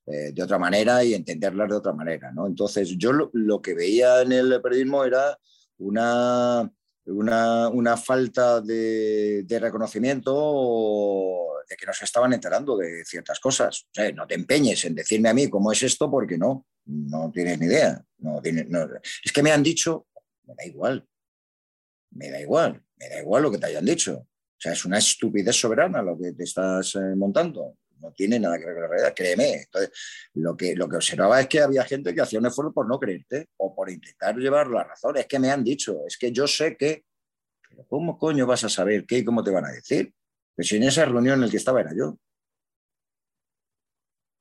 eh, 0.05 0.31
de 0.31 0.43
otra 0.43 0.57
manera 0.57 1.03
y 1.03 1.13
entenderlas 1.13 1.69
de 1.69 1.75
otra 1.75 1.93
manera. 1.93 2.31
¿no? 2.31 2.47
Entonces, 2.47 2.95
yo 2.97 3.11
lo, 3.11 3.61
que 3.61 3.73
veía 3.73 4.21
en 4.21 4.31
el 4.31 4.61
periodismo 4.61 5.03
era 5.03 5.37
una, 5.79 6.71
una, 7.05 7.67
una 7.69 7.97
falta 7.97 8.61
de, 8.61 9.43
de 9.43 9.59
reconocimiento 9.59 11.51
de 11.69 11.75
que 11.75 11.85
nos 11.85 12.01
estaban 12.01 12.33
enterando 12.33 12.77
de 12.77 13.03
ciertas 13.05 13.39
cosas. 13.39 13.87
no 14.15 14.27
te 14.27 14.35
empeñes 14.35 14.85
en 14.85 14.95
decirme 14.95 15.29
a 15.29 15.33
mí 15.33 15.49
cómo 15.49 15.71
es 15.71 15.83
esto 15.83 16.09
porque 16.09 16.37
no, 16.37 16.67
no 16.85 17.31
tienes 17.31 17.59
ni 17.59 17.67
idea. 17.67 18.03
No, 18.19 18.41
Es 18.43 19.31
que 19.31 19.43
me 19.43 19.51
han 19.51 19.63
dicho, 19.63 20.07
me 20.45 20.55
da 20.55 20.65
igual, 20.65 21.07
me 22.11 22.29
da 22.29 22.41
igual, 22.41 22.83
me 22.97 23.09
da 23.09 23.19
igual 23.19 23.43
lo 23.43 23.51
que 23.51 23.57
te 23.57 23.67
hayan 23.67 23.85
dicho. 23.85 24.27
O 24.61 24.63
sea, 24.63 24.73
es 24.73 24.85
una 24.85 24.99
estupidez 24.99 25.55
soberana 25.55 26.03
lo 26.03 26.15
que 26.15 26.33
te 26.33 26.43
estás 26.43 26.93
eh, 26.93 27.15
montando. 27.15 27.77
No 27.97 28.11
tiene 28.11 28.39
nada 28.39 28.59
que 28.59 28.65
ver 28.65 28.75
con 28.75 28.83
la 28.83 28.89
realidad, 28.89 29.13
créeme. 29.15 29.53
Entonces, 29.63 29.91
lo 30.35 30.55
que, 30.55 30.75
lo 30.75 30.87
que 30.87 30.97
observaba 30.97 31.41
es 31.41 31.47
que 31.47 31.61
había 31.61 31.83
gente 31.83 32.13
que 32.13 32.21
hacía 32.21 32.37
un 32.37 32.45
esfuerzo 32.45 32.71
por 32.71 32.87
no 32.87 32.99
creerte 32.99 33.49
o 33.57 33.73
por 33.73 33.89
intentar 33.89 34.35
llevar 34.35 34.67
la 34.67 34.83
razón. 34.83 35.17
Es 35.17 35.25
que 35.25 35.39
me 35.39 35.49
han 35.49 35.63
dicho, 35.63 36.05
es 36.05 36.15
que 36.15 36.31
yo 36.31 36.45
sé 36.45 36.77
que. 36.77 37.05
¿cómo 37.87 38.19
coño 38.19 38.45
vas 38.45 38.63
a 38.63 38.69
saber 38.69 39.07
qué 39.07 39.19
y 39.19 39.25
cómo 39.25 39.43
te 39.43 39.49
van 39.49 39.65
a 39.65 39.71
decir? 39.71 40.13
Pero 40.55 40.67
si 40.67 40.75
en 40.75 40.83
esa 40.83 41.05
reunión 41.05 41.35
en 41.35 41.41
la 41.41 41.49
que 41.49 41.57
estaba 41.57 41.81
era 41.81 41.95
yo. 41.95 42.19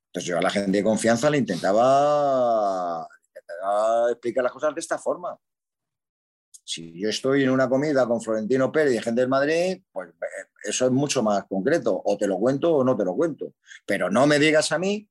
Entonces 0.09 0.29
yo 0.29 0.37
a 0.37 0.43
la 0.43 0.51
gente 0.51 0.77
de 0.77 0.85
confianza 0.85 1.31
le 1.31 1.39
intentaba, 1.39 3.09
explicar 4.11 4.45
las 4.45 4.53
cosas 4.53 4.75
de 4.75 4.81
esta 4.81 4.99
forma. 4.99 5.35
Si 6.71 7.01
yo 7.01 7.09
estoy 7.09 7.43
en 7.43 7.51
una 7.51 7.69
comida 7.69 8.07
con 8.07 8.21
Florentino 8.21 8.71
Pérez 8.71 8.95
y 8.95 9.03
gente 9.03 9.23
del 9.23 9.31
Madrid, 9.31 9.83
pues 9.91 10.11
eh, 10.11 10.47
eso 10.63 10.87
es 10.87 10.93
mucho 10.93 11.23
más 11.23 11.45
concreto. 11.49 12.01
O 12.05 12.17
te 12.17 12.29
lo 12.29 12.39
cuento 12.39 12.77
o 12.77 12.85
no 12.85 12.97
te 12.97 13.05
lo 13.05 13.17
cuento. 13.17 13.55
Pero 13.85 14.09
no 14.09 14.27
me 14.27 14.39
digas 14.39 14.71
a 14.71 14.79
mí, 14.79 15.09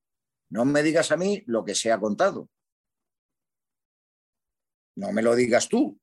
no 0.51 0.63
me 0.63 0.81
digas 0.83 1.11
a 1.11 1.17
mí 1.17 1.43
lo 1.47 1.65
que 1.65 1.75
se 1.75 1.91
ha 1.91 1.99
contado. 1.99 2.49
No 4.95 5.11
me 5.11 5.21
lo 5.21 5.35
digas 5.35 5.67
tú, 5.67 5.99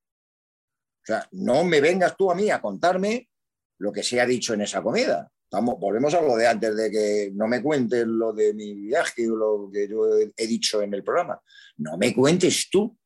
sea, 1.06 1.26
no 1.32 1.64
me 1.64 1.80
vengas 1.80 2.16
tú 2.16 2.30
a 2.30 2.34
mí 2.34 2.50
a 2.50 2.60
contarme 2.60 3.30
lo 3.78 3.92
que 3.92 4.02
se 4.02 4.20
ha 4.20 4.26
dicho 4.26 4.54
en 4.54 4.62
esa 4.62 4.82
comida. 4.82 5.30
Volvemos 5.50 6.12
a 6.14 6.20
lo 6.20 6.36
de 6.36 6.48
antes 6.48 6.76
de 6.76 6.90
que 6.90 7.30
no 7.32 7.46
me 7.46 7.62
cuentes 7.62 8.04
lo 8.06 8.32
de 8.32 8.52
mi 8.52 8.74
viaje 8.74 9.30
o 9.30 9.36
lo 9.36 9.70
que 9.72 9.88
yo 9.88 10.04
he 10.36 10.46
dicho 10.46 10.82
en 10.82 10.92
el 10.92 11.04
programa. 11.04 11.40
No 11.78 11.96
me 11.96 12.12
cuentes 12.12 12.68
tú 12.68 12.98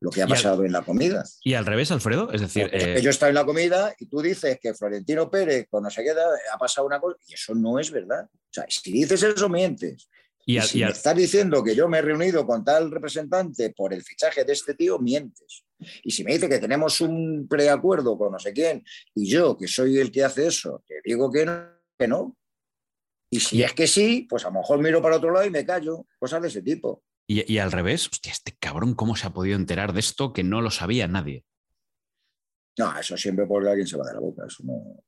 lo 0.00 0.10
que 0.10 0.22
ha 0.22 0.26
pasado 0.26 0.64
en 0.64 0.72
la 0.72 0.82
comida. 0.82 1.24
Y 1.42 1.54
al 1.54 1.66
revés, 1.66 1.90
Alfredo, 1.90 2.30
es 2.32 2.40
decir... 2.40 2.68
Eh, 2.72 3.00
yo 3.02 3.10
estaba 3.10 3.30
en 3.30 3.34
la 3.34 3.44
comida 3.44 3.94
y 3.98 4.06
tú 4.06 4.20
dices 4.20 4.58
que 4.60 4.74
Florentino 4.74 5.30
Pérez, 5.30 5.66
cuando 5.70 5.90
se 5.90 6.02
queda, 6.02 6.24
ha 6.52 6.58
pasado 6.58 6.86
una 6.86 7.00
cosa, 7.00 7.16
y 7.26 7.34
eso 7.34 7.54
no 7.54 7.78
es 7.78 7.90
verdad. 7.90 8.28
O 8.32 8.52
sea, 8.52 8.66
si 8.68 8.92
dices 8.92 9.22
eso, 9.22 9.48
mientes. 9.48 10.08
Y, 10.44 10.60
si 10.60 10.78
me 10.78 10.90
estás 10.90 11.16
diciendo 11.16 11.64
que 11.64 11.74
yo 11.74 11.88
me 11.88 11.98
he 11.98 12.02
reunido 12.02 12.46
con 12.46 12.64
tal 12.64 12.90
representante 12.90 13.70
por 13.70 13.92
el 13.92 14.02
fichaje 14.02 14.44
de 14.44 14.52
este 14.52 14.74
tío, 14.74 14.98
mientes. 14.98 15.64
Y 16.04 16.12
si 16.12 16.22
me 16.22 16.34
dice 16.34 16.48
que 16.48 16.60
tenemos 16.60 17.00
un 17.00 17.48
preacuerdo 17.48 18.16
con 18.16 18.32
no 18.32 18.38
sé 18.38 18.52
quién, 18.52 18.84
y 19.14 19.28
yo, 19.28 19.56
que 19.58 19.66
soy 19.66 19.98
el 19.98 20.12
que 20.12 20.24
hace 20.24 20.46
eso, 20.46 20.84
te 20.86 21.00
digo 21.04 21.32
que 21.32 21.46
no, 21.46 21.68
que 21.98 22.06
no. 22.06 22.36
Y 23.28 23.40
si 23.40 23.62
es 23.62 23.72
que 23.72 23.88
sí, 23.88 24.26
pues 24.30 24.44
a 24.44 24.50
lo 24.50 24.60
mejor 24.60 24.80
miro 24.80 25.02
para 25.02 25.16
otro 25.16 25.32
lado 25.32 25.44
y 25.44 25.50
me 25.50 25.66
callo. 25.66 26.06
Cosas 26.18 26.40
de 26.42 26.48
ese 26.48 26.62
tipo. 26.62 27.02
Y, 27.28 27.58
al 27.58 27.72
revés, 27.72 28.08
hostia, 28.08 28.30
este 28.30 28.56
cabrón, 28.56 28.94
¿cómo 28.94 29.16
se 29.16 29.26
ha 29.26 29.30
podido 29.30 29.56
enterar 29.56 29.92
de 29.92 29.98
esto 29.98 30.32
que 30.32 30.44
no 30.44 30.60
lo 30.60 30.70
sabía 30.70 31.08
nadie? 31.08 31.44
No, 32.78 32.96
eso 32.96 33.16
siempre 33.16 33.46
porque 33.46 33.68
alguien 33.68 33.86
se 33.86 33.96
va 33.96 34.06
de 34.06 34.14
la 34.14 34.20
boca. 34.20 34.44
Eso 34.46 34.62
no, 34.62 35.02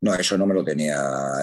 no, 0.00 0.14
eso 0.14 0.36
no 0.36 0.44
me 0.44 0.54
lo 0.54 0.64
tenía 0.64 0.96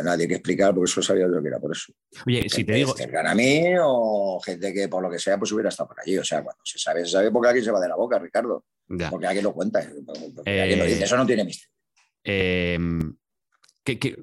nadie 0.03 0.27
que 0.27 0.35
explicar 0.35 0.73
porque 0.73 0.91
eso 0.91 1.01
sabía 1.01 1.25
yo 1.33 1.41
que 1.41 1.47
era 1.47 1.59
por 1.59 1.71
eso. 1.71 1.93
Oye, 2.27 2.49
si 2.49 2.65
te 2.65 2.73
digo. 2.73 2.93
a 2.93 3.35
mí 3.35 3.63
o 3.81 4.41
gente 4.43 4.73
que 4.73 4.89
por 4.89 5.01
lo 5.01 5.09
que 5.09 5.19
sea 5.19 5.37
pues 5.37 5.53
hubiera 5.53 5.69
estado 5.69 5.87
por 5.87 6.01
allí. 6.01 6.17
O 6.17 6.23
sea, 6.25 6.43
cuando 6.43 6.61
se 6.65 6.77
sabe, 6.77 7.05
se 7.05 7.11
sabe 7.11 7.31
porque 7.31 7.47
alguien 7.47 7.63
se 7.63 7.71
va 7.71 7.79
de 7.79 7.87
la 7.87 7.95
boca, 7.95 8.19
Ricardo. 8.19 8.65
Porque 9.09 9.27
alguien 9.27 9.45
lo 9.45 9.53
cuenta. 9.53 9.81
Porque 10.35 10.61
alguien 10.61 10.79
lo 10.79 10.85
dice. 10.85 11.05
Eso 11.05 11.15
no 11.15 11.25
tiene 11.25 11.45
misterio. 11.45 11.73
Eh, 12.25 12.77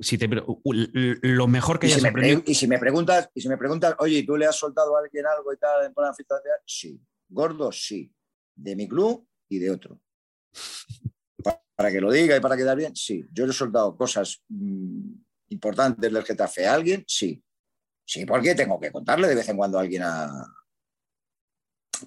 si 0.00 0.18
te, 0.18 0.28
lo 0.28 1.46
mejor 1.48 1.78
que 1.78 1.86
¿Y 1.86 1.90
hayas 1.90 2.02
si 2.02 2.08
aprendido... 2.08 2.42
y 2.46 2.54
si 2.54 2.68
me 2.68 2.78
preguntas, 2.78 3.30
y 3.34 3.40
si 3.40 3.48
me 3.48 3.56
preguntas, 3.56 3.94
oye, 3.98 4.22
¿tú 4.24 4.36
le 4.36 4.46
has 4.46 4.56
soltado 4.56 4.96
a 4.96 5.00
alguien 5.00 5.24
algo 5.26 5.52
y 5.52 5.56
tal 5.56 5.86
en 5.86 6.14
fiesta 6.14 6.36
de 6.36 6.50
Sí. 6.66 7.00
Gordo, 7.28 7.72
sí. 7.72 8.12
De 8.54 8.76
mi 8.76 8.88
club 8.88 9.26
y 9.48 9.58
de 9.58 9.70
otro. 9.70 10.00
para 11.74 11.90
que 11.90 12.00
lo 12.00 12.10
diga 12.10 12.36
y 12.36 12.40
para 12.40 12.56
quedar 12.56 12.76
bien, 12.76 12.94
sí. 12.94 13.24
Yo 13.32 13.46
le 13.46 13.52
he 13.52 13.54
soltado 13.54 13.96
cosas 13.96 14.42
mm, 14.48 15.12
importantes 15.48 16.12
del 16.12 16.24
Getafe 16.24 16.66
a 16.66 16.74
alguien, 16.74 17.04
sí. 17.06 17.42
Sí, 18.04 18.24
porque 18.24 18.54
tengo 18.54 18.78
que 18.78 18.92
contarle 18.92 19.28
de 19.28 19.34
vez 19.34 19.48
en 19.48 19.56
cuando 19.56 19.78
a 19.78 19.80
alguien 19.80 20.02
a, 20.04 20.30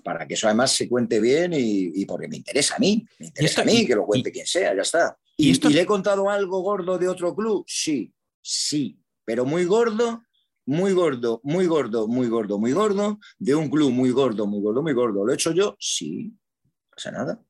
para 0.03 0.27
que 0.27 0.33
eso 0.33 0.47
además 0.47 0.71
se 0.71 0.87
cuente 0.87 1.19
bien 1.19 1.51
y, 1.53 2.05
porque 2.05 2.27
me 2.27 2.37
interesa 2.37 2.75
a 2.75 2.79
mí, 2.79 3.05
me 3.19 3.27
interesa 3.27 3.61
a 3.61 3.65
mí 3.65 3.85
que 3.85 3.95
lo 3.95 4.05
cuente 4.05 4.31
quien 4.31 4.45
sea, 4.45 4.75
ya 4.75 4.81
está. 4.81 5.17
¿Y, 5.37 5.53
le 5.69 5.81
he 5.81 5.85
contado 5.85 6.29
algo 6.29 6.61
gordo 6.61 6.97
de 6.97 7.07
otro 7.07 7.35
club? 7.35 7.63
Sí, 7.67 8.13
sí, 8.41 8.99
pero 9.25 9.45
muy 9.45 9.65
gordo, 9.65 10.23
muy 10.65 10.93
gordo, 10.93 11.39
muy 11.43 11.65
gordo, 11.65 12.07
muy 12.07 12.27
gordo, 12.27 12.57
muy 12.59 12.71
gordo, 12.73 13.19
de 13.37 13.55
un 13.55 13.69
club 13.69 13.91
muy 13.91 14.11
gordo, 14.11 14.45
muy 14.45 14.61
gordo, 14.61 14.81
muy 14.81 14.93
gordo. 14.93 15.25
¿Lo 15.25 15.31
he 15.31 15.35
hecho 15.35 15.51
yo? 15.51 15.75
Sí, 15.79 16.33
no 16.63 16.89
pasa 16.95 17.11
nada. 17.11 17.43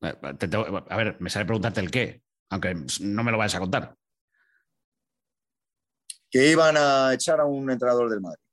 A 0.00 0.96
ver, 0.96 1.16
me 1.20 1.30
sale 1.30 1.46
preguntarte 1.46 1.80
el 1.80 1.90
qué, 1.90 2.22
aunque 2.50 2.74
no 3.00 3.24
me 3.24 3.32
lo 3.32 3.38
vayas 3.38 3.54
a 3.54 3.60
contar. 3.60 3.96
Que 6.30 6.50
iban 6.50 6.76
a 6.76 7.14
echar 7.14 7.40
a 7.40 7.44
un 7.44 7.70
entrenador 7.70 8.10
del 8.10 8.20
Madrid. 8.20 8.45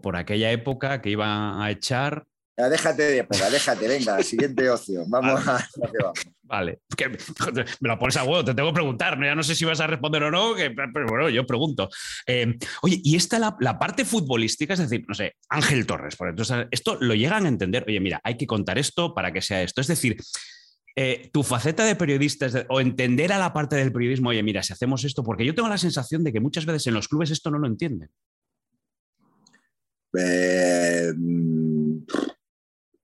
Por, 0.00 0.16
aquella 0.16 0.50
época 0.50 1.00
que 1.00 1.10
iban 1.10 1.60
a 1.60 1.70
echar 1.70 2.26
déjate 2.68 3.02
de 3.02 3.18
época, 3.18 3.48
déjate, 3.48 3.88
venga, 3.88 4.22
siguiente 4.22 4.68
opción. 4.68 5.08
Vamos 5.08 5.46
a 5.46 5.66
Vale, 6.42 6.80
me 7.80 7.88
lo 7.88 7.96
pones 7.96 8.16
a 8.16 8.24
huevo, 8.24 8.44
te 8.44 8.54
tengo 8.54 8.70
que 8.70 8.74
preguntar, 8.74 9.16
ya 9.22 9.36
no 9.36 9.42
sé 9.44 9.54
si 9.54 9.64
vas 9.64 9.78
a 9.78 9.86
responder 9.86 10.24
o 10.24 10.32
no, 10.32 10.54
pero 10.92 11.06
bueno, 11.06 11.28
yo 11.28 11.46
pregunto. 11.46 11.88
Eh, 12.26 12.58
oye, 12.82 13.00
y 13.04 13.14
esta 13.14 13.38
la, 13.38 13.56
la, 13.60 13.78
parte 13.78 14.04
futbolística, 14.04 14.74
es 14.74 14.80
decir, 14.80 15.04
no 15.06 15.14
sé, 15.14 15.36
Ángel 15.48 15.86
Torres, 15.86 16.16
por 16.16 16.28
entonces 16.28 16.66
esto 16.72 16.98
lo 17.00 17.14
llegan 17.14 17.44
a 17.44 17.48
entender, 17.48 17.84
oye, 17.86 18.00
mira, 18.00 18.20
hay 18.24 18.36
que 18.36 18.48
contar 18.48 18.78
esto 18.78 19.14
para 19.14 19.32
que 19.32 19.42
sea 19.42 19.62
esto. 19.62 19.80
Es 19.80 19.86
decir, 19.86 20.16
eh, 20.96 21.30
tu 21.32 21.44
faceta 21.44 21.84
de 21.84 21.94
periodista 21.94 22.48
o 22.68 22.80
entender 22.80 23.32
a 23.32 23.38
la 23.38 23.52
parte 23.52 23.76
del 23.76 23.92
periodismo, 23.92 24.30
oye, 24.30 24.42
mira, 24.42 24.64
si 24.64 24.72
hacemos 24.72 25.04
esto, 25.04 25.22
porque 25.22 25.46
yo 25.46 25.54
tengo 25.54 25.68
la 25.68 25.78
sensación 25.78 26.24
de 26.24 26.32
que 26.32 26.40
muchas 26.40 26.66
veces 26.66 26.88
en 26.88 26.94
los 26.94 27.06
clubes 27.06 27.30
esto 27.30 27.52
no 27.52 27.58
lo 27.58 27.68
entienden. 27.68 28.10
Eh, 30.18 31.12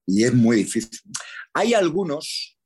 y 0.06 0.24
es 0.24 0.34
muy 0.34 0.56
difícil. 0.58 1.12
Hay 1.54 1.74
algunos 1.74 2.58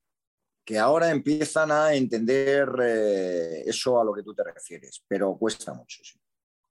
que 0.65 0.79
ahora 0.79 1.11
empiezan 1.11 1.71
a 1.73 1.95
entender 1.95 2.69
eh, 2.83 3.63
eso 3.67 4.01
a 4.01 4.05
lo 4.05 4.13
que 4.13 4.23
tú 4.23 4.35
te 4.35 4.45
refieres, 4.45 5.03
pero 5.09 5.37
cuesta 5.37 5.75
mucho, 5.75 6.01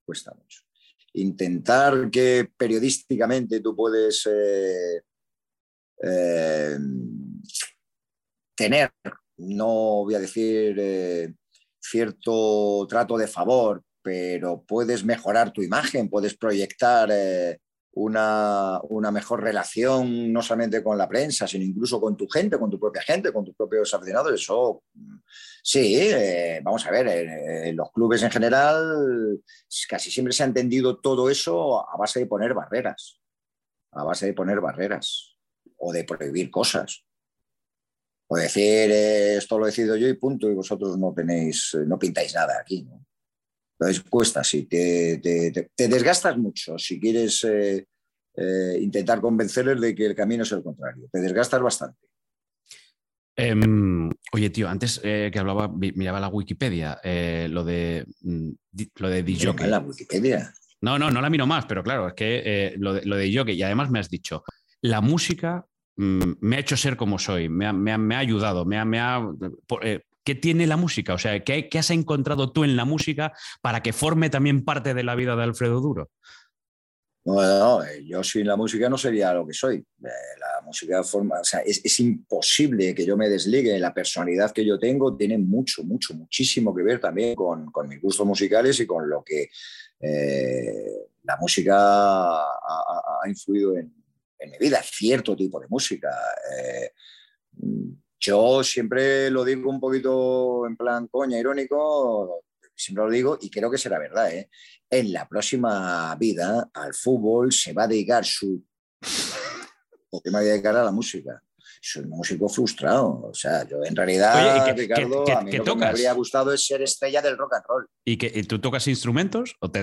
cuesta 0.06 0.34
mucho. 0.34 0.62
Intentar 1.14 2.10
que 2.10 2.50
periodísticamente 2.56 3.60
tú 3.60 3.76
puedes 3.76 4.28
eh, 4.32 5.02
tener, 8.56 8.92
no 9.38 10.04
voy 10.04 10.16
a 10.16 10.20
decir 10.20 11.36
cierto 11.80 12.86
trato 12.88 13.18
de 13.18 13.28
favor, 13.28 13.84
pero 14.10 14.64
puedes 14.64 15.06
mejorar 15.06 15.54
tu 15.54 15.62
imagen, 15.62 16.10
puedes 16.10 16.36
proyectar 16.36 17.12
una, 17.94 18.82
mejor 19.12 19.44
relación 19.44 20.34
no 20.34 20.42
solamente 20.42 20.82
con 20.84 20.98
la 20.98 21.08
prensa, 21.08 21.48
sino 21.48 21.64
incluso 21.64 22.02
con 22.02 22.18
tu 22.18 22.28
gente, 22.28 22.58
con 22.58 22.72
tu 22.72 22.80
propia 22.80 23.04
gente, 23.04 23.32
con 23.32 23.46
tus 23.46 23.54
propios 23.56 23.94
aficionados. 23.94 24.34
Eso, 24.34 24.82
sí, 25.62 25.96
eh, 25.96 26.60
vamos 26.64 26.88
a 26.88 26.90
ver, 26.90 27.08
en, 27.08 27.76
los 27.76 27.92
clubes 27.92 28.24
en 28.24 28.32
general 28.32 29.40
casi 29.88 30.10
siempre 30.10 30.34
se 30.34 30.42
ha 30.42 30.48
entendido 30.48 30.98
todo 30.98 31.30
eso 31.30 31.88
a 31.88 31.96
base 31.96 32.22
de 32.22 32.26
poner 32.26 32.56
barreras, 32.56 33.22
a 33.92 34.04
base 34.04 34.26
de 34.26 34.34
poner 34.34 34.60
barreras 34.60 35.38
o 35.78 35.94
de 35.94 36.04
prohibir 36.04 36.50
cosas. 36.50 37.06
O 38.26 38.38
decir, 38.38 38.90
eh, 38.90 39.38
esto 39.38 39.60
lo 39.60 39.68
decido 39.68 39.96
yo 39.96 40.08
y 40.08 40.14
punto, 40.16 40.50
y 40.50 40.56
vosotros 40.56 40.98
no 40.98 41.14
tenéis, 41.14 41.78
no 41.86 42.00
pintáis 42.00 42.34
nada 42.34 42.58
aquí. 42.60 42.82
¿no? 42.82 43.06
Entonces 43.80 44.04
cuesta, 44.10 44.44
sí, 44.44 44.64
te, 44.64 45.22
desgastas 45.78 46.38
mucho 46.38 46.78
si 46.78 47.00
quieres 47.00 47.46
eh, 47.46 47.88
eh, 48.36 48.78
intentar 48.82 49.22
convencerles 49.22 49.80
de 49.80 49.96
que 49.96 50.06
el 50.08 50.16
camino 50.16 50.44
es 50.44 50.52
el 50.52 50.62
contrario. 50.62 51.08
Te 51.10 51.22
desgastas 51.22 51.62
bastante. 51.62 51.98
Em, 53.38 54.12
oye, 54.34 54.50
tío, 54.50 54.68
antes 54.68 55.00
eh, 55.02 55.30
que 55.32 55.40
hablaba, 55.40 55.70
miraba 55.70 56.20
la 56.20 56.28
Wikipedia, 56.28 57.00
lo 57.48 57.64
de 57.64 58.06
mm, 58.22 58.50
lo 58.98 59.10
de 59.10 59.66
¿La 59.66 59.80
Wikipedia? 59.80 60.54
No, 60.82 61.00
no, 61.00 61.10
no 61.10 61.22
la 61.22 61.30
miro 61.30 61.48
más, 61.48 61.66
pero 61.66 61.82
claro, 61.82 62.10
es 62.10 62.16
que 62.16 62.74
lo, 62.78 62.96
de, 62.96 63.06
lo 63.06 63.16
de 63.16 63.28
y 63.28 63.64
además 63.64 63.90
me 63.90 64.00
has 64.00 64.10
dicho, 64.10 64.44
la 64.82 65.00
música 65.00 65.66
mm, 65.96 66.34
me 66.42 66.58
ha 66.58 66.60
hecho 66.60 66.76
ser 66.76 66.98
como 66.98 67.18
soy, 67.18 67.48
me 67.48 67.66
ha, 67.66 68.20
ayudado, 68.20 68.66
me 68.66 68.78
ha, 68.78 68.84
me 68.84 69.00
ha 69.00 69.22
¿Qué 70.24 70.36
tiene 70.36 70.68
la 70.68 70.78
música? 70.78 71.14
O 71.14 71.18
sea, 71.18 71.44
¿qué, 71.44 71.70
has 71.78 71.90
encontrado 71.92 72.52
tú 72.52 72.64
en 72.64 72.76
la 72.76 72.86
música 72.86 73.34
para 73.62 73.82
que 73.82 73.94
forme 73.94 74.30
también 74.30 74.64
parte 74.64 74.94
de 74.94 75.04
la 75.04 75.16
vida 75.16 75.36
de 75.36 75.44
Alfredo 75.44 75.80
Duro? 75.80 76.12
Bueno, 77.24 77.84
eh, 77.84 78.04
yo 78.06 78.24
sin 78.24 78.48
la 78.48 78.56
música 78.56 78.90
no 78.90 78.98
sería 78.98 79.34
lo 79.34 79.46
que 79.46 79.54
soy. 79.54 79.78
Eh, 79.78 80.10
la 80.40 80.66
música 80.66 81.04
forma, 81.04 81.40
o 81.40 81.44
sea, 81.44 81.60
es, 81.60 82.00
imposible 82.00 82.96
que 82.96 83.06
yo 83.06 83.18
me 83.18 83.30
desligue. 83.30 83.78
La 83.80 83.94
personalidad 83.94 84.52
que 84.52 84.66
yo 84.66 84.80
tengo 84.80 85.16
tiene 85.16 85.38
mucho, 85.38 85.84
mucho, 85.84 86.14
muchísimo 86.14 86.74
que 86.76 86.84
ver 86.84 87.00
también 87.00 87.36
con, 87.36 87.72
mis 87.88 88.02
gustos 88.02 88.26
musicales 88.26 88.80
y 88.80 88.88
con 88.88 89.10
lo 89.10 89.24
que 89.24 89.50
eh, 90.00 91.08
la 91.24 91.38
música 91.38 91.76
ha, 91.76 93.22
influido 93.28 93.78
en, 93.78 93.94
mi 94.40 94.58
vida. 94.58 94.82
Cierto 94.82 95.36
tipo 95.36 95.60
de 95.60 95.68
música. 95.68 96.10
Yo 98.20 98.64
siempre 98.64 99.30
lo 99.30 99.46
digo 99.46 99.70
un 99.70 99.80
poquito 99.80 100.66
en 100.68 100.76
plan 100.76 101.08
coña, 101.08 101.40
irónico, 101.40 102.44
siempre 102.76 103.06
lo 103.06 103.10
digo 103.10 103.38
y 103.40 103.50
creo 103.50 103.72
que 103.72 103.78
será 103.78 103.98
verdad. 103.98 104.32
¿eh? 104.34 104.50
En 104.90 105.14
la 105.14 105.28
próxima 105.28 106.16
vida 106.16 106.70
al 106.74 106.94
fútbol 106.94 107.52
se 107.54 107.74
va 107.74 107.84
a 107.84 107.88
dedicar 107.88 108.26
su... 108.26 108.64
¿Por 110.10 110.22
qué 110.22 110.32
me 110.32 110.40
voy 110.40 110.48
a 110.50 110.52
dedicar 110.52 110.76
a 110.76 110.84
la 110.84 110.92
música? 110.92 111.42
Soy 111.82 112.04
un 112.04 112.10
músico 112.10 112.50
frustrado. 112.50 113.22
O 113.24 113.34
sea, 113.34 113.66
yo 113.66 113.78
en 113.86 113.96
realidad, 113.96 114.76
Ricardo, 114.76 115.24
a 115.32 115.42
mí 115.42 115.52
lo 115.54 115.64
que 115.64 115.76
me 115.76 115.86
habría 115.86 116.12
gustado 116.14 116.52
es 116.52 116.66
ser 116.66 116.82
estrella 116.82 117.22
del 117.22 117.38
rock 117.38 117.54
and 117.54 117.66
roll. 117.68 117.88
¿Y, 118.04 118.18
que, 118.18 118.44
tú 118.44 118.60
tocas 118.60 118.86
instrumentos 118.88 119.56
o 119.62 119.72
te, 119.72 119.82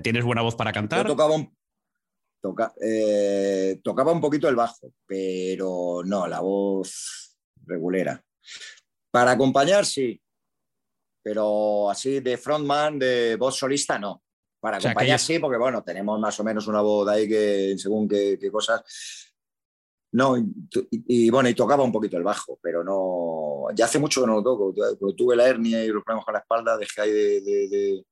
tienes 0.00 0.24
buena 0.24 0.42
voz 0.42 0.54
para 0.54 0.72
cantar? 0.72 1.06
Yo 1.06 1.12
tocaba 1.12 1.34
un, 1.34 1.56
eh, 2.82 3.80
tocaba 3.82 4.12
un 4.12 4.20
poquito 4.20 4.48
el 4.48 4.56
bajo, 4.56 4.92
pero 5.06 6.02
no, 6.04 6.26
la 6.26 6.40
voz 6.40 7.29
regulera. 7.70 8.22
Para 9.10 9.32
acompañar, 9.32 9.86
sí, 9.86 10.20
pero 11.22 11.90
así 11.90 12.20
de 12.20 12.36
frontman, 12.36 12.98
de 12.98 13.36
voz 13.36 13.56
solista, 13.56 13.98
no. 13.98 14.22
Para 14.60 14.76
acompañar, 14.76 15.18
sí, 15.18 15.38
porque 15.38 15.58
bueno, 15.58 15.82
tenemos 15.82 16.20
más 16.20 16.38
o 16.38 16.44
menos 16.44 16.66
una 16.66 16.82
voz 16.82 17.08
ahí 17.08 17.28
que 17.28 17.74
según 17.78 18.08
qué, 18.08 18.38
cosas. 18.52 18.82
No, 20.12 20.36
y, 20.90 21.30
bueno, 21.30 21.48
y 21.48 21.54
tocaba 21.54 21.84
un 21.84 21.92
poquito 21.92 22.16
el 22.16 22.24
bajo, 22.24 22.58
pero 22.60 22.84
no. 22.84 23.74
Ya 23.74 23.86
hace 23.86 23.98
mucho 23.98 24.20
que 24.20 24.26
no 24.26 24.34
lo 24.34 24.42
toco. 24.42 24.74
tuve 25.16 25.36
la 25.36 25.46
hernia 25.46 25.82
y 25.82 25.88
los 25.88 26.02
problemas 26.02 26.24
con 26.24 26.34
la 26.34 26.40
espalda, 26.40 26.76
dejé 26.76 27.00
ahí 27.00 27.12
de, 27.12 28.04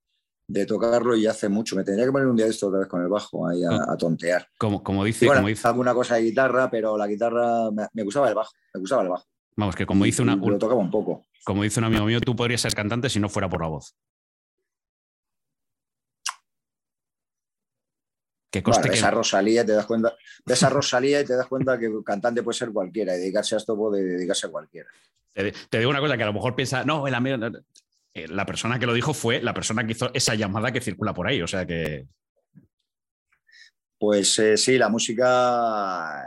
de, 0.46 0.66
tocarlo 0.66 1.16
y 1.16 1.26
hace 1.26 1.48
mucho. 1.48 1.76
Me 1.76 1.84
tendría 1.84 2.06
que 2.06 2.12
poner 2.12 2.28
un 2.28 2.36
día 2.36 2.46
esto 2.46 2.68
otra 2.68 2.80
vez 2.80 2.88
con 2.88 3.02
el 3.02 3.08
bajo, 3.08 3.46
ahí 3.46 3.62
a, 3.64 3.96
tontear. 3.98 4.46
Como, 4.56 4.82
como 4.82 5.04
dice, 5.04 5.26
como 5.26 5.48
dice. 5.48 5.68
Alguna 5.68 5.92
cosa 5.92 6.14
de 6.14 6.22
guitarra, 6.22 6.70
pero 6.70 6.96
la 6.96 7.06
guitarra 7.06 7.70
me, 7.70 8.02
gustaba 8.04 8.28
el 8.28 8.34
bajo. 8.34 8.52
Me 8.72 8.80
gustaba 8.80 9.02
el 9.02 9.08
bajo. 9.08 9.26
Vamos, 9.58 9.74
que 9.74 9.86
como 9.86 10.04
dice 10.04 10.22
una. 10.22 10.36
lo 10.36 10.56
tocaba 10.56 10.80
un 10.80 10.90
poco. 10.90 11.26
Como 11.44 11.64
dice 11.64 11.80
un 11.80 11.86
amigo 11.86 12.04
mío, 12.04 12.20
tú 12.20 12.36
podrías 12.36 12.60
ser 12.60 12.74
cantante 12.74 13.10
si 13.10 13.18
no 13.18 13.28
fuera 13.28 13.48
por 13.48 13.60
la 13.60 13.66
voz. 13.66 13.96
Que 18.52 18.62
coste 18.62 18.88
de 18.88 18.94
esa 18.94 19.10
Rosalía 19.10 19.66
te 19.66 19.72
das 19.72 19.84
cuenta, 19.84 20.14
de 20.46 20.54
esa 20.54 20.70
Rosalía 20.70 21.20
y 21.20 21.24
te 21.24 21.34
das 21.34 21.48
cuenta 21.48 21.76
que 21.76 21.90
cantante 22.06 22.44
puede 22.44 22.56
ser 22.56 22.70
cualquiera 22.70 23.16
y 23.16 23.18
dedicarse 23.18 23.56
a 23.56 23.58
esto 23.58 23.76
puede 23.76 24.04
dedicarse 24.04 24.46
a 24.46 24.50
cualquiera. 24.50 24.88
Te, 25.34 25.78
digo 25.78 25.90
una 25.90 26.00
cosa 26.00 26.16
que 26.16 26.22
a 26.22 26.26
lo 26.26 26.32
mejor 26.32 26.54
piensa, 26.54 26.84
no, 26.84 27.08
el 27.08 27.14
amigo, 27.16 27.36
eh, 28.14 28.28
la 28.28 28.46
persona 28.46 28.78
que 28.78 28.86
lo 28.86 28.94
dijo 28.94 29.12
fue 29.12 29.42
la 29.42 29.54
persona 29.54 29.84
que 29.84 29.92
hizo 29.92 30.10
esa 30.14 30.36
llamada 30.36 30.70
que 30.70 30.80
circula 30.80 31.12
por 31.12 31.26
ahí, 31.26 31.42
o 31.42 31.48
sea 31.48 31.66
que. 31.66 32.06
Pues 33.98 34.38
eh, 34.38 34.56
sí, 34.56 34.78
la 34.78 34.88
música 34.88 36.24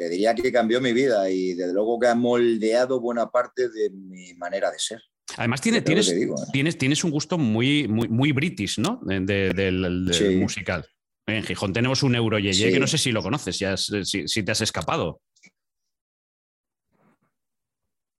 te 0.00 0.08
diría 0.08 0.34
que 0.34 0.50
cambió 0.50 0.80
mi 0.80 0.94
vida 0.94 1.28
y 1.28 1.52
desde 1.52 1.74
luego 1.74 2.00
que 2.00 2.06
ha 2.06 2.14
moldeado 2.14 3.00
buena 3.00 3.30
parte 3.30 3.68
de 3.68 3.90
mi 3.90 4.32
manera 4.32 4.70
de 4.70 4.78
ser. 4.78 5.02
Además, 5.36 5.60
tiene, 5.60 5.82
tienes, 5.82 6.08
¿eh? 6.08 6.26
tienes, 6.50 6.78
tienes, 6.78 7.04
un 7.04 7.10
gusto 7.10 7.36
muy, 7.36 7.86
muy, 7.86 8.08
muy 8.08 8.32
british, 8.32 8.78
¿no? 8.78 8.98
del 9.04 10.38
musical. 10.40 10.86
En 11.26 11.42
Gijón 11.42 11.74
tenemos 11.74 12.02
un 12.02 12.14
Euro 12.14 12.38
Yeye 12.38 12.72
que 12.72 12.80
no 12.80 12.86
sé 12.86 12.96
si 12.96 13.12
lo 13.12 13.22
conoces, 13.22 13.58
si, 14.04 14.42
te 14.42 14.50
has 14.50 14.60
escapado. 14.62 15.20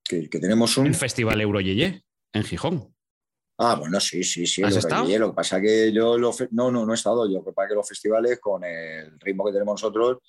Que, 0.03 0.27
tenemos 0.27 0.77
un. 0.77 0.93
Festival 0.93 1.41
Euro 1.41 1.61
Yeye 1.61 2.03
en 2.31 2.43
Gijón. 2.43 2.93
Ah, 3.57 3.73
bueno, 3.73 3.99
sí, 3.99 4.23
sí, 4.23 4.45
sí. 4.45 4.61
¿Has 4.61 4.75
estado? 4.75 5.07
Lo 5.17 5.31
que 5.31 5.35
pasa 5.35 5.59
que 5.59 5.91
yo 5.91 6.15
lo 6.15 6.31
no, 6.51 6.69
no, 6.69 6.85
no 6.85 6.91
he 6.91 6.95
estado 6.95 7.27
yo. 7.27 7.43
Que 7.43 7.51
que 7.67 7.73
los 7.73 7.87
festivales, 7.87 8.39
con 8.39 8.63
el 8.63 9.19
ritmo 9.19 9.45
que 9.45 9.53
tenemos 9.53 9.81
nosotros, 9.81 10.19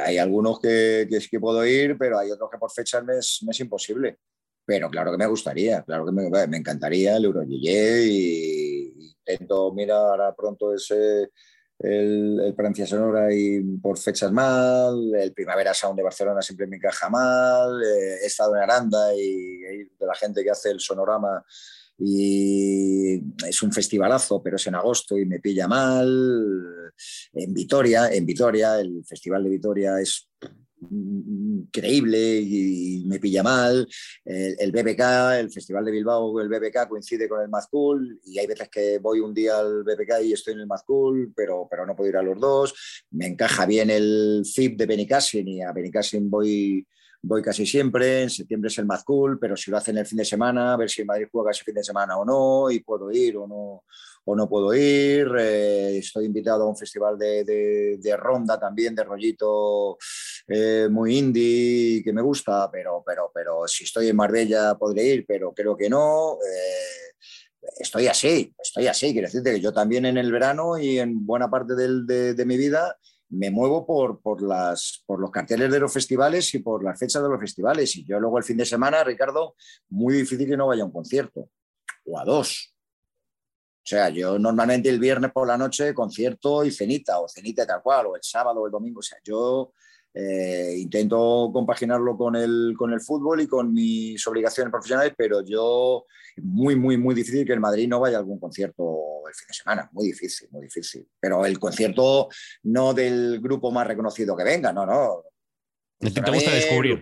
hay 0.00 0.18
algunos 0.18 0.60
que, 0.60 1.08
que 1.30 1.40
puedo 1.40 1.64
ir, 1.66 1.96
pero 1.98 2.18
hay 2.18 2.30
otros 2.30 2.50
que 2.50 2.58
por 2.58 2.70
fechas 2.70 3.04
me 3.04 3.18
es, 3.18 3.60
imposible. 3.60 4.18
Pero 4.64 4.90
claro 4.90 5.12
que 5.12 5.18
me 5.18 5.26
gustaría, 5.26 5.82
claro 5.82 6.04
que 6.04 6.12
me, 6.12 6.46
me 6.46 6.56
encantaría 6.58 7.16
el 7.16 7.24
Euro 7.24 7.42
y 7.44 8.92
intento 9.28 9.72
mirar 9.72 9.98
ahora 9.98 10.34
pronto 10.34 10.74
ese 10.74 11.30
el, 11.78 12.40
el 12.40 12.54
Francia 12.54 12.86
Sonora 12.86 13.32
y 13.32 13.60
por 13.78 13.98
fechas 13.98 14.32
mal, 14.32 15.14
el 15.14 15.32
Primavera 15.32 15.72
Sound 15.72 15.96
de 15.96 16.02
Barcelona 16.02 16.42
siempre 16.42 16.66
me 16.66 16.76
encaja 16.76 17.08
mal, 17.08 17.80
eh, 17.82 18.18
he 18.22 18.26
estado 18.26 18.56
en 18.56 18.62
Aranda 18.62 19.14
y, 19.14 19.58
de 19.98 20.06
la 20.06 20.14
gente 20.14 20.42
que 20.42 20.50
hace 20.50 20.70
el 20.70 20.80
sonorama 20.80 21.44
y 21.98 23.20
es 23.46 23.62
un 23.62 23.72
festivalazo, 23.72 24.40
pero 24.42 24.56
es 24.56 24.66
en 24.66 24.76
agosto 24.76 25.18
y 25.18 25.26
me 25.26 25.40
pilla 25.40 25.66
mal. 25.66 26.92
En 27.32 27.52
Vitoria, 27.52 28.08
en 28.12 28.24
Vitoria, 28.24 28.80
el 28.80 29.04
Festival 29.04 29.44
de 29.44 29.50
Vitoria 29.50 30.00
es 30.00 30.28
increíble 30.90 32.40
y 32.40 33.04
me 33.06 33.18
pilla 33.18 33.42
mal. 33.42 33.86
El, 34.24 34.72
BBK, 34.72 35.40
el 35.40 35.50
Festival 35.50 35.84
de 35.84 35.90
Bilbao, 35.90 36.40
el 36.40 36.48
BBK 36.48 36.88
coincide 36.88 37.28
con 37.28 37.42
el 37.42 37.48
Mazcool 37.48 38.20
y 38.24 38.38
hay 38.38 38.46
veces 38.46 38.68
que 38.68 38.98
voy 38.98 39.20
un 39.20 39.34
día 39.34 39.58
al 39.58 39.82
BBK 39.82 40.22
y 40.24 40.32
estoy 40.32 40.54
en 40.54 40.60
el 40.60 40.66
Mazcool, 40.66 41.32
pero, 41.34 41.66
pero 41.70 41.86
no 41.86 41.96
puedo 41.96 42.10
ir 42.10 42.16
a 42.16 42.22
los 42.22 42.38
dos. 42.38 43.04
Me 43.10 43.26
encaja 43.26 43.66
bien 43.66 43.90
el 43.90 44.42
FIP 44.44 44.78
de 44.78 44.86
Benicassin 44.86 45.48
y 45.48 45.62
a 45.62 45.72
Benicassin 45.72 46.30
voy, 46.30 46.86
voy 47.22 47.42
casi 47.42 47.66
siempre. 47.66 48.22
En 48.22 48.30
septiembre 48.30 48.68
es 48.68 48.78
el 48.78 48.86
Mazcool, 48.86 49.38
pero 49.38 49.56
si 49.56 49.70
lo 49.70 49.76
hacen 49.76 49.98
el 49.98 50.06
fin 50.06 50.18
de 50.18 50.24
semana, 50.24 50.74
a 50.74 50.76
ver 50.76 50.90
si 50.90 51.04
Madrid 51.04 51.28
juega 51.30 51.50
ese 51.50 51.64
fin 51.64 51.74
de 51.74 51.84
semana 51.84 52.16
o 52.16 52.24
no 52.24 52.70
y 52.70 52.80
puedo 52.80 53.10
ir 53.10 53.36
o 53.36 53.46
no 53.46 53.84
o 54.28 54.36
no 54.36 54.48
puedo 54.48 54.74
ir. 54.74 55.28
Eh, 55.38 55.98
estoy 55.98 56.26
invitado 56.26 56.64
a 56.64 56.68
un 56.68 56.76
festival 56.76 57.18
de, 57.18 58.16
ronda 58.18 58.58
también, 58.58 58.94
de 58.94 59.04
rollito 59.04 59.96
eh, 60.46 60.88
muy 60.90 61.16
indie, 61.16 62.02
que 62.04 62.12
me 62.12 62.22
gusta, 62.22 62.70
pero, 62.70 63.02
pero, 63.06 63.30
pero 63.34 63.66
si 63.66 63.84
estoy 63.84 64.08
en 64.08 64.16
Marbella 64.16 64.76
podré 64.78 65.04
ir, 65.04 65.24
pero 65.26 65.54
creo 65.54 65.76
que 65.76 65.88
no. 65.88 66.34
Eh, 66.34 67.08
estoy 67.78 68.06
así, 68.06 68.52
estoy 68.58 68.86
así. 68.86 69.12
Quiero 69.12 69.28
decirte 69.28 69.52
que 69.52 69.60
yo 69.60 69.72
también 69.72 70.04
en 70.04 70.18
el 70.18 70.30
verano 70.30 70.78
y 70.78 70.98
en 70.98 71.24
buena 71.24 71.50
parte 71.50 71.74
de, 71.74 72.44
mi 72.44 72.56
vida 72.58 72.98
me 73.30 73.50
muevo 73.50 73.86
por, 73.86 74.42
las, 74.42 75.02
por 75.06 75.20
los 75.20 75.30
carteles 75.30 75.70
de 75.70 75.80
los 75.80 75.92
festivales 75.92 76.54
y 76.54 76.60
por 76.60 76.82
las 76.82 76.98
fechas 76.98 77.22
de 77.22 77.28
los 77.28 77.40
festivales. 77.40 77.94
Y 77.96 78.04
yo 78.04 78.18
luego 78.18 78.38
el 78.38 78.44
fin 78.44 78.56
de 78.56 78.64
semana, 78.64 79.04
Ricardo, 79.04 79.54
muy 79.90 80.14
difícil 80.14 80.48
que 80.48 80.56
no 80.56 80.68
vaya 80.68 80.82
a 80.82 80.86
un 80.86 80.92
concierto 80.92 81.50
o 82.06 82.18
a 82.18 82.24
dos 82.24 82.74
o 83.88 83.90
sea, 83.90 84.10
yo 84.10 84.38
normalmente 84.38 84.90
el 84.90 84.98
viernes 84.98 85.32
por 85.32 85.48
la 85.48 85.56
noche 85.56 85.94
concierto 85.94 86.62
y 86.62 86.70
cenita, 86.70 87.20
o 87.20 87.26
cenita 87.26 87.66
tal 87.66 87.80
cual, 87.80 88.04
o 88.04 88.16
el 88.16 88.22
sábado 88.22 88.60
o 88.60 88.66
el 88.66 88.70
domingo. 88.70 89.00
O 89.00 89.02
sea, 89.02 89.16
yo 89.24 89.72
eh, 90.20 90.74
intento 90.76 91.48
compaginarlo 91.52 92.16
con 92.16 92.34
el, 92.34 92.74
con 92.76 92.92
el 92.92 93.00
fútbol 93.00 93.40
y 93.40 93.46
con 93.46 93.72
mis 93.72 94.26
obligaciones 94.26 94.72
profesionales, 94.72 95.12
pero 95.16 95.44
yo, 95.44 96.06
muy, 96.42 96.74
muy, 96.74 96.96
muy 96.96 97.14
difícil 97.14 97.46
que 97.46 97.52
el 97.52 97.60
Madrid 97.60 97.86
no 97.86 98.00
vaya 98.00 98.16
a 98.16 98.20
algún 98.20 98.40
concierto 98.40 99.22
el 99.28 99.34
fin 99.34 99.46
de 99.46 99.54
semana. 99.54 99.88
Muy 99.92 100.06
difícil, 100.06 100.48
muy 100.50 100.62
difícil. 100.62 101.06
Pero 101.20 101.46
el 101.46 101.60
concierto 101.60 102.28
no 102.64 102.94
del 102.94 103.40
grupo 103.40 103.70
más 103.70 103.86
reconocido 103.86 104.36
que 104.36 104.42
venga, 104.42 104.72
no, 104.72 104.84
no. 104.84 105.22
¿Te, 106.00 106.08
gusta 106.08 106.50
descubrir? 106.52 106.98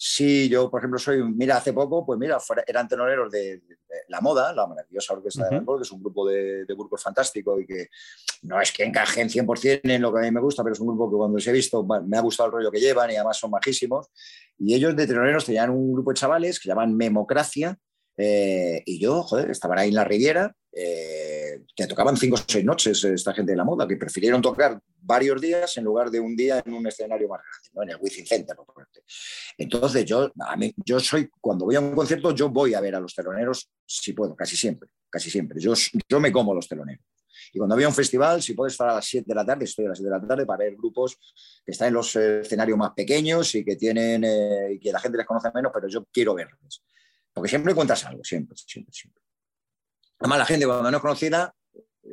Sí, 0.00 0.48
yo, 0.48 0.70
por 0.70 0.80
ejemplo, 0.80 0.96
soy, 0.96 1.24
mira, 1.24 1.56
hace 1.56 1.72
poco, 1.72 2.06
pues 2.06 2.20
mira, 2.20 2.38
eran 2.68 2.86
tenoreros 2.86 3.32
de, 3.32 3.60
La 4.06 4.20
Moda, 4.20 4.52
la 4.52 4.64
maravillosa 4.64 5.14
orquesta 5.14 5.48
de 5.48 5.58
que 5.58 5.82
es 5.82 5.90
un 5.90 6.00
grupo 6.00 6.28
de, 6.28 6.64
de, 6.64 6.74
grupos 6.74 7.02
fantástico 7.02 7.58
y 7.58 7.66
que 7.66 7.88
no 8.42 8.60
es 8.60 8.70
que 8.70 8.84
encajen 8.84 9.28
100% 9.28 9.80
en 9.82 10.00
lo 10.00 10.12
que 10.12 10.20
a 10.20 10.22
mí 10.22 10.30
me 10.30 10.40
gusta, 10.40 10.62
pero 10.62 10.74
es 10.74 10.78
un 10.78 10.86
grupo 10.86 11.10
que 11.10 11.16
cuando 11.16 11.36
les 11.36 11.46
he 11.48 11.52
visto 11.52 11.84
me 11.84 12.16
ha 12.16 12.20
gustado 12.20 12.46
el 12.46 12.52
rollo 12.52 12.70
que 12.70 12.78
llevan 12.78 13.10
y 13.10 13.16
además 13.16 13.38
son 13.38 13.50
majísimos. 13.50 14.06
Y 14.56 14.72
ellos 14.72 14.94
de 14.94 15.04
tenoreros 15.04 15.44
tenían 15.44 15.70
un 15.70 15.92
grupo 15.92 16.12
de 16.12 16.14
chavales 16.14 16.60
que 16.60 16.68
llaman 16.68 16.96
Memocracia 16.96 17.76
eh, 18.16 18.82
y 18.86 19.00
yo, 19.00 19.24
joder, 19.24 19.50
estaban 19.50 19.80
ahí 19.80 19.88
en 19.88 19.94
la 19.96 20.04
Riviera, 20.04 20.54
eh, 20.80 21.64
que 21.74 21.88
tocaban 21.88 22.16
cinco 22.16 22.36
o 22.36 22.44
seis 22.46 22.64
noches 22.64 23.02
esta 23.02 23.34
gente 23.34 23.50
de 23.50 23.56
la 23.56 23.64
moda, 23.64 23.88
que 23.88 23.96
prefirieron 23.96 24.40
tocar 24.40 24.80
varios 25.00 25.40
días 25.40 25.76
en 25.76 25.82
lugar 25.82 26.08
de 26.08 26.20
un 26.20 26.36
día 26.36 26.62
en 26.64 26.72
un 26.72 26.86
escenario 26.86 27.26
más 27.28 27.40
grande, 27.40 27.68
¿no? 27.72 27.82
en 27.82 27.90
el 27.90 27.96
Wizzing 28.00 28.26
Center. 28.26 28.56
Entonces, 29.56 30.04
yo, 30.04 30.30
a 30.38 30.56
mí, 30.56 30.72
yo 30.84 31.00
soy, 31.00 31.28
cuando 31.40 31.64
voy 31.64 31.74
a 31.74 31.80
un 31.80 31.96
concierto, 31.96 32.32
yo 32.32 32.48
voy 32.48 32.74
a 32.74 32.80
ver 32.80 32.94
a 32.94 33.00
los 33.00 33.12
teloneros, 33.12 33.68
si 33.84 34.12
puedo, 34.12 34.36
casi 34.36 34.56
siempre, 34.56 34.88
casi 35.10 35.30
siempre. 35.30 35.60
Yo, 35.60 35.74
yo 36.08 36.20
me 36.20 36.30
como 36.30 36.54
los 36.54 36.68
teloneros. 36.68 37.04
Y 37.52 37.58
cuando 37.58 37.74
había 37.74 37.88
un 37.88 37.94
festival, 37.94 38.40
si 38.40 38.54
puedo 38.54 38.68
estar 38.68 38.88
a 38.88 38.94
las 38.94 39.06
7 39.06 39.24
de 39.26 39.34
la 39.34 39.44
tarde, 39.44 39.64
estoy 39.64 39.86
a 39.86 39.88
las 39.88 39.98
7 39.98 40.08
de 40.08 40.16
la 40.20 40.28
tarde 40.28 40.46
para 40.46 40.58
ver 40.64 40.76
grupos 40.76 41.18
que 41.64 41.72
están 41.72 41.88
en 41.88 41.94
los 41.94 42.14
escenarios 42.14 42.78
más 42.78 42.92
pequeños 42.92 43.52
y 43.56 43.64
que 43.64 43.74
tienen 43.74 44.22
eh, 44.22 44.74
y 44.74 44.78
que 44.78 44.92
la 44.92 45.00
gente 45.00 45.18
les 45.18 45.26
conoce 45.26 45.50
menos, 45.52 45.72
pero 45.74 45.88
yo 45.88 46.06
quiero 46.12 46.34
verlos. 46.34 46.84
Porque 47.32 47.48
siempre 47.48 47.72
encuentras 47.72 48.04
algo, 48.04 48.22
siempre, 48.22 48.56
siempre, 48.56 48.92
siempre. 48.92 49.27
Además, 50.18 50.38
la 50.38 50.46
gente 50.46 50.66
cuando 50.66 50.90
no 50.90 50.96
es 50.96 51.02
conocida, 51.02 51.54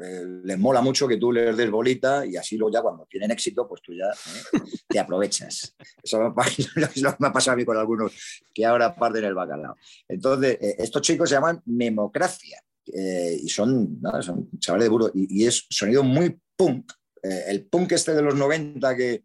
eh, 0.02 0.41
les 0.44 0.60
mola 0.60 0.82
mucho 0.82 1.07
que 1.07 1.18
tú 1.18 1.32
les 1.32 1.56
des 1.56 1.72
bolita 1.72 2.26
y 2.26 2.36
así 2.36 2.57
luego 2.57 2.73
ya 2.73 2.82
cuando 2.82 3.06
tienen 3.06 3.32
éxito, 3.32 3.68
pues 3.68 3.82
tú 3.82 3.94
ya 3.94 4.07
eh, 4.07 4.61
te 4.88 4.99
aprovechas. 4.99 5.73
Eso 6.03 6.19
me, 6.19 6.27
ha 6.27 6.34
pasado 7.34 7.53
a 7.53 7.56
mí 7.56 7.64
con 7.64 7.77
algunos 7.77 8.11
que 8.53 8.65
ahora 8.65 8.94
parten 8.94 9.23
el 9.23 9.34
bacalao. 9.34 9.76
Entonces, 10.07 10.57
eh, 10.60 10.76
estos 10.80 11.02
chicos 11.02 11.30
se 11.30 11.36
llaman 11.36 11.61
Memocracia 11.65 12.61
y 12.88 13.49
son, 13.49 13.99
son 14.22 14.48
chavales 14.60 14.86
de 14.86 14.90
burro 14.90 15.11
y, 15.11 15.44
es 15.44 15.65
sonido 15.72 16.03
muy 16.03 16.40
punk. 16.56 16.91
el 17.23 17.65
punk 17.65 17.94
este 17.94 18.14
de 18.14 18.22
los 18.22 18.36
90 18.36 18.95
que, 18.95 19.23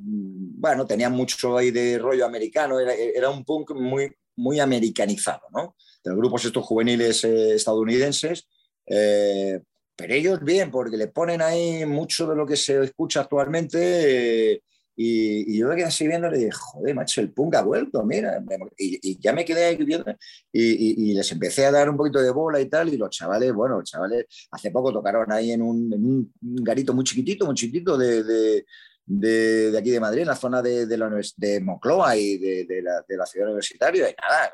bueno, 0.00 0.84
tenía 0.84 1.08
mucho 1.10 1.56
ahí 1.56 1.70
de 1.70 1.96
rollo 1.96 2.26
americano, 2.26 2.80
era, 2.80 2.92
era 2.92 3.30
un 3.30 3.44
punk 3.44 3.70
muy, 3.76 4.10
muy 4.34 4.58
americanizado, 4.58 5.42
¿no? 5.52 5.76
De 6.04 6.10
los 6.10 6.18
grupos 6.18 6.44
estos 6.44 6.64
juveniles 6.64 7.24
eh, 7.24 7.54
estadounidenses. 7.54 8.46
Eh, 8.86 9.60
pero 9.96 10.14
ellos 10.14 10.40
bien, 10.42 10.70
porque 10.70 10.96
le 10.96 11.08
ponen 11.08 11.40
ahí 11.40 11.86
mucho 11.86 12.26
de 12.26 12.36
lo 12.36 12.46
que 12.46 12.56
se 12.56 12.82
escucha 12.84 13.22
actualmente. 13.22 14.52
Eh, 14.52 14.62
y, 14.96 15.58
yo 15.58 15.68
me 15.68 15.76
quedé 15.76 15.86
así 15.86 16.06
viendo 16.06 16.28
y 16.28 16.38
dije, 16.38 16.52
joder, 16.52 16.94
macho, 16.94 17.20
el 17.20 17.32
punk 17.32 17.54
ha 17.56 17.62
vuelto, 17.62 18.04
mira. 18.04 18.42
Y, 18.76 19.18
ya 19.18 19.32
me 19.32 19.44
quedé 19.44 19.64
ahí 19.64 19.76
viendo 19.76 20.14
y, 20.52 21.14
les 21.14 21.32
empecé 21.32 21.66
a 21.66 21.72
dar 21.72 21.88
un 21.88 21.96
poquito 21.96 22.20
de 22.20 22.30
bola 22.30 22.60
y 22.60 22.66
tal. 22.66 22.92
Y 22.92 22.96
los 22.96 23.10
chavales, 23.10 23.52
bueno, 23.52 23.76
los 23.76 23.90
chavales 23.90 24.26
hace 24.50 24.70
poco 24.70 24.92
tocaron 24.92 25.32
ahí 25.32 25.52
en 25.52 25.62
un, 25.62 26.32
garito 26.40 26.92
muy 26.92 27.04
chiquitito, 27.04 27.46
muy 27.46 27.54
chiquitito 27.54 27.96
de 27.96 28.64
de, 29.06 29.74
aquí 29.78 29.90
de 29.90 30.00
Madrid, 30.00 30.22
en 30.22 30.28
la 30.28 30.36
zona 30.36 30.62
de, 30.62 30.86
de, 30.86 30.96
la, 30.96 31.10
de 31.36 31.60
Moncloa 31.60 32.16
y 32.16 32.38
de, 32.38 32.82
la, 32.82 33.26
ciudad 33.26 33.48
universitaria, 33.48 34.08
y 34.08 34.14
nada, 34.14 34.50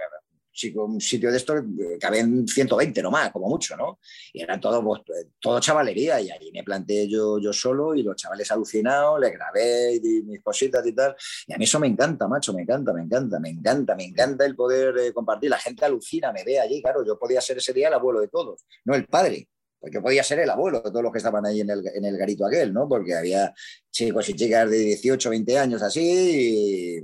un 0.74 1.00
sitio 1.00 1.30
de 1.30 1.36
estos 1.36 1.60
eh, 1.60 1.98
caben 1.98 2.46
120 2.46 3.02
nomás, 3.02 3.30
como 3.30 3.48
mucho, 3.48 3.76
¿no? 3.76 3.98
Y 4.32 4.44
todo, 4.60 4.82
pues, 4.84 5.02
todo 5.40 5.60
chavalería 5.60 6.20
y 6.20 6.30
allí 6.30 6.50
me 6.52 6.62
planté 6.62 7.08
yo, 7.08 7.38
solo 7.52 7.94
y 7.94 8.02
los 8.02 8.16
chavales 8.16 8.50
alucinados, 8.50 9.20
les 9.20 9.32
grabé 9.32 10.00
mis 10.24 10.42
cositas 10.42 10.86
y 10.86 10.92
tal. 10.92 11.16
Y 11.46 11.54
a 11.54 11.58
mí 11.58 11.64
eso 11.64 11.80
me 11.80 11.86
encanta, 11.86 12.28
macho, 12.28 12.52
me 12.52 12.62
encanta, 12.62 12.92
me 12.92 13.02
encanta, 13.02 13.40
me 13.40 13.50
encanta, 13.50 13.94
me 13.94 14.04
encanta 14.04 14.44
el 14.44 14.54
poder 14.54 14.96
eh, 14.98 15.12
compartir. 15.12 15.50
La 15.50 15.58
gente 15.58 15.84
alucina, 15.84 16.32
me 16.32 16.44
ve 16.44 16.60
allí, 16.60 16.82
claro, 16.82 17.04
yo 17.04 17.18
podía 17.18 17.40
ser 17.40 17.58
ese 17.58 17.72
día 17.72 17.88
el 17.88 17.94
abuelo 17.94 18.20
de 18.20 18.28
todos, 18.28 18.64
no 18.84 18.94
el 18.94 19.06
padre. 19.06 19.48
Pues 19.78 19.94
yo 19.94 20.02
podía 20.02 20.22
ser 20.22 20.40
el 20.40 20.50
abuelo 20.50 20.82
de 20.82 20.90
todos 20.90 21.02
los 21.02 21.10
que 21.10 21.18
estaban 21.18 21.46
ahí 21.46 21.62
en 21.62 21.70
el, 21.70 21.82
en 21.94 22.04
el 22.04 22.18
garito 22.18 22.44
aquel, 22.44 22.70
¿no? 22.74 22.86
Porque 22.86 23.14
había 23.14 23.54
chicos 23.90 24.28
y 24.28 24.34
chicas 24.34 24.70
de 24.70 24.76
18, 24.76 25.30
20 25.30 25.58
años 25.58 25.82
así, 25.82 26.02
y 26.02 27.02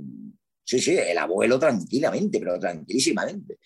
Sí, 0.67 0.79
sí, 0.79 0.97
el 0.97 1.17
abuelo 1.17 1.57
tranquilamente, 1.57 2.39
pero 2.39 2.59
tranquilísimamente. 2.59 3.57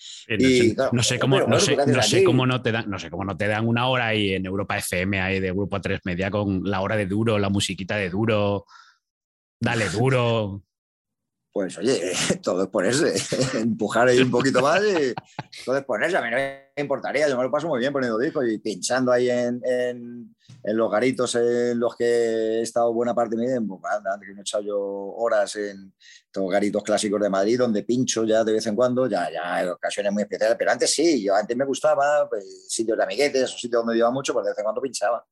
no, 0.91 1.02
sé, 1.02 1.18
cómo, 1.18 1.40
no, 1.41 1.60
sé, 1.60 2.23
cómo 2.23 2.45
no 2.45 2.61
te 2.61 2.72
dan, 2.72 2.88
no 2.88 2.99
sé 2.99 3.10
cómo 3.10 3.26
no 3.26 3.36
te 3.36 3.48
dan 3.48 3.68
una 3.68 3.88
hora 3.88 4.06
ahí 4.06 4.36
en 4.36 4.45
Europa 4.45 4.78
FM 4.78 5.19
ahí 5.19 5.40
de 5.40 5.52
Grupo 5.52 5.82
3 5.82 6.02
Media 6.03 6.30
con 6.30 6.61
la 6.64 6.80
hora 6.82 6.95
de 6.95 7.07
duro, 7.07 7.40
la 7.40 7.49
musiquita 7.49 7.95
de 7.95 8.11
duro, 8.11 8.68
dale 9.60 9.90
duro. 9.90 10.61
Pues 11.53 11.78
oye, 11.78 12.14
todo 12.44 12.64
es 12.64 12.69
ponerse, 12.69 13.14
empujar 13.60 14.07
ahí 14.07 14.19
un 14.19 14.32
poquito 14.32 14.61
más 14.61 14.82
y 14.84 15.14
todo 15.65 15.78
es 15.78 15.84
ponerse. 15.84 16.18
A 16.18 16.22
mí 16.22 16.30
no 16.30 16.38
me 16.38 16.72
importaría, 16.78 17.28
yo 17.28 17.38
me 17.38 17.44
lo 17.44 17.52
paso 17.52 17.68
muy 17.68 17.80
bien 17.80 17.91
poniendo 17.91 18.18
discos 18.18 18.45
y 18.48 18.57
pinchando 18.60 19.11
ahí 19.11 19.30
en, 19.30 19.61
en 20.64 20.78
los 20.78 20.91
garitos 20.91 21.36
en 21.36 21.80
los 21.80 21.95
que 21.95 22.06
he 22.06 22.61
estado 22.61 22.94
buena 22.94 23.14
parte 23.14 23.36
de 23.36 23.41
mi 23.41 23.48
tiempo, 23.48 23.82
antes 23.84 24.28
que 24.28 24.34
me 24.34 24.40
he 24.40 24.41
echado 24.41 24.64
yo 24.64 24.80
horas 24.80 25.56
en 25.56 25.94
estos 26.26 26.49
garitos 26.49 26.84
clásicos 26.84 27.19
de 27.19 27.30
Madrid, 27.30 27.57
donde 27.57 27.84
pincho 27.84 28.23
ya 28.23 28.44
de 28.44 28.53
vez 28.53 28.65
en 28.68 28.76
cuando, 28.76 29.07
ya, 29.07 29.30
ya 29.32 29.61
en 29.61 29.69
ocasiones 29.69 30.11
muy 30.14 30.23
especiales, 30.23 30.56
pero 30.57 30.72
antes 30.72 30.90
sí, 30.90 31.23
yo 31.23 31.36
antes 31.36 31.57
me 31.57 31.65
gustaba, 31.65 32.30
pues, 32.30 32.68
sitios 32.69 32.98
de 32.98 33.03
amiguetes, 33.03 33.44
esos 33.44 33.60
sitios 33.60 33.84
donde 33.84 33.98
iba 33.98 34.11
mucho, 34.11 34.34
pues 34.34 34.45
de 34.45 34.52
vez 34.52 34.57
en 34.57 34.64
cuando 34.64 34.82
pinchaba 34.82 35.26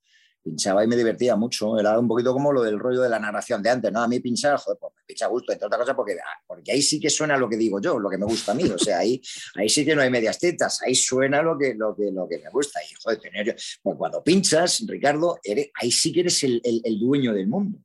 pinchaba 0.43 0.83
y 0.83 0.87
me 0.87 0.95
divertía 0.95 1.35
mucho. 1.35 1.77
Era 1.79 1.99
un 1.99 2.07
poquito 2.07 2.33
como 2.33 2.51
lo 2.51 2.61
del 2.61 2.79
rollo 2.79 3.01
de 3.01 3.09
la 3.09 3.19
narración 3.19 3.61
de 3.61 3.69
antes, 3.69 3.91
¿no? 3.91 4.01
A 4.01 4.07
mí 4.07 4.19
pinchar, 4.19 4.57
joder, 4.57 4.77
pues 4.79 4.93
me 4.95 5.03
pincha 5.05 5.25
a 5.25 5.29
gusto, 5.29 5.51
entre 5.51 5.67
otras 5.67 5.81
cosas, 5.81 5.95
porque, 5.95 6.13
ah, 6.13 6.41
porque 6.47 6.71
ahí 6.71 6.81
sí 6.81 6.99
que 6.99 7.09
suena 7.09 7.37
lo 7.37 7.49
que 7.49 7.57
digo 7.57 7.79
yo, 7.79 7.99
lo 7.99 8.09
que 8.09 8.17
me 8.17 8.25
gusta 8.25 8.51
a 8.51 8.55
mí. 8.55 8.63
O 8.63 8.77
sea, 8.77 8.99
ahí, 8.99 9.21
ahí 9.55 9.69
sí 9.69 9.85
que 9.85 9.95
no 9.95 10.01
hay 10.01 10.09
medias 10.09 10.39
tetas, 10.39 10.81
ahí 10.81 10.95
suena 10.95 11.41
lo 11.41 11.57
que, 11.57 11.73
lo 11.75 11.95
que, 11.95 12.11
lo 12.11 12.27
que 12.27 12.39
me 12.39 12.49
gusta. 12.49 12.79
Y, 12.83 12.93
joder, 13.01 13.19
tener 13.19 13.45
yo, 13.47 13.53
pues 13.83 13.97
cuando 13.97 14.23
pinchas, 14.23 14.83
Ricardo, 14.87 15.39
eres, 15.43 15.69
ahí 15.75 15.91
sí 15.91 16.11
que 16.11 16.21
eres 16.21 16.43
el, 16.43 16.61
el, 16.63 16.99
dueño 16.99 17.33
del 17.33 17.47
mundo. 17.47 17.79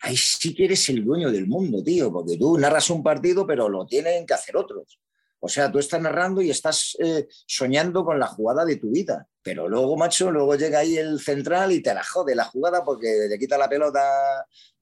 Ahí 0.00 0.16
sí 0.16 0.54
que 0.54 0.64
eres 0.64 0.88
el 0.88 1.04
dueño 1.04 1.30
del 1.30 1.46
mundo, 1.46 1.82
tío, 1.82 2.12
porque 2.12 2.36
tú 2.36 2.58
narras 2.58 2.90
un 2.90 3.02
partido, 3.02 3.46
pero 3.46 3.68
lo 3.68 3.86
tienen 3.86 4.26
que 4.26 4.34
hacer 4.34 4.56
otros. 4.56 4.98
O 5.44 5.48
sea, 5.48 5.70
tú 5.70 5.78
estás 5.78 6.00
narrando 6.00 6.40
y 6.40 6.50
estás 6.50 6.96
eh, 7.00 7.26
soñando 7.46 8.04
con 8.04 8.18
la 8.18 8.26
jugada 8.26 8.64
de 8.64 8.76
tu 8.76 8.90
vida. 8.90 9.28
Pero 9.42 9.68
luego, 9.68 9.96
macho, 9.96 10.30
luego 10.30 10.54
llega 10.54 10.80
ahí 10.80 10.96
el 10.96 11.18
central 11.20 11.72
y 11.72 11.82
te 11.82 11.92
la 11.92 12.04
jode 12.04 12.34
la 12.34 12.44
jugada 12.44 12.84
porque 12.84 13.26
le 13.28 13.38
quita 13.38 13.58
la 13.58 13.68
pelota 13.68 14.00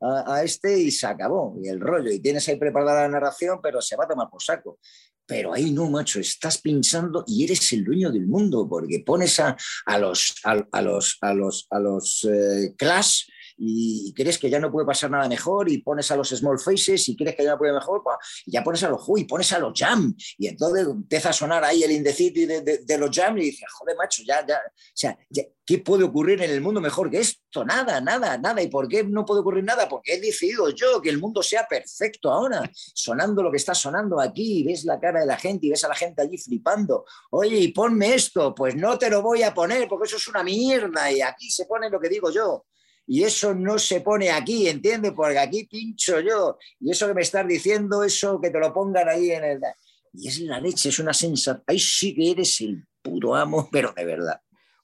a, 0.00 0.42
este 0.42 0.78
y 0.78 0.90
se 0.90 1.06
acabó. 1.06 1.56
Y 1.62 1.68
el 1.68 1.80
rollo. 1.80 2.10
Y 2.10 2.20
tienes 2.20 2.46
ahí 2.48 2.56
preparada 2.56 3.02
la 3.02 3.08
narración, 3.08 3.60
pero 3.62 3.80
se 3.80 3.96
va 3.96 4.04
a 4.04 4.08
tomar 4.08 4.28
por 4.28 4.42
saco. 4.42 4.78
Pero 5.26 5.52
ahí 5.54 5.70
no, 5.70 5.88
macho, 5.88 6.20
estás 6.20 6.60
pinchando 6.60 7.24
y 7.26 7.44
eres 7.44 7.72
el 7.72 7.84
dueño 7.84 8.10
del 8.10 8.26
mundo 8.26 8.68
porque 8.68 9.02
pones 9.06 9.38
a, 9.38 9.56
los, 9.98 10.34
a, 10.44 10.82
los, 10.82 11.18
a 11.20 11.34
los, 11.34 11.66
a 11.70 11.78
los 11.78 12.24
eh, 12.24 12.74
Clash 12.76 13.22
y 13.62 14.14
crees 14.14 14.38
que 14.38 14.48
ya 14.48 14.58
no 14.58 14.72
puede 14.72 14.86
pasar 14.86 15.10
nada 15.10 15.28
mejor 15.28 15.68
y 15.70 15.78
pones 15.78 16.10
a 16.10 16.16
los 16.16 16.30
small 16.30 16.58
faces 16.58 17.08
y 17.10 17.16
crees 17.16 17.36
que 17.36 17.44
ya 17.44 17.50
no 17.50 17.58
puede 17.58 17.72
mejor, 17.72 18.02
y 18.46 18.52
ya 18.52 18.64
pones 18.64 18.82
a 18.82 18.88
los 18.88 19.06
who 19.06 19.18
y 19.18 19.24
pones 19.24 19.52
a 19.52 19.58
los 19.58 19.78
jam 19.78 20.14
y 20.38 20.46
entonces 20.46 20.86
empieza 20.86 21.28
a 21.28 21.32
sonar 21.32 21.62
ahí 21.64 21.82
el 21.82 21.92
indecity 21.92 22.46
de, 22.46 22.62
de, 22.62 22.98
los 22.98 23.10
jam 23.10 23.36
y 23.36 23.42
dices, 23.42 23.68
joder, 23.70 23.96
macho, 23.96 24.22
ya, 24.26 24.46
ya, 24.46 24.56
o 24.56 24.92
sea, 24.94 25.18
¿qué 25.64 25.78
puede 25.78 26.04
ocurrir 26.04 26.42
en 26.42 26.50
el 26.50 26.60
mundo 26.60 26.80
mejor 26.80 27.10
que 27.10 27.18
esto? 27.18 27.64
Nada, 27.64 28.00
nada, 28.00 28.36
nada. 28.38 28.62
¿Y 28.62 28.68
por 28.68 28.88
qué 28.88 29.04
no 29.04 29.24
puede 29.24 29.40
ocurrir 29.40 29.62
nada? 29.62 29.88
Porque 29.88 30.14
he 30.14 30.20
decidido 30.20 30.70
yo 30.70 31.00
que 31.00 31.10
el 31.10 31.18
mundo 31.18 31.42
sea 31.42 31.66
perfecto 31.68 32.30
ahora, 32.30 32.68
sonando 32.74 33.42
lo 33.42 33.50
que 33.50 33.58
está 33.58 33.74
sonando 33.74 34.20
aquí, 34.20 34.60
y 34.60 34.64
ves 34.64 34.84
la 34.84 34.98
cara 34.98 35.20
de 35.20 35.26
la 35.26 35.36
gente 35.36 35.66
y 35.66 35.70
ves 35.70 35.84
a 35.84 35.88
la 35.88 35.94
gente 35.94 36.22
allí 36.22 36.38
flipando. 36.38 37.04
Oye, 37.30 37.58
y 37.58 37.68
ponme 37.68 38.14
esto, 38.14 38.54
pues 38.54 38.74
no 38.74 38.98
te 38.98 39.10
lo 39.10 39.22
voy 39.22 39.42
a 39.42 39.54
poner 39.54 39.88
porque 39.88 40.06
eso 40.06 40.16
es 40.16 40.28
una 40.28 40.42
mierda 40.42 41.10
y 41.12 41.20
aquí 41.20 41.50
se 41.50 41.66
pone 41.66 41.88
lo 41.90 42.00
que 42.00 42.08
digo 42.08 42.30
yo 42.30 42.64
y 43.12 43.24
eso 43.24 43.52
no 43.56 43.76
se 43.76 44.02
pone 44.02 44.30
aquí, 44.30 44.68
¿entiendes? 44.68 45.10
Porque 45.16 45.36
aquí 45.36 45.64
pincho 45.64 46.20
yo. 46.20 46.58
Y 46.78 46.92
eso 46.92 47.08
que 47.08 47.14
me 47.14 47.22
estás 47.22 47.44
diciendo, 47.44 48.04
eso 48.04 48.40
que 48.40 48.50
te 48.50 48.60
lo 48.60 48.72
pongan 48.72 49.08
ahí 49.08 49.32
en 49.32 49.42
el... 49.42 49.60
Y 50.12 50.28
es 50.28 50.38
la 50.38 50.60
leche, 50.60 50.90
es 50.90 50.98
una 51.00 51.12
sensación. 51.12 51.60
Ahí 51.66 51.80
sí 51.80 52.14
que 52.14 52.30
eres 52.30 52.60
el 52.60 52.84
puro 53.02 53.34
amo, 53.34 53.68
pero 53.72 53.92
de 53.96 54.04
verdad. 54.04 54.40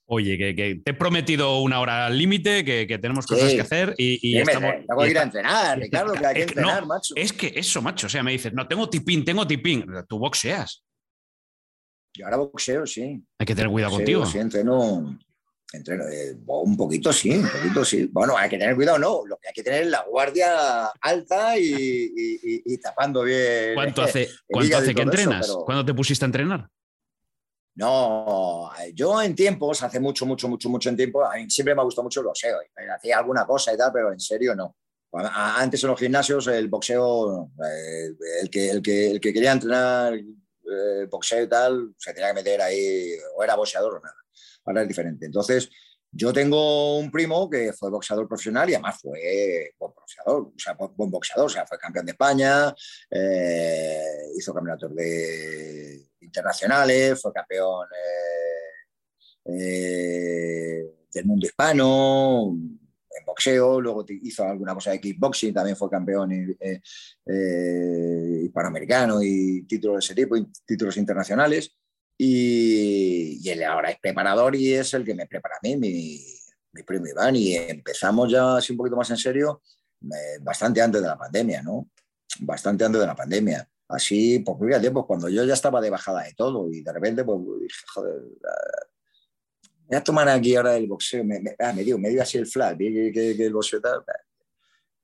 Oye, 0.07 0.37
que, 0.37 0.81
te 0.85 0.91
he 0.91 0.95
prometido 0.95 1.61
una 1.61 1.79
hora 1.79 2.07
al 2.07 2.19
límite, 2.19 2.65
que, 2.65 2.99
tenemos 2.99 3.29
cosas 3.29 3.53
que 3.53 3.61
hacer 3.61 3.95
y, 3.97 4.19
y 4.21 4.39
estamos, 4.39 4.75
tengo 4.89 5.03
que 5.03 5.11
ir 5.11 5.19
a 5.19 5.23
entrenar, 5.23 5.79
Ricardo, 5.79 6.13
que 6.15 6.27
hay 6.27 6.35
que 6.35 6.43
entrenar, 6.43 6.85
macho. 6.85 7.15
Es 7.17 7.33
que 7.33 7.53
eso, 7.55 7.81
macho, 7.81 8.09
o 8.09 8.11
sea, 8.11 8.25
me 8.25 8.33
dices, 8.33 8.53
no, 8.53 8.67
tengo 8.67 8.91
tipín, 8.91 9.25
tengo 9.25 9.47
tipín. 9.47 9.87
Tú 10.09 10.19
boxeas. 10.19 10.85
Yo 12.13 12.25
ahora 12.25 12.39
boxeo, 12.39 12.87
sí. 12.87 13.23
Hay 13.39 13.47
que 13.47 13.55
tener 13.55 13.71
cuidado 13.71 13.93
contigo. 13.93 14.27
Sí, 14.27 14.39
entreno, 14.39 15.17
Entreno, 15.73 16.05
eh, 16.09 16.37
un 16.47 16.77
poquito 16.77 17.13
sí, 17.13 17.31
un 17.31 17.49
poquito 17.49 17.85
sí. 17.85 18.09
Bueno, 18.13 18.37
hay 18.37 18.49
que 18.49 18.57
tener 18.57 18.77
cuidado, 18.77 18.99
no. 18.99 19.27
Lo 19.27 19.37
que 19.37 19.49
hay 19.49 19.55
que 19.55 19.65
tener 19.65 19.83
es 19.83 19.91
la 19.91 20.05
guardia 20.05 20.87
alta 21.01 21.59
y, 21.59 22.79
tapando 22.79 23.25
bien. 23.25 23.75
¿Cuánto 23.75 24.03
hace, 24.03 24.29
¿cuánto 24.47 24.77
hace 24.77 24.95
que 24.95 25.03
entrenas? 25.03 25.53
¿Cuándo 25.65 25.85
te 25.85 25.93
pusiste 25.93 26.25
a 26.25 26.27
entrenar? 26.27 26.69
No, 27.75 28.71
yo 28.95 29.21
en 29.21 29.35
tiempos, 29.35 29.83
hace 29.83 30.01
mucho, 30.01 30.25
mucho, 30.25 30.49
mucho, 30.49 30.69
mucho 30.71 30.89
en 30.89 30.97
tiempo, 30.97 31.23
a 31.25 31.35
mí 31.35 31.51
siempre 31.51 31.75
me 31.75 31.83
ha 31.83 31.85
gustado 31.85 32.05
mucho 32.05 32.21
el 32.21 32.27
boxeo. 32.27 32.59
Hacía 32.95 33.19
alguna 33.19 33.45
cosa 33.45 33.75
y 33.75 33.77
tal, 33.77 33.93
pero 33.93 34.13
en 34.13 34.21
serio 34.21 34.55
no. 34.55 34.77
Antes 35.13 35.83
en 35.83 35.91
los 35.91 35.99
gimnasios, 35.99 36.47
el 36.47 36.69
boxeo, 36.69 37.51
eh, 37.65 38.13
el, 38.43 38.51
que, 38.51 38.71
el, 38.71 38.83
que, 38.83 39.11
el 39.11 39.21
que 39.21 39.33
quería 39.33 39.53
entrenar 39.53 40.15
eh, 40.15 41.07
boxeo 41.11 41.43
y 41.43 41.49
tal, 41.49 41.95
se 41.99 42.15
tenía 42.15 42.29
que 42.29 42.35
meter 42.35 42.63
ahí, 42.63 43.11
o 43.37 43.43
era 43.43 43.57
boxeador 43.57 43.95
o 43.95 44.01
nada 44.01 44.26
ahora 44.67 44.83
es 44.83 44.89
diferente. 44.89 45.27
Entonces, 45.27 45.71
yo 46.13 46.33
tengo 46.33 46.99
un 46.99 47.11
primo 47.11 47.51
que 47.51 47.73
fue 47.73 47.91
boxeador 47.91 48.27
profesional 48.27 48.71
y 48.71 48.75
además 48.75 48.99
fue 49.01 49.75
buen 49.79 49.93
boxeador, 49.95 50.43
o 50.43 50.59
sea, 50.59 50.75
buen 50.75 51.11
boxeador, 51.11 51.47
o 51.47 51.49
sea, 51.49 51.67
fue 51.67 51.79
campeón 51.79 52.07
de 52.07 52.13
España, 52.13 52.75
eh, 53.11 54.31
hizo 54.37 54.55
campeonatos 54.55 54.95
de 54.95 56.09
internacionales, 56.21 57.21
fue 57.21 57.33
campeón 57.33 57.87
eh, 59.45 59.59
eh, 59.59 60.95
del 61.13 61.25
mundo 61.27 61.47
hispano 61.47 62.57
en 63.19 63.25
boxeo, 63.25 63.81
luego 63.81 64.05
hizo 64.09 64.45
alguna 64.45 64.75
cosa 64.75 64.93
de 64.93 65.01
kickboxing, 65.01 65.53
también 65.53 65.77
fue 65.77 65.91
campeón 65.91 66.31
hispanoamericano 68.43 69.23
y 69.23 69.63
títulos 69.63 69.97
de 69.97 69.99
ese 70.01 70.15
tipo, 70.15 70.37
títulos 70.65 70.97
internacionales. 70.97 71.77
Y, 72.19 73.49
él 73.49 73.63
ahora 73.65 73.91
es 73.91 73.99
preparador 74.01 74.57
y 74.57 74.73
es 74.73 74.95
el 74.95 75.05
que 75.05 75.15
me 75.15 75.27
prepara 75.27 75.57
a 75.57 75.61
mí, 75.63 75.77
mi, 75.77 76.25
primo 76.85 77.07
Iván. 77.07 77.37
Y 77.37 77.55
empezamos 77.55 78.31
ya 78.31 78.57
así 78.57 78.73
un 78.73 78.79
poquito 78.79 78.97
más 78.97 79.11
en 79.11 79.17
serio, 79.17 79.63
eh, 80.03 80.39
bastante 80.41 80.81
antes 80.81 81.03
de 81.03 81.09
la 81.09 81.17
pandemia, 81.17 81.63
¿no? 81.63 81.91
Bastante 82.41 82.85
antes 82.85 83.01
de 83.01 83.07
la 83.07 83.15
pandemia. 83.15 83.69
Así, 83.89 84.41
pues 84.41 84.81
tiempo, 84.81 85.07
cuando 85.07 85.29
yo 85.29 85.45
ya 85.45 85.55
estaba 85.55 85.81
de 85.81 85.91
bajada 85.91 86.25
de 86.25 86.35
todo 86.35 86.69
y 86.73 86.83
de 86.83 86.93
repente, 86.93 87.25
pues 87.25 87.39
dije, 87.61 87.85
joder, 87.95 88.15
voy 89.87 89.97
a 89.97 90.03
tomar 90.03 90.29
aquí 90.29 90.57
ahora 90.57 90.77
el 90.77 90.89
boxeo. 90.89 91.23
Me, 91.25 91.41
me, 91.41 91.55
ah, 91.59 91.73
me 91.73 91.85
dio, 91.85 91.97
me 91.99 92.11
dio 92.11 92.23
así 92.23 92.39
el 92.39 92.47
flash, 92.47 92.77
que, 92.77 93.37
el 93.39 93.53
boxeo 93.53 93.81
tal. 93.81 94.05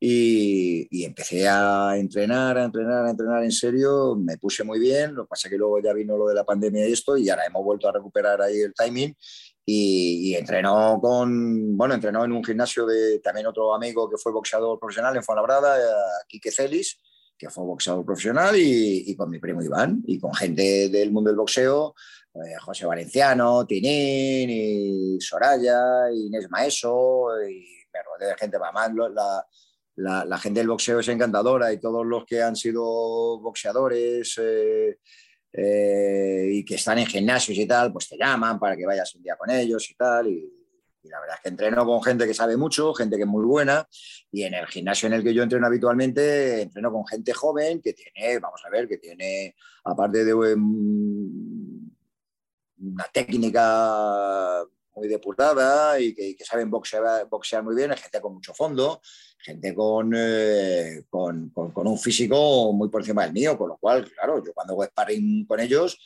Y, 0.05 1.05
empecé 1.05 1.47
a 1.49 1.97
entrenar, 1.97 2.59
a 2.59 2.65
entrenar, 2.65 3.07
a 3.07 3.11
entrenar 3.11 3.45
en 3.45 3.53
serio, 3.53 4.17
me 4.17 4.37
puse 4.37 4.65
muy 4.65 4.81
bien, 4.81 5.15
lo 5.15 5.23
que 5.23 5.29
pasa 5.29 5.49
que 5.49 5.57
luego 5.57 5.81
ya 5.81 5.93
vino 5.93 6.17
lo 6.17 6.27
de 6.27 6.35
la 6.35 6.43
pandemia 6.43 6.89
y 6.89 6.93
esto, 6.93 7.17
y 7.17 7.31
ahora 7.31 7.47
hemos 7.47 7.63
vuelto 7.63 7.89
a 7.89 7.93
recuperar 7.93 8.43
ahí 8.43 8.63
el 8.63 8.75
timing, 8.75 9.15
y, 9.65 10.35
entrenó 10.35 10.99
con, 11.01 11.77
bueno, 11.77 11.95
entrenó 11.95 12.25
en 12.25 12.33
un 12.33 12.43
gimnasio 12.43 12.85
de 12.85 13.21
también 13.21 13.47
otro 13.47 13.73
amigo 13.73 14.11
que 14.11 14.17
fue 14.17 14.33
boxeador 14.33 14.77
profesional 14.81 15.15
en 15.15 15.23
Fuenlabrada, 15.23 15.77
Quique 16.27 16.51
Celis, 16.51 16.99
que 17.39 17.49
fue 17.49 17.63
boxeador 17.65 18.05
profesional, 18.05 18.57
y, 18.59 19.15
con 19.15 19.31
mi 19.31 19.39
primo 19.39 19.63
Iván, 19.63 20.03
y 20.05 20.19
con 20.19 20.35
gente 20.35 20.89
del 20.89 21.13
mundo 21.13 21.31
del 21.31 21.37
boxeo, 21.37 21.95
eh, 22.35 22.59
José 22.61 22.87
Valenciano, 22.87 23.65
Tinín, 23.67 24.51
y 24.51 25.21
Soraya, 25.21 26.11
Inés 26.13 26.51
Maeso, 26.51 27.29
y 27.49 27.87
me 27.95 28.03
rodeé 28.03 28.31
de 28.31 28.37
gente, 28.37 28.59
más 28.59 28.93
la 29.15 29.47
la, 29.97 30.39
gente 30.39 30.61
del 30.61 30.69
boxeo 30.69 31.01
es 31.01 31.09
encantadora 31.09 31.73
y 31.73 31.81
todos 31.81 32.07
los 32.07 32.25
que 32.25 32.43
han 32.43 32.57
sido 32.57 32.83
boxeadores 33.41 34.39
eh, 34.39 34.99
eh, 35.53 36.49
y 36.51 36.65
que 36.65 36.77
están 36.77 36.99
en 36.99 37.07
gimnasios 37.07 37.59
y 37.59 37.67
tal, 37.67 37.93
pues 37.93 38.09
te 38.09 38.17
llaman 38.17 38.59
para 38.59 38.77
que 38.77 38.87
vayas 38.87 39.15
un 39.15 39.23
día 39.23 39.37
con 39.37 39.51
ellos 39.51 39.91
y 39.91 39.95
tal. 39.95 40.29
Y 40.29 40.51
Y 41.05 41.09
la 41.09 41.21
verdad 41.21 41.37
es 41.37 41.43
que 41.43 41.49
entreno 41.49 41.85
con 41.85 42.03
gente 42.03 42.27
que 42.27 42.35
sabe 42.35 42.57
mucho, 42.57 42.95
gente 42.95 43.17
que 43.17 43.23
es 43.23 43.29
muy 43.29 43.45
buena, 43.45 43.87
y 44.31 44.45
en 44.45 44.55
el 44.55 44.67
gimnasio 44.67 45.09
en 45.09 45.15
el 45.15 45.25
que 45.25 45.35
yo 45.35 45.43
entreno 45.43 45.67
habitualmente, 45.67 46.63
entreno 46.63 46.93
con 46.93 47.07
gente 47.07 47.33
joven 47.35 47.83
que 47.83 47.93
tiene, 47.93 48.39
vamos 48.39 48.63
a 48.65 48.71
ver, 48.71 48.87
que 48.89 48.99
tiene, 48.99 49.57
aparte 49.85 50.25
de 50.25 50.33
una 50.33 50.55
técnica 53.13 54.65
muy 54.95 55.09
depurada 55.09 55.99
y 55.99 56.15
que, 56.15 56.37
saben 56.45 56.71
boxear, 56.71 57.27
boxear, 57.29 57.63
muy 57.63 57.75
bien, 57.75 57.91
hay 57.91 57.99
gente 57.99 58.21
con 58.21 58.35
mucho 58.35 58.55
fondo, 58.55 59.01
gente 59.43 59.75
con, 59.75 60.13
eh, 60.17 61.03
con, 61.11 61.51
con, 61.51 61.87
un 61.87 61.99
físico 61.99 62.73
muy 62.73 62.89
por 62.89 63.01
encima 63.03 63.25
del 63.25 63.33
mío, 63.33 63.59
con 63.59 63.69
lo 63.69 63.77
cual, 63.77 64.11
claro, 64.11 64.43
yo 64.45 64.53
cuando 64.55 64.75
hago 64.75 64.85
sparring 64.85 65.45
con 65.47 65.61
ellos, 65.61 65.99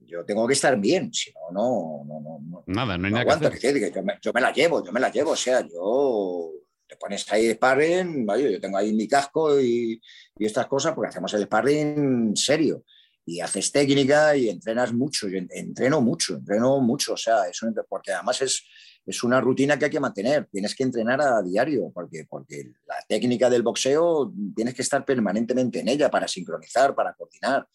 yo 0.00 0.24
tengo 0.24 0.46
que 0.46 0.54
estar 0.54 0.78
bien, 0.78 1.12
si 1.12 1.32
no, 1.32 1.50
no, 1.52 2.04
no, 2.06 2.40
no 2.40 2.64
Nada, 2.66 2.96
no 2.96 3.06
hay 3.06 3.12
nada 3.12 3.24
que 3.24 3.46
hacer. 3.46 3.92
yo, 3.92 4.02
me, 4.02 4.18
yo, 4.20 4.32
me, 4.32 4.40
la 4.40 4.52
llevo, 4.52 4.84
yo 4.84 4.92
me 4.92 5.00
la 5.00 5.10
llevo, 5.10 5.32
o 5.32 5.36
sea, 5.36 5.60
yo 5.60 6.52
te 6.86 6.96
pones 6.96 7.30
ahí 7.32 7.52
sparring, 7.52 8.26
yo 8.26 8.60
tengo 8.60 8.78
ahí 8.78 8.92
mi 8.92 9.08
casco 9.08 9.60
y, 9.60 10.00
y 10.38 10.46
estas 10.46 10.66
cosas 10.66 10.94
porque 10.94 11.08
hacemos 11.08 11.32
el 11.34 11.44
sparring 11.44 12.36
serio 12.36 12.84
y 13.26 13.40
haces 13.40 13.72
técnica 13.72 14.36
y 14.36 14.48
entrenas 14.48 14.92
mucho. 14.92 15.28
Yo 15.28 15.38
entreno 15.50 16.00
mucho, 16.00 16.36
entreno 16.36 16.80
mucho, 16.80 17.14
o 17.14 17.16
sea, 17.16 17.48
eso, 17.48 17.66
porque 17.88 18.12
además 18.12 18.42
es, 18.42 18.62
es 19.06 19.22
una 19.22 19.40
rutina 19.40 19.78
que 19.78 19.86
hay 19.86 19.90
que 19.90 20.00
mantener. 20.00 20.48
Tienes 20.50 20.74
que 20.74 20.82
entrenar 20.82 21.20
a 21.20 21.42
diario, 21.42 21.90
porque, 21.92 22.26
porque 22.28 22.72
la 22.86 22.96
técnica 23.08 23.50
del 23.50 23.62
boxeo 23.62 24.32
tienes 24.54 24.74
que 24.74 24.82
estar 24.82 25.04
permanentemente 25.04 25.80
en 25.80 25.88
ella 25.88 26.10
para 26.10 26.26
sincronizar, 26.26 26.94
para 26.94 27.14
coordinar. 27.14 27.68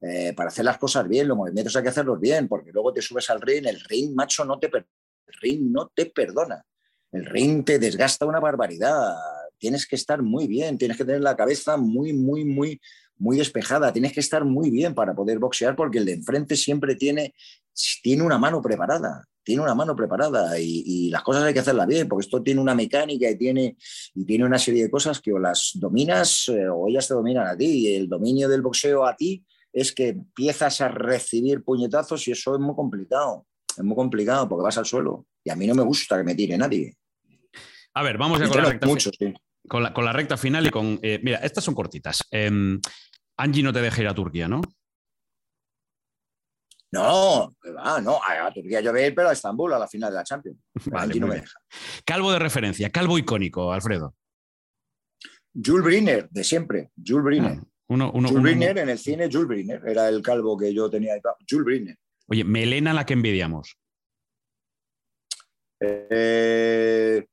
Eh, 0.00 0.34
para 0.34 0.48
hacer 0.48 0.64
las 0.64 0.78
cosas 0.78 1.08
bien, 1.08 1.26
los 1.26 1.36
movimientos 1.36 1.74
hay 1.74 1.82
que 1.82 1.88
hacerlos 1.88 2.20
bien, 2.20 2.48
porque 2.48 2.70
luego 2.70 2.92
te 2.92 3.00
subes 3.00 3.28
al 3.30 3.40
ring, 3.40 3.66
el 3.66 3.80
ring, 3.80 4.14
macho, 4.14 4.44
no 4.44 4.58
te, 4.58 4.66
el 4.66 4.84
ring 5.40 5.72
no 5.72 5.90
te 5.94 6.06
perdona. 6.06 6.64
El 7.10 7.24
ring 7.24 7.64
te 7.64 7.78
desgasta 7.78 8.26
una 8.26 8.40
barbaridad. 8.40 9.14
Tienes 9.58 9.86
que 9.86 9.96
estar 9.96 10.22
muy 10.22 10.46
bien, 10.46 10.76
tienes 10.76 10.96
que 10.98 11.04
tener 11.04 11.22
la 11.22 11.34
cabeza 11.34 11.76
muy, 11.76 12.12
muy, 12.12 12.44
muy, 12.44 12.80
muy 13.18 13.38
despejada, 13.38 13.92
tienes 13.92 14.12
que 14.12 14.20
estar 14.20 14.44
muy 14.44 14.70
bien 14.70 14.94
para 14.94 15.14
poder 15.14 15.38
boxear 15.38 15.74
porque 15.74 15.98
el 15.98 16.04
de 16.04 16.12
enfrente 16.12 16.56
siempre 16.56 16.94
tiene, 16.94 17.34
tiene 18.02 18.22
una 18.22 18.38
mano 18.38 18.60
preparada, 18.60 19.24
tiene 19.46 19.62
una 19.62 19.76
mano 19.76 19.94
preparada 19.94 20.58
y, 20.58 21.08
las 21.08 21.22
cosas 21.22 21.44
hay 21.44 21.54
que 21.54 21.60
hacerlas 21.60 21.86
bien 21.86 22.08
porque 22.08 22.26
esto 22.26 22.42
tiene 22.42 22.60
una 22.60 22.74
mecánica 22.74 23.30
y 23.30 23.38
tiene, 23.38 23.76
y 24.12 24.24
tiene 24.24 24.44
una 24.44 24.58
serie 24.58 24.82
de 24.82 24.90
cosas 24.90 25.20
que 25.20 25.32
o 25.32 25.38
las 25.38 25.70
dominas 25.74 26.48
eh, 26.48 26.68
o 26.68 26.88
ellas 26.88 27.06
te 27.06 27.14
dominan 27.14 27.46
a 27.46 27.56
ti 27.56 27.64
y 27.64 27.94
el 27.94 28.08
dominio 28.08 28.48
del 28.48 28.60
boxeo 28.60 29.06
a 29.06 29.14
ti 29.14 29.44
es 29.72 29.92
que 29.92 30.08
empiezas 30.08 30.80
a 30.80 30.88
recibir 30.88 31.62
puñetazos 31.62 32.26
y 32.26 32.32
eso 32.32 32.56
es 32.56 32.60
muy 32.60 32.74
complicado, 32.74 33.46
es 33.68 33.84
muy 33.84 33.94
complicado 33.94 34.48
porque 34.48 34.64
vas 34.64 34.78
al 34.78 34.84
suelo 34.84 35.26
y 35.44 35.50
a 35.50 35.54
mí 35.54 35.64
no 35.68 35.76
me 35.76 35.84
gusta 35.84 36.18
que 36.18 36.24
me 36.24 36.34
tire 36.34 36.58
nadie. 36.58 36.96
A 37.94 38.02
ver, 38.02 38.18
vamos 38.18 38.40
a 38.40 38.48
con 38.48 38.62
la, 38.62 38.70
recta 38.70 38.88
con, 39.68 40.04
la, 40.04 40.12
recta 40.12 40.36
final 40.36 40.66
y 40.66 40.70
con... 40.70 40.98
Eh, 41.02 41.20
mira, 41.22 41.38
estas 41.38 41.62
son 41.62 41.74
cortitas. 41.74 42.24
Em, 42.32 42.80
Angie 43.36 43.62
no 43.62 43.72
te 43.72 43.80
deja 43.80 44.02
ir 44.02 44.08
a 44.08 44.14
Turquía, 44.14 44.48
¿no? 44.48 44.60
No, 46.96 47.54
va, 47.76 48.00
no, 48.00 48.20
a, 48.26 48.50
Turquía 48.52 48.80
ir, 48.80 49.14
pero 49.14 49.28
a 49.28 49.32
Estambul 49.32 49.72
a 49.74 49.78
la 49.78 49.86
final 49.86 50.10
de 50.10 50.16
la 50.16 50.24
Champions. 50.24 50.58
Angie 50.92 51.20
no 51.20 51.26
me 51.26 51.36
deja. 51.36 51.58
Calvo 52.04 52.32
de 52.32 52.38
referencia, 52.38 52.90
calvo 52.90 53.18
icónico, 53.18 53.70
Alfredo. 53.72 54.14
Jules 55.54 55.84
Briner, 55.84 56.28
de 56.30 56.44
siempre, 56.44 56.90
Jules 57.04 57.24
Briner. 57.24 57.58
Ah, 57.60 57.66
Jules 57.88 58.42
Briner 58.42 58.78
en 58.78 58.88
el 58.88 58.98
cine, 58.98 59.28
Jules 59.30 59.48
Briner, 59.48 59.82
era 59.86 60.08
el 60.08 60.22
calvo 60.22 60.56
que 60.56 60.72
yo 60.72 60.88
tenía. 60.88 61.14
Jules 61.48 61.64
Briner. 61.66 61.98
Oye, 62.28 62.44
melena 62.44 62.94
la 62.94 63.04
que 63.04 63.12
envidiamos. 63.12 63.76
Eh, 65.80 67.26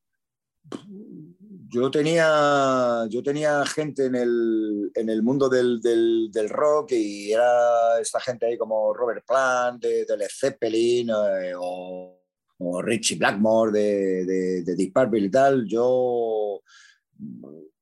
yo 1.73 1.89
tenía, 1.89 3.05
yo 3.09 3.23
tenía 3.23 3.65
gente 3.65 4.05
en 4.05 4.15
el, 4.15 4.91
en 4.93 5.09
el 5.09 5.23
mundo 5.23 5.49
del, 5.49 5.81
del, 5.81 6.49
rock 6.49 6.91
y 6.91 7.31
era 7.31 7.99
esta 7.99 8.19
gente 8.19 8.45
ahí 8.45 8.57
como 8.57 8.93
Robert 8.93 9.25
Plant 9.27 9.81
de, 9.81 10.05
Led 10.15 10.29
Zeppelin 10.29 11.09
eh, 11.09 11.53
o, 11.57 12.21
o, 12.59 12.81
Richie 12.81 13.17
Blackmore 13.17 13.71
de, 13.71 14.63
de, 14.63 14.75
Deep 14.75 14.93
Purple 14.93 15.19
y 15.19 15.31
tal. 15.31 15.65
Yo, 15.65 16.61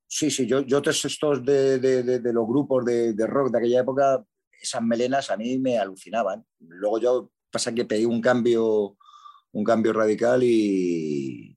sí, 0.06 0.30
sí, 0.30 0.46
yo, 0.46 0.60
yo 0.62 0.78
estos 0.78 1.44
de, 1.44 1.78
de 1.78 2.32
los 2.32 2.46
grupos 2.46 2.86
de, 2.86 3.14
rock 3.26 3.52
de 3.52 3.58
aquella 3.58 3.80
época, 3.80 4.24
esas 4.50 4.82
melenas 4.82 5.30
a 5.30 5.36
mí 5.36 5.58
me 5.58 5.78
alucinaban. 5.78 6.44
Luego 6.60 6.98
yo 6.98 7.30
pasa 7.50 7.74
que 7.74 7.84
pedí 7.84 8.06
un 8.06 8.22
cambio, 8.22 8.96
un 9.52 9.64
cambio 9.64 9.92
radical 9.92 10.42
y, 10.42 11.51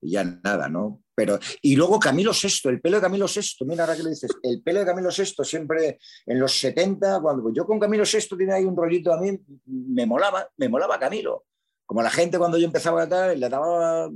y 0.00 0.12
ya 0.12 0.24
nada, 0.24 0.68
¿no? 0.68 1.02
Pero, 1.14 1.38
y 1.60 1.76
luego 1.76 1.98
Camilo 1.98 2.32
VI, 2.32 2.70
el 2.70 2.80
pelo 2.80 2.96
de 2.96 3.02
Camilo 3.02 3.26
VI, 3.26 3.66
mira 3.66 3.84
ahora 3.84 3.96
que 3.96 4.02
le 4.02 4.10
dices, 4.10 4.30
el 4.42 4.62
pelo 4.62 4.80
de 4.80 4.86
Camilo 4.86 5.10
VI 5.10 5.44
siempre 5.44 5.98
en 6.26 6.40
los 6.40 6.58
70, 6.58 7.20
cuando 7.20 7.52
yo 7.52 7.66
con 7.66 7.78
Camilo 7.78 8.04
VI 8.04 8.36
tenía 8.36 8.54
ahí 8.54 8.64
un 8.64 8.76
rollito 8.76 9.12
a 9.12 9.20
mí, 9.20 9.38
me 9.66 10.06
molaba, 10.06 10.48
me 10.56 10.68
molaba 10.68 10.98
Camilo. 10.98 11.44
Como 11.84 12.02
la 12.02 12.10
gente 12.10 12.38
cuando 12.38 12.56
yo 12.56 12.64
empezaba 12.64 13.02
a 13.02 13.06
dar, 13.06 13.36
le 13.36 13.48
daba 13.48 14.08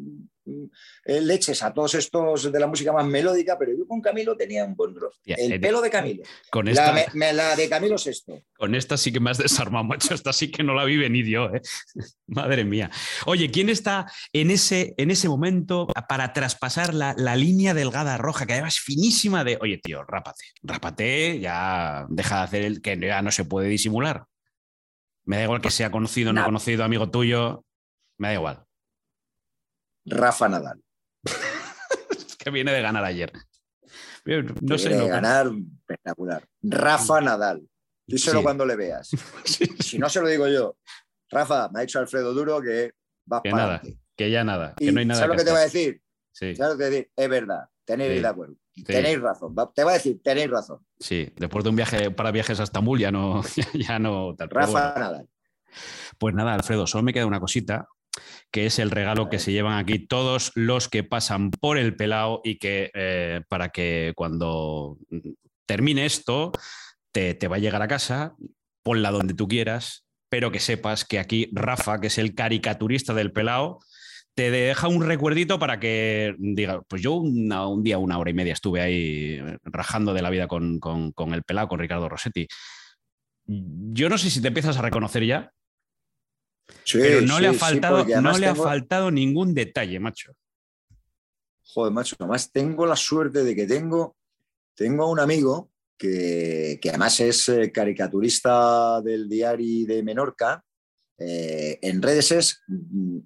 leches 1.05 1.63
a 1.63 1.73
todos 1.73 1.95
estos 1.95 2.51
de 2.51 2.61
la 2.61 2.67
música 2.67 2.93
más 2.93 3.07
melódica, 3.07 3.57
pero 3.59 3.73
yo 3.77 3.87
con 3.87 4.01
Camilo 4.01 4.37
tenía 4.37 4.65
un 4.65 4.75
buen 4.75 4.95
El 5.25 5.61
pelo 5.61 5.81
de 5.81 5.91
Camilo. 5.91 6.23
Con 6.51 6.69
esta, 6.69 6.95
la, 7.15 7.57
de 7.57 7.69
Camilo 7.69 7.99
Sexto. 7.99 8.43
Con 8.57 8.75
esta 8.75 8.97
sí 8.97 9.13
que 9.13 9.21
me 9.21 9.31
has 9.31 9.39
desarmado, 9.39 9.85
macho. 9.85 10.15
Esta 10.15 10.33
sí 10.33 10.51
que 10.51 10.63
no 10.63 10.75
la 10.75 10.85
vi 10.85 10.97
venir 10.97 11.27
yo, 11.27 11.47
¿eh? 11.47 11.61
Madre 12.27 12.65
mía. 12.65 12.91
Oye, 13.27 13.51
¿quién 13.51 13.69
está 13.69 14.07
en 14.33 14.51
ese, 14.51 14.95
en 14.97 15.11
ese 15.11 15.29
momento 15.29 15.87
para 16.09 16.33
traspasar 16.33 16.95
la, 16.95 17.15
línea 17.35 17.75
delgada 17.75 18.17
roja, 18.17 18.47
que 18.47 18.53
además 18.53 18.79
finísima 18.79 19.43
de, 19.43 19.59
oye, 19.61 19.79
tío, 19.79 20.05
rápate, 20.05 20.45
rápate, 20.63 21.41
ya 21.41 22.07
deja 22.09 22.37
de 22.37 22.43
hacer 22.43 22.63
el 22.63 22.81
que 22.81 22.99
ya 22.99 23.23
no 23.23 23.33
se 23.33 23.45
puede 23.45 23.69
disimular? 23.69 24.25
Me 25.25 25.37
da 25.37 25.45
igual 25.45 25.61
que 25.61 25.71
sea 25.71 25.91
conocido 25.91 26.31
o 26.31 26.33
no 26.33 26.45
conocido, 26.45 26.85
amigo 26.85 27.11
tuyo, 27.11 27.65
me 28.19 28.29
da 28.29 28.35
igual. 28.35 28.65
Rafa 30.05 30.49
Nadal. 30.49 30.83
es 31.25 32.37
que 32.37 32.51
viene 32.51 32.73
de 32.73 32.83
ganar 32.83 33.05
ayer. 33.05 33.33
No 34.61 34.79
sé. 34.79 34.91
de 34.91 35.09
ganar 35.09 35.51
espectacular. 35.81 36.47
Rafa 36.63 37.21
Nadal. 37.21 37.69
Díselo 38.07 38.43
cuando 38.43 38.67
le 38.67 38.77
veas. 38.77 39.11
Si 39.45 39.99
no 39.99 40.09
se 40.09 40.21
lo 40.21 40.29
digo 40.29 40.49
yo. 40.49 40.77
Rafa, 41.31 41.69
me 41.71 41.81
ha 41.81 41.83
dicho 41.83 41.99
Alfredo 41.99 42.35
Duro 42.35 42.61
que 42.61 42.93
va 43.31 43.43
que 43.43 43.51
nada, 43.51 43.83
que 44.17 44.31
ya 44.31 44.45
nada, 44.45 44.75
que 44.77 44.93
no 44.93 45.01
hay 45.01 45.07
nada. 45.07 45.21
¿Sabes 45.21 45.37
lo 45.37 45.39
que 45.39 45.45
te 45.45 45.53
va 45.53 45.59
a 45.59 45.63
decir? 45.63 46.01
Sí. 46.33 46.55
¿Sabes 46.55 46.73
lo 46.73 46.79
que 46.79 46.85
te 46.85 46.85
va 46.85 46.87
a 46.87 46.91
decir? 46.91 47.11
Es 47.17 47.29
verdad, 47.29 47.69
tenéis 47.85 48.23
de 48.23 48.29
acuerdo. 48.29 48.55
Tenéis 48.85 49.21
razón. 49.21 49.55
Te 49.75 49.85
va 49.85 49.93
a 49.93 49.95
decir, 49.95 50.21
tenéis 50.23 50.51
razón. 50.51 50.85
Sí, 50.99 51.33
después 51.37 51.65
de 51.65 51.71
un 51.71 51.77
viaje 51.77 52.11
para 52.11 52.31
viajes 52.31 52.61
a 52.61 52.65
Estambul 52.65 52.99
ya 53.01 53.11
no. 53.11 53.43
Ya, 53.73 53.99
no 53.99 54.35
Rafa 54.39 54.95
Nadal. 54.99 55.29
Pues 56.19 56.35
nada, 56.35 56.55
Alfredo, 56.55 56.87
solo 56.87 57.03
me 57.03 57.13
queda 57.13 57.27
una 57.27 57.41
cosita 57.41 57.89
que 58.51 58.67
es 58.67 58.79
el 58.79 58.91
regalo 58.91 59.29
que 59.29 59.39
se 59.39 59.53
llevan 59.53 59.79
aquí 59.79 59.99
todos 59.99 60.53
los 60.55 60.89
que 60.89 61.03
pasan 61.03 61.51
por 61.51 61.79
el 61.79 61.97
pelao 61.97 62.41
y 62.45 62.59
que 62.59 62.91
eh, 62.95 63.43
para 63.49 63.71
que 63.71 64.13
cuando 64.15 64.99
termine 65.67 66.07
esto 66.07 66.53
te, 67.13 67.37
va 67.49 67.57
a 67.57 67.61
llegar 67.61 67.83
a 67.83 67.89
casa, 67.89 68.35
ponla 68.83 69.11
donde 69.11 69.35
tú 69.35 69.49
quieras, 69.49 70.05
pero 70.29 70.51
que 70.51 70.61
sepas 70.61 71.05
que 71.05 71.19
aquí 71.19 71.49
Rafa, 71.53 72.01
que 72.01 72.09
es 72.09 72.19
el 72.19 72.35
caricaturista 72.35 73.15
del 73.15 73.33
pelao, 73.33 73.79
te 74.35 74.51
deja 74.51 74.89
un 74.89 75.05
recuerdito 75.05 75.61
para 75.61 75.79
que 75.79 76.35
diga, 76.39 76.83
pues 76.89 77.03
yo 77.03 77.13
un 77.15 77.83
día, 77.85 77.99
una 77.99 78.19
hora 78.19 78.31
y 78.31 78.35
media 78.35 78.53
estuve 78.53 78.81
ahí 78.81 79.41
rajando 79.63 80.13
de 80.13 80.23
la 80.23 80.31
vida 80.31 80.49
con, 80.49 80.81
con 80.81 81.35
el 81.35 81.45
pelao, 81.45 81.69
con 81.69 81.79
Ricardo 81.79 82.09
Rossetti. 82.09 82.49
Yo 83.47 84.09
no 84.09 84.19
sé 84.19 84.31
si 84.31 84.41
te 84.43 84.49
empiezas 84.49 84.77
a 84.77 84.83
reconocer 84.83 85.25
ya, 85.25 85.53
pero 86.93 87.21
no 87.23 87.41
le 87.41 87.49
ha 87.49 87.55
faltado, 87.55 88.05
no 88.05 88.39
le 88.39 88.47
ha 88.47 88.55
faltado 88.55 89.11
ningún 89.11 89.55
detalle, 89.55 89.99
macho. 90.01 90.33
Joder, 91.63 91.93
macho, 91.93 92.17
además 92.19 92.51
tengo 92.53 92.87
la 92.87 92.97
suerte 92.97 93.43
de 93.43 93.55
que 93.55 93.67
tengo, 93.67 94.17
tengo 94.75 95.11
un 95.11 95.21
amigo 95.21 95.71
que, 95.99 96.81
además 96.89 97.21
es 97.21 97.49
eh, 97.49 97.73
caricaturista 97.73 99.01
del 99.03 99.29
diario 99.29 99.87
de 99.87 100.03
Menorca. 100.03 100.65
Eh, 101.19 101.79
en 101.83 102.03
redes 102.03 102.33
es 102.33 102.63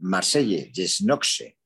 Marselle, 0.00 0.70
Jesnoxe. 0.74 1.56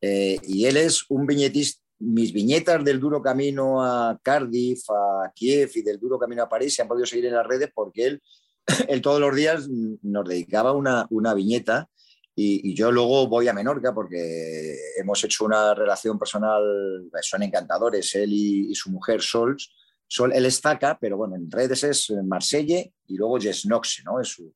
Eh, 0.00 0.38
y 0.42 0.66
él 0.66 0.76
es 0.76 1.04
un 1.08 1.26
viñetista. 1.26 1.82
Mis 2.00 2.32
viñetas 2.32 2.84
del 2.84 3.00
duro 3.00 3.22
camino 3.22 3.80
a 3.82 4.18
Cardiff, 4.20 4.82
a 4.90 5.32
Kiev 5.32 5.70
y 5.76 5.82
del 5.82 5.98
duro 5.98 6.18
camino 6.18 6.42
a 6.42 6.48
París 6.48 6.74
se 6.74 6.82
han 6.82 6.88
podido 6.88 7.06
seguir 7.06 7.26
en 7.26 7.34
las 7.34 7.46
redes 7.46 7.70
porque 7.72 8.06
él 8.06 8.22
él 8.88 9.02
todos 9.02 9.20
los 9.20 9.34
días 9.34 9.68
nos 9.68 10.28
dedicaba 10.28 10.72
una, 10.72 11.06
una 11.10 11.34
viñeta 11.34 11.88
y, 12.36 12.74
yo 12.74 12.90
luego 12.90 13.28
voy 13.28 13.46
a 13.46 13.52
Menorca 13.52 13.94
porque 13.94 14.76
hemos 14.96 15.22
hecho 15.22 15.44
una 15.44 15.72
relación 15.72 16.18
personal, 16.18 17.08
son 17.22 17.44
encantadores, 17.44 18.14
él 18.16 18.32
y, 18.32 18.74
su 18.74 18.90
mujer 18.90 19.22
Sol. 19.22 19.56
Sol, 20.06 20.32
él 20.34 20.44
es 20.46 20.60
Zaca, 20.60 20.98
pero 21.00 21.16
bueno, 21.16 21.36
en 21.36 21.50
redes 21.50 21.84
es 21.84 22.12
Marselle 22.24 22.92
y 23.06 23.16
luego 23.16 23.40
Jesnoxe, 23.40 24.02
¿no? 24.04 24.20
Es 24.20 24.28
su, 24.28 24.52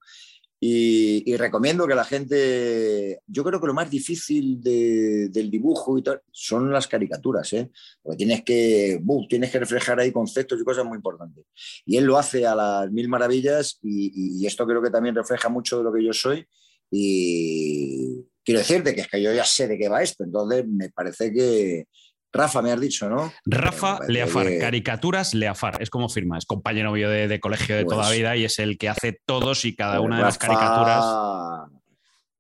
Y, 0.61 1.37
recomiendo 1.37 1.87
que 1.87 1.95
la 1.95 2.05
gente, 2.05 3.21
yo 3.29 3.45
creo 3.45 3.61
que 3.61 3.69
lo 3.69 3.75
más 3.75 3.89
difícil 3.89 4.61
del 4.61 5.51
dibujo 5.51 5.97
y 5.97 6.03
tal 6.03 6.21
son 6.33 6.73
las 6.73 6.89
caricaturas, 6.89 7.53
¿eh? 7.53 7.71
porque 8.03 8.17
tienes 8.17 8.43
que, 8.43 9.01
tienes 9.29 9.53
que 9.53 9.61
reflejar 9.61 10.01
ahí 10.01 10.11
conceptos 10.11 10.61
y 10.61 10.65
cosas 10.65 10.85
muy 10.85 10.97
importantes. 10.97 11.45
Y 11.87 11.97
él 11.97 12.05
lo 12.05 12.19
hace 12.19 12.45
a 12.45 12.57
las 12.57 12.91
mil 12.91 13.09
maravillas 13.09 13.79
y, 13.83 14.45
esto 14.47 14.67
creo 14.67 14.83
que 14.83 14.91
también 14.91 15.15
refleja 15.15 15.49
mucho 15.49 15.79
de 15.79 15.85
lo 15.85 15.93
que 15.93 16.05
yo 16.05 16.13
soy. 16.13 16.45
Y 16.91 18.25
quiero 18.43 18.61
decirte 18.61 18.95
que 18.95 19.03
es 19.03 19.09
que 19.09 19.23
yo 19.23 19.33
ya 19.33 19.45
sé 19.45 19.69
de 19.69 19.79
qué 19.79 19.89
va 19.89 20.03
esto, 20.03 20.25
entonces 20.25 20.67
me 20.67 20.91
parece 20.91 21.33
que, 21.33 21.87
Rafa, 22.33 22.63
me 22.63 22.73
has 22.73 22.81
dicho, 22.81 23.09
¿no? 23.09 23.33
Rafa 23.47 24.01
Leafar, 24.07 24.47
caricaturas 24.59 25.35
Leafar, 25.35 25.81
es 25.83 25.89
como 25.89 26.09
firma, 26.09 26.37
es 26.37 26.45
compañero 26.45 26.93
mío 26.93 27.09
de, 27.09 27.41
colegio 27.41 27.77
de 27.77 27.85
toda 27.85 28.03
la 28.03 28.09
pues 28.09 28.19
vida 28.19 28.37
y 28.37 28.45
es 28.45 28.59
el 28.59 28.77
que 28.77 28.89
hace 28.89 29.19
todos 29.25 29.65
y 29.65 29.75
cada 29.75 29.97
pues 29.97 30.07
una 30.07 30.17
de 30.19 30.23
las 30.23 30.39
caricaturas. 30.39 31.05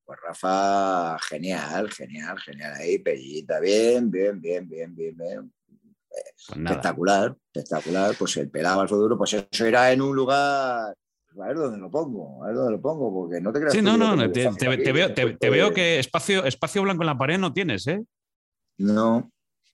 Pues 0.04 0.18
Rafa, 0.26 1.18
genial, 1.20 1.90
genial, 1.90 2.38
genial 2.38 2.74
ahí, 2.74 2.98
pellita, 2.98 3.60
bien, 3.60 4.10
bien, 4.10 4.40
bien, 4.40 4.68
bien, 4.68 4.94
bien, 4.94 5.16
bien. 5.16 5.52
Pues 6.08 6.58
espectacular, 6.58 7.36
espectacular. 7.52 8.14
Pues 8.18 8.36
el 8.38 8.50
pelaba 8.50 8.82
al 8.82 8.88
futuro, 8.88 9.16
pues 9.16 9.34
eso 9.34 9.66
era 9.66 9.92
en 9.92 10.00
un 10.00 10.14
lugar. 10.14 10.94
A 11.40 11.46
ver 11.46 11.56
dónde 11.56 11.78
lo 11.78 11.90
pongo, 11.90 12.42
a 12.42 12.48
ver 12.48 12.56
dónde 12.56 12.72
lo 12.72 12.80
pongo, 12.80 13.12
porque 13.12 13.40
no 13.40 13.52
te 13.52 13.60
creas. 13.60 13.74
Sí, 13.74 13.82
no, 13.82 13.96
no, 13.96 14.16
te, 14.32 14.48
veo, 14.92 15.14
te, 15.14 15.50
veo, 15.50 15.72
que 15.72 15.98
espacio, 15.98 16.44
espacio 16.44 16.82
blanco 16.82 17.02
en 17.02 17.06
la 17.06 17.18
pared 17.18 17.38
no 17.38 17.52
tienes, 17.52 17.86
¿eh? 17.86 18.02
No, 18.78 19.30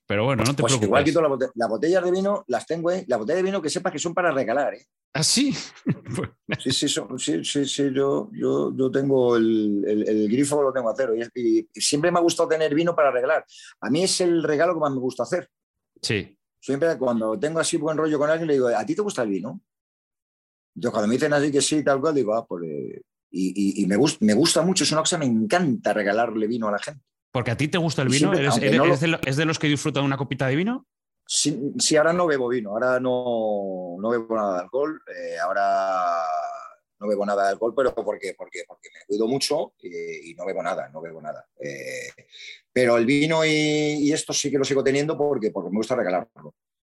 pero 0.07 0.25
bueno, 0.25 0.43
no 0.43 0.55
te 0.55 0.61
pues 0.61 0.73
preocupes. 0.73 0.87
Igual 0.87 1.03
quito 1.03 1.21
la 1.21 1.51
las 1.55 1.69
botellas 1.69 2.03
de 2.03 2.11
vino, 2.11 2.43
las 2.47 2.65
tengo, 2.67 2.91
¿eh? 2.91 3.05
Las 3.07 3.17
botellas 3.17 3.37
de 3.37 3.43
vino 3.43 3.61
que 3.61 3.69
sepas 3.69 3.91
que 3.91 3.99
son 3.99 4.13
para 4.13 4.31
regalar, 4.31 4.75
¿eh? 4.75 4.85
¿Ah, 5.13 5.23
sí? 5.23 5.53
sí, 6.59 6.71
sí, 6.71 6.87
sí, 6.89 7.43
sí, 7.43 7.65
sí, 7.65 7.83
yo, 7.93 8.29
yo, 8.33 8.75
yo 8.75 8.91
tengo 8.91 9.35
el, 9.37 9.83
el, 9.87 10.29
grifo, 10.29 10.61
lo 10.61 10.73
tengo 10.73 10.89
a 10.89 10.95
cero. 10.95 11.13
Y, 11.33 11.67
siempre 11.73 12.11
me 12.11 12.19
ha 12.19 12.21
gustado 12.21 12.49
tener 12.49 12.75
vino 12.75 12.95
para 12.95 13.11
regalar. 13.11 13.45
A 13.79 13.89
mí 13.89 14.03
es 14.03 14.21
el 14.21 14.43
regalo 14.43 14.73
que 14.73 14.81
más 14.81 14.91
me 14.91 14.99
gusta 14.99 15.23
hacer. 15.23 15.49
Sí. 16.01 16.37
Siempre 16.59 16.97
cuando 16.97 17.39
tengo 17.39 17.59
así 17.59 17.77
buen 17.77 17.97
rollo 17.97 18.19
con 18.19 18.29
alguien, 18.29 18.47
le 18.47 18.55
digo, 18.55 18.67
¿a 18.67 18.85
ti 18.85 18.93
te 18.93 19.01
gusta 19.01 19.23
el 19.23 19.29
vino? 19.29 19.61
Yo 20.75 20.91
cuando 20.91 21.07
me 21.07 21.15
dicen 21.15 21.33
así 21.33 21.51
que 21.51 21.61
sí, 21.61 21.83
tal 21.83 21.99
cual, 21.99 22.13
digo, 22.13 22.35
ah, 22.35 22.45
pues... 22.45 22.63
Eh", 22.65 23.01
y, 23.31 23.83
y, 23.83 23.85
me, 23.85 23.97
gusta, 23.97 24.23
me 24.23 24.33
gusta 24.33 24.61
mucho, 24.61 24.85
es 24.85 24.91
una 24.91 25.01
cosa, 25.01 25.17
me 25.17 25.25
encanta 25.25 25.91
regalarle 25.91 26.47
vino 26.47 26.69
a 26.69 26.71
la 26.71 26.79
gente. 26.79 27.03
Porque 27.35 27.51
a 27.51 27.57
ti 27.57 27.67
te 27.67 27.77
gusta 27.77 28.01
el 28.01 28.07
vino, 28.07 28.33
¿Eres, 28.33 28.61
de, 28.61 29.45
los 29.45 29.59
que 29.59 29.67
disfrutan 29.67 30.05
una 30.05 30.15
copita 30.15 30.47
de 30.47 30.55
vino? 30.55 30.87
Sí, 31.27 31.97
ahora 31.97 32.13
no 32.13 32.27
bebo 32.27 32.47
vino, 32.47 32.69
ahora 32.69 32.97
no, 32.97 33.97
no 33.99 34.09
bebo 34.09 34.37
nada 34.37 34.53
de 34.53 34.59
alcohol, 34.61 35.01
eh, 35.13 35.37
ahora 35.37 36.15
no 36.97 37.07
bebo 37.09 37.25
nada 37.25 37.43
de 37.43 37.49
alcohol, 37.49 37.73
pero 37.75 37.93
porque, 37.93 38.35
porque, 38.37 38.63
porque 38.65 38.87
me 38.93 39.05
cuido 39.05 39.27
mucho 39.27 39.73
y, 39.79 40.33
no 40.35 40.45
bebo 40.45 40.63
nada, 40.63 40.87
no 40.87 41.01
bebo 41.01 41.21
nada. 41.21 41.45
Eh, 41.59 42.07
pero 42.71 42.95
el 42.95 43.05
vino 43.05 43.43
y, 43.43 44.13
esto 44.13 44.31
sí 44.31 44.49
que 44.49 44.57
lo 44.57 44.63
sigo 44.63 44.81
teniendo 44.81 45.17
porque, 45.17 45.51
porque 45.51 45.71
me 45.71 45.79
gusta 45.79 45.97
regalarlo. 45.97 46.55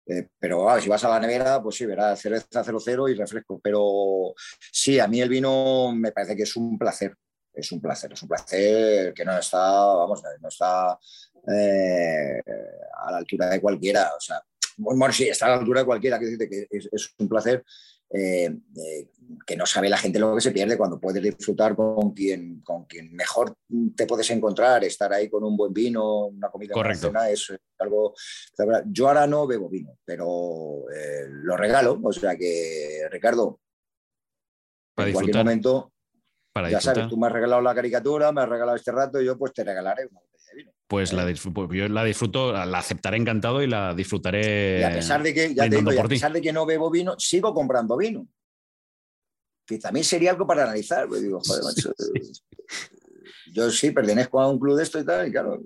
Eh, 0.05 0.27
pero 0.37 0.67
si 0.81 0.89
vas 0.89 1.05
a 1.05 1.11
la 1.11 1.19
nevera, 1.21 1.63
pues 1.63 1.77
sí, 1.77 1.85
verás 1.85 2.19
cerveza 2.19 2.61
00 2.61 3.07
y 3.07 3.13
refresco. 3.13 3.61
Pero 3.63 4.33
sí, 4.59 4.99
a 4.99 5.07
mí 5.07 5.21
el 5.21 5.29
vino 5.29 5.93
me 5.95 6.11
parece 6.11 6.35
que 6.35 6.43
es 6.43 6.57
un 6.57 6.77
placer 6.77 7.15
es 7.55 7.71
un 7.71 7.81
placer, 7.81 8.11
es 8.13 8.21
un 8.21 8.29
placer 8.29 9.13
que 9.13 9.25
no 9.25 9.37
está, 9.37 9.59
vamos, 9.59 10.21
no 10.41 10.47
está 10.47 10.97
eh, 11.47 12.41
a 12.97 13.11
la 13.11 13.17
altura 13.17 13.49
de 13.49 13.61
cualquiera, 13.61 14.11
o 14.15 14.19
sea, 14.19 14.41
bueno, 14.77 15.13
sí, 15.13 15.27
está 15.29 15.45
a 15.45 15.49
la 15.49 15.55
altura 15.57 15.81
de 15.81 15.85
cualquiera, 15.85 16.19
que, 16.19 16.37
que 16.37 16.67
es, 16.69 16.89
es 16.91 17.13
un 17.17 17.29
placer 17.29 17.63
eh, 18.09 18.45
eh, 18.45 19.09
que 19.47 19.55
no 19.55 19.65
sabe 19.65 19.89
la 19.89 19.97
gente 19.97 20.19
lo 20.19 20.35
que 20.35 20.41
se 20.41 20.51
pierde 20.51 20.77
cuando 20.77 20.99
puedes 20.99 21.21
disfrutar 21.21 21.75
con 21.75 22.13
quien, 22.13 22.61
con 22.61 22.85
quien 22.85 23.13
mejor 23.15 23.57
te 23.95 24.05
puedes 24.05 24.29
encontrar, 24.29 24.83
estar 24.83 25.11
ahí 25.11 25.29
con 25.29 25.43
un 25.43 25.57
buen 25.57 25.73
vino, 25.73 26.25
una 26.25 26.49
comida 26.49 26.73
Correcto. 26.73 27.11
es 27.29 27.53
algo... 27.79 28.13
Yo 28.87 29.07
ahora 29.07 29.25
no 29.27 29.47
bebo 29.47 29.69
vino, 29.69 29.97
pero 30.05 30.83
lo 31.29 31.57
regalo, 31.57 31.99
o 32.03 32.13
sea 32.13 32.35
que, 32.35 33.07
Ricardo, 33.09 33.59
en 34.97 35.13
cualquier 35.13 35.37
momento 35.37 35.94
ya 36.69 36.81
sabes, 36.81 37.07
tú 37.09 37.17
me 37.17 37.27
has 37.27 37.33
regalado 37.33 37.61
la 37.61 37.75
caricatura, 37.75 38.31
me 38.31 38.41
has 38.41 38.49
regalado 38.49 38.77
este 38.77 38.91
rato 38.91 39.21
y 39.21 39.25
yo 39.25 39.37
pues 39.37 39.53
te 39.53 39.63
regalaré 39.63 40.07
una 40.07 40.19
botella 40.21 40.43
de 40.49 40.55
vino. 40.55 40.71
Pues 40.87 41.13
la 41.13 41.29
eh. 41.29 41.35
pues 41.53 41.69
yo 41.71 41.87
la 41.89 42.03
disfruto, 42.03 42.53
la 42.53 42.77
aceptaré 42.77 43.17
encantado 43.17 43.61
y 43.61 43.67
la 43.67 43.93
disfrutaré. 43.93 44.79
Y 44.79 44.83
a 44.83 44.91
pesar 44.91 45.21
de 45.21 45.33
que, 45.33 45.53
ya 45.53 45.65
a 45.65 46.07
pesar 46.07 46.31
de 46.31 46.41
que 46.41 46.53
no 46.53 46.65
bebo 46.65 46.89
vino, 46.89 47.15
sigo 47.19 47.53
comprando 47.53 47.97
vino. 47.97 48.27
Que 49.65 49.79
también 49.79 50.03
sería 50.03 50.31
algo 50.31 50.47
para 50.47 50.63
analizar. 50.63 51.07
Pues 51.07 51.21
digo, 51.21 51.41
joder, 51.45 51.63
macho, 51.63 51.93
yo 53.51 53.69
sí 53.69 53.91
pertenezco 53.91 54.39
a 54.39 54.49
un 54.49 54.59
club 54.59 54.77
de 54.77 54.83
esto 54.83 54.99
y 54.99 55.05
tal, 55.05 55.27
y 55.27 55.31
claro. 55.31 55.59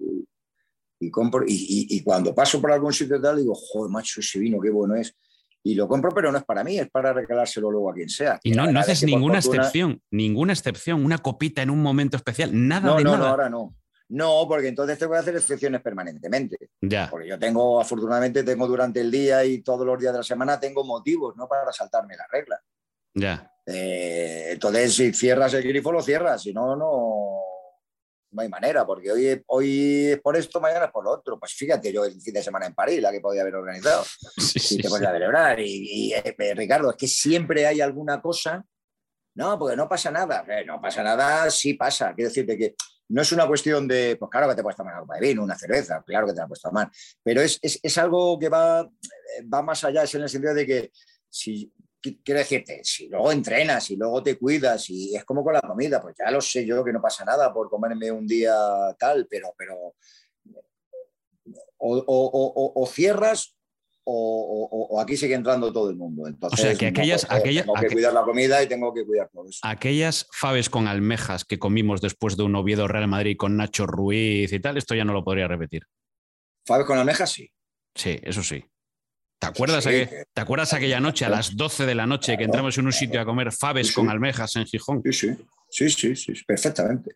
Y, 1.02 1.10
compro, 1.12 1.46
y, 1.48 1.88
y, 1.90 2.04
cuando 2.04 2.36
paso 2.36 2.60
por 2.60 2.74
algún 2.74 2.92
sitio 2.92 3.18
y 3.18 3.22
tal, 3.22 3.38
digo, 3.38 3.54
joder, 3.56 3.90
macho, 3.90 4.20
ese 4.20 4.38
vino, 4.38 4.60
qué 4.60 4.70
bueno 4.70 4.96
es 4.96 5.16
y 5.64 5.76
lo 5.76 5.88
compro, 5.88 6.12
pero 6.12 6.32
no 6.32 6.38
es 6.38 6.44
para 6.44 6.64
mí, 6.64 6.80
es 6.80 6.90
para 6.90 7.14
regalárselo 7.14 7.70
luego 7.70 7.92
a 7.92 7.94
quien 7.94 8.10
sea. 8.10 8.40
Y 8.44 8.52
no, 8.52 8.72
no 8.72 8.80
haces 8.80 9.04
ninguna 9.04 9.40
excepción, 9.40 10.02
ninguna 10.12 10.54
excepción, 10.54 11.04
una 11.04 11.18
copita 11.18 11.62
en 11.62 11.70
un 11.70 11.82
momento 11.82 12.18
especial, 12.18 12.50
nada 12.54 12.88
no, 12.92 12.98
de 12.98 13.04
no, 13.04 13.12
nada. 13.12 13.24
No, 13.24 13.28
ahora 13.28 13.50
no. 13.50 13.76
No, 14.10 14.46
porque 14.48 14.70
entonces 14.70 14.98
tengo 14.98 15.14
que 15.14 15.20
hacer 15.20 15.36
excepciones 15.36 15.82
permanentemente. 15.82 16.58
Ya. 16.82 17.08
Porque 17.12 17.28
yo 17.28 17.38
tengo, 17.38 17.80
afortunadamente, 17.80 18.44
tengo 18.44 18.68
durante 18.68 19.02
el 19.02 19.12
día 19.12 19.46
y 19.46 19.62
todos 19.62 19.86
los 19.86 20.00
días 20.00 20.14
de 20.14 20.20
la 20.20 20.24
semana, 20.24 20.60
tengo 20.60 20.84
motivos, 20.84 21.36
¿no? 21.38 21.48
Para 21.48 21.72
saltarme 21.72 22.18
la 22.18 22.26
regla. 22.32 22.60
Ya. 23.14 23.52
Eh, 23.68 24.48
entonces, 24.54 24.96
si 24.96 25.14
cierras 25.14 25.54
el 25.54 25.64
grifo, 25.64 25.92
lo 25.92 26.02
cierras. 26.02 26.42
Si 26.42 26.52
no, 26.52 26.76
no, 26.76 27.40
no 28.32 28.42
hay 28.42 28.50
manera, 28.50 28.86
porque 28.86 29.12
hoy, 29.12 29.44
hoy 29.48 30.06
es 30.12 30.22
por 30.22 30.38
esto, 30.38 30.62
mañana 30.62 30.86
es 30.86 30.92
por 30.92 31.04
lo 31.04 31.12
otro. 31.12 31.40
Pues 31.40 31.54
fíjate, 31.54 31.92
yo 31.92 32.06
el 32.06 32.20
fin 32.22 32.34
de 32.34 32.44
semana 32.44 32.68
en 32.68 32.74
París, 32.74 33.02
la 33.02 33.12
que 33.12 33.22
podía 33.22 33.42
haber 33.42 33.56
organizado, 33.56 34.04
sí, 34.38 34.78
te 34.78 34.90
podía 34.90 35.12
celebrar. 35.12 35.60
Y, 35.60 36.14
eh, 36.14 36.54
Ricardo, 36.56 36.92
es 36.92 36.98
que 36.98 37.08
siempre 37.08 37.66
hay 37.66 37.82
alguna 37.82 38.22
cosa, 38.22 38.64
no, 39.36 39.58
porque 39.58 39.76
no 39.76 39.88
pasa 39.88 40.12
nada. 40.12 40.46
Eh, 40.48 40.66
no 40.66 40.80
pasa 40.82 41.04
nada, 41.04 41.50
sí 41.50 41.74
pasa. 41.74 42.14
Quiero 42.14 42.30
decirte 42.30 42.58
que 42.58 42.76
no 43.10 43.22
es 43.22 43.32
una 43.32 43.48
cuestión 43.48 43.88
de, 43.88 44.16
pues 44.18 44.30
claro 44.30 44.48
que 44.50 44.56
te 44.56 44.62
puedes 44.62 44.78
tomar 44.78 44.94
una 44.94 45.02
copa 45.02 45.16
de 45.16 45.28
vino, 45.28 45.44
una 45.44 45.58
cerveza, 45.58 46.04
claro 46.06 46.28
que 46.28 46.34
te 46.34 46.40
la 46.40 46.48
puedes 46.48 46.62
tomar, 46.62 46.92
pero 47.24 47.42
es, 47.42 47.58
es, 47.62 47.80
es 47.82 47.98
algo 47.98 48.38
que 48.38 48.50
va, 48.50 48.82
eh, 48.82 49.44
va 49.52 49.64
más 49.64 49.84
allá, 49.84 50.04
es 50.04 50.14
en 50.14 50.22
el 50.22 50.30
sentido 50.30 50.54
de 50.54 50.66
que 50.66 50.92
si 51.28 51.74
quiero 52.02 52.40
decirte, 52.40 52.82
si 52.84 53.08
luego 53.08 53.32
entrenas 53.32 53.90
y 53.92 53.96
luego 53.96 54.24
te 54.24 54.38
cuidas 54.38 54.90
y 54.90 55.16
es 55.16 55.24
como 55.26 55.44
con 55.44 55.54
la 55.54 55.62
comida, 55.62 56.02
pues 56.02 56.16
ya 56.18 56.32
lo 56.32 56.42
sé 56.42 56.66
yo 56.66 56.84
que 56.84 56.94
no 56.94 57.02
pasa 57.02 57.26
nada 57.26 57.54
por 57.54 57.70
comerme 57.70 58.12
un 58.12 58.26
día 58.26 58.54
tal, 58.98 59.28
pero, 59.30 59.54
pero 59.58 59.96
o, 61.78 62.86
cierras 62.92 63.56
o, 64.06 65.00
aquí 65.02 65.16
sigue 65.18 65.36
entrando 65.36 65.72
todo 65.72 65.90
el 65.90 65.96
mundo. 65.96 66.28
Entonces, 66.28 66.60
o 66.60 66.64
sea, 66.64 66.76
que 66.76 66.88
aquellas, 66.88 67.28
tengo 67.28 67.74
que 67.76 67.88
cuidar 67.90 68.14
la 68.14 68.24
comida 68.24 68.64
y 68.64 68.68
tengo 68.68 68.94
que 68.94 69.06
cuidar 69.06 69.30
todo 69.30 69.48
eso. 69.48 69.60
Aquellas 69.64 70.28
faves 70.32 70.70
con 70.70 70.88
almejas 70.88 71.46
que 71.46 71.60
comimos 71.60 72.02
después 72.02 72.36
de 72.38 72.44
un 72.44 72.56
Oviedo 72.56 72.88
Real 72.88 73.08
Madrid 73.08 73.38
con 73.38 73.58
Nacho 73.58 73.86
Ruiz 73.86 74.52
y 74.52 74.60
tal, 74.60 74.78
esto 74.78 74.96
ya 74.96 75.06
no 75.06 75.14
lo 75.14 75.24
podría 75.24 75.48
repetir. 75.48 75.84
Faves 76.66 76.88
con 76.88 76.98
almejas, 76.98 77.32
sí. 77.32 77.52
Sí, 77.96 78.20
eso 78.24 78.44
sí. 78.44 78.64
¿Te 79.40 79.48
acuerdas, 79.48 79.86
¿Te 79.86 80.42
acuerdas 80.42 80.74
aquella 80.74 81.00
noche, 81.00 81.24
a 81.24 81.30
las 81.30 81.56
12 81.56 81.86
de 81.86 81.96
la 81.96 82.06
noche, 82.06 82.38
que 82.38 82.44
entramos 82.44 82.78
en 82.78 82.86
un 82.86 82.92
sitio 82.94 83.22
a 83.22 83.26
comer 83.26 83.54
faves 83.54 83.94
con 83.94 84.10
almejas 84.10 84.56
en 84.58 84.66
Gijón? 84.66 85.02
Sí, 85.12 85.30
sí, 85.70 85.90
sí, 85.90 86.16
sí, 86.16 86.34
perfectamente. 86.46 87.16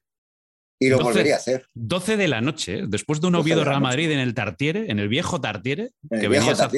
Y 0.79 0.89
lo 0.89 0.99
volvería 0.99 1.35
a 1.35 1.37
hacer. 1.37 1.65
12 1.73 2.17
de 2.17 2.27
la 2.27 2.41
noche, 2.41 2.79
¿eh? 2.79 2.83
después 2.87 3.21
de 3.21 3.27
un 3.27 3.35
Oviedo 3.35 3.63
Real 3.63 3.81
Madrid 3.81 4.11
en 4.11 4.19
el 4.19 4.33
Tartiere, 4.33 4.89
en 4.89 4.99
el 4.99 5.07
viejo 5.07 5.39
Tartiere, 5.39 5.91
que, 6.09 6.27
venías 6.27 6.59
a, 6.59 6.69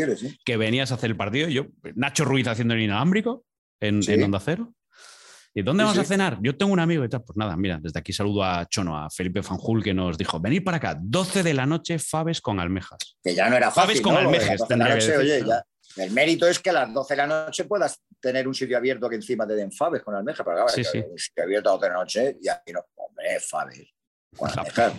que 0.44 0.58
venías 0.58 0.92
a 0.92 0.96
hacer 0.96 1.12
el 1.12 1.18
partido. 1.18 1.48
Yo, 1.48 1.68
Nacho 1.96 2.26
Ruiz 2.26 2.48
haciendo 2.48 2.74
el 2.74 2.82
inalámbrico 2.82 3.46
en, 3.80 4.02
en 4.08 4.24
Onda 4.24 4.40
Cero. 4.40 4.75
¿Y 5.58 5.64
dónde 5.64 5.86
vamos 5.86 5.98
a 5.98 6.04
cenar? 6.04 6.38
Yo 6.42 6.58
tengo 6.58 6.74
un 6.74 6.82
amigo 6.82 7.06
y 7.06 7.10
tal. 7.10 7.24
Pues 7.24 7.38
nada, 7.38 7.56
mira, 7.56 7.80
desde 7.82 7.98
aquí 7.98 8.12
saludo 8.12 8.44
a 8.44 8.66
Chono, 8.66 8.98
a 8.98 9.10
Felipe 9.10 9.42
Fanjul, 9.42 9.82
que 9.82 9.94
nos 9.94 10.18
dijo: 10.18 10.38
venid 10.38 10.66
para 10.66 10.78
acá, 10.78 11.00
12 11.02 11.44
de 11.44 11.54
la 11.54 11.66
noche, 11.66 11.98
Faves 11.98 12.42
con 12.42 12.60
almejas. 12.60 12.98
Que 13.24 13.34
ya 13.34 13.50
no 13.50 13.56
era 13.56 13.72
fácil. 13.72 13.82
Faves 13.82 14.02
con 14.02 14.18
almejas. 14.18 14.62
oye, 15.18 15.46
ya. 15.46 15.64
El 15.96 16.12
mérito 16.12 16.46
es 16.46 16.60
que 16.60 16.72
a 16.72 16.74
las 16.74 16.94
12 16.94 17.14
de 17.14 17.18
la 17.18 17.46
noche 17.46 17.64
puedas 17.64 18.02
tener 18.20 18.50
un 18.50 18.54
sitio 18.54 18.76
abierto 18.76 19.08
que 19.08 19.16
encima 19.16 19.48
te 19.48 19.56
den 19.56 19.72
Faves 19.72 20.04
con 20.04 20.14
almejas. 20.14 20.46
Pero 20.46 20.58
claro, 20.58 20.68
sí, 20.68 20.84
sí. 20.84 20.98
un 21.10 21.18
sitio 21.18 21.46
abierto 21.46 21.70
a 21.70 21.74
12 21.74 21.86
de 21.86 21.90
la 21.90 21.98
noche 22.00 22.38
y 22.42 22.50
aquí 22.50 22.74
no. 22.74 22.82
Hombre, 22.96 23.40
Faves. 23.40 23.94
Con 24.36 24.50
almejas. 24.50 24.94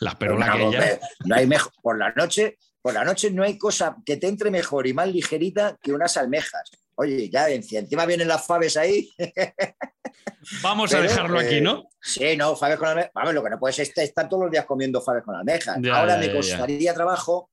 Las 0.00 0.14
perolas 0.14 0.50
que 0.56 0.72
ya. 0.72 1.00
No 1.26 1.34
hay 1.36 1.46
mejor. 1.46 1.72
Por 1.82 1.98
la 1.98 2.10
noche. 2.12 2.56
Por 2.80 2.94
la 2.94 3.04
noche 3.04 3.30
no 3.30 3.42
hay 3.42 3.58
cosa 3.58 3.96
que 4.04 4.16
te 4.16 4.28
entre 4.28 4.50
mejor 4.50 4.86
y 4.86 4.94
más 4.94 5.08
ligerita 5.08 5.76
que 5.82 5.92
unas 5.92 6.16
almejas. 6.16 6.70
Oye, 6.96 7.28
ya 7.28 7.48
encima 7.48 8.06
vienen 8.06 8.28
las 8.28 8.46
faves 8.46 8.76
ahí. 8.76 9.12
Vamos 10.62 10.92
a 10.94 11.00
dejarlo 11.00 11.38
aquí, 11.38 11.60
¿no? 11.60 11.80
Eh, 11.80 11.86
sí, 12.00 12.36
no, 12.36 12.54
faves 12.56 12.78
con 12.78 12.88
almejas. 12.88 13.10
Vamos, 13.14 13.34
lo 13.34 13.42
que 13.42 13.50
no 13.50 13.58
puedes 13.58 13.78
es 13.78 13.96
estar 13.96 14.28
todos 14.28 14.44
los 14.44 14.52
días 14.52 14.64
comiendo 14.64 15.00
faves 15.00 15.22
con 15.22 15.34
almejas. 15.34 15.78
Ahora 15.92 16.18
me 16.18 16.32
costaría 16.32 16.94
trabajo. 16.94 17.50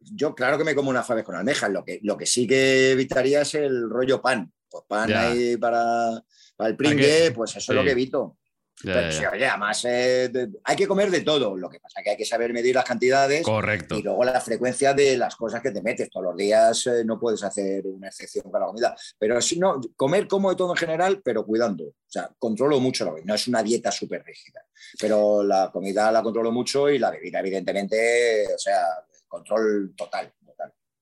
Yo, 0.00 0.34
claro 0.34 0.58
que 0.58 0.64
me 0.64 0.74
como 0.74 0.90
unas 0.90 1.06
faves 1.06 1.24
con 1.24 1.34
almejas. 1.34 1.70
Lo 1.70 1.84
que, 1.84 2.00
lo 2.02 2.16
que 2.16 2.26
sí 2.26 2.46
que 2.46 2.92
evitaría 2.92 3.42
es 3.42 3.54
el 3.54 3.88
rollo 3.88 4.20
pan. 4.20 4.52
Pues 4.70 4.84
pan 4.86 5.12
ahí 5.12 5.56
para, 5.56 6.22
para 6.56 6.70
el 6.70 6.76
pringue, 6.76 7.32
pues 7.34 7.56
eso 7.56 7.72
es 7.72 7.76
lo 7.76 7.84
que 7.84 7.92
evito. 7.92 8.37
Pero 8.82 9.30
oye, 9.32 9.46
además 9.46 9.84
eh, 9.84 10.30
hay 10.62 10.76
que 10.76 10.86
comer 10.86 11.10
de 11.10 11.22
todo. 11.22 11.56
Lo 11.56 11.68
que 11.68 11.80
pasa 11.80 12.00
es 12.00 12.04
que 12.04 12.10
hay 12.10 12.16
que 12.16 12.24
saber 12.24 12.52
medir 12.52 12.74
las 12.74 12.84
cantidades. 12.84 13.42
Correcto. 13.42 13.96
Y 13.96 14.02
luego 14.02 14.24
la 14.24 14.40
frecuencia 14.40 14.94
de 14.94 15.16
las 15.16 15.34
cosas 15.34 15.60
que 15.60 15.70
te 15.70 15.82
metes. 15.82 16.08
Todos 16.10 16.26
los 16.26 16.36
días 16.36 16.86
eh, 16.86 17.04
no 17.04 17.18
puedes 17.18 17.42
hacer 17.42 17.86
una 17.86 18.08
excepción 18.08 18.50
para 18.50 18.64
la 18.64 18.68
comida. 18.68 18.96
Pero 19.18 19.40
si 19.40 19.58
no, 19.58 19.80
comer 19.96 20.28
como 20.28 20.50
de 20.50 20.56
todo 20.56 20.72
en 20.72 20.76
general, 20.76 21.20
pero 21.24 21.44
cuidando. 21.44 21.84
O 21.84 21.94
sea, 22.06 22.30
controlo 22.38 22.78
mucho 22.78 23.04
la 23.04 23.10
comida. 23.10 23.26
No 23.26 23.34
es 23.34 23.48
una 23.48 23.62
dieta 23.62 23.90
súper 23.90 24.22
rígida. 24.24 24.64
Pero 25.00 25.42
la 25.42 25.70
comida 25.72 26.12
la 26.12 26.22
controlo 26.22 26.52
mucho 26.52 26.88
y 26.88 26.98
la 26.98 27.10
bebida, 27.10 27.40
evidentemente, 27.40 28.46
o 28.54 28.58
sea, 28.58 28.82
control 29.26 29.92
total. 29.96 30.32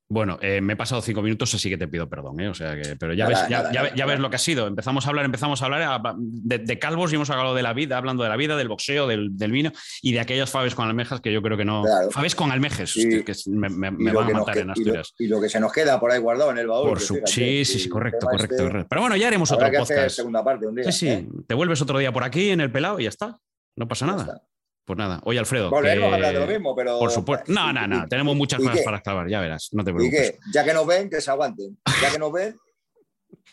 Bueno, 0.09 0.39
eh, 0.41 0.61
me 0.61 0.75
he 0.75 0.77
pasado 0.77 1.03
cinco 1.03 1.21
minutos, 1.21 1.53
así 1.55 1.69
que 1.69 1.77
te 1.77 1.89
pido 1.89 2.09
perdón, 2.09 2.39
¿eh? 2.39 2.49
O 2.49 2.55
sea 2.55 2.81
que, 2.81 2.95
pero 2.95 3.13
ya, 3.13 3.27
ves, 3.27 3.41
ya, 3.49 4.07
ves 4.07 4.21
lo 4.21 4.31
que 4.31 4.37
ha 4.37 4.39
sido. 4.39 4.69
Empezamos 4.69 5.05
a 5.05 5.09
hablar, 5.09 5.25
empezamos 5.25 5.61
a 5.63 5.65
hablar 5.65 6.01
de, 6.25 6.79
calvos 6.79 7.11
y 7.11 7.17
hemos 7.17 7.29
hablado 7.31 7.57
de 7.57 7.63
la 7.65 7.73
vida, 7.73 7.99
hablando 7.99 8.23
de 8.23 8.29
la 8.29 8.37
vida, 8.37 8.57
del 8.57 8.69
boxeo, 8.69 9.09
del, 9.09 9.31
vino 9.51 9.73
y 10.03 10.13
de 10.13 10.21
aquellas 10.21 10.49
faves 10.49 10.77
con 10.77 10.87
almejas 10.87 11.21
que 11.21 11.33
yo 11.33 11.43
creo 11.43 11.57
que 11.57 11.65
no. 11.65 11.83
Faves 12.13 12.37
con 12.37 12.53
almejes, 12.53 12.95
que 12.95 13.35
me, 13.47 14.13
van 14.13 14.31
a 14.31 14.39
matar 14.39 14.59
en 14.59 14.71
Asturias. 14.71 15.13
Y 15.19 15.27
lo, 15.27 15.41
que 15.41 15.49
se 15.49 15.59
nos 15.59 15.73
queda 15.73 15.99
por 15.99 16.13
ahí 16.13 16.21
guardado 16.21 16.53
en 16.53 16.59
el 16.59 16.69
baúl. 16.69 16.91
Por 16.91 17.01
su... 17.01 17.21
sí, 17.25 17.65
sí, 17.65 17.81
sí, 17.81 17.89
correcto, 17.89 18.29
correcto, 18.29 18.63
correcto, 18.63 18.87
Pero 18.89 19.01
bueno, 19.01 19.17
ya 19.17 19.27
haremos 19.27 19.51
otro 19.51 19.69
podcast. 19.73 20.15
Segunda 20.15 20.45
parte 20.45 20.67
un 20.67 20.77
día, 20.77 20.85
sí, 20.85 20.93
sí. 20.93 21.09
¿eh? 21.09 21.27
Te 21.49 21.55
vuelves 21.55 21.83
otro 21.83 21.99
día 21.99 22.13
por 22.13 22.23
aquí 22.23 22.51
en 22.51 22.61
el 22.61 22.71
pelado 22.71 23.01
y 23.01 23.05
ya 23.05 23.09
está. 23.09 23.41
No 23.75 23.89
pasa 23.89 24.07
nada. 24.07 24.43
Pues 24.87 24.97
nada, 24.97 25.21
oye 25.25 25.41
Alfredo. 25.41 25.69
Volvemos 25.69 26.13
a 26.13 26.15
hablar 26.15 26.33
de 26.33 26.41
lo 26.41 26.47
mismo, 26.47 26.77
pero. 26.77 27.01
Por 27.01 27.11
supuesto. 27.11 27.53
No, 27.53 27.73
no, 27.73 27.89
no. 27.89 28.07
Tenemos 28.07 28.37
muchas 28.37 28.61
cosas 28.61 28.83
para 28.85 29.01
clavar, 29.01 29.29
ya 29.29 29.41
verás. 29.41 29.69
No 29.73 29.83
te 29.83 29.93
preocupes. 29.93 30.29
¿Y 30.29 30.33
qué? 30.33 30.39
Ya 30.55 30.65
que 30.65 30.73
nos 30.73 30.87
ven, 30.87 31.11
que 31.11 31.21
se 31.21 31.29
aguanten. 31.29 31.77
Ya 32.01 32.13
que 32.13 32.19
nos 32.19 32.33
ven. 32.33 32.57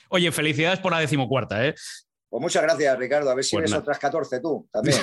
oye, 0.10 0.32
felicidades 0.32 0.80
por 0.80 0.92
la 0.92 1.00
decimocuarta, 1.00 1.66
¿eh? 1.66 1.74
Pues 2.30 2.42
muchas 2.42 2.62
gracias, 2.62 3.00
Ricardo. 3.00 3.32
A 3.32 3.36
ver 3.36 3.44
si 3.44 3.56
pues 3.56 3.72
ves 3.72 3.80
otras 3.80 3.98
14 3.98 4.40
tú 4.42 4.68
también. 4.72 4.98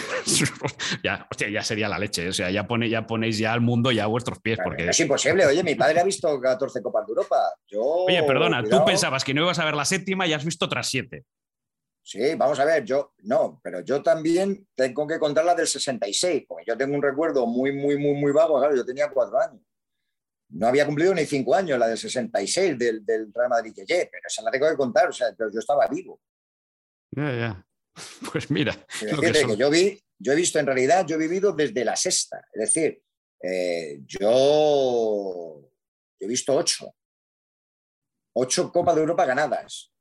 ya, 1.04 1.26
hostia, 1.28 1.48
ya 1.48 1.62
sería 1.64 1.88
la 1.88 1.98
leche. 1.98 2.28
O 2.28 2.32
sea, 2.32 2.48
ya, 2.50 2.66
pone, 2.66 2.88
ya 2.88 3.06
ponéis 3.06 3.36
ya 3.36 3.52
al 3.52 3.60
mundo 3.60 3.90
ya 3.90 4.04
a 4.04 4.06
vuestros 4.06 4.38
pies. 4.38 4.58
porque... 4.62 4.88
Es 4.88 5.00
imposible. 5.00 5.46
Oye, 5.46 5.64
mi 5.64 5.74
padre 5.74 6.00
ha 6.00 6.04
visto 6.04 6.40
14 6.40 6.80
Copas 6.80 7.06
de 7.06 7.10
Europa. 7.10 7.36
Yo, 7.66 7.82
Oye, 7.82 8.22
perdona, 8.22 8.62
tú 8.62 8.84
pensabas 8.84 9.24
que 9.24 9.34
no 9.34 9.42
ibas 9.42 9.58
a 9.58 9.64
ver 9.64 9.74
la 9.74 9.84
séptima 9.84 10.28
y 10.28 10.32
has 10.32 10.44
visto 10.44 10.64
otras 10.64 10.88
siete. 10.88 11.24
Sí, 12.10 12.34
vamos 12.34 12.58
a 12.58 12.64
ver, 12.64 12.84
yo 12.84 13.14
no, 13.18 13.60
pero 13.62 13.82
yo 13.82 14.02
también 14.02 14.66
tengo 14.74 15.06
que 15.06 15.20
contar 15.20 15.44
la 15.44 15.54
del 15.54 15.68
66, 15.68 16.42
porque 16.48 16.64
yo 16.66 16.76
tengo 16.76 16.96
un 16.96 17.02
recuerdo 17.02 17.46
muy, 17.46 17.70
muy, 17.70 17.96
muy, 17.96 18.14
muy 18.14 18.32
vago, 18.32 18.58
claro, 18.58 18.74
yo 18.74 18.84
tenía 18.84 19.08
cuatro 19.08 19.38
años. 19.38 19.62
No 20.48 20.66
había 20.66 20.84
cumplido 20.84 21.14
ni 21.14 21.24
cinco 21.24 21.54
años 21.54 21.78
la 21.78 21.86
del 21.86 21.96
66 21.96 22.76
del, 22.76 23.06
del 23.06 23.32
Real 23.32 23.48
Madrid 23.48 23.72
pero 23.76 24.22
esa 24.26 24.42
la 24.42 24.50
tengo 24.50 24.68
que 24.68 24.76
contar, 24.76 25.08
o 25.10 25.12
sea, 25.12 25.28
yo 25.38 25.56
estaba 25.56 25.86
vivo. 25.86 26.20
Ya, 27.12 27.30
ya. 27.30 27.66
Pues 28.32 28.50
mira. 28.50 28.74
que, 28.98 29.56
yo, 29.56 29.70
vi, 29.70 30.02
yo 30.18 30.32
he 30.32 30.36
visto 30.36 30.58
en 30.58 30.66
realidad, 30.66 31.06
yo 31.06 31.14
he 31.14 31.18
vivido 31.20 31.52
desde 31.52 31.84
la 31.84 31.94
sexta, 31.94 32.44
es 32.52 32.60
decir, 32.60 33.00
eh, 33.40 34.00
yo, 34.04 35.60
yo 35.60 35.70
he 36.18 36.26
visto 36.26 36.56
ocho. 36.56 36.92
Ocho 38.32 38.72
Copas 38.72 38.96
de 38.96 39.02
Europa 39.02 39.26
ganadas 39.26 39.92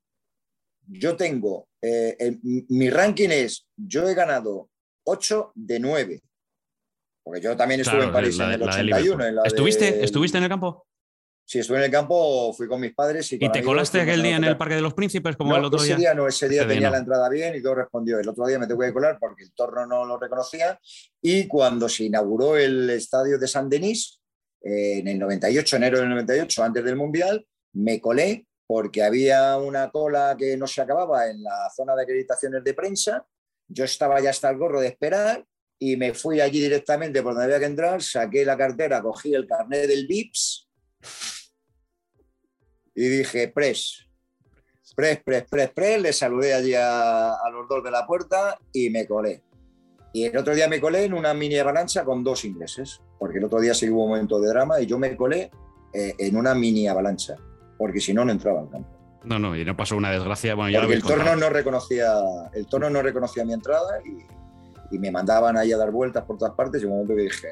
yo 0.90 1.16
tengo, 1.16 1.68
eh, 1.82 2.38
mi 2.42 2.90
ranking 2.90 3.30
es, 3.30 3.68
yo 3.76 4.08
he 4.08 4.14
ganado 4.14 4.70
8 5.06 5.52
de 5.56 5.80
9. 5.80 6.22
Porque 7.24 7.42
yo 7.42 7.56
también 7.56 7.82
estuve 7.82 8.06
en 8.06 8.12
París 8.12 8.40
en 8.40 8.52
el 8.52 8.62
81. 8.62 9.44
¿Estuviste, 9.46 10.04
¿Estuviste 10.04 10.38
en 10.38 10.46
el 10.46 10.50
campo? 10.50 10.88
Sí, 11.46 11.60
estuve 11.60 11.78
en 11.78 11.86
el 11.86 11.92
campo, 11.92 12.54
fui 12.54 12.68
con 12.68 12.80
mis 12.80 12.94
padres. 12.94 13.32
¿Y, 13.34 13.40
te 13.40 13.64
colaste 13.64 14.02
aquel 14.02 14.22
día 14.22 14.36
en 14.36 14.44
el 14.44 14.56
Parque 14.56 14.76
de 14.76 14.82
los 14.82 14.94
Príncipes 14.94 15.36
como 15.36 15.56
el 15.56 15.66
otro 15.66 15.82
ese 15.82 15.96
día? 15.96 16.14
no, 16.14 16.28
ese 16.28 16.48
día 16.48 16.68
tenía 16.68 16.92
la 16.92 17.00
entrada 17.00 17.28
bien 17.28 17.56
y 17.56 17.62
todo 17.62 17.76
respondió. 17.76 18.20
El 18.20 18.30
otro 18.30 18.46
día 18.46 18.60
me 18.60 18.68
tuve 18.68 18.88
que 18.88 18.94
colar 18.94 19.18
porque 19.20 19.44
el 19.44 19.54
torno 19.54 19.86
no 19.86 20.06
lo 20.06 20.20
reconocía. 20.20 20.80
Y 21.22 21.48
cuando 21.48 21.90
se 21.90 22.06
inauguró 22.06 22.56
el 22.56 22.90
estadio 22.92 23.40
de 23.40 23.48
San 23.48 23.68
Denis, 23.68 24.22
eh, 24.62 25.00
en 25.00 25.08
el 25.08 25.18
98, 25.18 25.76
enero 25.78 26.00
del 26.00 26.10
98, 26.10 26.64
antes 26.64 26.84
del 26.84 26.96
Mundial, 26.96 27.46
me 27.74 28.00
colé 28.00 28.46
porque 28.70 29.02
había 29.02 29.58
una 29.58 29.90
cola 29.90 30.36
que 30.38 30.56
no 30.56 30.68
se 30.68 30.80
acababa 30.80 31.28
en 31.28 31.42
la 31.42 31.72
zona 31.76 31.96
de 31.96 32.04
acreditaciones 32.04 32.64
de 32.64 32.76
prensa. 32.76 33.26
Yo 33.68 33.84
estaba 33.84 34.22
ya 34.22 34.30
hasta 34.30 34.48
el 34.48 34.60
gorro 34.60 34.80
de 34.80 34.90
esperar 34.90 35.44
y 35.80 35.98
me 35.98 36.14
fui 36.14 36.40
allí 36.40 36.60
directamente 36.60 37.24
por 37.24 37.34
donde 37.34 37.46
había 37.46 37.58
que 37.58 37.66
entrar, 37.66 38.00
saqué 38.04 38.46
la 38.46 38.56
cartera, 38.56 39.02
cogí 39.02 39.34
el 39.34 39.48
carnet 39.48 39.88
del 39.88 40.06
VIPS 40.06 40.70
y 42.94 43.08
dije, 43.08 43.48
pres, 43.48 44.06
pres, 44.96 45.24
pres, 45.24 45.46
pres, 45.50 45.72
pres, 45.72 46.00
le 46.00 46.14
saludé 46.14 46.54
allí 46.54 46.76
a, 46.76 47.34
los 47.52 47.68
dos 47.68 47.84
de 47.84 47.90
la 47.90 48.06
puerta 48.06 48.56
y 48.72 48.92
me 48.92 49.08
colé. 49.08 49.42
Y 50.14 50.26
el 50.26 50.38
otro 50.38 50.54
día 50.54 50.68
me 50.68 50.80
colé 50.80 51.06
en 51.06 51.16
una 51.16 51.34
mini 51.34 51.58
avalancha 51.58 52.06
con 52.06 52.24
dos 52.24 52.46
ingleses, 52.46 53.02
porque 53.18 53.40
el 53.40 53.46
otro 53.46 53.62
día 53.62 53.74
sí 53.74 53.90
hubo 53.90 54.04
un 54.04 54.12
momento 54.12 54.40
de 54.40 54.50
drama 54.50 54.80
y 54.80 54.86
yo 54.86 55.00
me 55.00 55.18
colé 55.18 55.50
eh, 55.92 56.14
en 56.20 56.38
una 56.38 56.54
mini 56.54 56.88
avalancha 56.88 57.36
porque 57.80 58.02
si 58.02 58.14
no, 58.14 58.26
no 58.26 58.32
entraba 58.34 58.60
al 58.60 58.70
campo. 58.70 58.90
No, 59.24 59.40
no, 59.40 59.56
y 59.56 59.64
no 59.64 59.76
pasó 59.76 59.96
una 59.96 60.12
desgracia. 60.12 60.54
Bueno, 60.54 60.70
ya 60.70 60.82
porque 60.82 60.96
el 60.96 61.02
torno, 61.02 61.36
no 61.36 61.50
reconocía, 61.50 62.14
el 62.54 62.68
torno 62.68 62.90
no 62.90 63.02
reconocía 63.02 63.46
mi 63.46 63.54
entrada 63.54 64.00
y, 64.06 64.98
me 64.98 65.12
mandaban 65.12 65.56
ahí 65.56 65.72
a 65.72 65.78
dar 65.78 65.92
vueltas 65.92 66.26
por 66.26 66.38
todas 66.38 66.56
partes 66.56 66.82
y 66.82 66.86
un 66.86 66.92
momento 66.92 67.16
que 67.16 67.22
dije, 67.22 67.48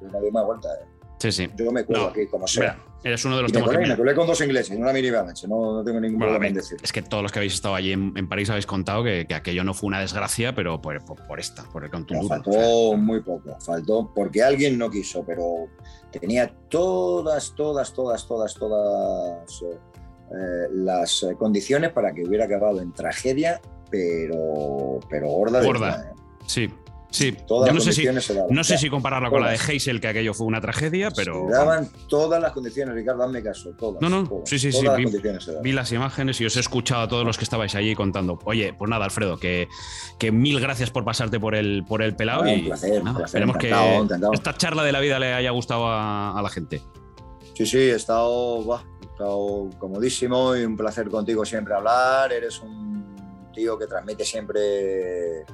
yo, 0.00 0.08
no 0.08 0.20
doy 0.20 0.30
más 0.30 0.46
vueltas. 0.46 0.72
Eh". 0.80 0.93
Sí, 1.18 1.32
sí. 1.32 1.48
Yo 1.56 1.70
me 1.70 1.84
cuelo 1.84 2.08
aquí, 2.08 2.26
como 2.26 2.46
sea. 2.46 2.78
eres 3.02 3.24
uno 3.24 3.36
de 3.36 3.42
los 3.42 3.52
y 3.52 3.56
me 3.56 3.62
colé, 3.62 3.86
me 3.86 3.96
colé 3.96 4.14
con 4.14 4.26
dos 4.26 4.40
ingleses, 4.40 4.74
en 4.74 4.82
una 4.82 4.92
mini 4.92 5.10
balance, 5.10 5.46
no, 5.48 5.74
no 5.74 5.84
tengo 5.84 6.00
ningún 6.00 6.18
problema 6.18 6.46
en 6.48 6.54
decir. 6.54 6.78
Es 6.82 6.92
que 6.92 7.02
todos 7.02 7.22
los 7.22 7.32
que 7.32 7.38
habéis 7.38 7.54
estado 7.54 7.74
allí 7.74 7.92
en, 7.92 8.28
París 8.28 8.50
habéis 8.50 8.66
contado 8.66 9.04
que, 9.04 9.26
que, 9.26 9.34
aquello 9.34 9.64
no 9.64 9.74
fue 9.74 9.88
una 9.88 10.00
desgracia, 10.00 10.54
pero 10.54 10.80
por, 10.80 11.02
por, 11.04 11.40
esta, 11.40 11.64
por 11.64 11.84
el 11.84 11.90
contumo. 11.90 12.28
faltó 12.28 12.96
muy 12.96 13.20
poco, 13.20 13.56
faltó 13.60 14.12
porque 14.14 14.42
alguien 14.42 14.76
no 14.78 14.90
quiso, 14.90 15.24
pero 15.24 15.68
tenía 16.10 16.52
todas, 16.68 17.54
todas, 17.54 17.92
todas, 17.92 18.26
todas, 18.26 18.54
todas 18.54 19.62
eh, 20.30 20.68
las 20.72 21.26
condiciones 21.38 21.92
para 21.92 22.12
que 22.12 22.24
hubiera 22.24 22.46
acabado 22.46 22.80
en 22.80 22.92
tragedia, 22.92 23.60
pero, 23.90 25.00
pero 25.08 25.28
gorda. 25.28 25.62
Gorda, 25.62 26.10
¿eh? 26.10 26.14
sí. 26.46 26.70
Sí, 27.14 27.32
Yo 27.48 27.72
no, 27.72 27.80
sé 27.80 27.92
si, 27.92 28.04
no 28.50 28.64
sé 28.64 28.76
si 28.76 28.90
compararla 28.90 29.30
con 29.30 29.40
la 29.40 29.50
de 29.50 29.56
Heysel, 29.56 30.00
que 30.00 30.08
aquello 30.08 30.34
fue 30.34 30.48
una 30.48 30.60
tragedia, 30.60 31.12
pero. 31.12 31.46
Se 31.46 31.52
daban 31.52 31.88
todas 32.08 32.42
las 32.42 32.50
condiciones, 32.50 32.92
Ricardo, 32.92 33.22
hazme 33.22 33.40
caso, 33.40 33.70
todas. 33.78 34.02
No, 34.02 34.08
no, 34.08 34.42
sí, 34.44 34.58
sí, 34.58 34.72
sí. 34.72 34.84
Vi, 35.62 35.70
las 35.70 35.92
imágenes 35.92 36.40
y 36.40 36.46
os 36.46 36.56
he 36.56 36.60
escuchado 36.60 37.02
a 37.02 37.08
todos 37.08 37.24
los 37.24 37.38
que 37.38 37.44
estabais 37.44 37.76
allí 37.76 37.94
contando. 37.94 38.40
Oye, 38.46 38.74
pues 38.76 38.90
nada, 38.90 39.04
Alfredo, 39.04 39.38
que, 39.38 39.68
que 40.18 40.32
mil 40.32 40.58
gracias 40.58 40.90
por 40.90 41.04
pasarte 41.04 41.38
por 41.38 41.54
el, 41.54 41.84
por 41.86 42.02
el 42.02 42.16
pelado. 42.16 42.48
y 42.48 42.62
un 42.62 42.64
placer, 42.64 43.02
esperemos 43.24 43.58
que 43.58 43.72
esta 44.32 44.56
charla 44.56 44.82
de 44.82 44.90
la 44.90 44.98
vida 44.98 45.20
le 45.20 45.34
haya 45.34 45.52
gustado 45.52 45.84
a, 45.86 46.40
la 46.42 46.48
gente. 46.48 46.82
Sí, 47.54 47.64
sí, 47.64 47.78
he 47.78 47.94
estado, 47.94 48.58
he 49.00 49.06
estado 49.06 49.70
comodísimo 49.78 50.56
y 50.56 50.64
un 50.64 50.76
placer 50.76 51.08
contigo 51.08 51.44
siempre 51.44 51.74
hablar. 51.74 52.32
Eres 52.32 52.60
un 52.60 53.14
tío 53.54 53.78
que 53.78 53.86
transmite 53.86 54.24
siempre 54.24 55.44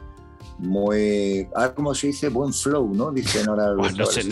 muy. 0.61 1.49
Ah, 1.55 1.73
¿cómo 1.75 1.95
se 1.95 2.09
dice? 2.09 2.29
Buen 2.29 2.53
flow, 2.53 2.93
¿no? 2.95 3.11
Dicen 3.11 3.49
ahora 3.49 3.71
los. 3.71 3.97
no 3.97 4.07
sé, 4.07 4.23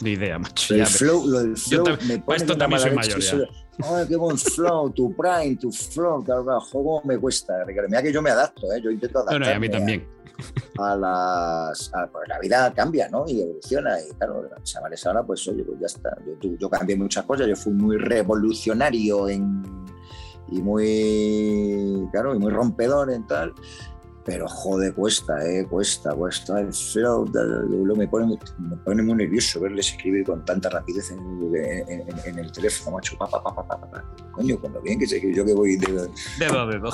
ni 0.00 0.10
idea, 0.12 0.38
macho. 0.38 0.74
El 0.74 0.86
flow, 0.86 1.26
lo 1.26 1.40
del 1.40 1.56
flow 1.56 1.84
me 2.06 2.18
pone 2.18 2.38
esto 2.38 2.56
también 2.56 2.80
soy 2.80 2.90
mayor 2.92 3.20
ya. 3.20 3.38
Ay, 3.84 4.06
qué 4.08 4.16
buen 4.16 4.38
flow, 4.38 4.90
tu 4.90 5.14
prime, 5.14 5.56
tu 5.56 5.70
flow, 5.70 6.24
claro, 6.24 6.60
juego 6.60 7.02
me 7.04 7.18
cuesta. 7.18 7.54
Mira 7.66 8.02
que 8.02 8.12
yo 8.12 8.22
me 8.22 8.30
adapto, 8.30 8.72
¿eh? 8.72 8.80
yo 8.82 8.90
intento 8.90 9.18
adaptarme. 9.18 9.46
No, 9.46 9.52
a 9.52 9.58
mí 9.58 9.68
también. 9.68 10.08
A, 10.78 10.96
las. 10.96 11.90
pues 12.12 12.28
la 12.28 12.38
vida 12.38 12.72
cambia, 12.72 13.08
¿no? 13.08 13.24
Y 13.26 13.42
evoluciona. 13.42 14.00
Y 14.00 14.10
claro, 14.14 14.48
chavales 14.62 15.04
ahora, 15.06 15.22
pues 15.22 15.46
oye, 15.48 15.64
pues 15.64 15.78
ya 15.80 15.86
está. 15.86 16.16
Yo, 16.40 16.50
yo 16.58 16.70
cambié 16.70 16.96
muchas 16.96 17.24
cosas, 17.24 17.46
yo 17.46 17.56
fui 17.56 17.72
muy 17.72 17.98
revolucionario 17.98 19.28
en, 19.28 19.62
y 20.50 20.62
muy. 20.62 22.08
Claro, 22.12 22.34
y 22.34 22.38
muy 22.38 22.52
rompedor 22.52 23.12
en 23.12 23.26
tal 23.26 23.52
pero 24.24 24.48
joder, 24.48 24.94
cuesta, 24.94 25.34
eh, 25.46 25.66
cuesta, 25.66 26.14
cuesta. 26.14 26.58
El 26.58 26.72
flow 26.72 27.28
me 27.94 28.08
pone, 28.08 28.38
me 28.58 28.76
pone 28.78 29.02
muy 29.02 29.14
nervioso 29.14 29.60
verles 29.60 29.90
escribir 29.90 30.24
con 30.24 30.42
tanta 30.44 30.70
rapidez 30.70 31.10
en, 31.10 32.38
el 32.38 32.50
teléfono, 32.50 32.96
macho. 32.96 33.18
Pa, 33.18 33.28
pa, 33.28 33.42
pa, 33.42 34.04
Coño, 34.32 34.58
cuando 34.58 34.80
bien 34.80 34.98
que 34.98 35.06
sé 35.06 35.20
que 35.20 35.32
yo 35.32 35.44
que 35.44 35.52
voy 35.52 35.76
de. 35.76 36.08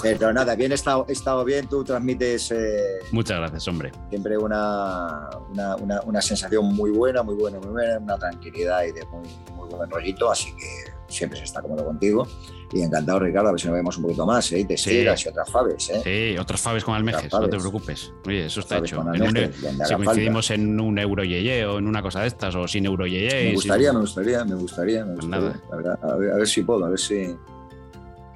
Pero 0.03 0.33
nada, 0.33 0.57
bien, 0.57 0.73
he 0.73 0.75
estado, 0.75 1.07
he 1.09 1.13
estado 1.13 1.45
bien, 1.45 1.69
tú 1.69 1.85
transmites. 1.85 2.51
Eh, 2.51 2.99
Muchas 3.13 3.39
gracias, 3.39 3.69
hombre. 3.69 3.93
Siempre 4.09 4.37
una, 4.37 5.31
una, 5.51 5.77
una, 5.77 6.01
una, 6.03 6.23
sensación 6.23 6.65
muy 6.75 6.91
buena, 6.91 7.23
muy 7.23 7.37
buena, 7.37 7.61
muy 7.61 7.71
buena, 7.71 7.99
una 7.99 8.19
tranquilidad 8.19 8.83
y 8.83 8.93
de 8.93 9.07
muy, 9.07 9.29
muy 9.55 9.69
buen 9.69 9.89
rollito, 9.89 10.31
así 10.31 10.51
que 10.57 10.93
siempre 11.07 11.39
se 11.39 11.45
está 11.45 11.63
cómodo 11.63 11.85
contigo. 11.85 12.27
Y 12.73 12.83
encantado, 12.83 13.19
Ricardo, 13.19 13.49
a 13.49 13.53
ver 13.53 13.61
si 13.61 13.67
nos 13.67 13.75
vemos 13.77 13.97
un 13.97 14.05
poquito 14.05 14.25
más, 14.25 14.53
¿eh? 14.53 14.65
Te 14.65 14.77
sigas 14.77 15.25
y 15.27 15.29
otras 15.29 15.51
faves. 15.51 15.91
¿eh? 15.91 16.01
Sí, 16.05 16.39
otras 16.39 16.61
faves 16.61 16.85
con 16.85 16.95
almejes, 16.95 17.33
no 17.33 17.49
te 17.49 17.59
preocupes. 17.59 18.13
Oye, 18.27 18.47
eso 18.47 18.61
está 18.61 18.79
hecho. 18.79 19.05
E- 19.13 19.53
si 19.85 19.95
coincidimos 19.95 20.51
en 20.53 20.79
un 20.79 20.99
euro 20.99 21.25
yeye 21.25 21.67
o 21.67 21.79
en 21.79 21.89
una 21.89 22.01
cosa 22.01 22.21
de 22.21 22.29
estas 22.29 22.55
o 22.55 22.69
sin 22.69 22.87
euro 22.87 23.07
yeye. 23.07 23.49
Me 23.49 23.55
gustaría, 23.55 23.93
me 23.93 24.01
gustaría, 24.01 24.45
me 24.45 24.55
gustaría, 24.55 25.05
me 25.05 25.15
pues 25.15 25.27
gustaría. 25.27 25.61
A, 26.03 26.17
ver, 26.17 26.47
si 26.47 26.63
puedo, 26.63 26.85
a 26.85 26.91
ver 26.91 26.99
si. 26.99 27.37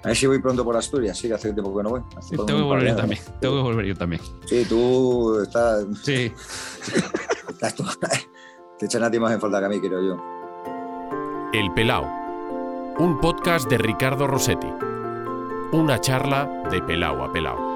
A 0.03 0.09
ver 0.09 0.17
si 0.17 0.27
voy 0.27 0.41
pronto 0.41 0.65
por 0.65 0.77
Asturias, 0.77 1.17
sí, 1.17 1.31
hace 1.33 1.53
tiempo 1.53 1.75
que 1.77 1.83
no 1.83 1.91
voy. 1.91 2.03
Tengo 2.31 2.45
que 2.45 2.53
volver 2.53 2.89
yo 2.89 2.97
también, 2.97 3.21
tengo 3.41 3.57
que 3.57 3.63
volver 3.63 3.87
yo 3.87 3.95
también. 3.95 4.21
Sí, 4.45 4.67
tú 4.69 5.41
estás... 5.41 5.87
Sí. 6.03 6.31
Te 8.79 8.87
echan 8.87 9.03
a 9.05 9.11
ti 9.11 9.19
más 9.19 9.33
en 9.33 9.41
falta 9.41 9.61
que 9.61 9.65
a 9.67 9.69
mí, 9.69 9.81
creo 9.81 10.03
yo. 10.03 10.23
El 11.55 11.73
Pelao 11.73 12.24
un 12.99 13.19
podcast 13.19 13.69
de 13.69 13.77
Ricardo 13.77 14.27
Rossetti, 14.27 14.69
una 15.73 16.01
charla 16.01 16.49
de 16.71 16.81
pelao 16.81 17.25
a 17.25 17.33
pelao. 17.33 17.74